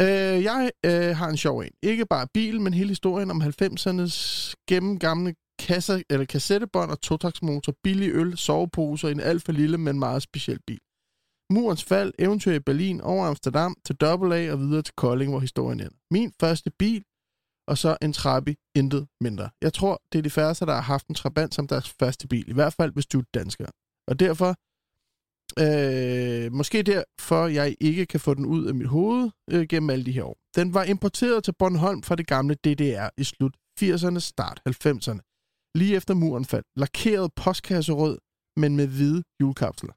Øh, 0.00 0.42
jeg 0.42 0.70
øh, 0.86 1.16
har 1.16 1.28
en 1.28 1.36
sjov 1.36 1.58
en. 1.58 1.72
Ikke 1.82 2.06
bare 2.06 2.26
bil, 2.34 2.60
men 2.60 2.74
hele 2.74 2.88
historien 2.88 3.30
om 3.30 3.42
90'ernes 3.42 4.16
gennemgamle 4.68 5.34
kasser, 5.58 6.02
eller 6.10 6.26
kassettebånd 6.26 6.90
og 6.90 7.00
totaksmotor, 7.00 7.74
billig 7.82 8.10
øl, 8.12 8.38
soveposer 8.38 9.08
i 9.08 9.12
en 9.12 9.20
alt 9.20 9.42
for 9.42 9.52
lille, 9.52 9.78
men 9.78 9.98
meget 9.98 10.22
speciel 10.22 10.60
bil. 10.66 10.80
Murens 11.50 11.84
fald, 11.84 12.12
eventyr 12.18 12.52
i 12.52 12.60
Berlin, 12.60 13.00
over 13.00 13.26
Amsterdam, 13.26 13.74
til 13.84 13.96
AA 14.00 14.52
og 14.52 14.60
videre 14.60 14.82
til 14.82 14.94
Kolding, 14.96 15.30
hvor 15.30 15.40
historien 15.40 15.80
ender. 15.80 15.96
Min 16.10 16.32
første 16.40 16.70
bil, 16.70 17.04
og 17.68 17.78
så 17.78 17.96
en 18.02 18.12
Trabi, 18.12 18.56
intet 18.74 19.06
mindre. 19.20 19.50
Jeg 19.62 19.72
tror, 19.72 20.02
det 20.12 20.18
er 20.18 20.22
de 20.22 20.30
færreste, 20.30 20.66
der 20.66 20.74
har 20.74 20.80
haft 20.80 21.06
en 21.06 21.14
Trabant 21.14 21.54
som 21.54 21.66
deres 21.66 21.90
første 22.00 22.28
bil. 22.28 22.50
I 22.50 22.52
hvert 22.52 22.72
fald, 22.72 22.92
hvis 22.92 23.06
du 23.06 23.18
er 23.18 23.24
dansker. 23.34 23.66
Og 24.08 24.20
derfor 24.20 24.56
Øh, 25.60 26.52
måske 26.52 26.82
derfor, 26.82 27.46
jeg 27.46 27.76
ikke 27.80 28.06
kan 28.06 28.20
få 28.20 28.34
den 28.34 28.46
ud 28.46 28.66
af 28.66 28.74
mit 28.74 28.86
hoved 28.86 29.30
øh, 29.50 29.66
gennem 29.68 29.90
alle 29.90 30.04
de 30.04 30.12
her 30.12 30.24
år. 30.24 30.38
Den 30.56 30.74
var 30.74 30.84
importeret 30.84 31.44
til 31.44 31.54
Bornholm 31.58 32.02
fra 32.02 32.16
det 32.16 32.26
gamle 32.26 32.54
DDR 32.54 33.08
i 33.16 33.24
slut 33.24 33.56
80'erne, 33.80 34.18
start 34.18 34.60
90'erne. 34.68 35.20
Lige 35.74 35.96
efter 35.96 36.14
muren 36.14 36.44
faldt. 36.44 36.66
Lakeret 36.76 37.30
postkasserød, 37.36 38.18
men 38.56 38.76
med 38.76 38.86
hvide 38.86 39.22
julekapsler. 39.40 39.92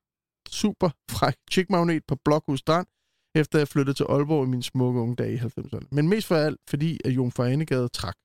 Super 0.49 0.89
fræk 1.12 1.36
chickmagnet 1.51 2.03
på 2.08 2.15
Blokhus 2.25 2.60
Strand, 2.60 2.88
efter 3.36 3.60
jeg 3.60 3.68
flyttede 3.68 3.98
til 3.98 4.06
Aalborg 4.10 4.46
i 4.46 4.50
mine 4.50 4.63
smukke 4.63 5.00
unge 5.00 5.15
dage 5.15 5.34
i 5.34 5.38
90'erne. 5.38 5.88
Men 5.92 6.10
mest 6.10 6.28
for 6.28 6.36
alt, 6.36 6.60
fordi 6.70 7.00
at 7.06 7.12
Jon 7.12 7.32
Forenegade 7.32 7.88
trak. 7.88 8.15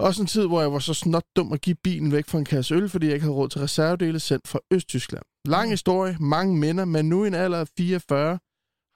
Også 0.00 0.22
en 0.22 0.26
tid, 0.26 0.46
hvor 0.46 0.60
jeg 0.60 0.72
var 0.72 0.78
så 0.78 0.94
snot 0.94 1.24
dum 1.36 1.52
at 1.52 1.60
give 1.60 1.76
bilen 1.84 2.12
væk 2.12 2.28
fra 2.28 2.38
en 2.38 2.44
kasse 2.44 2.74
øl, 2.74 2.88
fordi 2.88 3.06
jeg 3.06 3.14
ikke 3.14 3.24
havde 3.24 3.36
råd 3.36 3.48
til 3.48 3.60
reservedele 3.60 4.20
sendt 4.20 4.48
fra 4.48 4.58
Østtyskland. 4.70 5.24
Lang 5.44 5.70
historie, 5.70 6.16
mange 6.20 6.56
minder, 6.56 6.84
men 6.84 7.08
nu 7.08 7.24
i 7.24 7.26
en 7.26 7.34
alder 7.34 7.58
af 7.58 7.68
44 7.78 8.38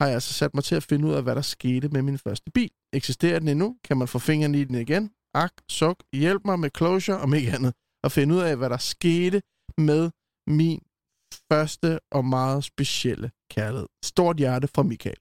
har 0.01 0.07
jeg 0.07 0.13
altså 0.13 0.33
sat 0.33 0.53
mig 0.53 0.63
til 0.63 0.75
at 0.75 0.83
finde 0.83 1.07
ud 1.07 1.13
af, 1.13 1.23
hvad 1.23 1.35
der 1.35 1.41
skete 1.41 1.89
med 1.89 2.01
min 2.01 2.17
første 2.17 2.51
bil. 2.51 2.71
Eksisterer 2.93 3.39
den 3.39 3.47
endnu? 3.47 3.77
Kan 3.83 3.97
man 3.97 4.07
få 4.07 4.19
fingrene 4.19 4.59
i 4.61 4.63
den 4.63 4.75
igen? 4.75 5.11
Ak, 5.33 5.51
suk, 5.69 6.03
hjælp 6.13 6.41
mig 6.45 6.59
med 6.59 6.69
closure, 6.77 7.17
om 7.17 7.33
ikke 7.33 7.51
andet. 7.51 7.73
Og 8.03 8.11
finde 8.11 8.35
ud 8.35 8.39
af, 8.39 8.57
hvad 8.57 8.69
der 8.69 8.77
skete 8.77 9.41
med 9.77 10.11
min 10.47 10.81
første 11.51 11.99
og 12.11 12.25
meget 12.25 12.63
specielle 12.63 13.31
kærlighed. 13.51 13.87
Stort 14.05 14.37
hjerte 14.37 14.67
fra 14.75 14.83
Michael. 14.83 15.15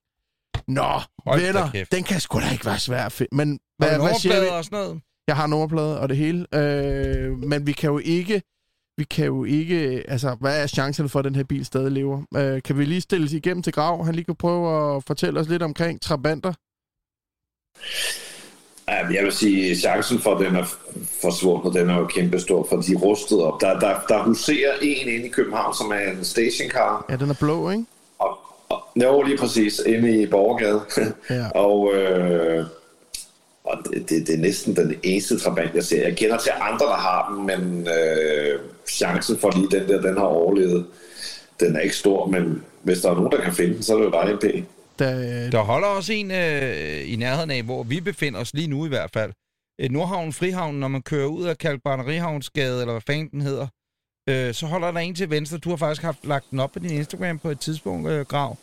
Nå, 0.69 1.01
Hold 1.27 1.41
venner, 1.41 1.85
den 1.93 2.05
kan 2.05 2.21
sgu 2.21 2.41
da 2.41 2.53
ikke 2.53 2.67
være 2.67 2.79
svær 2.79 3.05
at 3.07 3.13
finde. 3.13 3.37
Men 3.37 3.59
hvad, 3.79 3.99
hvad 3.99 4.15
siger 4.21 4.41
vi? 4.41 4.47
og 4.49 4.65
sådan 4.65 4.79
noget? 4.79 5.01
Jeg 5.29 5.37
har 5.37 5.47
nummerplade 5.47 6.01
og 6.01 6.09
det 6.09 6.17
hele. 6.17 6.47
Øh, 6.55 7.39
men 7.39 7.67
vi 7.67 7.73
kan 7.73 7.91
jo 7.91 7.99
ikke... 7.99 8.43
Vi 8.99 9.05
kan 9.05 9.27
jo 9.27 9.45
ikke... 9.45 10.05
Altså, 10.09 10.37
hvad 10.41 10.63
er 10.63 10.67
chancerne 10.67 11.09
for, 11.09 11.19
at 11.19 11.25
den 11.25 11.35
her 11.35 11.45
bil 11.45 11.65
stadig 11.65 11.93
lever? 11.93 12.23
Øh, 12.37 12.63
kan 12.63 12.79
vi 12.79 12.85
lige 12.85 13.01
stille 13.01 13.29
sig 13.29 13.37
igennem 13.37 13.63
til 13.63 13.73
Grav? 13.73 14.05
Han 14.05 14.15
lige 14.15 14.25
kan 14.25 14.37
prøve 14.37 14.97
at 14.97 15.05
fortælle 15.07 15.41
os 15.41 15.49
lidt 15.49 15.63
omkring 15.63 16.01
Trabanter. 16.01 16.53
Ja, 18.89 19.07
jeg 19.07 19.25
vil 19.25 19.33
sige, 19.33 19.77
chancen 19.77 20.19
for, 20.19 20.35
at 20.35 20.47
den 20.47 20.57
er 20.57 20.65
forsvundet, 21.23 21.75
den 21.75 21.91
er 21.91 21.99
jo 21.99 22.07
kæmpestor, 22.07 22.67
for 22.69 22.77
de 22.77 22.93
er 22.93 22.97
rustet 22.99 23.43
op. 23.43 23.61
Der, 23.61 23.79
der, 23.79 24.01
der 24.09 24.23
huserer 24.23 24.73
en 24.83 25.09
inde 25.09 25.27
i 25.27 25.29
København, 25.29 25.75
som 25.75 25.91
er 25.91 26.11
en 26.11 26.25
stationcar, 26.25 27.07
Ja, 27.11 27.17
den 27.17 27.31
er 27.31 27.35
blå, 27.41 27.71
ikke? 27.71 27.85
Jo, 28.97 29.23
lige 29.23 29.39
præcis, 29.39 29.81
inde 29.87 30.23
i 30.23 30.27
Borgergade. 30.27 30.81
Ja. 31.31 31.49
og 31.51 31.95
øh, 31.95 32.65
og 33.65 33.79
det, 33.85 34.11
det, 34.11 34.27
det 34.27 34.35
er 34.35 34.39
næsten 34.39 34.77
den 34.77 34.95
eneste 35.03 35.39
trabant, 35.39 35.75
jeg 35.75 35.85
ser. 35.85 36.03
Jeg 36.03 36.17
kender 36.17 36.39
til 36.39 36.53
andre, 36.61 36.87
der 36.87 36.97
har 36.97 37.35
den, 37.35 37.47
men 37.47 37.89
øh, 37.89 38.61
chancen 38.89 39.39
for 39.39 39.51
lige 39.57 39.81
den 39.81 39.89
der, 39.89 40.01
den 40.01 40.17
har 40.17 40.25
overlevet. 40.25 40.87
Den 41.61 41.77
er 41.77 41.81
ikke 41.81 41.97
stor, 41.97 42.27
men 42.27 42.63
hvis 42.83 43.01
der 43.01 43.11
er 43.11 43.15
nogen, 43.15 43.33
der 43.33 43.41
kan 43.41 43.53
finde 43.53 43.75
den, 43.75 43.83
så 43.83 43.95
er 43.95 43.99
det 43.99 44.05
jo 44.05 44.11
dejligt 44.11 44.41
pænt. 44.41 44.67
Der, 44.99 45.51
Der 45.51 45.63
holder 45.63 45.89
også 45.89 46.13
en 46.13 46.31
øh, 46.31 47.13
i 47.13 47.17
nærheden 47.17 47.51
af, 47.51 47.63
hvor 47.63 47.83
vi 47.83 48.01
befinder 48.01 48.41
os 48.41 48.55
lige 48.55 48.69
nu 48.69 48.87
i 48.87 48.89
hvert 48.89 49.11
fald. 49.13 49.33
Nordhavn 49.91 50.33
Frihavn, 50.33 50.75
når 50.75 50.89
man 50.89 51.03
kører 51.03 51.27
ud 51.27 51.45
af 51.45 51.59
Kalkbrænderihavnsgade, 51.59 52.81
eller 52.81 52.93
hvad 52.93 53.03
fanden 53.07 53.29
den 53.31 53.41
hedder, 53.41 53.67
øh, 54.27 54.55
så 54.55 54.67
holder 54.67 54.91
der 54.91 55.01
en 55.01 55.15
til 55.15 55.31
venstre. 55.31 55.59
Du 55.59 55.69
har 55.71 55.77
faktisk 55.77 56.03
haft 56.03 56.19
lagt 56.27 56.51
den 56.51 56.61
op 56.61 56.73
på 56.73 56.79
din 56.79 56.91
Instagram 56.91 57.39
på 57.39 57.51
et 57.51 57.61
tidspunkt, 57.61 58.11
øh, 58.11 58.27
Grav, 58.27 58.57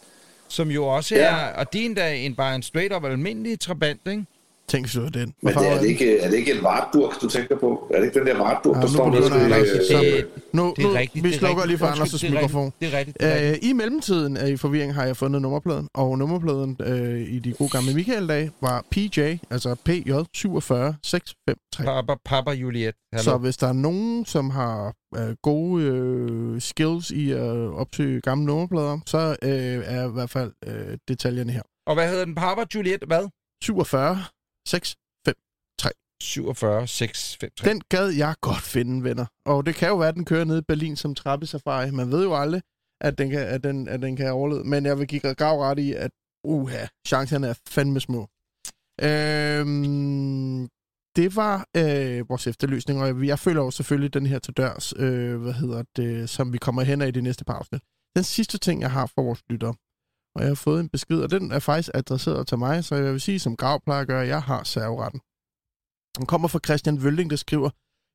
som 0.48 0.72
jo 0.72 0.86
også 0.88 1.16
Ja. 1.16 1.22
er, 1.22 1.54
og 1.54 1.74
det 1.74 1.82
er 1.82 1.86
endda 1.86 2.16
en, 2.16 2.36
bare 2.36 2.56
en 2.56 2.64
straight-up 2.64 3.06
almindelig 3.06 3.60
trabant, 3.60 4.02
ikke? 4.08 4.26
Tænk, 4.68 4.86
hvis 4.86 4.94
det 4.94 5.04
var 5.04 5.10
den. 5.10 5.34
Men 5.44 5.54
det, 5.54 5.68
er, 5.72 5.80
det 5.80 5.88
ikke, 5.88 6.20
er 6.20 6.30
det 6.30 6.38
ikke 6.38 6.54
en 6.54 6.66
Wartburg, 6.66 7.14
du 7.22 7.30
tænker 7.30 7.58
på? 7.60 7.88
Er 7.94 7.98
det 8.00 8.06
ikke 8.08 8.20
den 8.20 8.28
der 8.28 8.42
Wartburg, 8.42 8.76
Ja, 8.76 8.82
der 8.82 8.88
nu 8.88 8.94
står 8.94 9.10
nede 9.12 9.56
rigtig- 9.56 9.96
øh, 9.96 10.02
Det, 10.02 10.28
Nu, 10.54 10.74
det 10.78 10.84
er 10.84 10.88
nu, 10.88 10.94
rigtigt. 10.94 11.24
vi 11.24 11.30
det 11.30 11.36
er 11.36 11.40
slukker 11.40 11.66
lige 11.66 11.78
for 11.78 11.86
Anders' 11.86 12.12
det 12.22 12.24
er 12.24 12.32
mikrofon. 12.32 12.74
Det 12.82 12.94
er 12.94 12.98
rigtigt. 12.98 13.18
Det 13.20 13.28
er 13.28 13.36
rigtigt. 13.36 13.64
Øh, 13.64 13.70
I 13.70 13.74
mellemtiden 13.74 14.38
af 14.38 14.50
i 14.50 14.58
forvirring 14.58 14.94
har 14.94 15.06
jeg 15.06 15.18
fundet 15.18 15.42
nummerpladen, 15.42 15.88
og 15.94 16.18
nummerpladen 16.18 16.78
øh, 16.86 17.20
i 17.22 17.40
de 17.40 17.54
gode 17.54 17.70
gamle 17.70 17.94
Michael-dage 17.94 18.52
var 18.62 18.86
PJ, 18.92 19.20
altså 19.52 19.76
PJ 19.86 20.12
47653. 20.36 21.86
Papa, 21.86 22.14
Papa 22.26 22.52
Juliet. 22.52 22.94
Hallo. 23.14 23.24
Så 23.24 23.38
hvis 23.38 23.58
der 23.58 23.68
er 23.68 23.74
nogen, 23.74 24.26
som 24.26 24.50
har 24.50 24.94
øh, 25.18 25.36
gode 25.44 25.84
øh, 25.84 26.62
skills 26.62 27.12
i 27.12 27.32
at 27.32 27.42
opsøge 27.82 28.22
gamle 28.22 28.46
nummerplader, 28.46 29.00
så 29.06 29.36
øh, 29.44 29.82
er 29.86 30.10
i 30.10 30.12
hvert 30.12 30.30
fald 30.30 30.52
øh, 30.68 30.98
detaljerne 31.08 31.52
her. 31.52 31.62
Og 31.88 31.94
hvad 31.96 32.10
hedder 32.10 32.26
den? 32.26 32.36
Papa 32.36 32.62
Juliet 32.76 33.04
hvad? 33.08 33.28
47 33.64 34.18
6 34.68 34.96
47 36.24 36.88
6 36.88 37.38
5 37.38 37.50
3. 37.56 37.70
Den 37.70 37.82
gad 37.90 38.10
jeg 38.10 38.36
godt 38.42 38.62
finde, 38.62 39.04
venner. 39.04 39.26
Og 39.46 39.66
det 39.66 39.76
kan 39.76 39.90
jo 39.90 39.98
være, 39.98 40.08
at 40.10 40.16
den 40.16 40.26
kører 40.26 40.46
ned 40.46 40.58
i 40.58 40.66
Berlin 40.68 40.96
som 40.96 41.16
trappesafari. 41.16 41.92
Man 41.92 42.12
ved 42.12 42.24
jo 42.24 42.36
aldrig, 42.36 42.62
at 43.02 43.18
den 43.18 43.30
kan, 43.30 43.40
at 43.40 43.64
den, 43.64 43.88
at 43.88 44.02
den 44.02 44.16
kan 44.16 44.32
overleve. 44.32 44.64
Men 44.64 44.86
jeg 44.86 45.00
vil 45.00 45.08
give 45.08 45.22
grav 45.22 45.60
ret 45.60 45.80
i, 45.80 45.94
at 45.94 46.12
uha, 46.44 46.86
chancerne 47.08 47.48
er 47.48 47.54
fandme 47.68 48.00
små. 48.00 48.28
Øhm, 49.02 50.70
det 51.16 51.36
var 51.36 51.68
øh, 51.78 52.30
vores 52.30 52.48
efterlysning, 52.48 53.02
og 53.02 53.28
jeg, 53.28 53.40
føler 53.40 53.62
jo 53.64 53.72
selvfølgelig 53.72 54.14
den 54.14 54.26
her 54.26 54.40
til 54.40 54.54
dørs, 54.54 54.94
øh, 54.98 55.42
hvad 55.42 55.54
hedder 55.54 55.84
det, 55.96 56.30
som 56.30 56.54
vi 56.54 56.58
kommer 56.58 56.82
hen 56.82 57.02
af 57.02 57.08
i 57.08 57.12
det 57.12 57.24
næste 57.24 57.46
par 57.46 57.54
afsnit. 57.54 57.82
Den 58.16 58.24
sidste 58.24 58.58
ting, 58.58 58.82
jeg 58.82 58.92
har 58.92 59.06
for 59.06 59.22
vores 59.24 59.44
lyttere, 59.50 59.74
og 60.36 60.42
jeg 60.42 60.50
har 60.50 60.56
fået 60.56 60.80
en 60.80 60.90
besked, 60.90 61.20
og 61.22 61.32
den 61.32 61.52
er 61.52 61.60
faktisk 61.60 61.90
adresseret 61.94 62.48
til 62.48 62.58
mig, 62.58 62.84
så 62.84 62.96
jeg 62.96 63.12
vil 63.12 63.22
sige, 63.22 63.40
som 63.40 63.56
Grav 63.56 63.82
plejer 63.84 64.02
at 64.02 64.08
gøre, 64.08 64.28
jeg 64.28 64.42
har 64.42 64.64
serveretten. 64.64 65.22
Den 66.18 66.26
kommer 66.26 66.48
fra 66.48 66.60
Christian 66.66 67.04
Vølling, 67.04 67.30
der 67.30 67.36
skriver, 67.36 67.70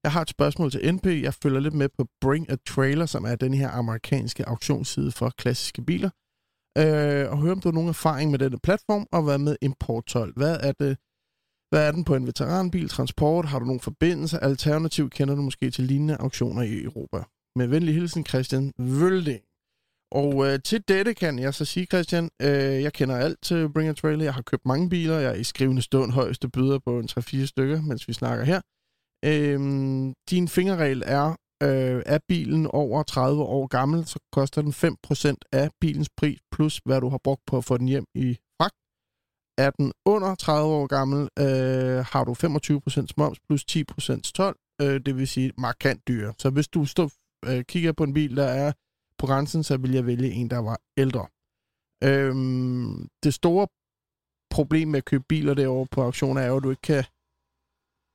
jeg 0.05 0.13
har 0.13 0.23
et 0.23 0.31
spørgsmål 0.31 0.71
til 0.71 0.95
NP. 0.95 1.07
Jeg 1.07 1.35
følger 1.35 1.61
lidt 1.61 1.75
med 1.75 1.89
på 1.89 2.07
Bring 2.21 2.51
a 2.51 2.57
Trailer, 2.67 3.07
som 3.07 3.25
er 3.25 3.35
den 3.35 3.55
her 3.55 3.71
amerikanske 3.71 4.49
auktionsside 4.49 5.13
for 5.13 5.31
klassiske 5.39 5.83
biler. 5.83 6.11
Øh, 6.79 7.31
og 7.31 7.39
høre, 7.39 7.53
om 7.53 7.61
du 7.61 7.69
har 7.69 7.75
nogen 7.75 7.89
erfaring 7.89 8.31
med 8.31 8.39
denne 8.39 8.59
platform, 8.59 9.07
og 9.13 9.23
hvad 9.23 9.39
med 9.39 9.57
importtol. 9.63 10.33
Hvad 10.37 10.57
er 10.61 10.73
det? 10.73 10.99
Hvad 11.71 11.89
er 11.89 11.93
den 11.93 12.05
på 12.05 12.15
en 12.15 12.27
veteranbil, 12.27 12.89
transport? 12.89 13.45
Har 13.45 13.59
du 13.59 13.65
nogen 13.65 13.81
forbindelser? 13.81 14.39
Alternativ 14.39 15.11
kender 15.11 15.35
du 15.35 15.43
måske 15.43 15.71
til 15.71 15.85
lignende 15.85 16.17
auktioner 16.17 16.63
i 16.63 16.83
Europa. 16.83 17.23
Med 17.57 17.67
venlig 17.67 17.95
hilsen, 17.95 18.27
Christian 18.27 18.73
Vølding. 18.79 19.43
Og 20.11 20.47
øh, 20.47 20.59
til 20.65 20.85
dette 20.89 21.15
kan 21.15 21.39
jeg 21.39 21.55
så 21.55 21.65
sige, 21.65 21.87
Christian, 21.87 22.31
øh, 22.43 22.83
jeg 22.83 22.93
kender 22.93 23.17
alt 23.17 23.43
til 23.43 23.73
Bring 23.73 23.89
a 23.89 23.93
Trailer. 23.93 24.25
Jeg 24.25 24.35
har 24.35 24.43
købt 24.43 24.67
mange 24.67 24.89
biler. 24.89 25.19
Jeg 25.19 25.31
er 25.31 25.35
i 25.35 25.45
skrivende 25.45 25.83
stund 25.83 26.13
højeste 26.13 26.49
byder 26.49 26.79
på 26.79 26.99
en 26.99 27.09
3-4 27.11 27.47
stykker, 27.47 27.83
mens 27.83 28.09
vi 28.09 28.13
snakker 28.13 28.45
her. 28.45 28.61
Øh, 29.25 29.61
din 30.31 30.49
fingerregel 30.49 31.03
er, 31.07 31.29
øh, 31.63 32.03
er 32.07 32.19
bilen 32.29 32.67
over 32.67 33.03
30 33.03 33.43
år 33.43 33.67
gammel, 33.67 34.07
så 34.07 34.19
koster 34.33 34.63
den 34.63 34.73
5% 34.73 35.37
af 35.53 35.71
bilens 35.81 36.11
pris, 36.17 36.39
plus 36.53 36.81
hvad 36.85 37.01
du 37.01 37.09
har 37.09 37.21
brugt 37.25 37.43
på 37.47 37.57
at 37.57 37.65
få 37.65 37.77
den 37.77 37.89
hjem 37.89 38.05
i 38.15 38.37
fragt. 38.61 38.77
Er 39.59 39.71
den 39.71 39.93
under 40.07 40.35
30 40.35 40.75
år 40.75 40.87
gammel, 40.87 41.29
øh, 41.39 42.05
har 42.13 42.25
du 42.25 42.35
25% 42.35 43.15
moms 43.17 43.39
plus 43.49 43.65
10% 43.65 44.33
tolv, 44.33 44.57
øh, 44.83 45.01
det 45.07 45.17
vil 45.17 45.29
sige 45.29 45.53
markant 45.59 46.09
dyre. 46.09 46.35
Så 46.39 46.51
hvis 46.51 46.69
du 46.69 46.85
står, 46.85 47.11
øh, 47.47 47.65
kigger 47.65 47.93
på 47.93 48.05
en 48.05 48.15
bil, 48.15 48.37
der 48.37 48.45
er 48.45 48.73
på 49.19 49.27
grænsen, 49.27 49.63
så 49.63 49.77
vil 49.77 49.93
jeg 49.93 50.07
vælge 50.07 50.31
en, 50.31 50.51
der 50.51 50.59
var 50.59 50.81
ældre. 50.97 51.27
Øhm, 52.05 53.09
det 53.25 53.35
store 53.35 53.67
problem 54.51 54.89
med 54.89 54.99
at 54.99 55.05
købe 55.05 55.25
biler 55.29 55.55
derovre 55.55 55.87
på 55.87 56.03
auktioner 56.03 56.41
er 56.41 56.47
jo, 56.47 56.57
at 56.57 56.63
du 56.63 56.71
ikke 56.71 56.83
kan 56.83 57.05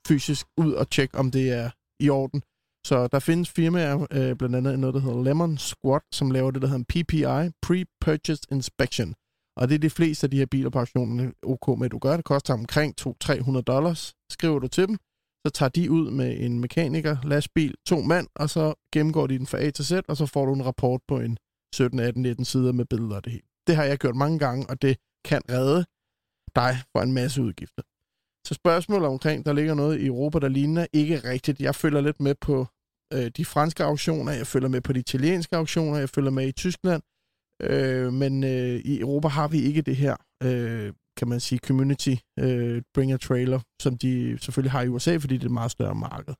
fysisk 0.07 0.47
ud 0.57 0.73
og 0.73 0.89
tjekke, 0.89 1.17
om 1.17 1.31
det 1.31 1.51
er 1.51 1.69
i 1.99 2.09
orden. 2.09 2.41
Så 2.85 3.07
der 3.07 3.19
findes 3.19 3.49
firmaer, 3.49 4.07
øh, 4.11 4.35
blandt 4.35 4.55
andet 4.55 4.79
noget, 4.79 4.93
der 4.93 4.99
hedder 4.99 5.23
Lemon 5.23 5.57
Squad, 5.57 6.01
som 6.11 6.31
laver 6.31 6.51
det, 6.51 6.61
der 6.61 6.67
hedder 6.67 6.79
en 6.79 6.91
PPI, 6.93 7.23
Pre-Purchase 7.65 8.43
Inspection. 8.51 9.15
Og 9.57 9.69
det 9.69 9.75
er 9.75 9.79
de 9.79 9.89
fleste 9.89 10.25
af 10.25 10.31
de 10.31 10.37
her 10.37 10.45
biler 10.45 10.69
på 10.69 10.79
auktionerne 10.79 11.33
OK 11.43 11.79
med, 11.79 11.85
at 11.85 11.91
du 11.91 11.99
gør. 11.99 12.15
Det 12.15 12.25
koster 12.25 12.53
omkring 12.53 12.95
200-300 13.01 13.61
dollars. 13.61 14.13
Skriver 14.29 14.59
du 14.59 14.67
til 14.67 14.87
dem, 14.87 14.97
så 15.45 15.51
tager 15.53 15.69
de 15.69 15.91
ud 15.91 16.11
med 16.11 16.39
en 16.39 16.59
mekaniker, 16.59 17.17
lastbil, 17.23 17.75
to 17.87 18.01
mand, 18.01 18.27
og 18.35 18.49
så 18.49 18.73
gennemgår 18.93 19.27
de 19.27 19.37
den 19.37 19.47
fra 19.47 19.57
A 19.57 19.69
til 19.69 19.85
Z, 19.85 19.91
og 20.07 20.17
så 20.17 20.25
får 20.25 20.45
du 20.45 20.53
en 20.53 20.65
rapport 20.65 21.01
på 21.07 21.19
en 21.19 21.37
17, 21.75 21.99
18, 21.99 22.21
19 22.21 22.45
sider 22.45 22.71
med 22.71 22.85
billeder 22.85 23.15
og 23.15 23.23
det 23.25 23.31
hele. 23.31 23.47
Det 23.67 23.75
har 23.75 23.83
jeg 23.83 23.97
gjort 23.97 24.15
mange 24.15 24.39
gange, 24.39 24.69
og 24.69 24.81
det 24.81 24.97
kan 25.25 25.41
redde 25.49 25.85
dig 26.55 26.77
for 26.91 27.01
en 27.01 27.13
masse 27.13 27.41
udgifter. 27.41 27.83
Så 28.47 28.53
spørgsmålet 28.53 29.07
omkring, 29.07 29.45
der 29.45 29.53
ligger 29.53 29.73
noget 29.73 29.99
i 29.99 30.05
Europa, 30.05 30.39
der 30.39 30.47
ligner 30.47 30.87
ikke 30.93 31.17
rigtigt. 31.17 31.61
Jeg 31.61 31.75
følger 31.75 32.01
lidt 32.01 32.19
med 32.19 32.35
på 32.35 32.67
øh, 33.13 33.31
de 33.37 33.45
franske 33.45 33.83
auktioner, 33.83 34.31
jeg 34.31 34.47
følger 34.47 34.69
med 34.69 34.81
på 34.81 34.93
de 34.93 34.99
italienske 34.99 35.55
auktioner, 35.55 35.99
jeg 35.99 36.09
følger 36.09 36.31
med 36.31 36.47
i 36.47 36.51
Tyskland, 36.51 37.03
øh, 37.61 38.13
men 38.13 38.43
øh, 38.43 38.75
i 38.75 38.99
Europa 38.99 39.27
har 39.27 39.47
vi 39.47 39.61
ikke 39.61 39.81
det 39.81 39.95
her, 39.95 40.15
øh, 40.43 40.93
kan 41.17 41.27
man 41.27 41.39
sige, 41.39 41.59
community 41.59 42.15
øh, 42.39 42.81
bring 42.93 43.11
a 43.11 43.17
trailer, 43.17 43.59
som 43.81 43.97
de 43.97 44.37
selvfølgelig 44.41 44.71
har 44.71 44.81
i 44.81 44.87
USA, 44.87 45.17
fordi 45.17 45.33
det 45.37 45.41
er 45.43 45.47
et 45.47 45.51
meget 45.51 45.71
større 45.71 45.95
marked. 45.95 46.33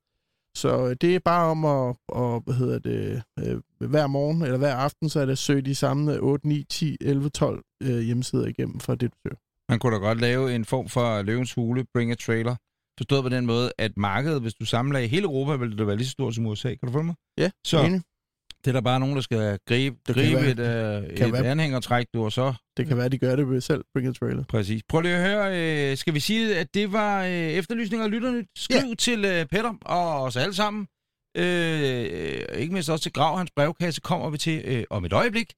Så 0.58 0.88
øh, 0.88 0.96
det 1.02 1.16
er 1.16 1.20
bare 1.20 1.46
om 1.52 1.66
at, 1.66 1.96
og, 2.08 2.42
hvad 2.46 2.56
hedder 2.56 2.80
det, 2.80 3.24
øh, 3.40 3.62
hver 3.90 4.08
morgen 4.08 4.42
eller 4.42 4.58
hver 4.58 4.76
aften, 4.76 5.10
så 5.10 5.20
er 5.20 5.26
det 5.26 5.38
søge 5.38 5.62
de 5.62 5.76
samme 5.76 6.20
8, 6.20 6.48
9, 6.48 6.64
10, 6.70 6.98
11, 7.02 7.30
12 7.30 7.64
øh, 7.84 8.00
hjemmesider 8.00 8.46
igennem 8.48 8.80
for 8.80 8.96
det, 8.96 9.12
du 9.14 9.18
søger. 9.28 9.38
Man 9.70 9.80
kunne 9.80 9.94
da 9.96 10.00
godt 10.00 10.22
lave 10.22 10.56
en 10.56 10.66
form 10.66 10.90
for 10.90 11.22
løvens 11.22 11.54
hule, 11.54 11.86
bring 11.94 12.12
a 12.12 12.16
trailer. 12.16 12.56
Forstået 13.00 13.24
på 13.24 13.30
den 13.30 13.46
måde, 13.46 13.72
at 13.78 13.98
markedet, 13.98 14.42
hvis 14.42 14.54
du 14.54 14.66
samler 14.66 15.00
i 15.00 15.08
hele 15.08 15.24
Europa, 15.24 15.56
vil 15.56 15.78
det 15.78 15.88
være 15.88 15.96
lige 15.96 16.06
så 16.08 16.12
stort 16.12 16.36
som 16.36 16.46
USA. 16.46 16.70
Kan 16.70 16.88
du 16.88 16.92
følge 16.92 17.06
mig? 17.06 17.16
Ja, 17.38 17.52
Så- 17.66 17.82
enig. 17.84 18.02
Det 18.66 18.68
er 18.70 18.72
der 18.74 18.82
bare 18.82 19.00
nogen, 19.00 19.16
der 19.16 19.22
skal 19.22 19.60
gribe, 19.68 19.96
Det 20.08 20.16
kan 20.16 20.24
gribe 20.24 20.42
være- 20.42 20.52
et, 20.52 21.04
øh, 21.10 21.18
kan 21.18 21.28
et 21.28 21.34
være- 21.34 21.46
anhængertræk, 21.52 22.06
du, 22.14 22.24
og 22.26 22.32
så 22.32 22.54
Det 22.78 22.88
kan 22.88 22.98
være, 22.98 23.10
de 23.10 23.18
gør 23.18 23.36
det 23.36 23.50
ved 23.50 23.62
selv, 23.62 23.84
Bring 23.94 24.08
a 24.08 24.12
Trailer. 24.12 24.44
Præcis. 24.50 24.82
Prøv 24.90 25.02
lige 25.02 25.16
at 25.16 25.24
høre, 25.30 25.92
øh, 25.92 25.98
skal 25.98 26.14
vi 26.14 26.20
sige, 26.20 26.58
at 26.58 26.74
det 26.74 26.92
var 26.92 27.24
øh, 27.24 27.30
efterlysninger 27.32 28.06
af 28.06 28.12
lytterne? 28.12 28.46
Skriv 28.58 28.88
ja. 28.90 28.96
til 28.96 29.26
øh, 29.26 29.46
Peter 29.46 29.74
og 29.86 30.22
os 30.24 30.36
alle 30.36 30.54
sammen. 30.54 30.88
Øh, 31.38 32.60
ikke 32.62 32.74
mindst 32.74 32.90
også 32.90 33.04
til 33.04 33.14
Grav, 33.14 33.38
hans 33.38 33.52
brevkasse 33.56 34.02
kommer 34.02 34.30
vi 34.30 34.38
til 34.38 34.62
øh, 34.66 34.84
om 34.90 35.06
et 35.06 35.14
øjeblik. 35.14 35.54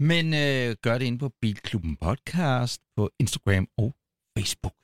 Men 0.00 0.34
øh, 0.34 0.76
gør 0.82 0.98
det 0.98 1.04
inde 1.06 1.18
på 1.18 1.30
Bilklubben 1.42 1.96
Podcast 1.96 2.80
på 2.96 3.10
Instagram 3.20 3.66
og 3.78 3.94
Facebook. 4.38 4.74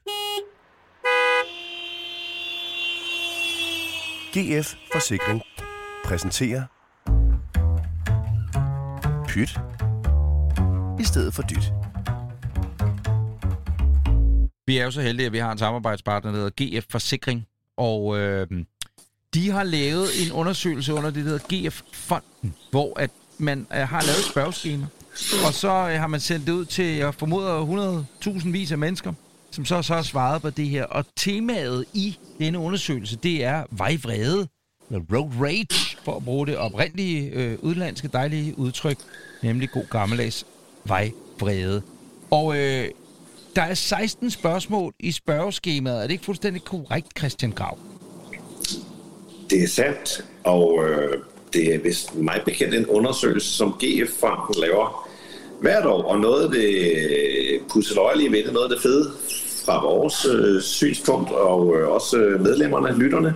GF 4.37 4.75
Forsikring 4.93 5.43
præsenterer 6.05 6.63
Pyt. 9.35 9.61
I 11.01 11.05
stedet 11.05 11.35
for 11.35 11.43
dyt. 11.43 11.73
Vi 14.67 14.79
er 14.79 14.85
jo 14.85 14.91
så 14.91 15.01
heldige, 15.01 15.27
at 15.27 15.33
vi 15.33 15.39
har 15.39 15.53
en 15.53 15.59
samarbejdspartner, 15.59 16.33
der 16.33 16.39
hedder 16.39 16.81
GF 16.81 16.85
Forsikring, 16.91 17.47
og 17.77 18.19
øh, 18.19 18.47
de 19.35 19.51
har 19.51 19.63
lavet 19.63 20.09
en 20.27 20.33
undersøgelse 20.33 20.95
under 20.95 21.11
det, 21.11 21.25
der 21.25 21.31
hedder 21.31 21.69
GF-fonden, 21.69 22.55
hvor 22.71 23.01
at 23.01 23.11
man 23.39 23.67
øh, 23.73 23.79
har 23.79 24.01
lavet 24.01 24.19
et 24.19 24.25
spørgeskema, 24.25 24.87
og 25.47 25.55
så 25.55 25.69
øh, 25.69 26.01
har 26.01 26.07
man 26.07 26.21
sendt 26.21 26.47
det 26.47 26.53
ud 26.53 26.65
til, 26.65 26.85
jeg 26.85 27.15
formoder, 27.15 28.05
100.000 28.27 28.51
vis 28.51 28.73
af 28.73 28.79
mennesker, 28.79 29.13
som 29.51 29.65
så, 29.65 29.83
så 29.83 29.95
har 29.95 30.03
svaret 30.03 30.43
på 30.43 30.51
det 30.51 30.69
her. 30.69 30.85
Og 30.85 31.05
temaet 31.17 31.85
i 31.95 32.19
denne 32.39 32.59
undersøgelse, 32.59 33.17
det 33.17 33.45
er 33.45 33.65
vejvrede, 33.71 34.49
eller 34.91 35.05
road 35.13 35.31
rage, 35.41 35.84
for 36.05 36.17
at 36.17 36.25
bruge 36.25 36.47
det 36.47 36.57
oprindelige 36.57 37.31
øh, 37.31 37.59
udlandske 37.63 38.09
dejlige 38.13 38.59
udtryk, 38.59 38.97
nemlig 39.43 39.71
god 39.71 39.85
gammeldags 39.91 40.47
vejbrede. 40.85 41.83
Og 42.31 42.57
øh, 42.57 42.89
der 43.57 43.63
er 43.63 43.75
16 43.75 44.31
spørgsmål 44.31 44.93
i 45.01 45.13
spørgeskemaet. 45.13 45.97
Er 45.97 46.03
det 46.03 46.11
ikke 46.11 46.25
fuldstændig 46.25 46.65
korrekt, 46.65 47.07
Christian 47.19 47.53
Grav? 47.53 47.79
Det 49.51 49.63
er 49.63 49.69
sandt, 49.69 50.25
og 50.45 50.85
øh, 50.89 51.19
det 51.53 51.75
er 51.75 51.79
vist 51.79 52.15
mig 52.15 52.41
bekendt 52.45 52.75
en 52.75 52.87
undersøgelse, 52.87 53.53
som 53.53 53.77
GF-fonden 53.85 54.61
laver 54.61 55.09
hvert 55.61 55.87
år, 55.87 56.03
og 56.03 56.21
noget 56.21 56.45
af 56.45 56.51
det 56.51 57.61
pusseløjelige 57.69 58.33
ved 58.33 58.45
det, 58.45 58.53
noget 58.53 58.65
af 58.65 58.71
det 58.71 58.83
fede 58.83 59.13
fra 59.65 59.83
vores 59.83 60.27
øh, 60.27 60.63
synspunkt, 60.63 61.31
og 61.31 61.77
øh, 61.77 61.89
også 61.89 62.17
medlemmerne, 62.41 62.99
lytterne, 62.99 63.35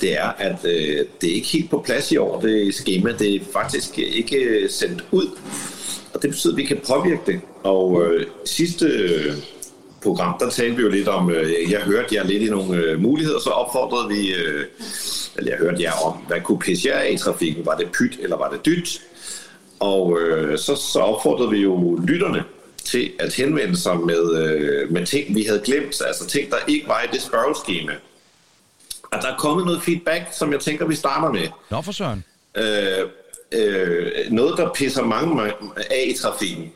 det 0.00 0.18
er, 0.18 0.28
at 0.38 0.64
øh, 0.64 1.04
det 1.20 1.30
er 1.30 1.34
ikke 1.34 1.48
helt 1.48 1.70
på 1.70 1.82
plads 1.86 2.12
i 2.12 2.16
år, 2.16 2.40
det 2.40 2.74
schema. 2.74 3.12
Det 3.12 3.34
er 3.34 3.40
faktisk 3.52 3.98
ikke 3.98 4.36
øh, 4.36 4.70
sendt 4.70 5.04
ud, 5.10 5.26
og 6.14 6.22
det 6.22 6.30
betyder, 6.30 6.52
at 6.52 6.56
vi 6.56 6.64
kan 6.64 6.80
påvirke 6.88 7.22
det. 7.26 7.40
Og 7.62 8.04
øh, 8.04 8.26
sidste 8.44 8.86
øh, 8.86 9.32
program, 10.02 10.34
der 10.40 10.50
talte 10.50 10.76
vi 10.76 10.82
jo 10.82 10.88
lidt 10.88 11.08
om, 11.08 11.30
øh, 11.30 11.72
jeg 11.72 11.80
hørte 11.80 12.14
jer 12.14 12.24
lidt 12.24 12.42
i 12.42 12.50
nogle 12.50 12.76
øh, 12.76 13.00
muligheder, 13.00 13.38
så 13.40 13.50
opfordrede 13.50 14.08
vi, 14.08 14.34
øh, 14.34 14.64
eller 15.36 15.50
jeg 15.50 15.58
hørte 15.58 15.82
jer 15.82 15.92
om, 16.04 16.12
hvad 16.12 16.40
kunne 16.40 16.58
pisse 16.58 16.88
jer 16.88 16.98
af 16.98 17.12
i 17.12 17.16
trafikken? 17.16 17.66
Var 17.66 17.76
det 17.76 17.88
pyt, 17.98 18.18
eller 18.22 18.36
var 18.36 18.50
det 18.50 18.66
dyt? 18.66 19.00
Og 19.80 20.20
øh, 20.20 20.58
så, 20.58 20.76
så 20.76 20.98
opfordrede 20.98 21.50
vi 21.50 21.58
jo 21.58 21.98
lytterne 22.08 22.44
til 22.84 23.10
at 23.18 23.34
henvende 23.34 23.76
sig 23.76 24.00
med, 24.00 24.38
øh, 24.42 24.92
med 24.92 25.06
ting, 25.06 25.34
vi 25.34 25.42
havde 25.42 25.60
glemt, 25.64 26.02
altså 26.06 26.26
ting, 26.26 26.50
der 26.50 26.56
ikke 26.68 26.88
var 26.88 27.02
i 27.02 27.06
det 27.12 27.22
spørgeskema. 27.22 27.92
Og 29.14 29.22
der 29.22 29.28
er 29.32 29.36
kommet 29.36 29.66
noget 29.66 29.82
feedback, 29.82 30.22
som 30.32 30.52
jeg 30.52 30.60
tænker, 30.60 30.86
vi 30.86 30.94
starter 30.94 31.32
med. 31.32 31.48
Nå 31.70 31.82
for 31.82 31.92
søren. 31.92 32.24
Øh, 32.56 33.08
øh, 33.52 34.12
noget, 34.30 34.58
der 34.58 34.70
pisser 34.74 35.02
mange 35.02 35.52
af 35.90 36.04
i 36.06 36.18
trafikken, 36.22 36.72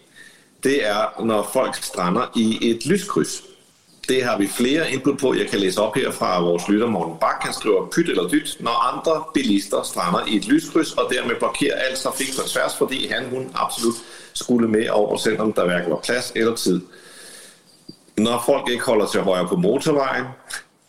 det 0.64 0.86
er, 0.86 1.24
når 1.24 1.50
folk 1.52 1.74
strander 1.74 2.32
i 2.36 2.70
et 2.70 2.86
lyskryds. 2.86 3.42
Det 4.08 4.24
har 4.24 4.38
vi 4.38 4.46
flere 4.46 4.92
input 4.92 5.18
på. 5.18 5.34
Jeg 5.34 5.46
kan 5.46 5.60
læse 5.60 5.80
op 5.80 5.94
her 5.94 6.10
fra 6.10 6.40
vores 6.40 6.68
lytter 6.68 6.86
Morten 6.86 7.16
Bak. 7.20 7.42
Han 7.42 7.52
skriver 7.52 7.86
pyt 7.86 8.08
eller 8.08 8.28
dyt, 8.28 8.56
når 8.60 8.92
andre 8.92 9.24
bilister 9.34 9.82
strander 9.82 10.26
i 10.26 10.36
et 10.36 10.46
lyskryds 10.46 10.92
og 10.92 11.12
dermed 11.12 11.34
blokerer 11.38 11.76
al 11.76 11.96
trafik 11.96 12.28
på 12.36 12.48
tværs, 12.48 12.76
fordi 12.76 13.06
han 13.06 13.28
hun 13.30 13.50
absolut 13.54 13.94
skulle 14.34 14.68
med 14.68 14.88
over, 14.88 15.16
selvom 15.16 15.52
der 15.52 15.64
hverken 15.64 15.90
var 15.90 16.00
plads 16.04 16.32
eller 16.36 16.54
tid. 16.54 16.80
Når 18.16 18.42
folk 18.46 18.68
ikke 18.70 18.84
holder 18.84 19.06
til 19.06 19.20
højre 19.20 19.48
på 19.48 19.56
motorvejen, 19.56 20.24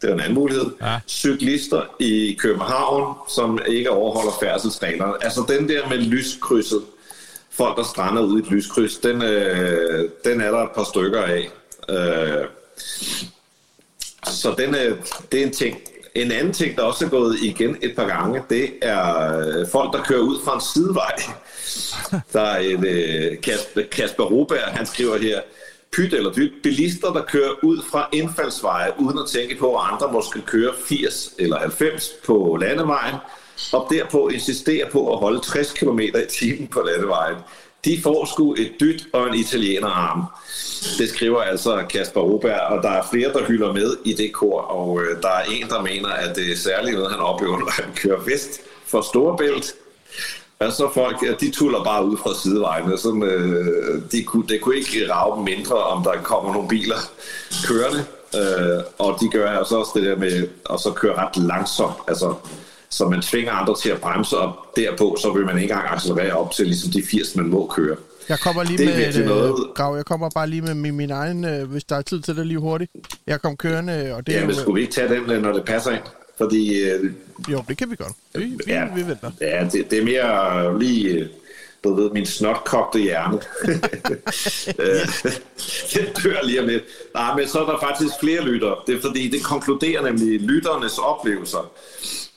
det 0.02 0.10
er 0.10 0.14
en 0.14 0.20
anden 0.20 0.34
mulighed. 0.34 0.66
Ja. 0.82 1.00
Cyklister 1.08 1.82
i 2.00 2.38
København, 2.40 3.16
som 3.30 3.60
ikke 3.68 3.90
overholder 3.90 4.32
færdselsreglerne. 4.40 5.14
Altså 5.22 5.46
den 5.48 5.70
der 5.70 5.90
med 5.90 5.98
lyskrydset, 5.98 6.82
folk 7.52 7.78
der 7.78 7.84
strander 7.84 8.22
ud 8.22 8.42
i 8.42 8.44
et 8.44 8.52
lyskryds, 8.52 8.98
den, 8.98 9.22
øh, 9.22 10.10
den 10.24 10.42
er 10.42 10.52
der 10.52 10.64
et 10.64 10.72
par 10.76 10.84
stykker 10.84 11.22
af. 11.22 11.50
Øh, 11.90 12.46
så 14.24 14.56
den, 14.58 14.76
øh, 14.76 14.98
det 15.32 15.42
er 15.42 15.46
en 15.46 15.54
ting. 15.54 15.78
En 16.16 16.32
anden 16.32 16.54
ting, 16.54 16.78
der 16.78 16.84
også 16.84 17.06
er 17.06 17.10
gået 17.10 17.38
igen 17.42 17.78
et 17.82 17.96
par 17.96 18.08
gange, 18.08 18.44
det 18.50 18.74
er 18.82 19.38
øh, 19.38 19.68
folk, 19.72 19.94
der 19.94 20.04
kører 20.04 20.20
ud 20.20 20.40
fra 20.46 20.56
en 20.56 20.62
sidevej. 20.62 21.16
Der 22.34 22.42
er 22.42 22.60
et 22.60 22.86
øh, 22.86 23.42
Kasper, 23.42 23.82
Kasper 23.92 24.24
Roberg, 24.24 24.60
han 24.64 24.86
skriver 24.86 25.18
her, 25.18 25.42
pyt 25.92 26.14
eller 26.14 26.34
dyt, 26.34 26.52
bilister, 26.64 27.14
der 27.14 27.22
kører 27.24 27.52
ud 27.64 27.82
fra 27.92 28.10
indfaldsveje, 28.12 28.92
uden 29.00 29.20
at 29.20 29.30
tænke 29.30 29.56
på, 29.56 29.76
at 29.76 29.82
andre 29.92 30.12
måske 30.12 30.42
kører 30.42 30.74
80 30.86 31.34
eller 31.40 31.58
90 31.58 32.10
på 32.26 32.58
landevejen, 32.62 33.16
og 33.74 33.88
derpå 33.90 34.28
insisterer 34.28 34.90
på 34.90 35.14
at 35.14 35.20
holde 35.20 35.40
60 35.40 35.74
km 35.74 36.00
i 36.00 36.12
timen 36.30 36.68
på 36.68 36.82
landevejen. 36.82 37.36
De 37.86 38.02
får 38.04 38.26
sgu 38.26 38.54
et 38.54 38.72
dyt 38.80 39.08
og 39.14 39.28
en 39.28 39.34
italienerarm. 39.34 40.24
Det 40.98 41.10
skriver 41.10 41.42
altså 41.42 41.86
Kasper 41.90 42.22
Roberg, 42.22 42.62
og 42.62 42.84
der 42.84 42.90
er 42.90 43.08
flere, 43.12 43.34
der 43.34 43.46
hylder 43.46 43.74
med 43.74 43.98
i 44.06 44.14
det 44.14 44.34
kor, 44.34 44.62
og 44.62 45.02
øh, 45.02 45.22
der 45.22 45.30
er 45.30 45.44
en, 45.44 45.68
der 45.68 45.82
mener, 45.82 46.10
at 46.10 46.36
det 46.36 46.52
er 46.52 46.56
særligt 46.56 46.96
noget, 46.96 47.12
han 47.12 47.20
oplever, 47.20 47.60
når 47.60 47.72
han 47.72 47.96
kører 47.96 48.20
vest 48.20 48.62
for 48.86 49.02
Storebælt. 49.02 49.76
Altså 50.62 50.90
folk, 50.94 51.18
ja, 51.24 51.32
de 51.40 51.52
tuller 51.52 51.84
bare 51.84 52.06
ud 52.06 52.18
fra 52.18 52.30
sidevejene. 52.44 52.98
Sådan, 52.98 53.24
øh, 53.24 53.66
de 54.12 54.24
kunne, 54.24 54.48
det 54.48 54.62
kunne 54.62 54.76
ikke 54.76 55.14
rave 55.14 55.44
mindre, 55.44 55.76
om 55.76 56.04
der 56.04 56.12
kommer 56.24 56.54
nogle 56.54 56.68
biler 56.70 56.96
kørende. 57.68 58.06
Øh, 58.36 58.84
og 59.00 59.18
de 59.22 59.30
gør 59.30 59.50
altså 59.52 59.76
også 59.78 59.92
det 59.96 60.04
der 60.04 60.16
med 60.18 60.48
at 60.74 60.80
så 60.80 60.92
køre 60.92 61.16
ret 61.18 61.38
langsomt. 61.38 61.94
Altså, 62.08 62.34
så 62.90 63.10
man 63.10 63.22
tvinger 63.22 63.52
andre 63.52 63.76
til 63.82 63.90
at 63.90 64.02
bremse, 64.02 64.38
og 64.38 64.56
derpå 64.76 65.18
så 65.22 65.32
vil 65.34 65.46
man 65.46 65.56
ikke 65.60 65.74
engang 65.74 65.90
accelerere 65.94 66.34
op 66.34 66.52
til 66.52 66.66
ligesom 66.66 66.92
de 66.92 67.04
80, 67.12 67.36
man 67.36 67.46
må 67.48 67.68
køre. 67.76 67.96
Jeg 68.30 68.40
kommer 68.40 68.64
lige 68.64 68.78
Det 68.78 68.90
er 68.94 68.98
med 68.98 69.16
et, 69.22 69.26
noget. 69.26 69.50
øh, 69.50 69.74
Grav, 69.76 69.96
jeg 69.96 70.06
kommer 70.06 70.30
bare 70.30 70.48
lige 70.50 70.62
med 70.62 70.74
min, 70.74 70.96
min 70.96 71.12
egen, 71.12 71.46
øh, 71.46 71.72
hvis 71.72 71.84
der 71.84 71.96
er 71.96 72.02
tid 72.02 72.22
til 72.22 72.36
det 72.38 72.48
lige 72.48 72.60
hurtigt. 72.60 72.92
Jeg 73.28 73.42
kom 73.42 73.58
kørende, 73.58 74.14
og 74.16 74.28
det 74.28 74.36
er 74.36 74.40
Ja, 74.40 74.46
men 74.46 74.56
jo... 74.56 74.62
skulle 74.62 74.76
vi 74.76 74.82
ikke 74.82 74.94
tage 74.94 75.10
den, 75.10 75.32
øh, 75.32 75.42
når 75.42 75.54
det 75.54 75.66
passer 75.66 75.92
ind? 75.92 76.02
Fordi 76.42 76.82
øh, 76.90 77.12
Jo, 77.52 77.64
det 77.68 77.78
kan 77.78 77.92
vi 77.92 77.96
godt. 77.96 78.14
Vi, 78.36 78.44
vi, 78.44 78.58
Ja. 78.68 78.86
vi 78.96 79.08
venter. 79.08 79.32
ja, 79.42 79.68
det, 79.72 79.92
det 79.92 80.00
er 80.00 80.04
mere 80.04 80.80
lige, 80.80 81.10
øh, 81.10 81.28
du 81.84 81.94
ved, 81.96 82.10
min 82.12 82.26
snotkogte 82.26 83.00
hjerne. 83.00 83.40
Øh, 84.80 85.08
det 85.94 86.24
dør 86.24 86.44
lige 86.44 86.62
om 86.62 86.68
lidt. 86.68 86.84
Nej, 87.14 87.36
men 87.36 87.48
så 87.48 87.60
er 87.60 87.72
der 87.72 87.80
faktisk 87.80 88.14
flere 88.22 88.42
lyttere. 88.44 88.76
Det 88.88 88.96
er 88.98 89.02
fordi, 89.02 89.28
det 89.28 89.44
konkluderer 89.44 90.02
nemlig 90.04 90.40
lytternes 90.42 90.98
oplevelser. 90.98 91.72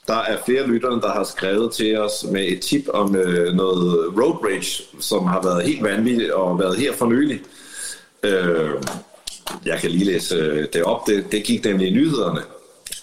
Der 0.06 0.14
er 0.18 0.36
flere 0.46 0.66
lytterne, 0.66 1.00
der 1.02 1.12
har 1.12 1.24
skrevet 1.24 1.72
til 1.72 1.98
os 1.98 2.24
med 2.32 2.44
et 2.48 2.60
tip 2.60 2.84
om 2.88 3.16
øh, 3.16 3.54
noget 3.54 4.12
road 4.18 4.44
rage, 4.44 4.82
som 5.00 5.26
har 5.26 5.42
været 5.42 5.64
helt 5.66 5.82
vanvittigt 5.82 6.30
og 6.30 6.58
været 6.58 6.76
her 6.76 6.92
for 6.92 7.06
nylig. 7.06 7.40
Øh, 8.22 8.70
jeg 9.64 9.78
kan 9.80 9.90
lige 9.90 10.04
læse 10.04 10.34
øh, 10.36 10.66
det 10.72 10.82
op. 10.82 11.06
Det, 11.06 11.24
det 11.32 11.44
gik 11.44 11.64
nemlig 11.64 11.88
i 11.88 11.90
nyhederne. 11.90 12.40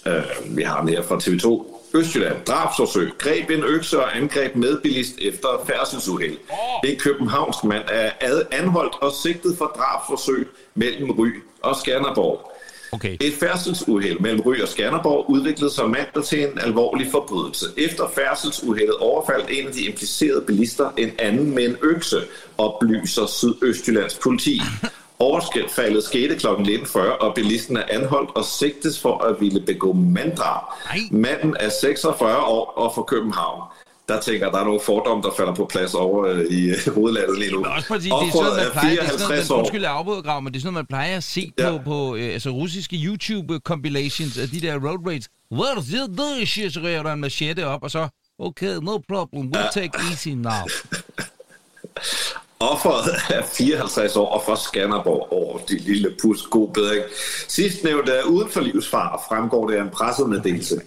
Øh, 0.07 0.57
vi 0.57 0.63
har 0.63 0.79
den 0.79 0.89
her 0.89 1.01
fra 1.01 1.15
TV2. 1.15 1.75
Østjylland. 1.93 2.35
Drabsforsøg. 2.47 3.11
Greb 3.17 3.49
en 3.49 3.63
økse 3.63 3.99
og 3.99 4.17
angreb 4.17 4.55
medbilist 4.55 5.13
efter 5.21 5.65
færdselsuheld. 5.67 6.37
En 6.85 6.99
københavnsk 6.99 7.63
mand 7.63 7.83
er 7.87 8.11
anholdt 8.51 8.95
og 9.01 9.11
sigtet 9.23 9.57
for 9.57 9.65
drabsforsøg 9.65 10.47
mellem 10.75 11.11
Ry 11.11 11.29
og 11.61 11.75
Skanderborg. 11.75 12.51
Okay. 12.91 13.17
Et 13.21 13.33
færdselsuheld 13.33 14.19
mellem 14.19 14.41
Ry 14.41 14.61
og 14.61 14.67
Skanderborg 14.67 15.29
udviklede 15.29 15.71
sig 15.71 15.89
mandag 15.89 16.23
til 16.23 16.43
en 16.43 16.59
alvorlig 16.59 17.07
forbrydelse. 17.11 17.65
Efter 17.77 18.11
færdselsuheldet 18.15 18.95
overfaldt 18.95 19.45
en 19.49 19.67
af 19.67 19.73
de 19.73 19.81
implicerede 19.85 20.41
bilister 20.41 20.91
en 20.97 21.11
anden 21.19 21.55
med 21.55 21.65
en 21.65 21.77
økse, 21.81 22.17
oplyser 22.57 23.25
Sydøstjyllands 23.25 24.19
politi. 24.23 24.61
Overfaldet 25.19 26.03
skete 26.03 26.35
kl. 26.35 26.47
19.40, 26.47 26.99
og 26.99 27.35
bilisten 27.35 27.77
er 27.77 27.83
anholdt 27.89 28.29
og 28.35 28.45
sigtes 28.45 28.99
for 29.01 29.23
at 29.23 29.35
ville 29.41 29.61
begå 29.61 29.93
manddrab. 29.93 30.63
Manden 31.11 31.55
er 31.59 31.69
46 31.81 32.37
år 32.43 32.65
og 32.77 32.95
fra 32.95 33.01
København. 33.03 33.63
Der 34.07 34.19
tænker 34.21 34.45
jeg, 34.45 34.53
der 34.53 34.59
er 34.59 34.63
nogle 34.63 34.79
fordomme, 34.85 35.23
der 35.23 35.31
falder 35.37 35.55
på 35.55 35.65
plads 35.65 35.93
over 35.93 36.25
øh, 36.25 36.39
i 36.45 36.69
øh, 36.69 36.93
hovedlandet 36.95 37.39
lige 37.39 37.51
nu. 37.51 37.57
Men 37.59 37.71
også 37.71 37.87
fordi 37.87 38.03
det 38.05 38.11
er 38.11 38.17
sådan, 38.17 38.27
Offeret 38.29 38.57
man 38.57 38.65
er 38.67 38.71
plejer, 38.71 38.89
det 38.95 38.99
er 39.03 39.07
sådan, 39.07 39.19
54 39.19 39.49
man, 39.49 39.55
år. 39.55 39.59
undskyld, 39.59 39.81
jeg 39.81 39.91
afbryder, 39.91 40.21
Grav, 40.21 40.41
men 40.41 40.53
det 40.53 40.59
er 40.59 40.61
sådan, 40.61 40.73
man 40.73 40.85
plejer 40.85 41.17
at 41.17 41.23
se 41.23 41.51
Ja. 41.59 41.71
på, 41.71 41.79
på 41.85 42.15
øh, 42.15 42.33
altså, 42.33 42.49
russiske 42.49 42.95
YouTube-compilations 42.95 44.41
af 44.41 44.47
de 44.49 44.61
der 44.61 44.73
road 44.89 45.07
raids. 45.07 45.25
Er 45.51 45.73
det, 45.75 46.17
det 46.17 46.41
er 46.41 46.45
shit, 46.45 46.73
så 46.73 46.79
ryger 46.79 47.03
der 47.03 47.13
en 47.13 47.19
machete 47.21 47.65
op, 47.67 47.83
og 47.83 47.91
så 47.91 48.07
Okay, 48.39 48.75
no 48.81 48.97
problem. 49.09 49.51
We'll 49.55 49.71
take 49.73 49.91
easy 50.11 50.27
now. 50.29 50.51
Offeret 52.61 53.15
er 53.29 53.43
54 53.43 54.15
år 54.15 54.29
og 54.29 54.43
fra 54.45 54.55
Skanderborg 54.55 55.27
over 55.31 55.57
de 55.57 55.77
lille 55.77 56.15
pus. 56.21 56.47
God 56.47 56.67
bedring. 56.73 57.03
Sidst 57.47 57.83
nævnt 57.83 58.09
er 58.09 58.23
uden 58.23 58.49
for 58.49 58.61
livsfar, 58.61 59.25
fremgår 59.29 59.67
det 59.69 59.75
af 59.75 59.81
en 59.81 59.89
pressemeddelelse. 59.89 60.81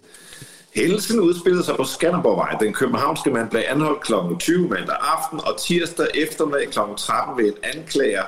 Hændelsen 0.75 1.21
udspillede 1.21 1.65
sig 1.65 1.77
på 1.77 1.85
Skanderborgvej. 1.85 2.57
Den 2.61 2.73
københavnske 2.73 3.31
mand 3.31 3.51
blev 3.51 3.63
anholdt 3.69 4.03
kl. 4.03 4.13
20 4.39 4.69
mandag 4.69 4.97
aften 5.01 5.41
og 5.41 5.61
tirsdag 5.61 6.07
eftermiddag 6.15 6.69
kl. 6.71 6.79
13 6.97 7.45
ved 7.45 7.53
en 7.53 7.59
anklager 7.63 8.25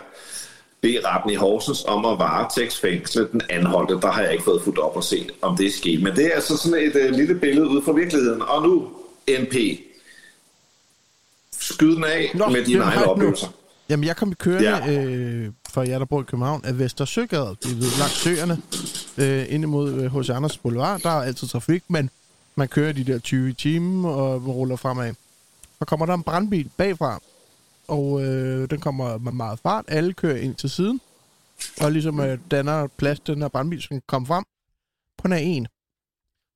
bede 0.81 1.01
retten 1.05 1.31
i 1.31 1.35
Horsens 1.35 1.85
om 1.85 2.05
at 2.05 2.19
varetægtsfængsle 2.19 3.29
den 3.33 3.43
anholdte. 3.51 4.01
Der 4.01 4.11
har 4.11 4.23
jeg 4.23 4.33
ikke 4.33 4.45
fået 4.45 4.63
fuldt 4.63 4.79
op 4.79 4.97
og 4.97 5.05
set, 5.05 5.31
om 5.43 5.57
det 5.57 5.67
er 5.67 5.73
sket. 5.73 6.03
Men 6.03 6.17
det 6.17 6.27
er 6.27 6.35
altså 6.35 6.57
sådan 6.57 6.85
et 6.85 6.97
uh, 6.97 7.17
lille 7.17 7.35
billede 7.35 7.69
ud 7.69 7.83
fra 7.83 7.93
virkeligheden. 7.93 8.43
Og 8.43 8.63
nu, 8.63 8.89
NP. 9.29 9.55
Skyd 11.65 11.95
den 11.97 12.05
af 12.05 12.31
Nå, 12.35 12.49
med 12.49 12.65
dine 12.65 12.83
egne 12.83 13.05
oplevelser. 13.05 13.47
Jamen, 13.89 14.05
jeg 14.05 14.17
kom 14.17 14.31
i 14.31 14.35
kørende, 14.35 14.71
Ja. 14.71 15.05
øh, 15.05 15.53
for 15.71 15.83
jer, 15.83 15.99
der 15.99 16.05
bor 16.07 16.21
i 16.21 16.25
København, 16.25 16.65
af 16.65 16.79
Vestersøgade. 16.79 17.57
Det 17.63 17.71
er 17.73 17.75
ved 17.77 17.99
langs 17.99 18.15
søerne, 18.23 18.63
øh, 19.19 19.47
ind 19.55 19.65
imod 19.65 19.93
øh, 19.93 20.19
H.C. 20.19 20.31
Anders 20.31 20.59
Boulevard. 20.59 21.01
Der 21.01 21.11
er 21.11 21.23
altid 21.23 21.49
trafik, 21.49 21.83
men 21.89 22.11
man 22.57 22.69
kører 22.69 22.93
de 22.93 23.05
der 23.05 23.19
20 23.19 23.51
i 23.51 23.53
timen 23.53 24.05
og 24.05 24.47
ruller 24.47 24.77
fremad. 24.77 25.15
Så 25.79 25.85
kommer 25.85 26.07
der 26.07 26.15
en 26.15 26.23
brandbil 26.23 26.71
bagfra, 26.77 27.21
og 27.89 28.23
øh, 28.25 28.71
den 28.71 28.81
kommer 28.81 29.19
med 29.19 29.33
meget 29.33 29.59
fart. 29.63 29.85
Alle 29.89 30.13
kører 30.13 30.37
ind 30.37 30.55
til 30.55 30.71
siden, 30.71 31.01
og 31.81 31.93
ligesom 31.93 32.21
øh, 32.21 32.39
danner 32.51 32.87
plads 32.97 33.21
til 33.21 33.35
den 33.35 33.43
her 33.43 33.49
brandbil, 33.49 33.83
som 33.83 33.89
kan 33.89 34.03
komme 34.07 34.27
frem 34.27 34.45
på 35.23 35.29
den 35.29 35.65
A1 35.65 35.74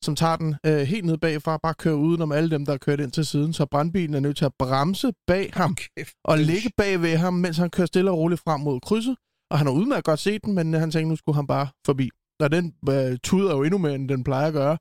som 0.05 0.17
tager 0.17 0.37
den 0.37 0.55
øh, 0.67 0.79
helt 0.79 1.05
ned 1.05 1.19
bagfra, 1.19 1.57
bare 1.63 1.75
kører 1.75 1.95
udenom 1.95 2.33
alle 2.33 2.51
dem, 2.51 2.67
der 2.67 2.73
er 2.73 2.79
kørt 2.79 3.01
ind 3.01 3.11
til 3.11 3.27
siden, 3.27 3.53
så 3.53 3.67
brandbilen 3.67 4.15
er 4.15 4.21
nødt 4.21 4.37
til 4.37 4.45
at 4.45 4.53
bremse 4.59 5.13
bag 5.27 5.51
ham 5.55 5.75
Kæft. 5.75 6.15
og 6.25 6.39
ligge 6.39 6.71
bag 6.77 7.03
ved 7.03 7.17
ham, 7.17 7.35
mens 7.35 7.57
han 7.57 7.71
kører 7.71 7.87
stille 7.87 8.11
og 8.11 8.19
roligt 8.19 8.41
frem 8.41 8.61
mod 8.61 8.81
krydset. 8.81 9.17
Og 9.51 9.59
han 9.59 9.67
har 9.67 9.75
udmærket 9.75 10.05
godt 10.05 10.21
set 10.21 10.45
den, 10.45 10.55
men 10.55 10.75
han 10.75 10.91
tænkte, 10.91 11.09
nu 11.09 11.17
skulle 11.17 11.37
han 11.37 11.47
bare 11.47 11.69
forbi. 11.87 12.11
Og 12.41 12.53
den 12.53 12.75
øh, 12.91 13.19
tuder 13.25 13.57
jo 13.57 13.63
endnu 13.63 13.79
mere, 13.79 13.95
end 13.95 14.09
den 14.09 14.25
plejer 14.25 14.47
at 14.47 14.53
gøre. 14.53 14.79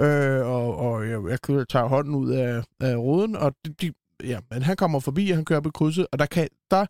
Øh, 0.00 0.46
og 0.46 0.76
og 0.76 1.08
jeg, 1.08 1.20
jeg 1.28 1.68
tager 1.68 1.86
hånden 1.86 2.14
ud 2.14 2.30
af, 2.30 2.64
af 2.80 2.96
ruden, 2.96 3.36
og 3.36 3.54
de, 3.64 3.72
de, 3.72 3.92
ja, 4.24 4.38
men 4.50 4.62
han 4.62 4.76
kommer 4.76 5.00
forbi, 5.00 5.30
og 5.30 5.36
han 5.36 5.44
kører 5.44 5.60
på 5.60 5.70
krydset, 5.70 6.06
og 6.12 6.18
der, 6.18 6.26
kan, 6.26 6.48
der 6.70 6.86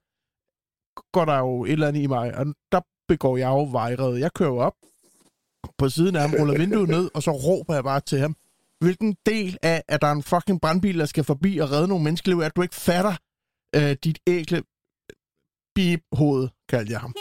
går 1.12 1.24
der 1.24 1.38
jo 1.38 1.64
et 1.64 1.72
eller 1.72 1.88
andet 1.88 2.02
i 2.02 2.06
mig, 2.06 2.36
og 2.38 2.46
der 2.72 2.80
begår 3.08 3.36
jeg 3.36 3.48
jo 3.48 3.68
vejret. 3.72 4.20
Jeg 4.20 4.32
kører 4.32 4.48
jo 4.48 4.56
op 4.56 4.74
på 5.78 5.88
siden 5.88 6.16
af 6.16 6.22
ham, 6.22 6.34
ruller 6.40 6.58
vinduet 6.58 6.88
ned, 6.88 7.10
og 7.14 7.22
så 7.22 7.30
råber 7.30 7.74
jeg 7.74 7.84
bare 7.84 8.00
til 8.00 8.18
ham, 8.18 8.36
hvilken 8.80 9.16
del 9.26 9.58
af, 9.62 9.82
at 9.88 10.00
der 10.02 10.06
er 10.06 10.12
en 10.12 10.22
fucking 10.22 10.60
brandbil, 10.60 10.98
der 10.98 11.06
skal 11.06 11.24
forbi 11.24 11.58
og 11.58 11.70
redde 11.70 11.88
nogle 11.88 12.04
menneskeliv, 12.04 12.40
at 12.40 12.56
du 12.56 12.62
ikke 12.62 12.74
fatter 12.74 13.14
øh, 13.76 13.96
dit 14.04 14.18
ægle 14.26 14.62
bip-hoved, 15.74 16.48
kaldte 16.68 16.92
jeg 16.92 17.00
ham. 17.00 17.14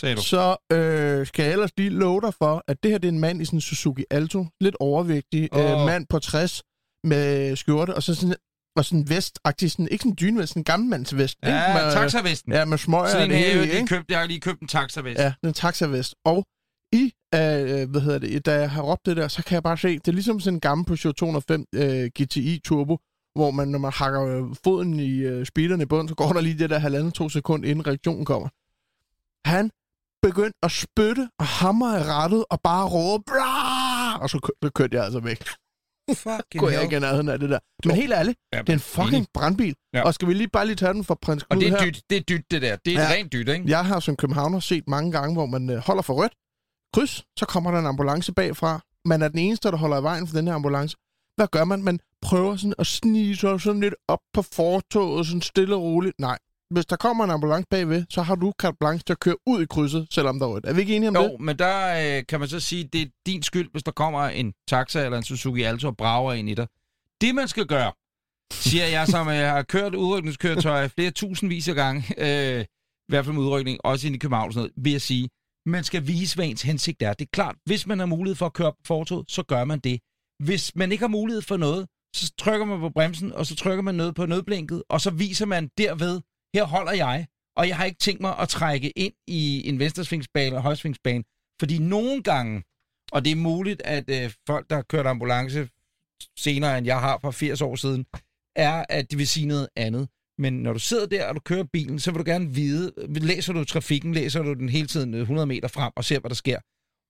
Sagde 0.00 0.16
du. 0.16 0.22
Så 0.22 0.56
øh, 0.72 1.26
skal 1.26 1.42
jeg 1.42 1.52
ellers 1.52 1.70
lige 1.76 1.90
love 1.90 2.20
dig 2.20 2.34
for, 2.34 2.64
at 2.68 2.82
det 2.82 2.90
her 2.90 2.98
det 2.98 3.08
er 3.08 3.12
en 3.12 3.20
mand 3.20 3.42
i 3.42 3.44
sådan 3.44 3.56
en 3.56 3.60
Suzuki 3.60 4.04
Alto, 4.10 4.46
lidt 4.60 4.76
overvægtig, 4.80 5.48
oh. 5.52 5.60
Øh, 5.60 5.86
mand 5.86 6.06
på 6.06 6.18
60 6.18 6.62
med 7.04 7.56
skjorte, 7.56 7.94
og 7.94 8.02
så 8.02 8.14
sådan, 8.14 8.34
og 8.76 8.84
sådan 8.84 9.08
vestagtig, 9.08 9.70
sådan, 9.70 9.88
ikke 9.90 10.02
sådan 10.02 10.12
en 10.12 10.16
dynevest, 10.20 10.50
sådan 10.50 10.60
en 10.60 10.64
gammelmandsvest. 10.64 11.38
ikke? 11.42 11.58
Ja, 11.58 11.84
med, 11.84 11.92
taxavesten. 11.92 12.52
Ja, 12.52 12.64
med 12.64 12.78
smøger 12.78 13.08
Sådan 13.08 13.30
en 13.30 13.36
have, 13.36 13.62
de 13.62 13.72
ikke? 13.72 13.86
købte, 13.86 14.12
jeg 14.12 14.20
har 14.20 14.26
lige 14.26 14.40
købt 14.40 14.60
en 14.60 14.68
taxavest. 14.68 15.20
Ja, 15.20 15.32
den 15.44 15.54
taxavest. 15.54 16.14
Og 16.24 16.46
i, 16.92 17.04
øh, 17.34 17.90
hvad 17.90 18.00
hedder 18.00 18.18
det, 18.18 18.46
da 18.46 18.54
jeg 18.54 18.70
har 18.70 18.82
råbt 18.82 19.06
det 19.06 19.16
der, 19.16 19.28
så 19.28 19.42
kan 19.44 19.54
jeg 19.54 19.62
bare 19.62 19.78
se, 19.78 19.88
det 19.98 20.08
er 20.08 20.12
ligesom 20.12 20.40
sådan 20.40 20.54
en 20.56 20.60
gammel 20.60 20.86
Peugeot 20.86 21.14
205 21.14 21.64
øh, 21.74 22.10
GTI 22.20 22.60
Turbo, 22.64 22.98
hvor 23.34 23.50
man, 23.50 23.68
når 23.68 23.78
man 23.78 23.92
hakker 23.92 24.22
øh, 24.26 24.54
foden 24.64 25.00
i 25.00 25.10
øh, 25.18 25.46
speederen 25.46 25.80
i 25.80 25.84
bund, 25.84 26.08
så 26.08 26.14
går 26.14 26.32
der 26.32 26.40
lige 26.40 26.58
det 26.58 26.70
der 26.70 26.78
halvandet 26.78 27.14
to 27.14 27.28
sekunder, 27.28 27.68
inden 27.70 27.86
reaktionen 27.86 28.24
kommer. 28.24 28.48
Han 29.48 29.70
begyndte 30.22 30.58
at 30.62 30.70
spytte 30.70 31.28
og 31.38 31.46
hamre 31.46 32.00
i 32.00 32.02
rettet 32.02 32.44
og 32.50 32.60
bare 32.60 32.88
råbe, 32.88 33.24
Blah! 33.26 34.22
og 34.22 34.30
så, 34.30 34.38
kø- 34.38 34.52
så 34.66 34.70
kørte 34.74 34.96
jeg 34.96 35.04
altså 35.04 35.20
væk. 35.20 35.44
Fucking 36.14 36.60
Går 36.60 36.68
jeg 36.70 36.82
ikke 36.82 36.96
i 36.96 37.00
nærheden 37.00 37.28
af 37.28 37.38
det 37.38 37.50
der. 37.50 37.58
Men 37.84 37.96
helt 37.96 38.12
ærligt, 38.12 38.38
Ja, 38.52 38.58
det 38.58 38.68
er 38.68 38.72
en 38.72 38.80
fucking 38.80 39.14
enig. 39.14 39.28
brandbil. 39.34 39.74
Ja. 39.94 40.02
Og 40.02 40.14
skal 40.14 40.28
vi 40.28 40.34
lige 40.34 40.48
bare 40.48 40.66
lige 40.66 40.76
tage 40.76 40.92
den 40.94 41.04
for 41.04 41.18
prins 41.22 41.42
Og 41.42 41.48
Knud 41.56 41.60
det 41.62 41.72
er 41.72 41.78
her? 41.78 41.84
dyt, 41.90 42.02
det 42.10 42.16
er 42.16 42.20
dyt, 42.22 42.44
det 42.50 42.62
der. 42.62 42.76
Det 42.84 42.94
er 42.94 43.00
Ja. 43.00 43.08
ja. 43.08 43.14
rent 43.14 43.32
dyt, 43.32 43.48
ikke? 43.48 43.64
Jeg 43.68 43.84
har 43.86 44.00
som 44.00 44.16
københavner 44.16 44.60
set 44.60 44.84
mange 44.88 45.12
gange, 45.12 45.32
hvor 45.34 45.46
man 45.46 45.70
øh, 45.70 45.76
holder 45.78 46.02
for 46.02 46.14
rødt, 46.14 46.32
kryds, 46.94 47.24
så 47.38 47.46
kommer 47.46 47.70
der 47.70 47.78
en 47.78 47.86
ambulance 47.86 48.32
bagfra. 48.32 48.80
Man 49.04 49.22
er 49.22 49.28
den 49.28 49.38
eneste, 49.38 49.70
der 49.70 49.76
holder 49.76 50.00
i 50.00 50.02
vejen 50.02 50.26
for 50.26 50.36
den 50.36 50.46
her 50.46 50.54
ambulance. 50.54 50.96
Hvad 51.36 51.48
gør 51.52 51.64
man? 51.64 51.82
Man 51.82 51.98
prøver 52.22 52.56
sådan 52.56 52.74
at 52.78 52.86
snige 52.86 53.36
sig 53.36 53.60
sådan 53.60 53.80
lidt 53.80 53.94
op 54.08 54.18
på 54.32 54.42
fortoget, 54.42 55.26
sådan 55.26 55.42
stille 55.42 55.74
og 55.74 55.82
roligt. 55.82 56.18
Nej. 56.18 56.38
Hvis 56.70 56.86
der 56.86 56.96
kommer 56.96 57.24
en 57.24 57.30
ambulance 57.30 57.66
bagved, 57.70 58.04
så 58.10 58.22
har 58.22 58.34
du 58.34 58.52
carte 58.58 58.76
blanche 58.80 59.02
til 59.06 59.12
at 59.12 59.20
køre 59.20 59.36
ud 59.46 59.62
i 59.62 59.66
krydset, 59.66 60.06
selvom 60.10 60.38
der 60.38 60.46
er 60.46 60.50
rødt. 60.50 60.66
Er 60.66 60.72
vi 60.72 60.80
ikke 60.80 60.96
enige 60.96 61.08
om 61.08 61.14
det? 61.14 61.22
Jo, 61.22 61.36
men 61.38 61.58
der 61.58 62.16
øh, 62.18 62.26
kan 62.28 62.40
man 62.40 62.48
så 62.48 62.60
sige, 62.60 62.84
det 62.92 63.02
er 63.02 63.06
din 63.26 63.42
skyld, 63.42 63.70
hvis 63.72 63.82
der 63.82 63.92
kommer 63.92 64.22
en 64.24 64.52
taxa 64.68 65.04
eller 65.04 65.18
en 65.18 65.24
Suzuki 65.24 65.62
Alto 65.62 65.88
og 65.88 65.96
brager 65.96 66.32
ind 66.32 66.50
i 66.50 66.54
dig. 66.54 66.66
Det, 67.20 67.34
man 67.34 67.48
skal 67.48 67.66
gøre, 67.66 67.92
siger 68.52 68.86
jeg, 68.86 69.08
som 69.08 69.28
øh, 69.28 69.34
har 69.34 69.62
kørt 69.62 69.94
udrykningskøretøjer 69.94 70.88
flere 70.88 71.10
tusindvis 71.10 71.68
af 71.68 71.74
gange, 71.74 72.04
øh, 72.18 72.60
i 72.60 73.08
hvert 73.08 73.24
fald 73.24 73.36
med 73.36 73.42
udrykning, 73.42 73.78
også 73.84 74.06
ind 74.06 74.16
i 74.16 74.18
København 74.18 74.48
og 74.48 74.52
sådan 74.52 74.62
noget, 74.62 74.84
vil 74.84 74.92
jeg 74.92 75.00
sige, 75.00 75.28
man 75.66 75.84
skal 75.84 76.06
vise, 76.06 76.36
hvad 76.36 76.46
ens 76.46 76.62
hensigt 76.62 77.02
er. 77.02 77.12
Det 77.12 77.24
er 77.24 77.30
klart, 77.32 77.56
hvis 77.64 77.86
man 77.86 77.98
har 77.98 78.06
mulighed 78.06 78.36
for 78.36 78.46
at 78.46 78.52
køre 78.52 78.72
på 78.72 78.78
fortoget, 78.86 79.30
så 79.30 79.42
gør 79.42 79.64
man 79.64 79.78
det. 79.78 80.00
Hvis 80.44 80.76
man 80.76 80.92
ikke 80.92 81.02
har 81.02 81.08
mulighed 81.08 81.42
for 81.42 81.56
noget, 81.56 81.88
så 82.16 82.32
trykker 82.38 82.66
man 82.66 82.80
på 82.80 82.90
bremsen, 82.90 83.32
og 83.32 83.46
så 83.46 83.54
trykker 83.56 83.82
man 83.82 83.94
noget 83.94 84.14
på 84.14 84.26
nødblinket, 84.26 84.82
og 84.88 85.00
så 85.00 85.10
viser 85.10 85.46
man 85.46 85.70
derved, 85.78 86.20
her 86.54 86.64
holder 86.64 86.92
jeg, 86.92 87.26
og 87.56 87.68
jeg 87.68 87.76
har 87.76 87.84
ikke 87.84 87.98
tænkt 87.98 88.20
mig 88.20 88.38
at 88.38 88.48
trække 88.48 88.90
ind 88.90 89.12
i 89.26 89.68
en 89.68 89.78
venstresvingsbane 89.78 90.46
eller 90.46 90.60
højsvingsbane, 90.60 91.24
fordi 91.60 91.78
nogle 91.78 92.22
gange, 92.22 92.62
og 93.12 93.24
det 93.24 93.32
er 93.32 93.36
muligt, 93.36 93.82
at 93.82 94.04
øh, 94.10 94.32
folk, 94.46 94.70
der 94.70 94.76
har 94.76 94.82
kørt 94.82 95.06
ambulance 95.06 95.68
senere, 96.38 96.78
end 96.78 96.86
jeg 96.86 97.00
har 97.00 97.18
for 97.18 97.30
80 97.30 97.62
år 97.62 97.76
siden, 97.76 98.06
er, 98.56 98.84
at 98.88 99.10
de 99.10 99.16
vil 99.16 99.28
sige 99.28 99.46
noget 99.46 99.68
andet. 99.76 100.08
Men 100.40 100.52
når 100.52 100.72
du 100.72 100.78
sidder 100.78 101.06
der, 101.06 101.24
og 101.28 101.34
du 101.34 101.40
kører 101.40 101.64
bilen, 101.72 101.98
så 101.98 102.10
vil 102.10 102.18
du 102.18 102.24
gerne 102.32 102.54
vide, 102.54 102.92
læser 103.08 103.52
du 103.52 103.64
trafikken, 103.64 104.12
læser 104.14 104.42
du 104.42 104.52
den 104.54 104.68
hele 104.68 104.86
tiden 104.86 105.14
øh, 105.14 105.20
100 105.20 105.46
meter 105.46 105.68
frem 105.68 105.92
og 105.96 106.04
ser, 106.04 106.20
hvad 106.20 106.28
der 106.28 106.34
sker. 106.44 106.58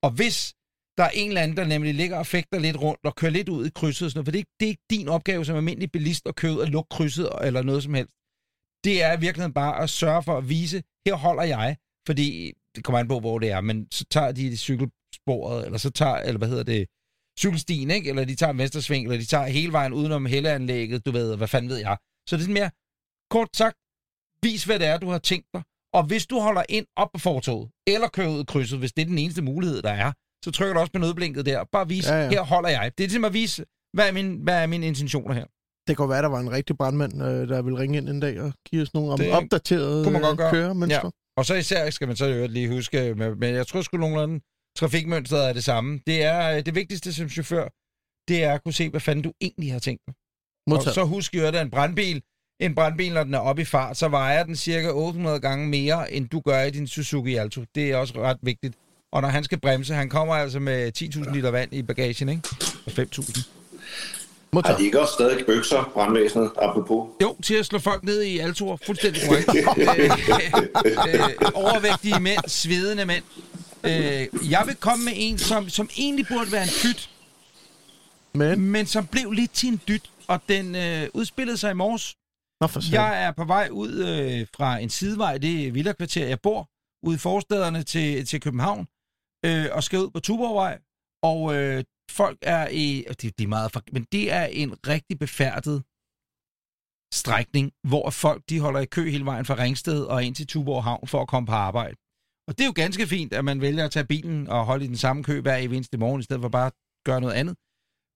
Og 0.07 0.11
hvis 0.11 0.55
der 0.99 1.05
er 1.05 1.11
en 1.15 1.29
eller 1.29 1.41
anden, 1.43 1.57
der 1.57 1.65
nemlig 1.67 1.95
ligger 1.95 2.17
og 2.19 2.27
fægter 2.27 2.59
lidt 2.59 2.77
rundt 2.83 3.01
og 3.05 3.15
kører 3.17 3.33
lidt 3.33 3.49
ud 3.49 3.67
i 3.67 3.71
krydset, 3.75 4.05
og 4.07 4.11
sådan 4.11 4.19
noget, 4.19 4.27
for 4.27 4.33
det 4.33 4.39
er, 4.39 4.45
ikke- 4.45 4.57
det 4.61 4.67
er 4.67 4.69
ikke 4.75 4.83
din 4.91 5.09
opgave 5.09 5.45
som 5.45 5.57
almindelig 5.57 5.91
bilist 5.93 6.27
at 6.27 6.37
køre 6.37 6.53
ud 6.53 6.59
og 6.59 6.69
lukke 6.69 6.89
krydset 6.89 7.29
eller 7.45 7.63
noget 7.63 7.83
som 7.83 7.95
helst. 7.95 8.15
Det 8.85 9.03
er 9.03 9.13
i 9.17 9.21
virkeligheden 9.21 9.55
bare 9.55 9.83
at 9.83 9.91
sørge 9.91 10.23
for 10.23 10.37
at 10.39 10.49
vise, 10.49 10.83
her 11.07 11.15
holder 11.15 11.43
jeg, 11.43 11.77
fordi 12.07 12.53
det 12.75 12.85
kommer 12.85 12.99
an 12.99 13.09
på, 13.09 13.21
hvor 13.21 13.39
det 13.39 13.51
er, 13.51 13.61
men 13.61 13.87
så 13.93 14.05
tager 14.11 14.33
de 14.33 14.57
cykelsporet, 14.57 15.65
eller 15.67 15.79
så 15.79 15.91
tager, 15.91 16.17
eller 16.17 16.39
hvad 16.39 16.49
hedder 16.49 16.63
det, 16.65 16.87
cykelstien, 17.39 17.91
ikke? 17.91 18.09
Eller 18.11 18.25
de 18.25 18.35
tager 18.35 18.53
en 18.53 18.59
venstresving, 18.59 19.05
eller 19.07 19.19
de 19.19 19.25
tager 19.27 19.47
hele 19.47 19.73
vejen 19.73 19.93
udenom 19.93 20.27
helleanlægget, 20.27 21.07
du 21.07 21.11
ved, 21.11 21.37
hvad 21.37 21.49
fanden 21.49 21.71
ved 21.71 21.77
jeg. 21.79 21.97
Så 22.29 22.37
det 22.37 22.43
er 22.43 22.45
sådan 22.45 22.55
mere, 22.55 22.71
kort 23.31 23.49
sagt, 23.57 23.77
vis 24.47 24.65
hvad 24.65 24.79
det 24.79 24.87
er, 24.87 24.99
du 24.99 25.09
har 25.09 25.19
tænkt 25.19 25.47
dig. 25.55 25.63
Og 25.95 26.03
hvis 26.07 26.27
du 26.27 26.41
holder 26.41 26.63
ind 26.69 26.87
op 26.97 27.09
på 27.15 27.19
fortoget, 27.19 27.71
eller 27.87 28.09
kører 28.09 28.29
ud 28.29 28.41
i 28.41 28.45
krydset, 28.45 28.79
hvis 28.79 28.93
det 28.93 29.03
er 29.03 29.07
den 29.07 29.19
eneste 29.19 29.43
mulighed, 29.43 29.83
der 29.83 29.91
er, 29.91 30.13
så 30.45 30.51
trykker 30.51 30.75
du 30.75 30.81
også 30.81 30.93
på 30.93 30.99
nødblinket 30.99 31.47
der. 31.47 31.65
Bare 31.73 31.89
vis, 31.89 32.07
Ja, 32.07 32.23
ja, 32.23 32.29
her 32.31 32.43
holder 32.43 32.69
jeg. 32.69 32.93
Det 32.99 33.05
er 33.05 33.09
ligesom 33.09 33.25
at 33.25 33.33
vise, 33.33 33.65
hvad 33.95 34.09
er, 34.09 34.13
min, 34.13 34.37
hvad 34.43 34.63
er 34.63 34.67
mine 34.67 34.87
intentioner 34.87 35.35
her. 35.35 35.47
Det 35.89 35.97
kunne 35.97 36.09
være, 36.09 36.23
der 36.23 36.29
var 36.29 36.41
en 36.41 36.53
rigtig 36.53 36.77
brandmand, 36.77 37.23
øh, 37.23 37.49
der 37.49 37.63
ville 37.63 37.79
ringe 37.79 37.99
ind 37.99 38.09
en 38.09 38.21
dag 38.21 38.41
og 38.41 38.53
give 38.71 38.83
os 38.83 38.95
nogle 38.95 39.17
Det 39.25 39.33
opdaterede 39.33 40.05
kunne 40.05 40.13
man 40.13 40.23
godt 40.23 40.39
gøre. 40.39 40.51
køremønstre. 40.51 41.05
Ja. 41.05 41.11
Og 41.39 41.47
så 41.47 41.55
især 41.55 41.91
skal 41.91 42.07
man 42.07 42.17
så 42.17 42.27
øvrigt 42.29 42.53
lige 42.53 42.69
huske, 42.69 43.15
med- 43.15 43.35
men 43.37 43.55
jeg 43.55 43.67
tror 43.67 43.83
sgu 43.83 43.97
nogenlunde, 43.97 44.41
trafikmønstret 44.79 45.49
er 45.49 45.53
det 45.53 45.65
samme. 45.65 46.01
Det 46.07 46.23
er 46.25 46.57
øh, 46.57 46.67
det 46.67 46.75
vigtigste 46.75 47.13
som 47.13 47.29
chauffør, 47.29 47.69
det 48.29 48.45
er 48.45 48.53
at 48.55 48.63
kunne 48.63 48.73
se, 48.73 48.89
hvad 48.91 49.01
fanden 49.01 49.23
du 49.25 49.33
egentlig 49.41 49.73
har 49.73 49.79
tænkt 49.79 50.03
dig. 50.07 50.15
Og 50.15 50.71
Modtaget. 50.71 50.95
så 50.95 51.05
husk 51.05 51.35
jo, 51.37 51.47
at 51.47 51.55
en 51.55 51.71
brandbil, 51.71 52.23
en 52.61 52.75
brandbil, 52.75 53.13
når 53.13 53.25
den 53.25 53.35
er 53.35 53.39
oppe 53.39 53.63
i 53.63 53.65
fart, 53.65 53.97
så 53.97 54.09
vejer 54.09 54.45
den 54.45 54.57
cirka 54.57 54.89
800 54.91 55.41
gange 55.41 55.69
mere, 55.69 56.13
end 56.13 56.29
du 56.29 56.41
gør 56.41 56.63
i 56.63 56.71
din 56.71 56.87
Suzuki 56.87 57.35
Alto. 57.35 57.65
Det 57.75 57.91
er 57.91 57.97
også 57.97 58.15
ret 58.17 58.39
vigtigt. 58.43 58.75
Og 59.13 59.23
når 59.23 59.29
han 59.29 59.45
skal 59.45 59.61
bremse, 59.61 59.95
han 59.95 60.09
kommer 60.09 60.35
altså 60.35 60.59
med 60.59 60.93
10.000 60.99 61.35
liter 61.35 61.51
vand 61.51 61.73
i 61.73 61.83
bagagen, 61.83 62.29
ikke? 62.29 62.43
Og 62.87 62.93
5.000. 62.93 63.43
Har 64.65 64.77
de 64.77 64.85
ikke 64.85 65.01
også 65.01 65.13
stadig 65.13 65.47
bøkser, 65.47 65.91
brandvæsenet, 65.95 66.51
apropos? 66.63 67.09
Jo, 67.23 67.37
til 67.43 67.55
at 67.55 67.67
slå 67.67 67.79
folk 67.79 68.05
ned 68.05 68.23
i 68.23 68.39
altoer. 68.39 68.77
Fuldstændig 68.87 69.23
korrekt. 69.29 69.49
øh, 69.57 69.65
øh, 71.15 71.51
overvægtige 71.55 72.21
mænd, 72.21 72.39
svedende 72.47 73.05
mænd. 73.05 73.25
Øh, 73.85 74.51
jeg 74.51 74.63
vil 74.67 74.77
komme 74.77 75.05
med 75.05 75.13
en, 75.17 75.39
som, 75.39 75.69
som 75.69 75.89
egentlig 75.97 76.27
burde 76.29 76.53
være 76.53 76.63
en 76.63 76.69
pyt, 76.83 77.11
Men, 78.33 78.61
men 78.61 78.87
som 78.87 79.07
blev 79.07 79.31
lidt 79.31 79.53
til 79.53 79.69
en 79.69 79.81
dyt, 79.89 80.11
og 80.29 80.41
den 80.49 80.77
øh, 80.77 81.09
udspillede 81.15 81.57
sig 81.57 81.71
i 81.71 81.75
morges 81.75 82.17
nå 82.61 82.67
for 82.67 82.81
satan. 82.81 82.95
Jeg 83.01 83.25
er 83.25 83.33
på 83.33 83.45
vej 83.45 83.69
ud 83.73 83.93
øh, 83.93 84.47
fra 84.57 84.79
en 84.79 84.91
sidevej, 84.91 85.39
det 85.39 85.67
er 85.67 85.73
villakvarter, 85.73 86.27
jeg 86.27 86.41
bor, 86.41 86.69
ude 87.07 87.15
i 87.15 87.19
forstederne 87.19 87.83
til, 87.83 88.27
til 88.27 88.41
København, 88.41 88.87
øh, 89.47 89.67
og 89.77 89.83
skal 89.85 89.99
ud 89.99 90.11
på 90.11 90.21
Tuborgvej. 90.21 90.79
Og 91.23 91.41
øh, 91.57 91.85
folk 92.11 92.39
er 92.43 92.69
i, 92.73 93.05
og 93.09 93.23
det, 93.23 93.39
det 93.39 93.45
er 93.45 93.49
meget, 93.49 93.73
for- 93.73 93.83
men 93.93 94.07
det 94.13 94.33
er 94.33 94.45
en 94.45 94.71
rigtig 94.89 95.19
befærdet 95.19 95.83
strækning, 97.15 97.73
hvor 97.89 98.11
folk 98.11 98.43
de 98.51 98.61
holder 98.61 98.81
i 98.81 98.87
kø 98.87 99.11
hele 99.11 99.25
vejen 99.25 99.45
fra 99.45 99.55
Ringsted 99.55 100.01
og 100.05 100.25
ind 100.25 100.35
til 100.35 100.47
Tuborg 100.47 100.85
Havn 100.85 101.07
for 101.09 101.23
at 101.23 101.29
komme 101.29 101.47
på 101.47 101.53
arbejde. 101.53 101.97
Og 102.49 102.59
det 102.59 102.61
er 102.65 102.67
jo 102.67 102.73
ganske 102.85 103.07
fint, 103.07 103.33
at 103.33 103.45
man 103.45 103.61
vælger 103.61 103.85
at 103.85 103.91
tage 103.91 104.07
bilen 104.07 104.49
og 104.49 104.65
holde 104.67 104.85
i 104.85 104.89
den 104.89 104.97
samme 104.97 105.25
kø 105.25 105.41
hver 105.41 105.57
eneste 105.57 105.99
morgen, 105.99 106.21
i 106.21 106.23
stedet 106.23 106.43
for 106.43 106.49
bare 106.49 106.67
at 106.67 106.73
gøre 107.07 107.21
noget 107.21 107.35
andet. 107.35 107.57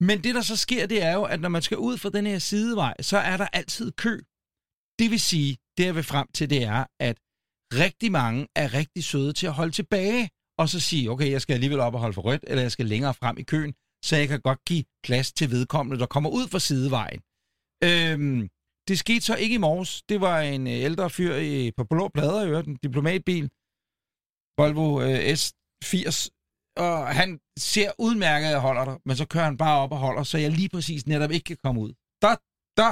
Men 0.09 0.25
det, 0.25 0.35
der 0.35 0.41
så 0.43 0.57
sker, 0.57 0.87
det 0.87 1.03
er 1.03 1.13
jo, 1.13 1.23
at 1.25 1.41
når 1.41 1.49
man 1.49 1.63
skal 1.63 1.79
ud 1.79 1.99
fra 1.99 2.11
den 2.11 2.27
her 2.27 2.39
sidevej, 2.39 2.95
så 3.01 3.19
er 3.19 3.37
der 3.37 3.47
altid 3.53 3.93
kø. 3.93 4.21
Det 4.99 5.11
vil 5.11 5.21
sige, 5.21 5.57
det 5.77 5.85
jeg 5.87 5.95
vil 5.95 6.03
frem 6.03 6.27
til, 6.35 6.51
det 6.51 6.63
er, 6.63 6.85
at 7.01 7.17
rigtig 7.83 8.13
mange 8.13 8.49
er 8.57 8.75
rigtig 8.75 9.05
søde 9.05 9.33
til 9.33 9.47
at 9.47 9.53
holde 9.53 9.73
tilbage, 9.73 10.31
og 10.59 10.69
så 10.69 10.81
sige, 10.81 11.11
okay, 11.11 11.31
jeg 11.31 11.43
skal 11.43 11.55
alligevel 11.55 11.81
op 11.81 11.95
og 11.95 12.01
holde 12.01 12.15
for 12.15 12.23
rødt, 12.23 12.45
eller 12.47 12.63
jeg 12.63 12.73
skal 12.73 12.87
længere 12.87 13.15
frem 13.15 13.39
i 13.39 13.43
køen, 13.43 13.73
så 14.05 14.17
jeg 14.17 14.29
kan 14.29 14.41
godt 14.41 14.65
give 14.65 14.85
plads 15.05 15.33
til 15.33 15.51
vedkommende, 15.51 16.01
der 16.01 16.07
kommer 16.07 16.31
ud 16.31 16.49
fra 16.49 16.59
sidevejen. 16.59 17.21
Øhm, 17.89 18.49
det 18.89 18.99
skete 18.99 19.21
så 19.21 19.35
ikke 19.37 19.55
i 19.55 19.59
morges. 19.59 20.03
Det 20.03 20.21
var 20.21 20.41
en 20.41 20.67
øh, 20.67 20.73
ældre 20.73 21.11
fyr 21.11 21.35
i, 21.37 21.71
på 21.77 21.85
blå 21.85 22.09
plader, 22.09 22.45
i 22.45 22.49
øvrigt, 22.49 22.69
en 22.69 22.79
diplomatbil, 22.83 23.51
Volvo 24.59 25.01
øh, 25.03 25.19
S80, 25.41 26.29
og 26.77 27.09
han 27.21 27.41
ser 27.59 27.91
udmærket, 27.99 28.47
at 28.47 28.53
jeg 28.53 28.61
holder 28.61 28.85
der, 28.85 28.97
men 29.07 29.17
så 29.17 29.27
kører 29.27 29.45
han 29.45 29.57
bare 29.57 29.81
op 29.83 29.93
og 29.93 29.99
holder, 29.99 30.23
så 30.23 30.39
jeg 30.39 30.51
lige 30.51 30.69
præcis 30.69 31.07
netop 31.07 31.31
ikke 31.31 31.45
kan 31.45 31.57
komme 31.65 31.81
ud. 31.81 31.93
Der, 32.23 32.35
der 32.81 32.91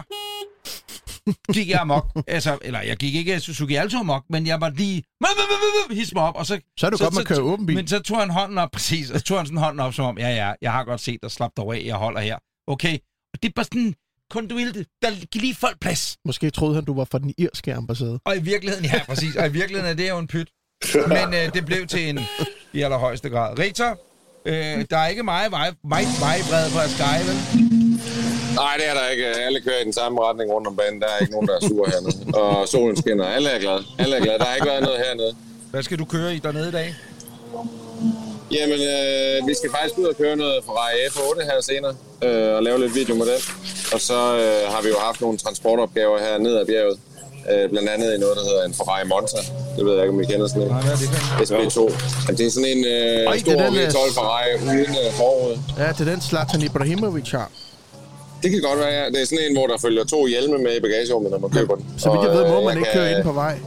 gik 1.53 1.69
jeg 1.69 1.81
amok. 1.81 2.07
Altså, 2.27 2.59
eller 2.63 2.81
jeg 2.81 2.97
gik 2.97 3.15
ikke 3.15 3.41
Suzuki 3.41 3.75
Alto 3.75 3.99
amok, 3.99 4.25
men 4.31 4.47
jeg 4.47 4.61
var 4.61 4.71
lige 4.71 5.03
hisse 5.91 6.15
mig 6.15 6.23
op, 6.23 6.37
og 6.37 6.47
så... 6.47 6.61
Så 6.79 6.87
er 6.87 6.91
det 6.91 7.01
godt, 7.01 7.15
man 7.15 7.25
kører 7.25 7.41
åben 7.41 7.67
bil. 7.67 7.77
Men 7.77 7.89
så 7.89 7.99
tog 7.99 8.19
han 8.19 8.31
hånden 8.31 8.59
op, 8.59 8.71
præcis, 8.77 9.11
og 9.11 9.19
så 9.21 9.25
tog 9.25 9.37
han 9.39 9.47
sådan 9.47 9.59
hånden 9.59 9.81
op, 9.81 9.95
som 9.95 10.05
om, 10.05 10.19
ja, 10.19 10.29
ja, 10.29 10.53
jeg 10.63 10.73
har 10.73 10.85
godt 10.85 11.01
set 11.01 11.19
dig, 11.23 11.31
slap 11.31 11.51
dig 11.57 11.65
af, 11.65 11.83
jeg 11.85 11.97
holder 11.97 12.21
her. 12.21 12.39
Okay, 12.67 12.99
og 13.35 13.43
det 13.43 13.49
er 13.49 13.53
bare 13.57 13.65
sådan, 13.65 13.95
kun 14.31 14.49
du 14.49 14.55
vil 14.55 14.75
det, 14.75 14.87
der 15.03 15.11
giv 15.27 15.41
lige 15.41 15.55
folk 15.55 15.81
plads. 15.81 16.17
Måske 16.25 16.51
troede 16.51 16.75
han, 16.75 16.85
du 16.85 16.95
var 16.95 17.05
fra 17.05 17.19
den 17.19 17.35
irske 17.39 17.75
ambassade. 17.75 18.21
Og 18.25 18.37
i 18.37 18.41
virkeligheden, 18.41 18.85
ja, 18.85 19.05
præcis, 19.07 19.37
og 19.37 19.47
i 19.47 19.53
virkeligheden 19.53 19.91
er 19.91 19.95
det 19.95 20.09
jo 20.09 20.19
en 20.19 20.27
pyt. 20.27 20.49
Men 21.09 21.35
øh, 21.35 21.55
det 21.55 21.67
blev 21.67 21.87
til 21.87 22.09
en 22.09 22.21
i 22.73 22.83
allerhøjeste 22.83 23.29
grad. 23.29 23.59
Richter, 23.59 23.95
øh, 24.47 24.85
der 24.91 24.99
er 24.99 25.07
ikke 25.07 25.23
meget 25.23 25.51
vej, 25.51 25.73
vej, 25.85 26.05
vejbred 26.21 26.71
på 26.71 26.79
Sky, 26.89 27.29
vel? 27.29 27.72
Nej, 28.55 28.75
det 28.79 28.87
er 28.89 28.95
der 28.95 29.09
ikke. 29.09 29.27
Alle 29.27 29.61
kører 29.61 29.81
i 29.81 29.85
den 29.85 29.93
samme 29.93 30.21
retning 30.27 30.53
rundt 30.53 30.67
om 30.69 30.77
banen. 30.77 31.01
Der 31.01 31.07
er 31.07 31.19
ikke 31.21 31.33
nogen, 31.33 31.49
der 31.49 31.55
er 31.57 31.61
sure 31.69 31.91
hernede. 31.93 32.39
Og 32.41 32.69
solen 32.69 32.97
skinner. 32.97 33.27
Alle 33.27 33.49
er 33.49 33.59
glade. 33.59 33.85
Alle 33.99 34.17
er 34.17 34.21
glade. 34.21 34.39
Der 34.39 34.45
har 34.45 34.55
ikke 34.55 34.67
været 34.67 34.83
noget 34.83 34.99
hernede. 35.07 35.35
Hvad 35.71 35.83
skal 35.83 35.99
du 35.99 36.05
køre 36.05 36.35
i 36.35 36.39
dernede 36.39 36.69
i 36.69 36.73
dag? 36.73 36.95
Jamen, 38.53 38.81
øh, 38.93 39.49
vi 39.49 39.55
skal 39.55 39.71
faktisk 39.77 39.99
ud 39.99 40.05
og 40.05 40.17
køre 40.17 40.37
noget 40.37 40.65
Ferrari 40.65 40.95
F8 41.09 41.45
her 41.45 41.61
senere. 41.61 41.95
Øh, 42.25 42.57
og 42.57 42.63
lave 42.63 42.81
lidt 42.81 42.95
video 42.95 43.15
med 43.15 43.27
den. 43.27 43.41
Og 43.95 44.01
så 44.01 44.19
øh, 44.43 44.73
har 44.75 44.83
vi 44.83 44.89
jo 44.89 44.99
haft 44.99 45.21
nogle 45.21 45.39
transportopgaver 45.39 46.19
her 46.19 46.39
ned 46.39 46.57
ad 46.57 46.67
bjerget. 46.67 46.99
Øh, 47.53 47.71
blandt 47.71 47.89
andet 47.89 48.15
i 48.15 48.19
noget, 48.19 48.37
der 48.37 48.45
hedder 48.49 48.65
en 48.65 48.75
Ferrari 48.75 49.05
Monza. 49.13 49.37
Det 49.77 49.85
ved 49.87 49.93
jeg 49.95 50.03
ikke, 50.05 50.15
om 50.15 50.21
I 50.21 50.27
kender 50.27 50.47
sådan 50.49 50.63
en. 50.63 50.69
Nej, 50.69 50.83
hvad 50.83 50.93
er 50.93 50.97
det 50.97 51.09
for 51.49 51.57
en? 51.57 51.67
SB2. 51.67 51.81
Altså, 52.29 52.35
det 52.39 52.47
er 52.47 52.51
sådan 52.51 52.69
en 52.77 52.85
øh, 52.85 52.93
Ej, 52.93 53.33
det 53.33 53.41
stor 53.41 53.53
øh, 53.53 53.89
V12 53.89 54.15
Ferrari 54.19 54.51
uden 54.67 54.97
øh, 55.07 55.13
forud. 55.21 55.59
Ja, 55.79 55.89
det 55.97 56.01
er 56.01 56.11
den 56.13 56.21
Zlatan 56.21 56.63
Ibrahimovic 56.63 57.31
har. 57.31 57.51
Det 58.43 58.51
kan 58.51 58.61
godt 58.61 58.79
være, 58.79 58.89
ja. 59.03 59.07
Det 59.11 59.21
er 59.23 59.27
sådan 59.27 59.45
en, 59.51 59.57
hvor 59.57 59.67
der 59.67 59.79
følger 59.79 60.05
to 60.05 60.27
hjelme 60.27 60.59
med 60.59 60.77
i 60.77 60.81
bagagerummet, 60.81 61.31
når 61.33 61.39
man 61.39 61.51
køber 61.51 61.75
den. 61.75 61.85
Så 61.99 62.11
vidt 62.13 62.23
jeg 62.23 62.31
ved, 62.33 62.45
øh, 62.45 62.51
må 62.51 62.65
man 62.65 62.77
ikke 62.79 62.91
kan- 62.93 63.01
køre 63.01 63.13
ind 63.17 63.23
på 63.23 63.33
vej. 63.33 63.59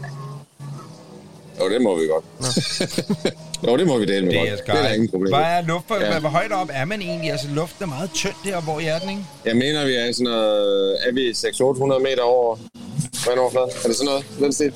Jo, 1.59 1.69
det 1.69 1.82
må 1.82 1.99
vi 1.99 2.05
godt. 2.07 2.26
jo, 3.67 3.78
det 3.78 3.88
må 3.88 3.97
vi 3.97 4.05
dele 4.05 4.26
med 4.26 4.34
Det 4.34 4.39
godt. 4.39 4.49
er 4.49 4.73
Det 4.73 4.80
er 4.80 4.84
der 4.88 4.93
ingen 4.93 5.09
problem. 5.09 5.34
Hvad 5.34 5.43
er 5.45 5.61
luft 5.67 5.88
for, 5.88 5.95
Ja. 5.95 6.13
ja. 6.13 6.19
hvor 6.19 6.30
højt 6.30 6.51
op 6.51 6.69
er 6.73 6.86
man 6.86 7.01
egentlig? 7.01 7.32
Altså, 7.32 7.47
luften 7.55 7.84
er 7.84 7.88
meget 7.88 8.09
tynd 8.13 8.34
der, 8.45 8.61
hvor 8.61 8.80
i 8.80 8.86
er 8.86 8.99
den, 8.99 9.09
ikke? 9.09 9.21
Jeg 9.45 9.55
mener, 9.55 9.86
vi 9.86 9.93
er 9.95 10.11
sådan 10.11 10.23
noget... 10.23 10.97
Er 11.07 11.11
vi 11.13 11.30
600-800 11.32 12.03
meter 12.03 12.21
over 12.21 12.57
vandoverfladen? 13.28 13.69
Er 13.84 13.88
det 13.88 13.95
sådan 13.95 14.05
noget? 14.05 14.26
Den 14.39 14.53
stil? 14.53 14.71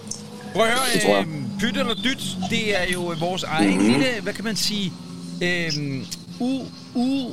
Prøv 0.53 0.63
at 0.65 0.69
høre, 0.69 1.19
øh, 1.19 1.25
Pyt 1.59 1.77
eller 1.77 1.93
Dyt, 2.03 2.23
det 2.49 2.77
er 2.81 2.93
jo 2.93 3.01
vores 3.19 3.43
egen 3.43 3.69
mm-hmm. 3.77 3.89
lille, 3.89 4.07
hvad 4.23 4.33
kan 4.33 4.43
man 4.43 4.55
sige, 4.55 4.93
øh, 5.43 5.71
u, 6.39 6.59
u, 6.95 7.31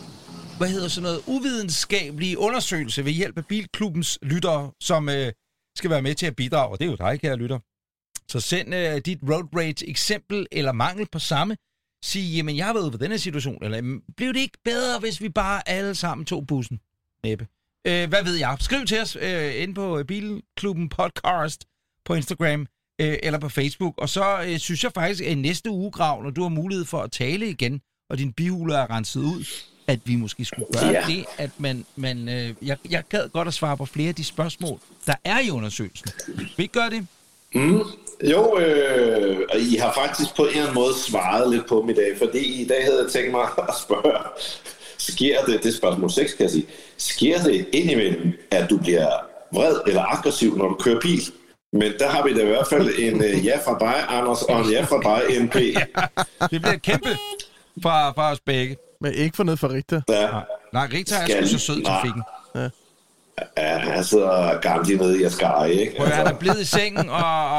hvad 0.58 0.68
hedder 0.68 0.88
sådan 0.88 1.02
noget, 1.02 1.22
uvidenskabelige 1.26 2.38
undersøgelse 2.38 3.04
ved 3.04 3.12
hjælp 3.12 3.38
af 3.38 3.46
Bilklubbens 3.46 4.18
lyttere, 4.22 4.72
som 4.80 5.08
øh, 5.08 5.32
skal 5.76 5.90
være 5.90 6.02
med 6.02 6.14
til 6.14 6.26
at 6.26 6.36
bidrage. 6.36 6.68
Og 6.68 6.78
det 6.78 6.86
er 6.86 6.90
jo 6.90 6.96
dig, 6.96 7.20
kære 7.20 7.36
lytter. 7.36 7.58
Så 8.28 8.40
send 8.40 8.74
øh, 8.74 9.00
dit 9.06 9.18
road 9.22 9.48
rage 9.56 9.88
eksempel 9.88 10.46
eller 10.52 10.72
mangel 10.72 11.06
på 11.12 11.18
samme. 11.18 11.56
Sig, 12.04 12.22
jamen 12.22 12.56
jeg 12.56 12.66
har 12.66 12.72
været 12.72 12.82
ude 12.82 12.90
på 12.90 12.98
den 12.98 13.10
her 13.10 13.18
situation, 13.18 13.64
eller 13.64 14.00
blev 14.16 14.34
det 14.34 14.40
ikke 14.40 14.58
bedre, 14.64 14.98
hvis 14.98 15.20
vi 15.20 15.28
bare 15.28 15.68
alle 15.68 15.94
sammen 15.94 16.24
tog 16.24 16.46
bussen? 16.46 16.80
Næppe. 17.24 17.46
Øh, 17.86 18.08
hvad 18.08 18.24
ved 18.24 18.34
jeg? 18.34 18.56
Skriv 18.60 18.86
til 18.86 19.00
os 19.00 19.16
øh, 19.16 19.62
ind 19.62 19.74
på 19.74 19.98
øh, 19.98 20.04
Bilklubben 20.04 20.88
Podcast 20.88 21.64
på 22.04 22.14
Instagram 22.14 22.66
øh, 23.00 23.18
eller 23.22 23.38
på 23.38 23.48
Facebook. 23.48 23.94
Og 23.98 24.08
så 24.08 24.42
øh, 24.42 24.58
synes 24.58 24.84
jeg 24.84 24.92
faktisk, 24.92 25.22
at 25.22 25.32
i 25.32 25.34
næste 25.34 25.70
uge, 25.70 25.90
Grav, 25.90 26.22
når 26.22 26.30
du 26.30 26.42
har 26.42 26.48
mulighed 26.48 26.84
for 26.84 27.02
at 27.02 27.12
tale 27.12 27.50
igen, 27.50 27.80
og 28.10 28.18
din 28.18 28.32
bihule 28.32 28.74
er 28.74 28.90
renset 28.90 29.20
ud, 29.20 29.44
at 29.86 29.98
vi 30.04 30.16
måske 30.16 30.44
skulle 30.44 30.66
gøre 30.72 30.86
Ja. 30.90 31.04
det, 31.08 31.24
at 31.38 31.50
man... 31.58 31.86
man 31.96 32.28
øh, 32.28 32.54
jeg, 32.62 32.76
jeg 32.90 33.02
gad 33.08 33.28
godt 33.28 33.48
at 33.48 33.54
svare 33.54 33.76
på 33.76 33.84
flere 33.84 34.08
af 34.08 34.14
de 34.14 34.24
spørgsmål, 34.24 34.78
der 35.06 35.14
er 35.24 35.38
i 35.40 35.50
undersøgelsen. 35.50 36.06
Vil 36.36 36.46
I 36.58 36.62
ikke 36.62 36.72
gøre 36.72 36.90
det? 36.90 37.06
Mm. 37.54 37.82
Jo, 38.30 38.58
øh, 38.58 39.38
og 39.52 39.60
I 39.60 39.76
har 39.76 39.92
faktisk 39.92 40.36
på 40.36 40.42
en 40.42 40.48
eller 40.48 40.62
anden 40.62 40.74
måde 40.74 40.94
svaret 40.94 41.50
lidt 41.50 41.66
på 41.66 41.80
dem 41.80 41.90
i 41.90 41.94
dag, 41.94 42.18
fordi 42.18 42.62
i 42.62 42.66
dag 42.68 42.84
havde 42.84 43.02
jeg 43.02 43.12
tænkt 43.12 43.30
mig 43.30 43.42
at 43.58 43.74
spørge, 43.82 44.18
sker 44.98 45.44
det, 45.44 45.62
det 45.62 45.68
er 45.68 45.76
spørgsmål 45.76 46.10
6 46.10 46.32
kan 46.34 46.42
jeg 46.42 46.50
sige, 46.50 46.66
sker 46.96 47.42
det 47.42 47.68
indimellem, 47.72 48.32
at 48.50 48.70
du 48.70 48.78
bliver 48.78 49.08
vred 49.54 49.76
eller 49.86 50.02
aggressiv, 50.02 50.56
når 50.56 50.68
du 50.68 50.74
kører 50.74 51.00
bil? 51.00 51.20
Men 51.72 51.92
der 51.98 52.08
har 52.08 52.24
vi 52.24 52.34
da 52.34 52.42
i 52.42 52.46
hvert 52.46 52.66
fald 52.68 52.90
en 52.98 53.24
øh, 53.24 53.46
ja 53.46 53.58
fra 53.66 53.78
dig, 53.80 54.04
Anders, 54.08 54.42
og 54.42 54.60
en 54.60 54.70
ja 54.70 54.84
fra 54.84 55.00
dig, 55.20 55.42
NP. 55.42 55.54
Det 56.50 56.62
bliver 56.62 56.76
kæmpe 56.76 57.08
fra, 57.82 58.10
fra 58.12 58.32
os 58.32 58.40
begge. 58.40 58.76
Men 59.06 59.14
ikke 59.14 59.36
for 59.36 59.44
noget 59.44 59.58
for 59.58 59.68
Richter. 59.68 60.00
Ja, 60.08 60.28
Nej, 60.72 60.88
Rita 60.92 61.14
er 61.14 61.24
Skal- 61.26 61.48
sgu 61.48 61.58
så 61.58 61.64
sød 61.66 61.78
i 61.78 61.82
Nej. 61.82 61.92
trafikken. 61.94 62.22
ja 63.56 63.78
han 63.78 64.04
sidder 64.04 64.60
gammel 64.60 64.96
nede 64.96 65.20
i 65.20 65.24
Ascari, 65.24 65.70
ikke? 65.70 65.96
Prøv 65.96 66.06
at 66.06 66.12
høre, 66.12 66.24
han 66.26 66.34
er 66.34 66.38
blevet 66.38 66.60
i 66.60 66.64
sengen 66.64 67.08
og, 67.10 67.50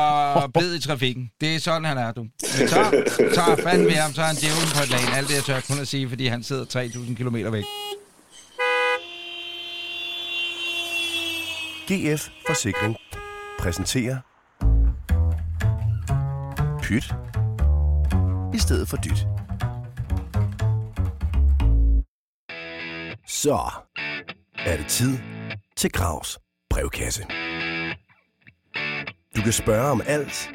og 0.44 0.54
blevet 0.58 0.76
i 0.76 0.88
trafikken. 0.88 1.32
Det 1.42 1.56
er 1.56 1.60
sådan, 1.60 1.86
han 1.86 1.98
er, 1.98 2.12
du. 2.12 2.22
Vi 2.24 2.68
tager, 2.68 2.92
tager 3.36 3.56
fat 3.64 3.80
med 3.80 3.92
ham, 3.92 4.14
så 4.14 4.22
er 4.22 4.26
han 4.26 4.36
djævlen 4.36 4.70
på 4.76 4.84
et 4.84 4.90
lag. 4.90 5.00
Alt 5.18 5.28
det, 5.28 5.36
jeg 5.36 5.44
tør 5.44 5.60
kun 5.70 5.80
at 5.82 5.88
sige, 5.88 6.10
fordi 6.10 6.28
han 6.28 6.44
sidder 6.44 6.66
3.000 6.66 7.16
km 7.16 7.36
væk. 7.36 7.64
GF 11.92 12.28
Forsikring 12.48 12.96
præsenterer 13.60 14.18
Pyt 16.82 17.14
i 18.54 18.58
stedet 18.60 18.88
for 18.88 18.98
dyt. 18.98 19.28
Så 23.42 23.60
er 24.58 24.78
det 24.78 24.88
tid 24.88 25.18
til 25.76 25.92
Gravs 25.92 26.40
brevkasse. 26.70 27.24
Du 29.36 29.42
kan 29.42 29.54
spørge 29.54 29.92
om 29.92 30.02
alt 30.06 30.50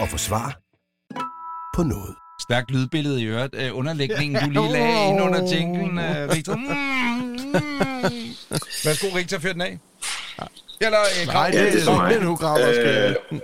og 0.00 0.08
få 0.08 0.16
svar 0.16 0.60
på 1.76 1.82
noget. 1.82 2.14
Stærkt 2.48 2.70
lydbillede 2.70 3.22
i 3.22 3.26
øret. 3.26 3.54
Øh, 3.54 3.76
underlægningen, 3.76 4.42
du 4.42 4.50
lige 4.50 4.72
lagde 4.72 5.08
ind 5.08 5.22
under 5.22 5.54
jinglen, 5.54 5.98
øh, 5.98 6.30
Victor. 6.34 6.54
Mm, 6.54 6.62
mm. 6.62 7.54
Værsgo, 8.84 9.06
Victor, 9.16 9.38
fyr 9.38 9.52
den 9.52 9.60
af. 9.60 9.78
Eller, 10.80 10.98
øh, 11.00 11.26
Nej, 11.26 11.34
Grav, 11.34 11.46
det, 11.46 11.54
Ja, 11.54 11.64
det, 11.64 11.80
er 11.80 11.84
så 11.84 11.92
mig. 11.92 12.10
det 12.10 12.18
er 12.18 12.24
nu 12.24 12.36
grav, 12.36 12.58
der 12.58 12.72
skal... 12.72 13.16
Øh, 13.32 13.40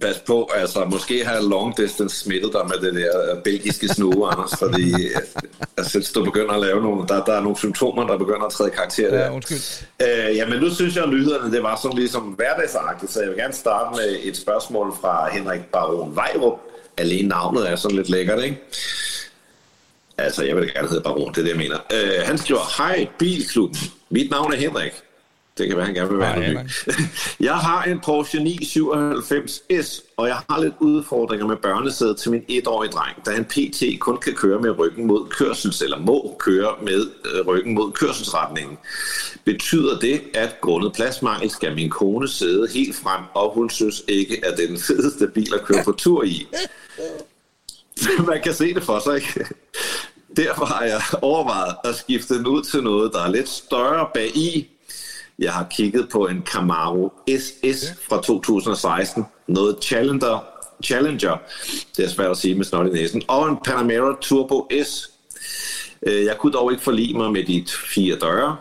Pas 0.00 0.18
på, 0.18 0.50
altså 0.54 0.84
måske 0.84 1.24
har 1.24 1.40
long 1.40 1.76
distance 1.76 2.16
smittet 2.16 2.52
dig 2.52 2.60
med 2.68 2.90
det 2.90 2.94
der 2.94 3.40
belgiske 3.44 3.88
snue, 3.88 4.28
Anders, 4.32 4.58
fordi 4.58 4.94
altså, 5.76 6.10
du 6.14 6.24
begynder 6.24 6.52
at 6.52 6.60
lave 6.60 6.82
nogle, 6.82 7.08
der, 7.08 7.24
der 7.24 7.32
er 7.32 7.40
nogle 7.40 7.56
symptomer, 7.56 8.06
der 8.06 8.18
begynder 8.18 8.46
at 8.46 8.52
træde 8.52 8.70
karakter 8.70 9.10
der. 9.10 9.18
Ja, 9.18 9.34
undskyld. 9.34 9.86
Øh, 10.02 10.36
jamen 10.36 10.60
nu 10.60 10.74
synes 10.74 10.96
jeg, 10.96 11.04
at 11.04 11.10
nyhederne 11.10 11.52
det 11.52 11.62
var 11.62 11.78
sådan 11.82 11.98
ligesom 11.98 12.22
hverdagsagtigt, 12.22 13.12
så 13.12 13.20
jeg 13.20 13.28
vil 13.28 13.36
gerne 13.36 13.54
starte 13.54 13.96
med 13.96 14.18
et 14.22 14.36
spørgsmål 14.36 14.92
fra 15.00 15.30
Henrik 15.30 15.64
Baron 15.72 16.16
Vejrup. 16.16 16.58
Alene 16.96 17.28
navnet 17.28 17.70
er 17.70 17.76
sådan 17.76 17.96
lidt 17.96 18.08
lækkert, 18.08 18.44
ikke? 18.44 18.62
Altså, 20.18 20.44
jeg 20.44 20.56
vil 20.56 20.72
gerne 20.74 20.88
hedde 20.88 21.02
Baron, 21.02 21.32
det 21.32 21.38
er 21.38 21.42
det, 21.42 21.50
jeg 21.50 21.58
mener. 21.58 21.78
Øh, 21.92 22.26
han 22.26 22.38
skriver, 22.38 22.60
Hej 22.78 23.08
Bilklubben, 23.18 23.78
mit 24.10 24.30
navn 24.30 24.52
er 24.52 24.56
Henrik. 24.56 24.92
Det 25.58 25.68
kan 25.68 25.76
være, 25.76 25.86
han 25.86 25.94
gerne 25.94 26.10
vil 26.10 26.18
være 26.18 26.34
anonym. 26.34 26.68
Jeg 27.48 27.54
har 27.54 27.84
en 27.84 28.00
Porsche 28.00 28.42
997 28.42 29.62
S, 29.82 30.02
og 30.16 30.28
jeg 30.28 30.36
har 30.50 30.60
lidt 30.60 30.74
udfordringer 30.80 31.46
med 31.46 31.56
børnesædet 31.56 32.16
til 32.16 32.30
min 32.30 32.44
etårige 32.48 32.92
dreng, 32.92 33.26
da 33.26 33.30
han 33.30 33.44
pt. 33.44 33.82
kun 34.00 34.18
kan 34.18 34.34
køre 34.34 34.60
med 34.60 34.78
ryggen 34.78 35.06
mod 35.06 35.28
kørsels, 35.28 35.82
eller 35.82 35.98
må 35.98 36.36
køre 36.38 36.74
med 36.82 37.06
øh, 37.34 37.46
ryggen 37.46 37.74
mod 37.74 37.92
kørselsretningen. 37.92 38.78
Betyder 39.44 39.98
det, 39.98 40.22
at 40.34 40.60
grundet 40.60 40.92
pladsmangel 40.92 41.50
skal 41.50 41.74
min 41.74 41.90
kone 41.90 42.28
sidde 42.28 42.68
helt 42.74 42.96
frem, 42.96 43.24
og 43.34 43.54
hun 43.54 43.70
synes 43.70 44.04
ikke, 44.08 44.40
at 44.44 44.56
det 44.56 44.64
er 44.64 44.68
den 44.68 44.80
fedeste 44.80 45.26
bil 45.26 45.54
at 45.54 45.64
køre 45.64 45.84
på 45.84 45.92
tur 45.92 46.22
i? 46.24 46.46
Man 48.30 48.42
kan 48.42 48.54
se 48.54 48.74
det 48.74 48.82
for 48.82 48.98
sig, 48.98 49.14
ikke? 49.16 49.46
derfor 50.36 50.64
har 50.64 50.84
jeg 50.84 51.00
overvejet 51.22 51.76
at 51.84 51.94
skifte 51.94 52.38
den 52.38 52.46
ud 52.46 52.62
til 52.62 52.82
noget, 52.82 53.12
der 53.12 53.20
er 53.20 53.30
lidt 53.30 53.48
større 53.48 54.08
bag 54.14 54.36
i. 54.36 54.75
Jeg 55.38 55.52
har 55.52 55.66
kigget 55.70 56.08
på 56.12 56.26
en 56.26 56.42
Camaro 56.52 57.12
SS 57.38 57.92
fra 58.08 58.22
2016, 58.22 59.24
noget 59.48 59.76
Challenger, 59.84 60.44
Challenger, 60.84 61.36
det 61.96 62.04
er 62.04 62.08
svært 62.08 62.30
at 62.30 62.36
sige 62.36 62.54
med 62.54 62.64
snot 62.64 62.86
i 62.86 62.90
næsen, 62.90 63.22
og 63.28 63.48
en 63.48 63.56
Panamera 63.64 64.16
Turbo 64.20 64.68
S. 64.84 65.10
Øh, 66.02 66.24
Jeg 66.24 66.36
kunne 66.38 66.52
dog 66.52 66.72
ikke 66.72 66.84
forlige 66.84 67.14
mig 67.18 67.32
med 67.32 67.44
de 67.44 67.64
fire 67.94 68.16
døre. 68.18 68.56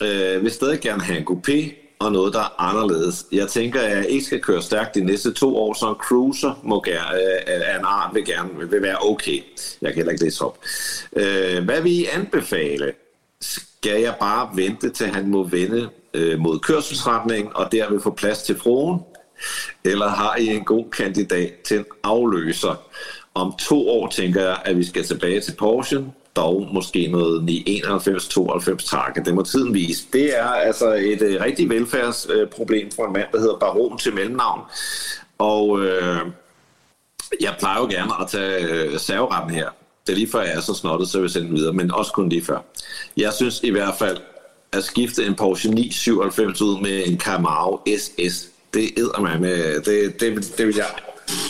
Jeg 0.00 0.42
vil 0.42 0.50
stadig 0.50 0.80
gerne 0.80 1.02
have 1.02 1.18
en 1.18 1.26
coupé 1.30 1.72
og 1.98 2.12
noget, 2.12 2.32
der 2.34 2.40
er 2.40 2.60
anderledes. 2.62 3.26
Jeg 3.32 3.48
tænker, 3.48 3.80
at 3.80 3.96
jeg 3.96 4.08
ikke 4.08 4.24
skal 4.24 4.40
køre 4.40 4.62
stærkt 4.62 4.94
de 4.94 5.04
næste 5.04 5.32
to 5.32 5.56
år, 5.56 5.74
så 5.74 5.88
en 5.88 5.94
cruiser 5.94 6.60
må 6.64 6.82
gerne, 6.82 7.16
øh, 7.16 7.70
af 7.72 7.78
en 7.78 7.84
art 7.84 8.14
vil, 8.14 8.24
gerne, 8.24 8.50
vil 8.70 8.82
være 8.82 8.96
okay. 9.00 9.40
Jeg 9.82 9.88
kan 9.90 9.96
heller 9.96 10.12
ikke 10.12 10.24
læse 10.24 10.44
op. 10.44 10.58
Øh, 11.16 11.64
Hvad 11.64 11.80
vil 11.82 11.92
I 11.92 12.04
anbefale? 12.12 12.92
Skal 13.84 14.00
jeg 14.00 14.14
bare 14.20 14.50
vente 14.54 14.90
til 14.90 15.06
han 15.06 15.28
må 15.28 15.42
vende 15.42 15.88
øh, 16.14 16.38
mod 16.38 16.58
kørselsretning, 16.58 17.56
og 17.56 17.72
derved 17.72 18.00
få 18.00 18.10
plads 18.10 18.42
til 18.42 18.58
fruen? 18.58 19.00
Eller 19.84 20.08
har 20.08 20.36
I 20.36 20.46
en 20.46 20.64
god 20.64 20.90
kandidat 20.90 21.52
til 21.64 21.78
en 21.78 21.84
afløser? 22.02 22.82
Om 23.34 23.54
to 23.58 23.88
år 23.88 24.08
tænker 24.08 24.42
jeg, 24.42 24.58
at 24.64 24.76
vi 24.76 24.84
skal 24.84 25.04
tilbage 25.04 25.40
til 25.40 25.54
Porsche, 25.58 26.04
dog 26.36 26.68
måske 26.72 27.08
noget 27.08 27.64
91-92 27.68 28.90
takke. 28.90 29.24
Det 29.24 29.34
må 29.34 29.42
tiden 29.42 29.74
vise. 29.74 30.06
Det 30.12 30.38
er 30.38 30.48
altså 30.48 30.92
et 30.92 31.22
øh, 31.22 31.40
rigtig 31.40 31.68
velfærdsproblem 31.68 32.90
for 32.96 33.06
en 33.06 33.12
mand, 33.12 33.26
der 33.32 33.38
hedder 33.38 33.58
Baron 33.58 33.98
til 33.98 34.14
mellemnavn. 34.14 34.60
Og 35.38 35.80
øh, 35.80 36.20
jeg 37.40 37.54
plejer 37.58 37.80
jo 37.80 37.86
gerne 37.86 38.12
at 38.20 38.28
tage 38.28 38.64
øh, 38.68 38.98
serveretten 38.98 39.50
her. 39.50 39.68
Det 40.06 40.12
er 40.12 40.16
lige 40.16 40.30
før, 40.30 40.42
jeg 40.42 40.54
er 40.54 40.60
så 40.60 40.74
snottet, 40.74 41.08
så 41.08 41.18
vil 41.18 41.24
jeg 41.24 41.30
sende 41.30 41.48
den 41.48 41.56
videre, 41.56 41.72
men 41.72 41.90
også 41.90 42.12
kun 42.12 42.28
lige 42.28 42.44
før. 42.44 42.58
Jeg 43.16 43.32
synes 43.32 43.60
i 43.62 43.70
hvert 43.70 43.94
fald, 43.98 44.16
at 44.72 44.84
skifte 44.84 45.26
en 45.26 45.34
Porsche 45.34 45.70
997 45.70 46.62
ud 46.62 46.80
med 46.80 47.06
en 47.06 47.20
Camaro 47.20 47.80
SS, 47.98 48.48
det 48.74 48.90
æder 48.96 49.20
man 49.20 49.40
med. 49.40 49.80
Det, 49.80 50.20
det, 50.20 50.54
det 50.58 50.66
vil 50.66 50.76
jeg 50.76 50.86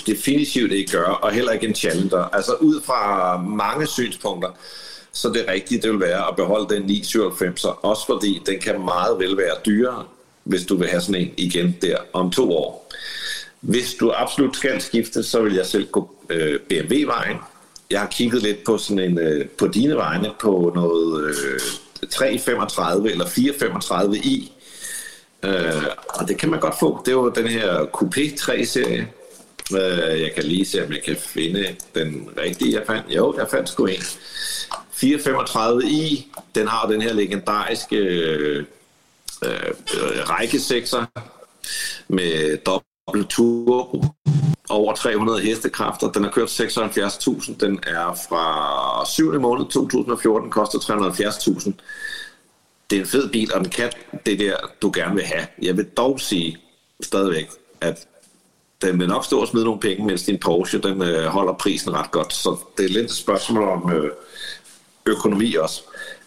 definitivt 0.06 0.72
ikke 0.72 0.92
gøre, 0.92 1.16
og 1.16 1.32
heller 1.32 1.52
ikke 1.52 1.68
en 1.68 1.74
Challenger. 1.74 2.22
Altså 2.22 2.54
ud 2.54 2.80
fra 2.80 3.36
mange 3.42 3.86
synspunkter, 3.86 4.48
så 5.12 5.28
det 5.28 5.44
rigtige 5.48 5.82
det 5.82 5.90
vil 5.90 6.00
være 6.00 6.28
at 6.28 6.36
beholde 6.36 6.74
den 6.74 6.82
997, 6.82 7.64
også 7.64 8.06
fordi 8.06 8.42
den 8.46 8.60
kan 8.60 8.84
meget 8.84 9.18
vel 9.18 9.36
være 9.36 9.54
dyrere, 9.66 10.04
hvis 10.44 10.66
du 10.66 10.76
vil 10.76 10.88
have 10.88 11.00
sådan 11.00 11.20
en 11.20 11.30
igen 11.36 11.76
der 11.82 11.96
om 12.12 12.30
to 12.30 12.52
år. 12.52 12.92
Hvis 13.60 13.94
du 13.94 14.12
absolut 14.16 14.56
skal 14.56 14.80
skifte, 14.80 15.22
så 15.22 15.42
vil 15.42 15.54
jeg 15.54 15.66
selv 15.66 15.86
gå 15.86 16.10
øh, 16.30 16.60
BMW-vejen. 16.60 17.36
Jeg 17.94 18.02
har 18.02 18.08
kigget 18.08 18.42
lidt 18.42 18.64
på 18.64 18.78
sådan 18.78 18.98
en 18.98 19.18
øh, 19.18 19.48
på 19.48 19.68
dine 19.68 19.96
vegne 19.96 20.30
på 20.40 20.72
noget 20.74 21.24
øh, 21.24 21.60
335 22.10 23.10
eller 23.10 23.26
435 23.26 24.16
i. 24.16 24.52
Øh, 25.42 25.82
og 26.08 26.28
det 26.28 26.38
kan 26.38 26.50
man 26.50 26.60
godt 26.60 26.78
få. 26.80 27.02
Det 27.04 27.08
er 27.08 27.16
jo 27.16 27.28
den 27.28 27.46
her 27.46 27.78
Coupé 27.78 28.34
3-serie. 28.40 29.08
Øh, 29.72 30.20
jeg 30.20 30.32
kan 30.34 30.44
lige 30.44 30.64
se, 30.64 30.84
om 30.84 30.92
jeg 30.92 31.02
kan 31.02 31.16
finde 31.16 31.76
den 31.94 32.28
rigtige, 32.36 32.74
jeg 32.74 32.82
fandt. 32.86 33.04
Jo, 33.08 33.34
jeg 33.38 33.46
fandt 33.50 33.68
sgu 33.68 33.86
en. 33.86 34.02
435i, 34.94 36.24
den 36.54 36.68
har 36.68 36.86
den 36.88 37.02
her 37.02 37.12
legendariske 37.12 37.96
øh, 37.96 38.64
øh, 39.44 39.70
rækkesekser 40.30 41.04
med 42.08 42.56
dobbelt 42.56 43.30
turbo, 43.30 44.04
over 44.68 44.94
300 44.94 45.40
hestekræfter. 45.40 46.12
Den 46.12 46.24
har 46.24 46.30
kørt 46.30 46.60
76.000. 46.60 47.56
Den 47.60 47.80
er 47.86 48.18
fra 48.28 49.06
7. 49.06 49.40
måned 49.40 49.66
2014, 49.66 50.50
koster 50.50 50.78
370.000. 50.78 51.72
Det 52.90 52.96
er 52.96 53.00
en 53.00 53.08
fed 53.08 53.28
bil, 53.28 53.54
og 53.54 53.60
den 53.60 53.70
kan 53.70 53.92
det 54.26 54.38
der, 54.38 54.56
du 54.82 54.92
gerne 54.94 55.14
vil 55.14 55.24
have. 55.24 55.46
Jeg 55.62 55.76
vil 55.76 55.84
dog 55.96 56.20
sige 56.20 56.58
stadigvæk, 57.00 57.50
at 57.80 58.06
den 58.82 59.00
vil 59.00 59.08
nok 59.08 59.24
stå 59.24 59.40
og 59.40 59.48
smide 59.48 59.64
nogle 59.64 59.80
penge, 59.80 60.06
mens 60.06 60.22
din 60.22 60.38
Porsche 60.38 60.78
den 60.78 61.02
øh, 61.02 61.24
holder 61.24 61.52
prisen 61.52 61.92
ret 61.92 62.10
godt. 62.10 62.32
Så 62.32 62.56
det 62.78 62.84
er 62.84 62.88
lidt 62.88 63.04
et 63.04 63.16
spørgsmål 63.16 63.68
om 63.68 63.92
øh, 63.92 64.10
økonomi 65.06 65.54
også. 65.54 65.82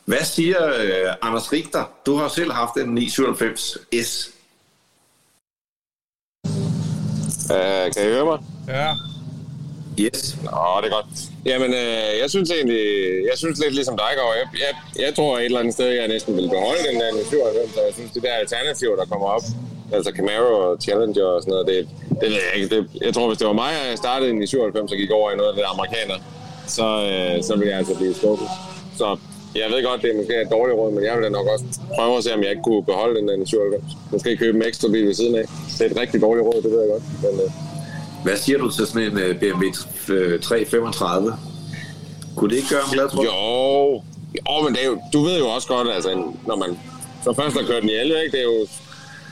Hvad 0.06 0.24
siger 0.24 0.68
øh, 0.68 1.14
Anders 1.22 1.54
Richter? 1.54 1.86
Du 2.06 2.16
har 2.16 2.28
selv 2.28 2.52
haft 2.52 2.78
en 2.78 2.90
997 2.90 3.78
S. 4.06 4.32
Uh, 7.54 7.94
kan 7.94 8.02
I 8.06 8.10
høre 8.16 8.26
mig? 8.26 8.40
Ja. 8.68 8.88
Yes. 10.00 10.38
Nå, 10.44 10.62
det 10.82 10.88
er 10.92 10.96
godt. 10.98 11.10
Jamen, 11.46 11.72
øh, 11.74 12.12
jeg 12.22 12.30
synes 12.30 12.50
egentlig, 12.52 12.82
jeg 13.30 13.38
synes 13.42 13.60
lidt 13.60 13.74
ligesom 13.74 13.98
dig, 13.98 14.12
Gav. 14.18 14.28
Jeg, 14.42 14.48
jeg, 14.66 14.74
jeg 15.06 15.16
tror 15.16 15.38
et 15.38 15.46
eller 15.46 15.60
andet 15.60 15.74
sted, 15.74 15.88
jeg 15.88 16.08
næsten 16.08 16.36
vil 16.38 16.50
beholde 16.50 16.82
den 16.90 17.00
der 17.02 17.10
97, 17.30 17.74
så 17.74 17.82
jeg 17.88 17.94
synes, 17.94 18.12
det 18.12 18.24
der 18.24 18.34
alternativ, 18.44 18.90
der 19.00 19.06
kommer 19.06 19.28
op, 19.28 19.42
altså 19.94 20.12
Camaro 20.18 20.50
og 20.66 20.78
Challenger 20.84 21.26
og 21.26 21.42
sådan 21.42 21.52
noget, 21.52 21.68
det, 21.68 21.90
det 22.22 22.30
ved 22.32 22.40
jeg 22.48 22.54
ikke. 22.56 22.70
Det, 22.76 22.82
jeg 23.02 23.14
tror, 23.14 23.28
hvis 23.28 23.38
det 23.38 23.48
var 23.48 23.54
mig, 23.66 23.74
og 23.82 23.88
jeg 23.90 23.98
startede 23.98 24.44
i 24.44 24.48
97 24.48 24.92
og 24.92 24.98
gik 24.98 25.12
over 25.12 25.32
i 25.32 25.36
noget 25.36 25.50
af 25.50 25.56
det 25.56 25.64
der 25.64 25.72
amerikaner, 25.78 26.18
så, 26.68 26.88
øh, 27.12 27.44
så 27.44 27.52
ville 27.56 27.70
jeg 27.72 27.78
altså 27.78 27.96
blive 27.96 28.14
skuffet. 28.16 28.48
Så 28.98 29.18
jeg 29.56 29.72
ved 29.72 29.84
godt, 29.84 30.02
det 30.02 30.12
er 30.12 30.18
måske 30.18 30.42
et 30.42 30.52
dårligt 30.52 30.78
råd, 30.78 30.92
men 30.92 31.04
jeg 31.04 31.16
vil 31.16 31.24
da 31.24 31.30
nok 31.30 31.48
også 31.48 31.66
prøve 31.96 32.18
at 32.18 32.24
se, 32.24 32.34
om 32.34 32.42
jeg 32.44 32.50
ikke 32.50 32.64
kunne 32.64 32.84
beholde 32.84 33.20
den 33.20 33.28
der 33.28 33.46
97. 33.46 33.84
Måske 34.12 34.38
købe 34.38 34.58
en 34.58 34.64
ekstra 34.64 34.88
bil 34.88 35.06
ved 35.08 35.14
siden 35.14 35.36
af. 35.36 35.46
Det 35.78 35.86
er 35.86 35.90
et 35.92 35.98
rigtig 35.98 36.22
dårligt 36.22 36.46
råd, 36.48 36.62
det 36.62 36.72
ved 36.72 36.80
jeg 36.80 36.90
godt. 36.90 37.04
Men, 37.24 37.42
øh, 37.46 37.52
Hvad 38.24 38.38
siger 38.38 38.58
du 38.58 38.72
til 38.72 38.88
sådan 38.88 39.12
en 39.12 39.18
øh, 39.20 39.40
BMW 39.40 39.66
øh, 40.14 40.40
335? 40.40 41.34
Kunne 42.36 42.50
det 42.50 42.56
ikke 42.56 42.70
gøre 42.70 42.82
ham 42.82 42.94
glad, 42.94 43.10
tror 43.10 43.22
du? 43.24 43.28
Jo, 43.28 44.02
jo 44.36 44.64
men 44.66 44.74
det 44.76 44.84
er 44.84 44.88
jo, 44.88 44.98
du 45.14 45.20
ved 45.24 45.38
jo 45.40 45.48
også 45.48 45.68
godt, 45.68 45.88
altså, 45.96 46.24
når 46.48 46.56
man 46.56 46.80
så 47.24 47.34
først 47.34 47.56
har 47.58 47.68
kørt 47.68 47.82
den 47.82 47.90
i 47.90 47.94
alle, 47.94 48.24
ikke? 48.24 48.38
det 48.38 48.40
er 48.40 48.50
jo 48.54 48.68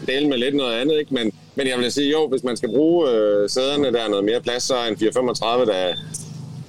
delen 0.08 0.30
med 0.30 0.38
lidt 0.38 0.56
noget 0.56 0.74
andet, 0.74 1.00
ikke? 1.00 1.14
Men, 1.14 1.32
men 1.56 1.68
jeg 1.68 1.80
vil 1.80 1.92
sige, 1.92 2.12
jo, 2.12 2.28
hvis 2.28 2.44
man 2.44 2.58
skal 2.58 2.70
bruge 2.70 3.10
øh, 3.10 3.50
sæderne, 3.50 3.92
der 3.92 4.02
er 4.04 4.10
noget 4.10 4.26
mere 4.26 4.42
plads, 4.42 4.64
så 4.64 4.76
er 4.76 4.88
en 4.88 4.98
435, 4.98 5.66
der 5.66 5.94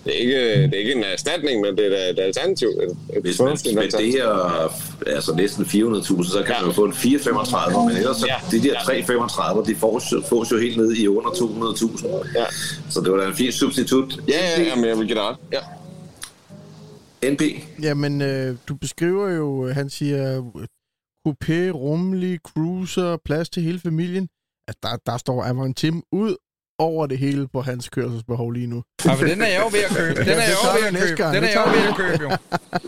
det 0.07 0.15
er 0.15 0.19
ikke, 0.21 0.63
det 0.63 0.75
er 0.75 0.79
ikke 0.79 0.93
en 0.93 1.05
erstatning, 1.05 1.61
men 1.61 1.77
det 1.77 1.87
er 2.07 2.11
et 2.11 2.19
alternativ. 2.19 2.69
Et, 2.69 2.97
et 3.17 3.23
Hvis 3.23 3.41
man 3.41 3.57
spenderer 3.57 4.73
altså 5.07 5.35
næsten 5.35 5.65
400.000, 5.65 6.31
så 6.33 6.43
kan 6.47 6.55
Ja. 6.55 6.61
man 6.61 6.71
jo 6.71 6.75
få 6.75 6.85
en 6.85 6.93
435, 6.93 7.87
men 7.89 7.97
ellers 7.97 8.17
så 8.17 8.27
Ja. 8.27 8.37
de 8.51 8.63
der 8.63 8.73
Ja. 8.73 8.81
335, 8.85 9.65
de 9.67 9.75
fås, 9.77 10.05
jo- 10.13 10.23
fås 10.29 10.53
jo 10.53 10.59
helt 10.59 10.77
ned 10.77 10.93
i 10.93 11.09
under 11.09 11.31
200.000. 11.31 12.07
Ja, 12.35 12.45
Så 12.91 13.01
det 13.01 13.13
var 13.13 13.19
da 13.19 13.27
en 13.29 13.35
fin 13.37 13.53
substitut. 13.53 14.21
ja, 14.29 14.41
ja, 14.59 14.63
ja 14.63 14.75
men 14.77 14.85
jeg 14.85 14.99
vil 14.99 15.07
give 15.07 15.19
dig. 15.19 15.35
Ja. 15.53 15.61
NP, 17.33 17.43
Jamen, 17.83 18.23
øh, 18.23 18.57
du 18.69 18.75
beskriver 18.75 19.29
jo, 19.31 19.67
øh, 19.67 19.75
han 19.75 19.91
siger, 19.91 20.43
coupé, 21.29 21.71
rummelig, 21.71 22.39
cruiser, 22.47 23.17
plads 23.25 23.49
til 23.51 23.63
hele 23.63 23.79
familien. 23.81 24.29
Altså, 24.69 24.79
der, 24.83 25.13
der 25.13 25.19
står 25.19 25.45
Avantim 25.45 26.03
ud 26.13 26.37
over 26.79 27.07
det 27.07 27.19
hele 27.19 27.49
på 27.49 27.61
hans 27.61 27.89
kørselsbehov 27.89 28.51
lige 28.51 28.67
nu. 28.67 28.83
Ja, 29.05 29.17
men 29.17 29.31
den 29.31 29.43
er 29.43 29.47
jeg 29.47 29.61
jo 29.61 29.69
ved 29.73 29.81
at 29.91 29.97
købe. 29.97 30.21
Den 30.21 30.29
er 30.29 30.35
jeg 30.35 30.55
jo 30.65 30.79
ved 30.79 30.87
at 30.87 31.07
købe. 31.07 31.23
gang. 31.23 31.35
Den 31.35 31.45
er 31.45 31.49
jeg 31.49 31.65
jo 31.67 31.73
ved 31.81 31.89
at 31.89 31.97
købe, 31.97 32.23
jo. 32.23 32.37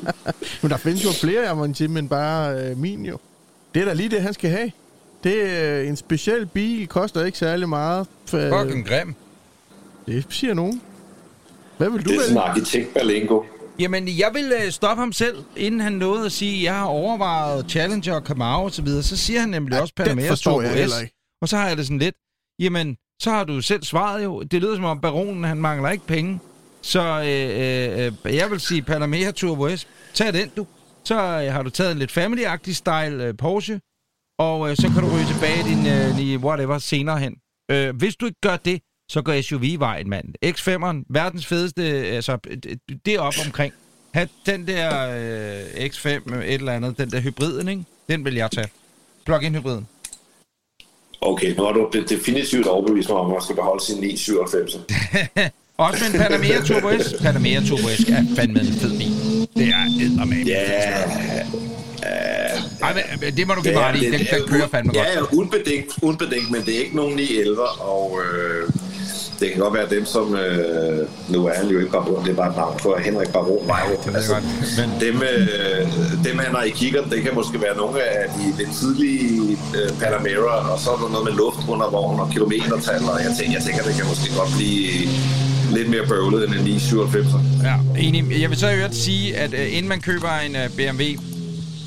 Men 0.63 0.71
der 0.71 0.77
findes 0.77 1.05
jo 1.05 1.11
flere 1.11 1.49
Avantim 1.49 1.97
end 1.97 2.09
bare 2.09 2.63
øh, 2.63 2.79
min 2.79 3.05
jo. 3.05 3.19
Det 3.75 3.81
er 3.83 3.85
da 3.85 3.93
lige 3.93 4.09
det, 4.09 4.23
han 4.23 4.35
skal 4.35 4.51
have. 4.51 4.71
Det 5.25 5.59
er 5.59 5.81
øh, 5.81 5.89
en 5.89 5.97
speciel 5.97 6.47
bil, 6.47 6.89
koster 6.89 7.25
ikke 7.25 7.39
særlig 7.39 7.69
meget. 7.69 8.07
For, 8.27 8.63
Fucking 8.63 8.89
grim. 8.89 9.15
det 10.07 10.27
siger 10.31 10.55
nogen. 10.55 10.83
Hvad 11.79 11.91
vil 11.91 12.05
du 12.05 12.11
det 12.11 12.17
er 12.17 12.23
sådan 12.23 12.37
arkitekt 12.37 12.95
Berlingo. 12.95 13.43
Jamen, 13.79 14.09
jeg 14.09 14.31
vil 14.35 14.53
øh, 14.65 14.71
stoppe 14.71 15.01
ham 15.01 15.13
selv, 15.13 15.37
inden 15.57 15.81
han 15.81 15.93
nåede 15.93 16.27
at 16.27 16.33
sige, 16.33 16.57
at 16.59 16.65
jeg 16.65 16.75
har 16.75 16.85
overvejet 16.85 17.71
Challenger 17.71 18.15
og 18.15 18.23
Camaro 18.23 18.65
og 18.65 18.73
så 18.73 18.83
videre. 18.83 19.03
Så 19.03 19.17
siger 19.17 19.41
han 19.41 19.49
nemlig 19.49 19.75
Ja, 19.75 19.81
også 19.81 19.95
Panamera 19.97 20.27
jeg 20.63 20.89
S. 20.91 20.95
Og 21.43 21.49
så 21.49 21.57
har 21.57 21.69
jeg 21.69 21.77
det 21.77 21.87
sådan 21.87 21.99
lidt, 21.99 22.15
jamen, 22.59 22.97
så 23.23 23.31
har 23.31 23.45
du 23.45 23.61
selv 23.61 23.83
svaret 23.83 24.25
jo. 24.25 24.43
Det 24.43 24.63
lyder 24.63 24.75
som 24.75 24.85
om 24.85 25.01
baronen, 25.01 25.45
han 25.45 25.57
mangler 25.57 25.91
ikke 25.91 26.07
penge. 26.07 26.41
Så 26.83 27.01
øh, 27.03 28.07
øh, 28.27 28.37
jeg 28.37 28.51
vil 28.51 28.61
sige 28.61 28.83
Panamera 28.83 29.31
Turbo 29.31 29.77
S. 29.77 29.89
Tag 30.15 30.33
den, 30.33 30.49
du. 30.57 30.67
Så 31.05 31.15
øh, 31.15 31.53
har 31.53 31.63
du 31.63 31.71
taget 31.71 31.93
en 31.93 31.99
lidt 31.99 32.11
family-agtig 32.19 32.75
style 32.75 33.25
øh, 33.25 33.37
Porsche, 33.37 33.81
og 34.39 34.71
øh, 34.71 34.77
så 34.77 34.83
kan 34.89 35.03
du 35.03 35.09
ryge 35.15 35.27
tilbage 35.27 35.63
din 35.65 35.87
øh, 36.37 36.45
whatever 36.45 36.79
senere 36.79 37.19
hen. 37.19 37.37
Øh, 37.71 37.97
hvis 37.97 38.17
du 38.17 38.27
ikke 38.27 38.41
gør 38.43 38.57
det, 38.57 38.81
så 39.11 39.23
går 39.23 39.43
SUV-vejen, 39.43 40.09
mand. 40.11 40.27
X5'eren, 40.47 41.05
verdens 41.11 41.47
fedeste, 41.47 41.91
øh, 41.91 42.15
altså, 42.15 42.37
det- 42.37 42.79
det 43.07 43.15
er 43.15 43.21
op 43.21 43.35
omkring. 43.47 43.73
Ha, 44.15 44.27
den 44.47 44.67
der 44.67 45.09
øh, 45.79 45.87
X5, 45.87 46.09
øh, 46.35 46.45
et 46.45 46.55
eller 46.55 46.73
andet, 46.73 46.99
den 46.99 47.11
der 47.11 47.21
hybriden, 47.21 47.69
ikke? 47.69 47.85
Den 48.09 48.25
vil 48.25 48.35
jeg 48.35 48.51
tage. 48.51 48.69
Plug-in 49.27 49.55
hybriden. 49.55 49.87
Okay, 51.21 51.55
nu 51.57 51.63
har 51.65 51.73
du 51.73 51.89
de- 51.93 52.05
definitivt 52.09 52.67
overbevist 52.67 53.09
mig 53.09 53.19
om, 53.19 53.27
at 53.27 53.33
man 53.33 53.43
skal 53.43 53.55
beholde 53.57 53.85
sin 53.85 53.97
997. 54.01 54.79
Også 55.77 56.05
med 56.05 56.15
en 56.15 56.21
Panamera 56.21 56.65
Turbo 56.65 57.03
S. 57.03 57.15
Panamera 57.23 57.61
Turbo 57.69 57.89
S 57.89 58.01
er 58.09 58.23
fandme 58.37 58.61
en 58.61 58.67
fed 58.67 58.99
bil. 58.99 59.13
Det 59.57 59.69
er 59.69 59.85
eddermame. 60.01 60.35
Ja, 60.47 60.63
Ej, 62.83 63.05
men, 63.21 63.37
det 63.37 63.47
må 63.47 63.55
du 63.55 63.63
give 63.63 63.75
mig 63.75 63.97
i. 64.03 64.05
Den, 64.05 64.13
den 64.13 64.49
kører 64.49 64.69
fandme 64.69 64.93
ja, 64.95 64.99
godt. 64.99 65.33
Ja, 65.33 65.39
unbedingt, 65.39 65.93
unbedingt, 66.03 66.51
men 66.51 66.61
det 66.67 66.75
er 66.77 66.79
ikke 66.79 66.97
nogen 66.97 67.17
911, 67.17 67.63
og 67.81 68.21
øh, 68.25 68.71
det 69.41 69.47
kan 69.53 69.61
godt 69.61 69.75
være 69.75 69.89
dem, 69.97 70.05
som... 70.07 70.35
Øh, 70.35 71.07
nu 71.29 71.47
er 71.47 71.55
han 71.55 71.67
jo 71.69 71.79
ikke 71.79 71.91
baron, 71.91 72.25
det 72.25 72.31
er 72.31 72.35
bare 72.35 72.51
et 72.51 72.57
navn 72.57 72.79
for 72.79 72.99
Henrik 73.07 73.29
Baron 73.33 73.69
Vejrup. 73.69 74.05
Det 74.05 74.13
jeg 74.13 74.23
godt. 74.29 74.45
Men 74.79 74.89
Dem, 75.07 75.17
øh, 75.23 75.83
dem 76.27 76.39
han 76.39 76.55
har 76.55 76.63
i 76.63 76.71
kigger, 76.71 77.03
det 77.13 77.23
kan 77.23 77.35
måske 77.35 77.61
være 77.67 77.77
nogle 77.77 78.03
af 78.03 78.29
de 78.37 78.45
lidt 78.59 78.73
tidlige 78.81 79.59
øh, 79.79 79.91
Panamera, 80.01 80.73
og 80.73 80.79
så 80.81 80.91
er 80.91 80.97
der 81.03 81.09
noget 81.15 81.25
med 81.29 81.35
luft 81.43 81.61
under 81.69 81.87
vognen 81.91 82.21
og 82.21 82.31
kilometertal, 82.31 83.03
og 83.13 83.19
jeg 83.27 83.33
tænker, 83.39 83.53
jeg 83.59 83.63
tænker, 83.67 83.83
det 83.89 83.95
kan 83.99 84.07
måske 84.13 84.29
godt 84.39 84.51
blive 84.57 84.89
lidt 85.77 85.89
mere 85.91 86.07
bøvlet 86.07 86.41
end 86.45 86.55
en 86.55 86.65
997. 86.65 87.27
Ja, 87.69 87.75
enig. 87.99 88.41
Jeg 88.43 88.51
vil 88.51 88.59
så 88.59 88.69
i 88.69 88.77
øvrigt 88.77 88.95
sige, 88.95 89.37
at 89.37 89.53
uh, 89.53 89.77
inden 89.77 89.89
man 89.89 90.01
køber 90.01 90.33
en 90.47 90.55
uh, 90.57 90.77
BMW, 90.77 91.03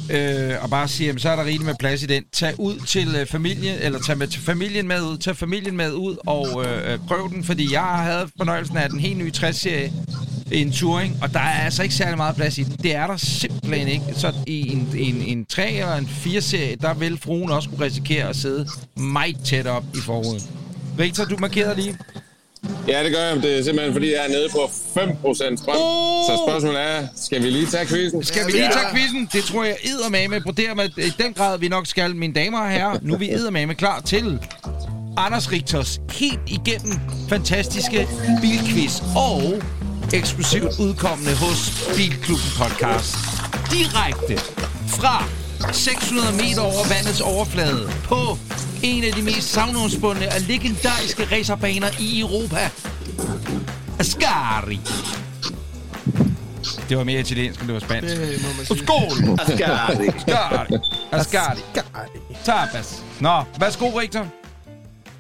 øh, 0.10 0.64
og 0.64 0.70
bare 0.70 0.88
sige, 0.88 1.08
jamen, 1.08 1.20
så 1.20 1.30
er 1.30 1.36
der 1.36 1.46
rigeligt 1.46 1.66
med 1.66 1.76
plads 1.80 2.04
i 2.04 2.06
den. 2.06 2.24
Tag 2.34 2.60
ud 2.60 2.80
til 2.88 3.16
øh, 3.16 3.26
familien, 3.26 3.78
eller 3.82 4.00
tag 4.00 4.18
med 4.18 4.28
til 4.28 4.42
familien 4.42 4.88
med 4.88 5.02
ud, 5.02 5.18
tag 5.18 5.38
familien 5.38 5.78
med 5.78 5.94
ud 5.94 6.16
og 6.28 6.66
øh, 6.66 6.94
øh 6.94 7.00
prøv 7.08 7.30
den, 7.30 7.44
fordi 7.44 7.74
jeg 7.74 7.82
havde 7.82 8.30
fornøjelsen 8.38 8.78
af 8.78 8.90
den 8.90 9.00
helt 9.00 9.18
nye 9.18 9.32
60-serie 9.38 9.94
en 10.52 10.72
Touring, 10.72 11.18
og 11.22 11.34
der 11.34 11.40
er 11.40 11.64
altså 11.64 11.84
ikke 11.84 11.96
særlig 11.96 12.18
meget 12.18 12.36
plads 12.36 12.58
i 12.58 12.64
den. 12.64 12.78
Det 12.84 12.96
er 12.96 13.08
der 13.08 13.18
simpelthen 13.18 13.88
ikke. 13.88 14.04
Så 14.14 14.34
i 14.48 14.72
en, 14.72 14.90
en, 14.98 15.16
en 15.22 15.46
3 15.46 15.72
eller 15.72 15.96
en 15.96 16.06
4-serie, 16.06 16.76
der 16.76 16.94
vil 16.94 17.18
fruen 17.18 17.52
også 17.52 17.70
kunne 17.70 17.86
risikere 17.86 18.30
at 18.30 18.36
sidde 18.36 18.68
meget 18.96 19.38
tæt 19.46 19.68
op 19.68 19.84
i 19.94 20.00
forruden. 20.00 20.42
Victor, 20.98 21.26
du 21.26 21.38
markerede 21.40 21.76
lige. 21.76 21.98
Ja, 22.88 23.04
det 23.04 23.12
gør 23.12 23.24
jeg. 23.24 23.44
Det 23.44 23.60
er 23.60 23.64
simpelthen, 23.64 23.94
fordi 23.94 24.14
jeg 24.14 24.26
er 24.26 24.30
nede 24.30 24.50
på 24.52 24.58
5% 24.58 25.58
strøm. 25.58 25.76
Oh! 25.78 26.26
Så 26.26 26.44
spørgsmålet 26.48 26.82
er, 26.82 27.08
skal 27.16 27.44
vi 27.44 27.50
lige 27.50 27.66
tage 27.66 27.86
quizzen? 27.88 28.24
Skal 28.24 28.48
vi 28.48 28.52
lige 28.52 28.70
tage 28.72 28.86
quizzen? 28.94 29.30
Det 29.34 29.44
tror 29.44 29.64
jeg 29.64 29.78
eddermame 29.84 30.42
på 30.42 30.52
der 30.52 30.74
med 30.74 30.90
i 30.98 31.10
den 31.24 31.34
grad, 31.34 31.60
vi 31.60 31.68
nok 31.68 31.88
skal, 31.88 32.16
mine 32.16 32.34
damer 32.34 32.60
og 32.60 32.70
herrer. 32.70 33.00
Nu 33.02 33.14
er 33.14 33.18
vi 33.18 33.32
eddermame 33.32 33.76
klar 33.76 34.00
til 34.00 34.40
Anders 35.18 35.52
Richters 35.52 36.02
helt 36.12 36.40
igennem 36.48 37.00
fantastiske 37.30 38.08
bilquiz 38.42 39.02
og 39.16 39.42
eksklusivt 40.14 40.80
udkommende 40.80 41.36
hos 41.36 41.88
Bilklubben 41.96 42.52
Podcast. 42.58 43.16
Direkte 43.72 44.38
fra 44.88 45.26
600 45.74 46.28
meter 46.32 46.62
over 46.62 46.88
vandets 46.90 47.22
overflade 47.22 47.92
på 48.04 48.38
en 48.84 49.04
af 49.04 49.14
de 49.14 49.22
mest 49.22 49.48
savnomsbundne 49.54 50.28
og 50.28 50.42
legendariske 50.48 51.28
racerbaner 51.32 51.88
i 52.00 52.20
Europa. 52.20 52.70
Ascari. 54.00 54.80
Det 56.90 56.98
var 56.98 57.04
mere 57.04 57.20
italiensk, 57.20 57.60
end 57.60 57.68
det 57.68 57.74
var 57.74 57.80
spansk. 57.80 58.16
Det 58.16 58.42
må 58.42 58.48
man 58.58 58.66
sige. 58.66 58.78
Skål! 58.78 59.40
Ascari. 59.40 60.08
Ascari. 60.08 60.78
Ascari. 61.12 61.60
Tapas. 62.44 63.04
Nå, 63.20 63.44
værsgo, 63.60 63.88
Victor. 64.00 64.28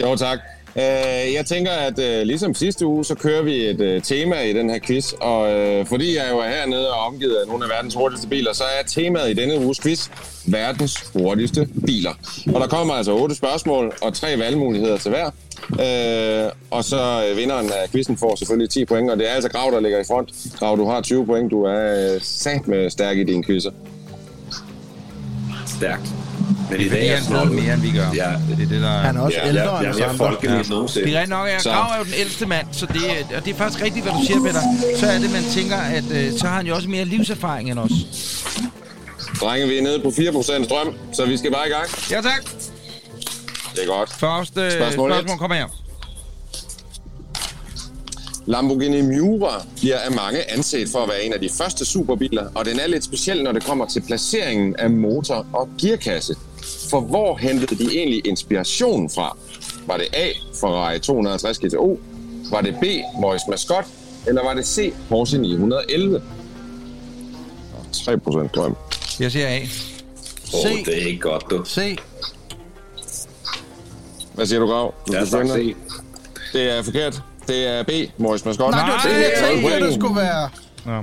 Jo, 0.01 0.15
tak. 0.15 0.39
Øh, 0.75 1.33
jeg 1.33 1.45
tænker, 1.45 1.71
at 1.71 1.99
øh, 1.99 2.21
ligesom 2.21 2.53
sidste 2.53 2.85
uge, 2.85 3.05
så 3.05 3.15
kører 3.15 3.41
vi 3.41 3.65
et 3.65 3.81
øh, 3.81 4.01
tema 4.01 4.41
i 4.41 4.53
den 4.53 4.69
her 4.69 4.79
quiz. 4.79 5.13
Og 5.13 5.51
øh, 5.51 5.85
fordi 5.85 6.17
jeg 6.17 6.27
jo 6.31 6.39
er 6.39 6.49
hernede 6.49 6.93
og 6.93 6.99
omgivet 6.99 7.35
af 7.35 7.47
nogle 7.47 7.63
af 7.63 7.69
verdens 7.69 7.95
hurtigste 7.95 8.27
biler, 8.27 8.53
så 8.53 8.63
er 8.63 8.83
temaet 8.87 9.29
i 9.29 9.33
denne 9.33 9.65
uges 9.65 9.79
quiz 9.79 10.09
verdens 10.45 11.11
hurtigste 11.13 11.67
biler. 11.85 12.13
Og 12.55 12.61
der 12.61 12.67
kommer 12.67 12.93
altså 12.93 13.13
otte 13.13 13.35
spørgsmål 13.35 13.93
og 14.01 14.13
tre 14.13 14.39
valgmuligheder 14.39 14.97
til 14.97 15.11
hver. 15.11 15.25
Øh, 15.71 16.51
og 16.71 16.83
så 16.83 17.25
øh, 17.29 17.37
vinderen 17.37 17.65
af 17.65 17.89
quizzen 17.91 18.17
får 18.17 18.35
selvfølgelig 18.35 18.69
10 18.69 18.85
point, 18.85 19.11
og 19.11 19.17
det 19.17 19.29
er 19.29 19.33
altså 19.33 19.49
Grav, 19.49 19.71
der 19.71 19.79
ligger 19.79 19.99
i 19.99 20.03
front. 20.07 20.31
Grav, 20.59 20.77
du 20.77 20.85
har 20.85 21.01
20 21.01 21.25
point. 21.25 21.51
Du 21.51 21.63
er 21.63 22.13
øh, 22.13 22.21
sat 22.21 22.67
med 22.67 22.89
stærk 22.89 23.17
i 23.17 23.23
dine 23.23 23.43
quizzer. 23.43 23.71
Stærkt. 25.67 26.13
Men 26.69 26.79
Det 26.79 26.85
er 26.85 26.89
fordi, 26.89 27.07
han 27.07 27.49
ved 27.49 27.61
mere, 27.61 27.73
end 27.73 27.81
vi 27.81 27.91
gør. 27.91 28.07
Ja, 28.15 28.29
Det 28.49 28.63
er 28.63 28.67
det, 28.69 28.81
der 28.81 28.89
Han 28.89 29.17
er 29.17 29.21
også 29.21 29.37
ja, 29.41 29.47
ældre 29.47 29.61
jeg, 29.61 29.73
end 29.77 29.81
jeg, 29.83 29.89
os 29.93 29.97
jeg 29.99 30.05
er 30.05 30.09
andre. 30.09 30.17
folkelig 30.27 30.69
nogensinde. 30.69 31.05
Det 31.07 31.15
er 31.15 31.19
rigtig 31.19 31.29
nok, 31.29 31.47
at. 31.49 31.63
Grav 31.63 31.91
er 31.93 31.97
jo 31.97 32.03
den 32.03 32.13
ældste 32.17 32.45
mand, 32.45 32.67
så 32.71 32.85
det, 32.85 32.95
er- 33.11 33.37
og 33.37 33.45
det 33.45 33.53
er 33.53 33.57
faktisk 33.57 33.83
rigtigt, 33.83 34.05
hvad 34.05 34.13
du 34.13 34.25
siger, 34.25 34.39
Peter. 34.39 34.61
Så 34.99 35.05
er 35.07 35.19
det, 35.19 35.31
man 35.31 35.43
tænker, 35.43 35.77
at 35.77 36.03
øh, 36.11 36.31
så 36.39 36.47
har 36.47 36.55
han 36.55 36.67
jo 36.67 36.75
også 36.75 36.89
mere 36.89 37.05
livserfaring 37.05 37.71
end 37.71 37.79
os. 37.79 37.91
Drenge, 39.41 39.67
vi 39.67 39.77
er 39.77 39.81
nede 39.81 39.99
på 39.99 40.09
4% 40.09 40.63
strøm, 40.63 40.93
så 41.13 41.25
vi 41.25 41.37
skal 41.37 41.51
bare 41.51 41.67
i 41.67 41.71
gang. 41.71 41.85
Ja, 42.11 42.21
tak. 42.21 42.43
Det 43.75 43.83
er 43.83 43.87
godt. 43.87 44.09
Første 44.19 44.71
Spørgsmål 44.71 45.11
spørgsmål 45.11 45.37
kommer 45.37 45.57
her. 45.57 45.65
Lamborghini 48.45 49.01
Miura 49.01 49.65
bliver 49.75 49.97
af 49.97 50.11
mange 50.11 50.51
anset 50.51 50.89
for 50.89 50.99
at 50.99 51.09
være 51.09 51.23
en 51.23 51.33
af 51.33 51.39
de 51.41 51.49
første 51.49 51.85
superbiler, 51.85 52.49
og 52.55 52.65
den 52.65 52.79
er 52.79 52.87
lidt 52.87 53.03
speciel, 53.03 53.43
når 53.43 53.51
det 53.51 53.63
kommer 53.63 53.85
til 53.85 54.01
placeringen 54.01 54.75
af 54.75 54.89
motor 54.89 55.45
og 55.53 55.69
gearkasse. 55.81 56.35
For 56.89 56.99
hvor 57.01 57.37
hentede 57.37 57.75
de 57.75 57.97
egentlig 57.97 58.27
inspiration 58.27 59.09
fra? 59.09 59.37
Var 59.87 59.97
det 59.97 60.07
A, 60.13 60.29
Ferrari 60.59 60.99
250 60.99 61.59
GTO? 61.59 61.99
Var 62.51 62.61
det 62.61 62.75
B, 62.81 62.83
Morris 63.21 63.41
Mascot? 63.49 63.85
Eller 64.27 64.43
var 64.43 64.53
det 64.53 64.67
C, 64.67 64.93
Porsche 65.09 65.37
911? 65.37 66.21
3% 67.93 68.47
strøm. 68.49 68.75
Jeg 69.19 69.31
siger 69.31 69.47
A. 69.47 69.59
Åh, 70.53 70.61
Se. 70.61 70.85
det 70.85 71.01
er 71.03 71.07
ikke 71.07 71.19
godt, 71.19 71.45
du. 71.49 71.63
Se, 71.65 71.97
Hvad 74.33 74.45
siger 74.45 74.59
du, 74.59 74.67
Grav? 74.67 74.93
Du 75.07 75.13
Jeg 75.13 75.19
har 75.21 75.25
sagt. 75.25 75.49
C. 75.49 75.75
Det 76.53 76.77
er 76.77 76.81
forkert. 76.83 77.21
Det 77.47 77.67
er 77.67 77.83
B, 77.83 77.89
Morris 78.17 78.45
Mascot. 78.45 78.71
nej, 78.71 78.85
det 78.85 78.93
var 78.93 78.99
det, 79.03 79.11
Nej, 79.11 79.21
jeg 79.21 79.31
det 79.41 79.47
tænkte, 79.49 79.69
point. 79.69 79.85
det 79.85 79.93
skulle 80.01 80.15
være. 80.15 80.49
Ja. 80.95 81.01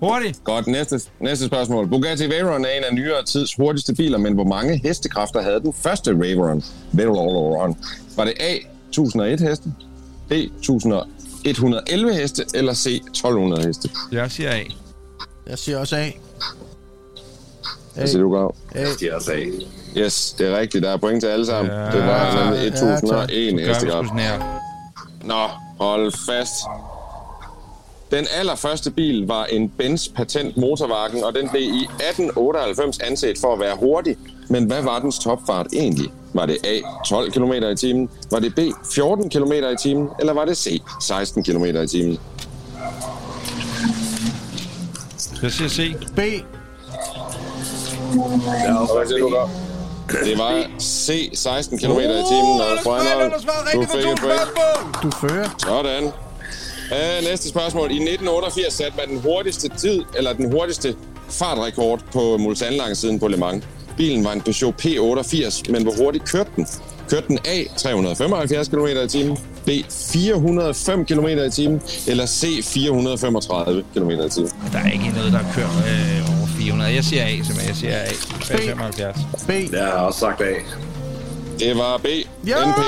Hurtigt. 0.00 0.44
Godt, 0.44 0.66
næste, 0.66 1.00
næste 1.20 1.46
spørgsmål. 1.46 1.88
Bugatti 1.88 2.26
Veyron 2.30 2.64
er 2.64 2.68
en 2.68 2.84
af 2.84 2.94
nyere 2.94 3.24
tids 3.24 3.54
hurtigste 3.54 3.94
biler, 3.94 4.18
men 4.18 4.34
hvor 4.34 4.44
mange 4.44 4.80
hestekræfter 4.84 5.42
havde 5.42 5.60
den 5.60 5.72
første 5.72 6.18
Veyron? 6.20 6.62
Veyron. 6.92 7.76
Var 8.16 8.24
det 8.24 8.32
A, 8.40 8.56
1001 8.88 9.40
heste, 9.40 9.72
B, 10.28 10.32
1111 10.32 12.14
heste, 12.14 12.44
eller 12.54 12.74
C, 12.74 12.86
1200 13.08 13.66
heste? 13.66 13.90
Jeg 14.12 14.30
siger 14.30 14.50
A. 14.50 14.60
Jeg 15.50 15.58
siger 15.58 15.78
også 15.78 15.96
A. 15.96 16.10
Hvad 17.94 18.06
siger 18.06 18.22
du, 18.22 18.30
Grav? 18.32 18.54
A. 18.74 18.84
De 19.00 19.10
har 19.12 19.20
sagt. 19.20 19.38
Yes, 19.96 20.34
det 20.38 20.48
er 20.48 20.58
rigtigt. 20.58 20.84
Der 20.84 20.90
er 20.90 20.96
point 20.96 21.20
til 21.22 21.28
alle 21.28 21.46
sammen. 21.46 21.74
Ja. 21.74 21.80
Det 21.80 22.06
var 22.06 22.44
nemlig 22.44 22.60
Ja, 22.60 22.66
1001 22.66 23.10
Gør 23.10 23.26
vi 23.26 23.50
sgu 23.50 23.58
hestekræfter. 23.58 24.04
sådan 24.04 24.18
her. 24.18 24.60
Nå, 25.24 25.48
hold 25.80 26.12
fast. 26.26 26.54
Den 28.10 28.26
allerførste 28.38 28.90
bil 28.90 29.26
var 29.26 29.44
en 29.44 29.68
Benz 29.68 30.08
Patent 30.08 30.56
Motorwagen, 30.56 31.24
og 31.24 31.34
den 31.34 31.48
blev 31.48 31.62
i 31.62 31.82
1898 31.84 32.98
anset 32.98 33.38
for 33.38 33.52
at 33.52 33.60
være 33.60 33.76
hurtig. 33.76 34.16
Men 34.48 34.64
hvad 34.64 34.82
var 34.82 34.98
dens 34.98 35.18
topfart 35.18 35.66
egentlig? 35.72 36.10
Var 36.34 36.46
det 36.46 36.56
A, 36.64 36.80
12 37.06 37.30
km 37.32 37.52
i 37.52 37.76
timen? 37.76 38.10
Var 38.30 38.38
det 38.38 38.54
B, 38.54 38.58
14 38.94 39.30
km 39.30 39.52
i 39.52 39.76
timen? 39.82 40.08
Eller 40.20 40.32
var 40.32 40.44
det 40.44 40.56
C, 40.56 40.82
16 41.00 41.44
km 41.44 41.64
i 41.64 41.86
timen? 41.86 42.18
Jeg 45.42 45.52
siger 45.52 45.68
C. 45.68 45.94
B. 46.16 46.20
Også 48.80 48.94
Hvad 48.96 49.06
siger 49.06 49.18
du? 49.18 49.67
Det 50.08 50.38
var 50.38 50.80
C, 50.80 51.30
16 51.34 51.78
km 51.78 51.98
i 51.98 52.22
timen. 52.30 52.60
Og 52.60 52.78
Brøndholt, 52.84 53.34
du 53.74 53.82
fik 53.82 54.06
et 54.06 54.20
point. 54.20 55.02
Du 55.02 55.10
fører. 55.10 55.48
Sådan. 55.58 56.04
Uh, 56.04 57.24
næste 57.24 57.48
spørgsmål. 57.48 57.90
I 57.90 57.94
1988 57.94 58.72
satte 58.72 58.92
man 58.96 59.08
den 59.08 59.20
hurtigste 59.20 59.68
tid, 59.68 60.04
eller 60.16 60.32
den 60.32 60.52
hurtigste 60.52 60.94
fartrekord 61.30 62.00
på 62.12 62.36
Mulsanne 62.36 62.94
siden 62.94 63.18
på 63.18 63.28
Le 63.28 63.36
Mans. 63.36 63.64
Bilen 63.96 64.24
var 64.24 64.32
en 64.32 64.40
Peugeot 64.40 64.74
P88, 64.84 65.72
men 65.72 65.82
hvor 65.82 65.92
hurtigt 66.04 66.24
kørte 66.24 66.50
den? 66.56 66.66
Kørte 67.10 67.28
den 67.28 67.38
A 67.44 67.64
375 67.76 68.68
km 68.68 68.86
i 68.86 69.08
timen, 69.08 69.36
B 69.66 69.70
405 70.12 71.04
km 71.04 71.26
i 71.26 71.50
timen, 71.50 71.82
eller 72.06 72.26
C 72.26 72.64
435 72.64 73.84
km 73.94 74.10
i 74.10 74.28
timen? 74.30 74.50
Der 74.72 74.78
er 74.78 74.90
ikke 74.90 75.08
noget, 75.08 75.32
der 75.32 75.40
kører 75.54 75.68
øh, 75.68 76.38
over 76.38 76.46
400. 76.46 76.94
Jeg 76.94 77.04
siger 77.04 77.24
A, 77.24 77.28
simpelthen. 77.28 77.68
Jeg 77.68 77.76
siger 77.76 77.96
A. 77.96 78.08
75. 78.40 79.16
B. 79.46 79.50
Jeg 79.72 79.84
har 79.84 79.92
også 79.92 80.20
sagt 80.20 80.40
A. 80.40 80.52
Det 81.58 81.76
var 81.76 81.96
B. 81.98 82.06
Ja! 82.46 82.56
NP. 82.70 82.78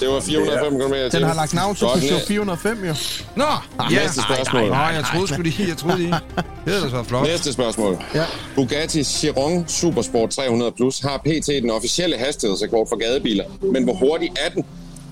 Det 0.00 0.08
var 0.08 0.20
405 0.20 0.72
km 0.72 0.82
i 0.82 0.96
timen. 0.96 1.10
Den 1.12 1.22
har 1.22 1.34
lagt 1.34 1.54
navn 1.54 1.74
til 1.76 1.86
Godt, 1.86 2.00
Peugeot 2.00 2.20
næ- 2.20 2.26
405 2.26 2.84
jo. 2.84 2.94
Nå! 3.36 3.44
Ja. 3.90 4.02
Næste 4.02 4.22
spørgsmål. 4.22 4.68
Nå, 4.68 4.74
jeg 4.74 5.04
troede 5.12 5.28
sgu 5.28 5.42
lige. 5.42 5.68
Jeg 5.68 5.76
troede 5.76 5.98
lige. 5.98 6.14
Det 6.66 6.82
da 6.82 6.88
været 6.88 7.06
flot. 7.06 7.26
Næste 7.26 7.52
spørgsmål. 7.52 7.98
Ja. 8.14 8.24
Bugatti 8.54 9.04
Chiron 9.04 9.64
Supersport 9.68 10.30
300 10.30 10.72
Plus 10.72 11.00
har 11.00 11.16
pt. 11.18 11.46
den 11.46 11.70
officielle 11.70 12.18
hastighedsrekord 12.18 12.88
for 12.88 12.96
gadebiler. 12.96 13.44
Men 13.72 13.84
hvor 13.84 13.94
hurtig 13.94 14.30
er 14.36 14.48
den? 14.50 14.64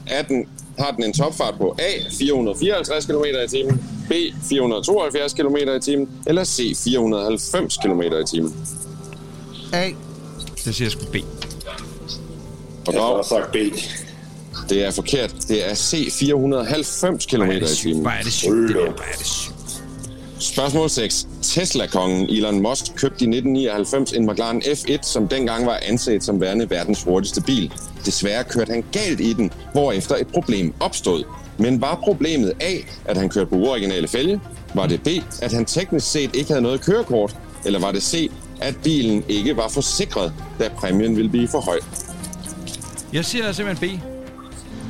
Er 0.07 0.23
den 0.23 0.47
har 0.79 0.91
den 0.91 1.05
en 1.05 1.13
topfart 1.13 1.55
på 1.59 1.77
A 1.79 1.91
454 2.19 3.07
km 3.07 3.25
i 3.45 3.49
timen, 3.49 3.83
B 4.09 4.13
472 4.49 5.33
km 5.33 5.57
i 5.57 5.81
timen, 5.81 6.09
eller 6.27 6.45
C 6.45 6.77
490 6.85 7.77
km 7.77 8.01
i 8.03 8.27
timen? 8.27 8.67
A. 9.73 9.91
Det 10.65 10.75
siger 10.75 10.85
jeg 10.87 10.93
sgu 10.93 11.05
B. 11.13 11.17
Og 12.87 12.95
Jeg 12.95 13.03
har 13.03 13.23
sagt 13.29 13.53
B. 13.53 13.57
det 14.71 14.85
er 14.85 14.91
forkert. 14.91 15.35
Det 15.49 15.71
er 15.71 15.75
C 15.75 16.13
490 16.13 17.27
km 17.27 17.51
i 17.51 17.61
timen. 17.67 18.03
Hvor 18.03 18.11
er 18.11 18.23
det 18.23 18.33
sygt, 18.33 18.51
det 18.51 18.69
der. 18.69 18.83
Hvor 18.91 19.03
er 19.03 19.17
det 19.19 19.27
sygt. 19.27 19.83
Spørgsmål 20.39 20.91
6. 20.91 21.27
Tesla-kongen 21.43 22.31
Elon 22.31 22.63
Musk 22.63 22.85
købte 22.97 23.25
i 23.25 23.29
1999 23.29 24.13
en 24.13 24.27
McLaren 24.27 24.63
F1, 24.63 24.99
som 25.03 25.29
dengang 25.29 25.67
var 25.67 25.79
anset 25.83 26.25
som 26.25 26.41
værende 26.41 26.71
verdens 26.71 27.03
hurtigste 27.03 27.41
bil. 27.41 27.73
Desværre 28.07 28.45
kørte 28.45 28.73
han 28.73 28.85
galt 28.93 29.21
i 29.21 29.33
den, 29.33 29.53
hvorefter 29.73 30.17
et 30.17 30.27
problem 30.27 30.75
opstod. 30.81 31.25
Men 31.59 31.81
var 31.81 32.01
problemet 32.05 32.53
A, 32.61 32.73
at 33.05 33.17
han 33.17 33.29
kørte 33.29 33.47
på 33.47 33.57
uoriginale 33.57 34.09
fælge? 34.09 34.41
Var 34.75 34.87
det 34.87 35.03
B, 35.03 35.09
at 35.43 35.53
han 35.53 35.65
teknisk 35.65 36.11
set 36.11 36.37
ikke 36.37 36.49
havde 36.49 36.63
noget 36.63 36.81
kørekort? 36.81 37.37
Eller 37.65 37.81
var 37.81 37.93
det 37.93 38.03
C, 38.03 38.31
at 38.61 38.75
bilen 38.85 39.25
ikke 39.29 39.57
var 39.57 39.69
forsikret, 39.69 40.33
da 40.59 40.69
præmien 40.77 41.17
ville 41.17 41.31
blive 41.31 41.49
for 41.49 41.61
høj? 41.61 41.79
Jeg 43.13 43.25
siger 43.25 43.53
simpelthen 43.53 43.99
B. 43.99 44.03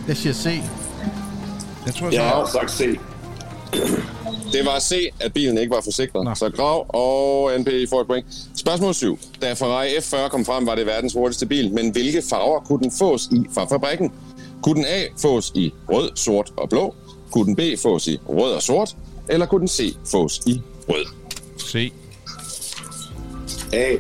Jeg 0.09 0.17
siger 0.17 0.33
C. 0.33 0.45
Jeg 1.87 1.95
tror, 1.95 2.07
jeg 2.07 2.15
Jeg 2.15 2.25
har 2.25 2.33
også 2.33 2.53
sagt 2.53 2.71
C. 2.71 2.99
Det 4.53 4.65
var 4.67 4.79
C, 4.81 4.93
at 5.21 5.33
bilen 5.33 5.59
ikke 5.59 5.71
var 5.71 5.81
forsikret. 5.81 6.25
Nå. 6.25 6.35
Så 6.35 6.51
Grav 6.57 6.87
og 6.89 7.61
NP 7.61 7.69
får 7.91 8.01
et 8.01 8.07
point. 8.07 8.27
Spørgsmål 8.57 8.95
7. 8.95 9.19
Da 9.43 9.53
Ferrari 9.53 9.89
F40 9.89 10.29
kom 10.29 10.45
frem, 10.45 10.67
var 10.67 10.75
det 10.75 10.87
verdens 10.87 11.13
hurtigste 11.13 11.47
bil, 11.47 11.73
men 11.75 11.91
hvilke 11.91 12.23
farver 12.31 12.61
kunne 12.61 12.83
den 12.83 12.93
fås 12.99 13.29
i 13.33 13.47
fra 13.55 13.65
fabrikken? 13.65 14.13
Kunne 14.63 14.75
den 14.75 14.85
A 14.85 15.03
fås 15.23 15.53
i 15.55 15.75
rød, 15.89 16.11
sort 16.15 16.53
og 16.57 16.69
blå? 16.69 16.95
Kunne 17.31 17.47
den 17.47 17.57
B 17.57 17.61
fås 17.83 18.09
i 18.09 18.19
rød 18.29 18.53
og 18.53 18.63
sort? 18.63 18.97
Eller 19.29 19.47
kunne 19.47 19.61
den 19.61 19.69
C 19.69 19.97
fås 20.11 20.41
i 20.47 20.61
rød? 20.89 21.07
C. 21.59 21.93
A. 23.73 23.97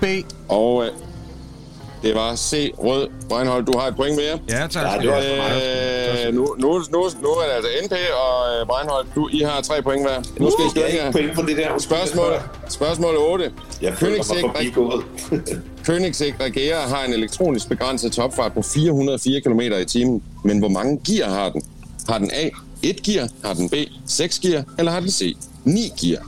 B. 0.00 0.04
Og 0.48 0.86
øh, 0.86 0.92
det 2.02 2.14
var 2.14 2.34
C, 2.36 2.72
rød. 2.78 3.08
Breinholt, 3.28 3.66
du 3.66 3.78
har 3.78 3.88
et 3.88 3.96
point 3.96 4.16
mere. 4.16 4.38
Ja, 4.50 4.66
tak. 4.70 4.86
Ja, 4.86 5.00
det 5.00 5.08
var 5.10 5.22
Øh, 6.26 6.34
nu, 6.34 6.54
nu, 6.58 6.68
nu, 6.92 7.08
nu 7.22 7.28
er 7.28 7.44
det 7.46 7.52
altså 7.56 7.70
NP 7.84 7.92
og 7.92 8.60
øh, 8.60 8.66
Breinholt. 8.66 9.08
Du, 9.14 9.28
I 9.32 9.40
har 9.40 9.60
tre 9.60 9.82
point 9.82 10.02
hver. 10.06 10.22
Nu 10.40 10.50
skal 10.50 10.62
I 10.62 10.64
Jeg 10.64 10.70
stå 10.70 10.80
har 10.80 10.88
ikke 10.88 11.12
point 11.12 11.34
for 11.34 11.42
det 11.42 11.56
der. 11.56 11.78
Spørgsmål, 11.78 12.32
spørgsmål 12.68 13.16
8. 13.16 13.52
Jeg. 13.82 13.94
Koenigsegg 15.86 16.34
Regera 16.44 16.88
har 16.88 17.04
en 17.04 17.12
elektronisk 17.12 17.68
begrænset 17.68 18.12
topfart 18.12 18.52
på 18.52 18.62
404 18.62 19.40
km 19.40 19.60
i 19.60 19.84
timen. 19.84 20.22
Men 20.44 20.58
hvor 20.58 20.68
mange 20.68 21.00
gear 21.06 21.28
har 21.30 21.48
den? 21.48 21.62
Har 22.08 22.18
den 22.18 22.30
A, 22.34 22.48
1 22.82 23.02
gear? 23.02 23.28
Har 23.44 23.54
den 23.54 23.68
B, 23.68 23.74
6 24.06 24.38
gear? 24.38 24.64
Eller 24.78 24.92
har 24.92 25.00
den 25.00 25.10
C, 25.10 25.36
9 25.64 25.92
gear? 26.00 26.22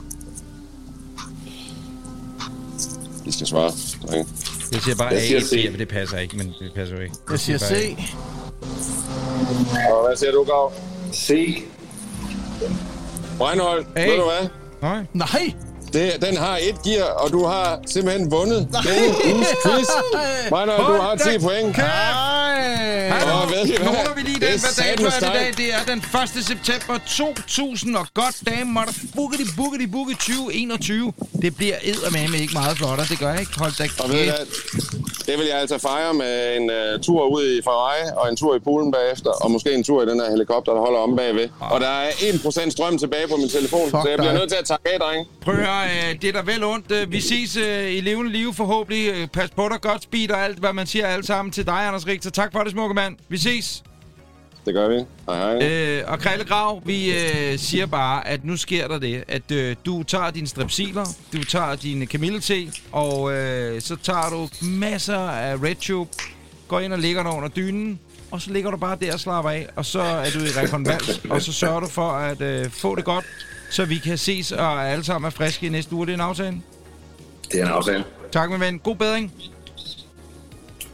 I 3.25 3.31
skal 3.31 3.47
svare. 3.47 3.71
drenge. 4.07 4.25
Jeg 4.71 4.81
siger 4.81 4.95
bare 4.95 5.07
Jeg 5.07 5.17
A, 5.17 5.25
siger 5.27 5.41
C, 5.41 5.49
C. 5.49 5.67
men 5.71 5.79
det 5.79 5.87
passer 5.87 6.17
ikke, 6.17 6.37
men 6.37 6.53
det 6.59 6.71
passer 6.75 6.95
jo 6.95 7.01
ikke. 7.01 7.15
Jeg 7.31 7.39
siger 7.39 7.59
bare 7.59 7.69
C. 7.69 7.97
A. 9.89 9.93
Og 9.93 10.07
hvad 10.07 10.17
siger 10.17 10.31
du, 10.31 10.43
Gav? 10.43 10.71
C. 11.13 11.57
Breinholt, 13.37 13.87
A. 13.95 14.09
ved 14.09 14.17
du 14.17 14.23
hvad? 14.23 14.49
Nej. 14.81 15.05
Nej! 15.13 15.53
Det, 15.93 16.21
den 16.21 16.37
har 16.37 16.57
et 16.61 16.81
gear, 16.83 17.03
og 17.05 17.31
du 17.31 17.45
har 17.45 17.79
simpelthen 17.85 18.31
vundet 18.31 18.67
denne 18.83 19.07
uges 19.35 19.47
quiz. 19.65 19.87
Breinholt, 20.49 20.87
du 20.87 20.93
har 21.01 21.15
10 21.15 21.39
point. 21.39 21.77
Nej! 21.77 23.11
Og 23.33 23.49
ved 23.51 23.65
I 23.67 23.77
hvad? 23.77 23.85
Måler 23.85 24.13
vi 24.15 24.21
lige 24.21 24.33
den, 24.39 24.59
hvad 24.59 24.59
satme 24.59 25.07
er 25.07 25.09
det 25.09 25.21
i 25.21 25.25
dag? 25.25 25.53
Det 25.57 25.73
er 25.73 25.83
den 25.87 25.97
1. 26.37 26.45
september 26.45 26.97
2000, 27.07 27.95
og 27.95 28.07
godt 28.13 28.35
dame, 28.49 28.71
motherfuckity 28.71 29.55
boogity 29.55 29.85
boogie 29.85 30.15
2021. 30.15 31.13
Det 31.41 31.55
bliver 31.55 31.75
eddermame 31.83 32.37
ikke 32.37 32.53
meget 32.53 32.77
flottere, 32.77 33.07
det 33.09 33.19
gør 33.19 33.31
jeg 33.31 33.39
ikke. 33.39 33.59
Hold 33.59 33.73
da 33.77 33.83
kæft. 33.83 35.00
Det 35.31 35.39
vil 35.39 35.47
jeg 35.47 35.57
altså 35.59 35.77
fejre 35.77 36.13
med 36.13 36.57
en 36.57 36.69
uh, 36.69 37.01
tur 37.01 37.25
ud 37.35 37.43
i 37.57 37.61
Ferrari, 37.63 38.01
og 38.17 38.29
en 38.29 38.35
tur 38.35 38.55
i 38.55 38.59
poolen 38.59 38.91
bagefter, 38.91 39.29
og 39.43 39.51
måske 39.51 39.73
en 39.73 39.83
tur 39.83 40.03
i 40.03 40.05
den 40.05 40.19
her 40.21 40.29
helikopter, 40.29 40.71
der 40.73 40.79
holder 40.79 40.99
om 40.99 41.15
bagved. 41.15 41.49
Og 41.59 41.81
der 41.81 41.87
er 41.87 42.09
1% 42.09 42.69
strøm 42.69 42.97
tilbage 42.97 43.27
på 43.27 43.35
min 43.35 43.49
telefon, 43.49 43.89
Fuck 43.89 44.03
så 44.03 44.09
jeg 44.09 44.17
bliver 44.17 44.31
dig. 44.31 44.39
nødt 44.39 44.49
til 44.49 44.57
at 44.57 44.65
takke 44.65 44.89
af, 44.93 44.99
drenge. 44.99 45.25
Prøv 45.41 45.53
at 45.53 45.59
høre, 45.59 45.83
øh, 45.85 46.21
det 46.21 46.27
er 46.35 46.41
da 46.41 46.51
vel 46.51 46.63
ondt. 46.63 46.91
Øh, 46.91 47.11
Vi 47.11 47.21
ses 47.21 47.57
øh, 47.57 47.91
i 47.91 48.01
levende 48.01 48.31
liv 48.31 48.53
forhåbentlig. 48.53 49.07
Øh, 49.15 49.27
Pas 49.27 49.49
på 49.49 49.69
dig, 49.71 49.81
godt 49.81 50.03
speed 50.03 50.31
og 50.31 50.43
alt, 50.43 50.57
hvad 50.59 50.73
man 50.73 50.87
siger 50.87 51.07
alt 51.07 51.25
sammen 51.27 51.51
til 51.51 51.65
dig, 51.65 51.87
Anders 51.87 52.07
Richter. 52.07 52.29
Tak 52.29 52.51
for 52.53 52.59
det, 52.59 52.71
smukke 52.71 52.95
mand. 52.95 53.15
Vi 53.29 53.37
ses. 53.37 53.83
Det 54.65 54.73
gør 54.73 54.87
vi. 54.87 55.05
Hej 55.27 55.37
hej. 55.37 55.69
Øh, 55.69 56.03
og 56.07 56.19
Krille 56.19 56.45
Grav, 56.45 56.81
vi 56.85 57.11
øh, 57.11 57.59
siger 57.59 57.85
bare, 57.85 58.27
at 58.27 58.45
nu 58.45 58.57
sker 58.57 58.87
der 58.87 58.99
det, 58.99 59.23
at 59.27 59.51
øh, 59.51 59.75
du 59.85 60.03
tager 60.03 60.31
dine 60.31 60.47
strepsiler, 60.47 61.05
du 61.33 61.43
tager 61.43 61.75
din 61.75 62.07
kamillete, 62.07 62.71
og 62.91 63.33
øh, 63.33 63.81
så 63.81 63.95
tager 63.95 64.29
du 64.29 64.49
masser 64.65 65.17
af 65.17 65.63
Red 65.63 65.75
Tube, 65.75 66.09
går 66.67 66.79
ind 66.79 66.93
og 66.93 66.99
lægger 66.99 67.23
dig 67.23 67.31
under 67.31 67.49
dynen, 67.49 67.99
og 68.31 68.41
så 68.41 68.51
ligger 68.51 68.71
du 68.71 68.77
bare 68.77 68.97
der 69.01 69.13
og 69.13 69.19
slapper 69.19 69.51
af, 69.51 69.67
og 69.75 69.85
så 69.85 70.01
er 70.01 70.29
du 70.33 70.39
i 70.39 70.63
rekonvals, 70.63 71.21
og 71.29 71.41
så 71.41 71.53
sørger 71.53 71.79
du 71.79 71.87
for 71.87 72.11
at 72.11 72.41
øh, 72.41 72.69
få 72.69 72.95
det 72.95 73.05
godt, 73.05 73.25
så 73.71 73.85
vi 73.85 73.97
kan 73.97 74.17
ses 74.17 74.51
og 74.51 74.89
alle 74.89 75.03
sammen 75.03 75.27
er 75.27 75.31
friske 75.31 75.65
i 75.65 75.69
næste 75.69 75.95
uge. 75.95 76.05
Det 76.05 76.11
er 76.11 76.15
en 76.15 76.21
aftale. 76.21 76.61
Det 77.51 77.59
er 77.61 77.65
en 77.65 77.71
aftale. 77.71 78.03
Tak, 78.31 78.49
min 78.49 78.59
ven. 78.59 78.79
God 78.79 78.95
bedring. 78.95 79.33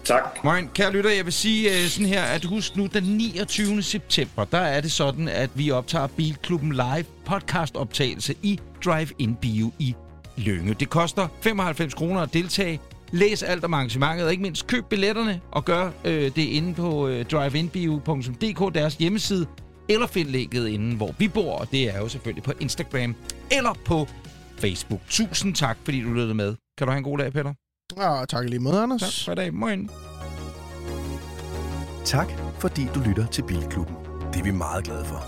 Tak. 0.08 0.44
Morgen, 0.44 0.70
kære 0.74 0.92
lytter, 0.92 1.10
jeg 1.10 1.26
vil 1.26 1.34
sige 1.34 1.70
øh, 1.70 1.88
sådan 1.88 2.06
her, 2.06 2.22
at 2.24 2.46
husk 2.46 2.76
nu, 2.76 2.86
den 2.86 3.04
29. 3.04 3.82
september, 3.84 4.46
der 4.46 4.58
er 4.58 4.82
det 4.82 4.92
sådan, 4.92 5.28
at 5.28 5.50
vi 5.54 5.72
optager 5.72 6.08
Bilklubben 6.08 6.72
Live 6.72 7.06
podcast-optagelse 7.26 8.36
i 8.44 8.60
Drive-In 8.86 9.36
Bio 9.36 9.72
i 9.80 9.96
Lønge. 10.38 10.74
Det 10.74 10.90
koster 10.90 11.28
95 11.42 11.94
kroner 11.94 12.22
at 12.22 12.34
deltage. 12.34 12.80
Læs 13.12 13.44
alt 13.44 13.66
om 13.66 13.74
arrangementet, 13.74 14.26
og 14.26 14.32
ikke 14.32 14.44
mindst 14.44 14.68
køb 14.68 14.86
billetterne, 14.86 15.42
og 15.52 15.66
gør 15.66 15.92
øh, 16.06 16.32
det 16.36 16.38
inde 16.38 16.74
på 16.74 17.08
øh, 17.08 17.26
driveinbio.dk, 17.26 18.76
deres 18.76 18.96
hjemmeside, 18.96 19.46
eller 19.90 20.08
find 20.08 20.30
linket 20.30 20.68
inde, 20.68 20.96
hvor 20.96 21.16
vi 21.18 21.28
bor, 21.28 21.58
og 21.58 21.72
det 21.72 21.96
er 21.96 22.00
jo 22.00 22.08
selvfølgelig 22.08 22.44
på 22.44 22.54
Instagram 22.60 23.16
eller 23.52 23.74
på 23.86 24.08
Facebook. 24.58 25.02
Tusind 25.10 25.56
tak, 25.56 25.78
fordi 25.84 26.02
du 26.02 26.10
lyttede 26.14 26.34
med. 26.34 26.56
Kan 26.78 26.88
du 26.88 26.92
have 26.92 26.98
en 26.98 27.04
god 27.04 27.18
dag, 27.18 27.34
Peter? 27.34 27.54
Ja, 27.96 28.26
tak 28.26 28.50
lige 28.50 28.60
måde, 28.60 28.82
Anders. 28.82 29.02
Tak 29.02 29.26
for 29.26 29.32
i 29.32 29.36
dag. 29.36 29.54
Moin. 29.54 29.90
Tak, 32.06 32.28
fordi 32.60 32.88
du 32.96 33.00
lytter 33.00 33.28
til 33.28 33.42
Bilklubben. 33.42 33.96
Det 34.34 34.40
er 34.40 34.44
vi 34.44 34.52
meget 34.52 34.84
glade 34.84 35.06
for. 35.06 35.24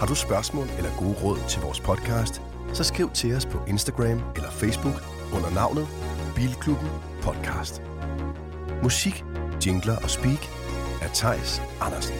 Har 0.00 0.06
du 0.06 0.14
spørgsmål 0.14 0.66
eller 0.76 0.90
gode 0.98 1.14
råd 1.22 1.38
til 1.48 1.62
vores 1.62 1.80
podcast, 1.80 2.42
så 2.72 2.84
skriv 2.84 3.10
til 3.10 3.36
os 3.36 3.46
på 3.46 3.58
Instagram 3.68 4.22
eller 4.36 4.50
Facebook 4.50 4.94
under 5.34 5.50
navnet 5.50 5.88
Bilklubben 6.36 6.88
Podcast. 7.22 7.82
Musik, 8.82 9.24
jingler 9.66 9.96
og 9.96 10.10
speak 10.10 10.48
af 11.02 11.10
Tejs 11.14 11.62
Andersen. 11.80 12.16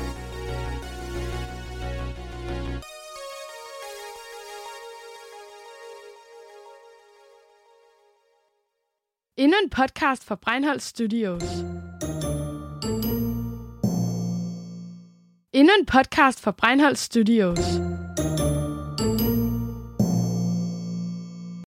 Endnu 9.39 9.57
en 9.62 9.70
podcast 9.70 10.24
fra 10.24 10.34
Breinholt 10.34 10.82
Studios. 10.82 11.43
Endnu 15.53 15.72
en 15.78 15.86
podcast 15.86 16.41
fra 16.41 16.51
Breinholt 16.51 16.99
Studios. 16.99 17.59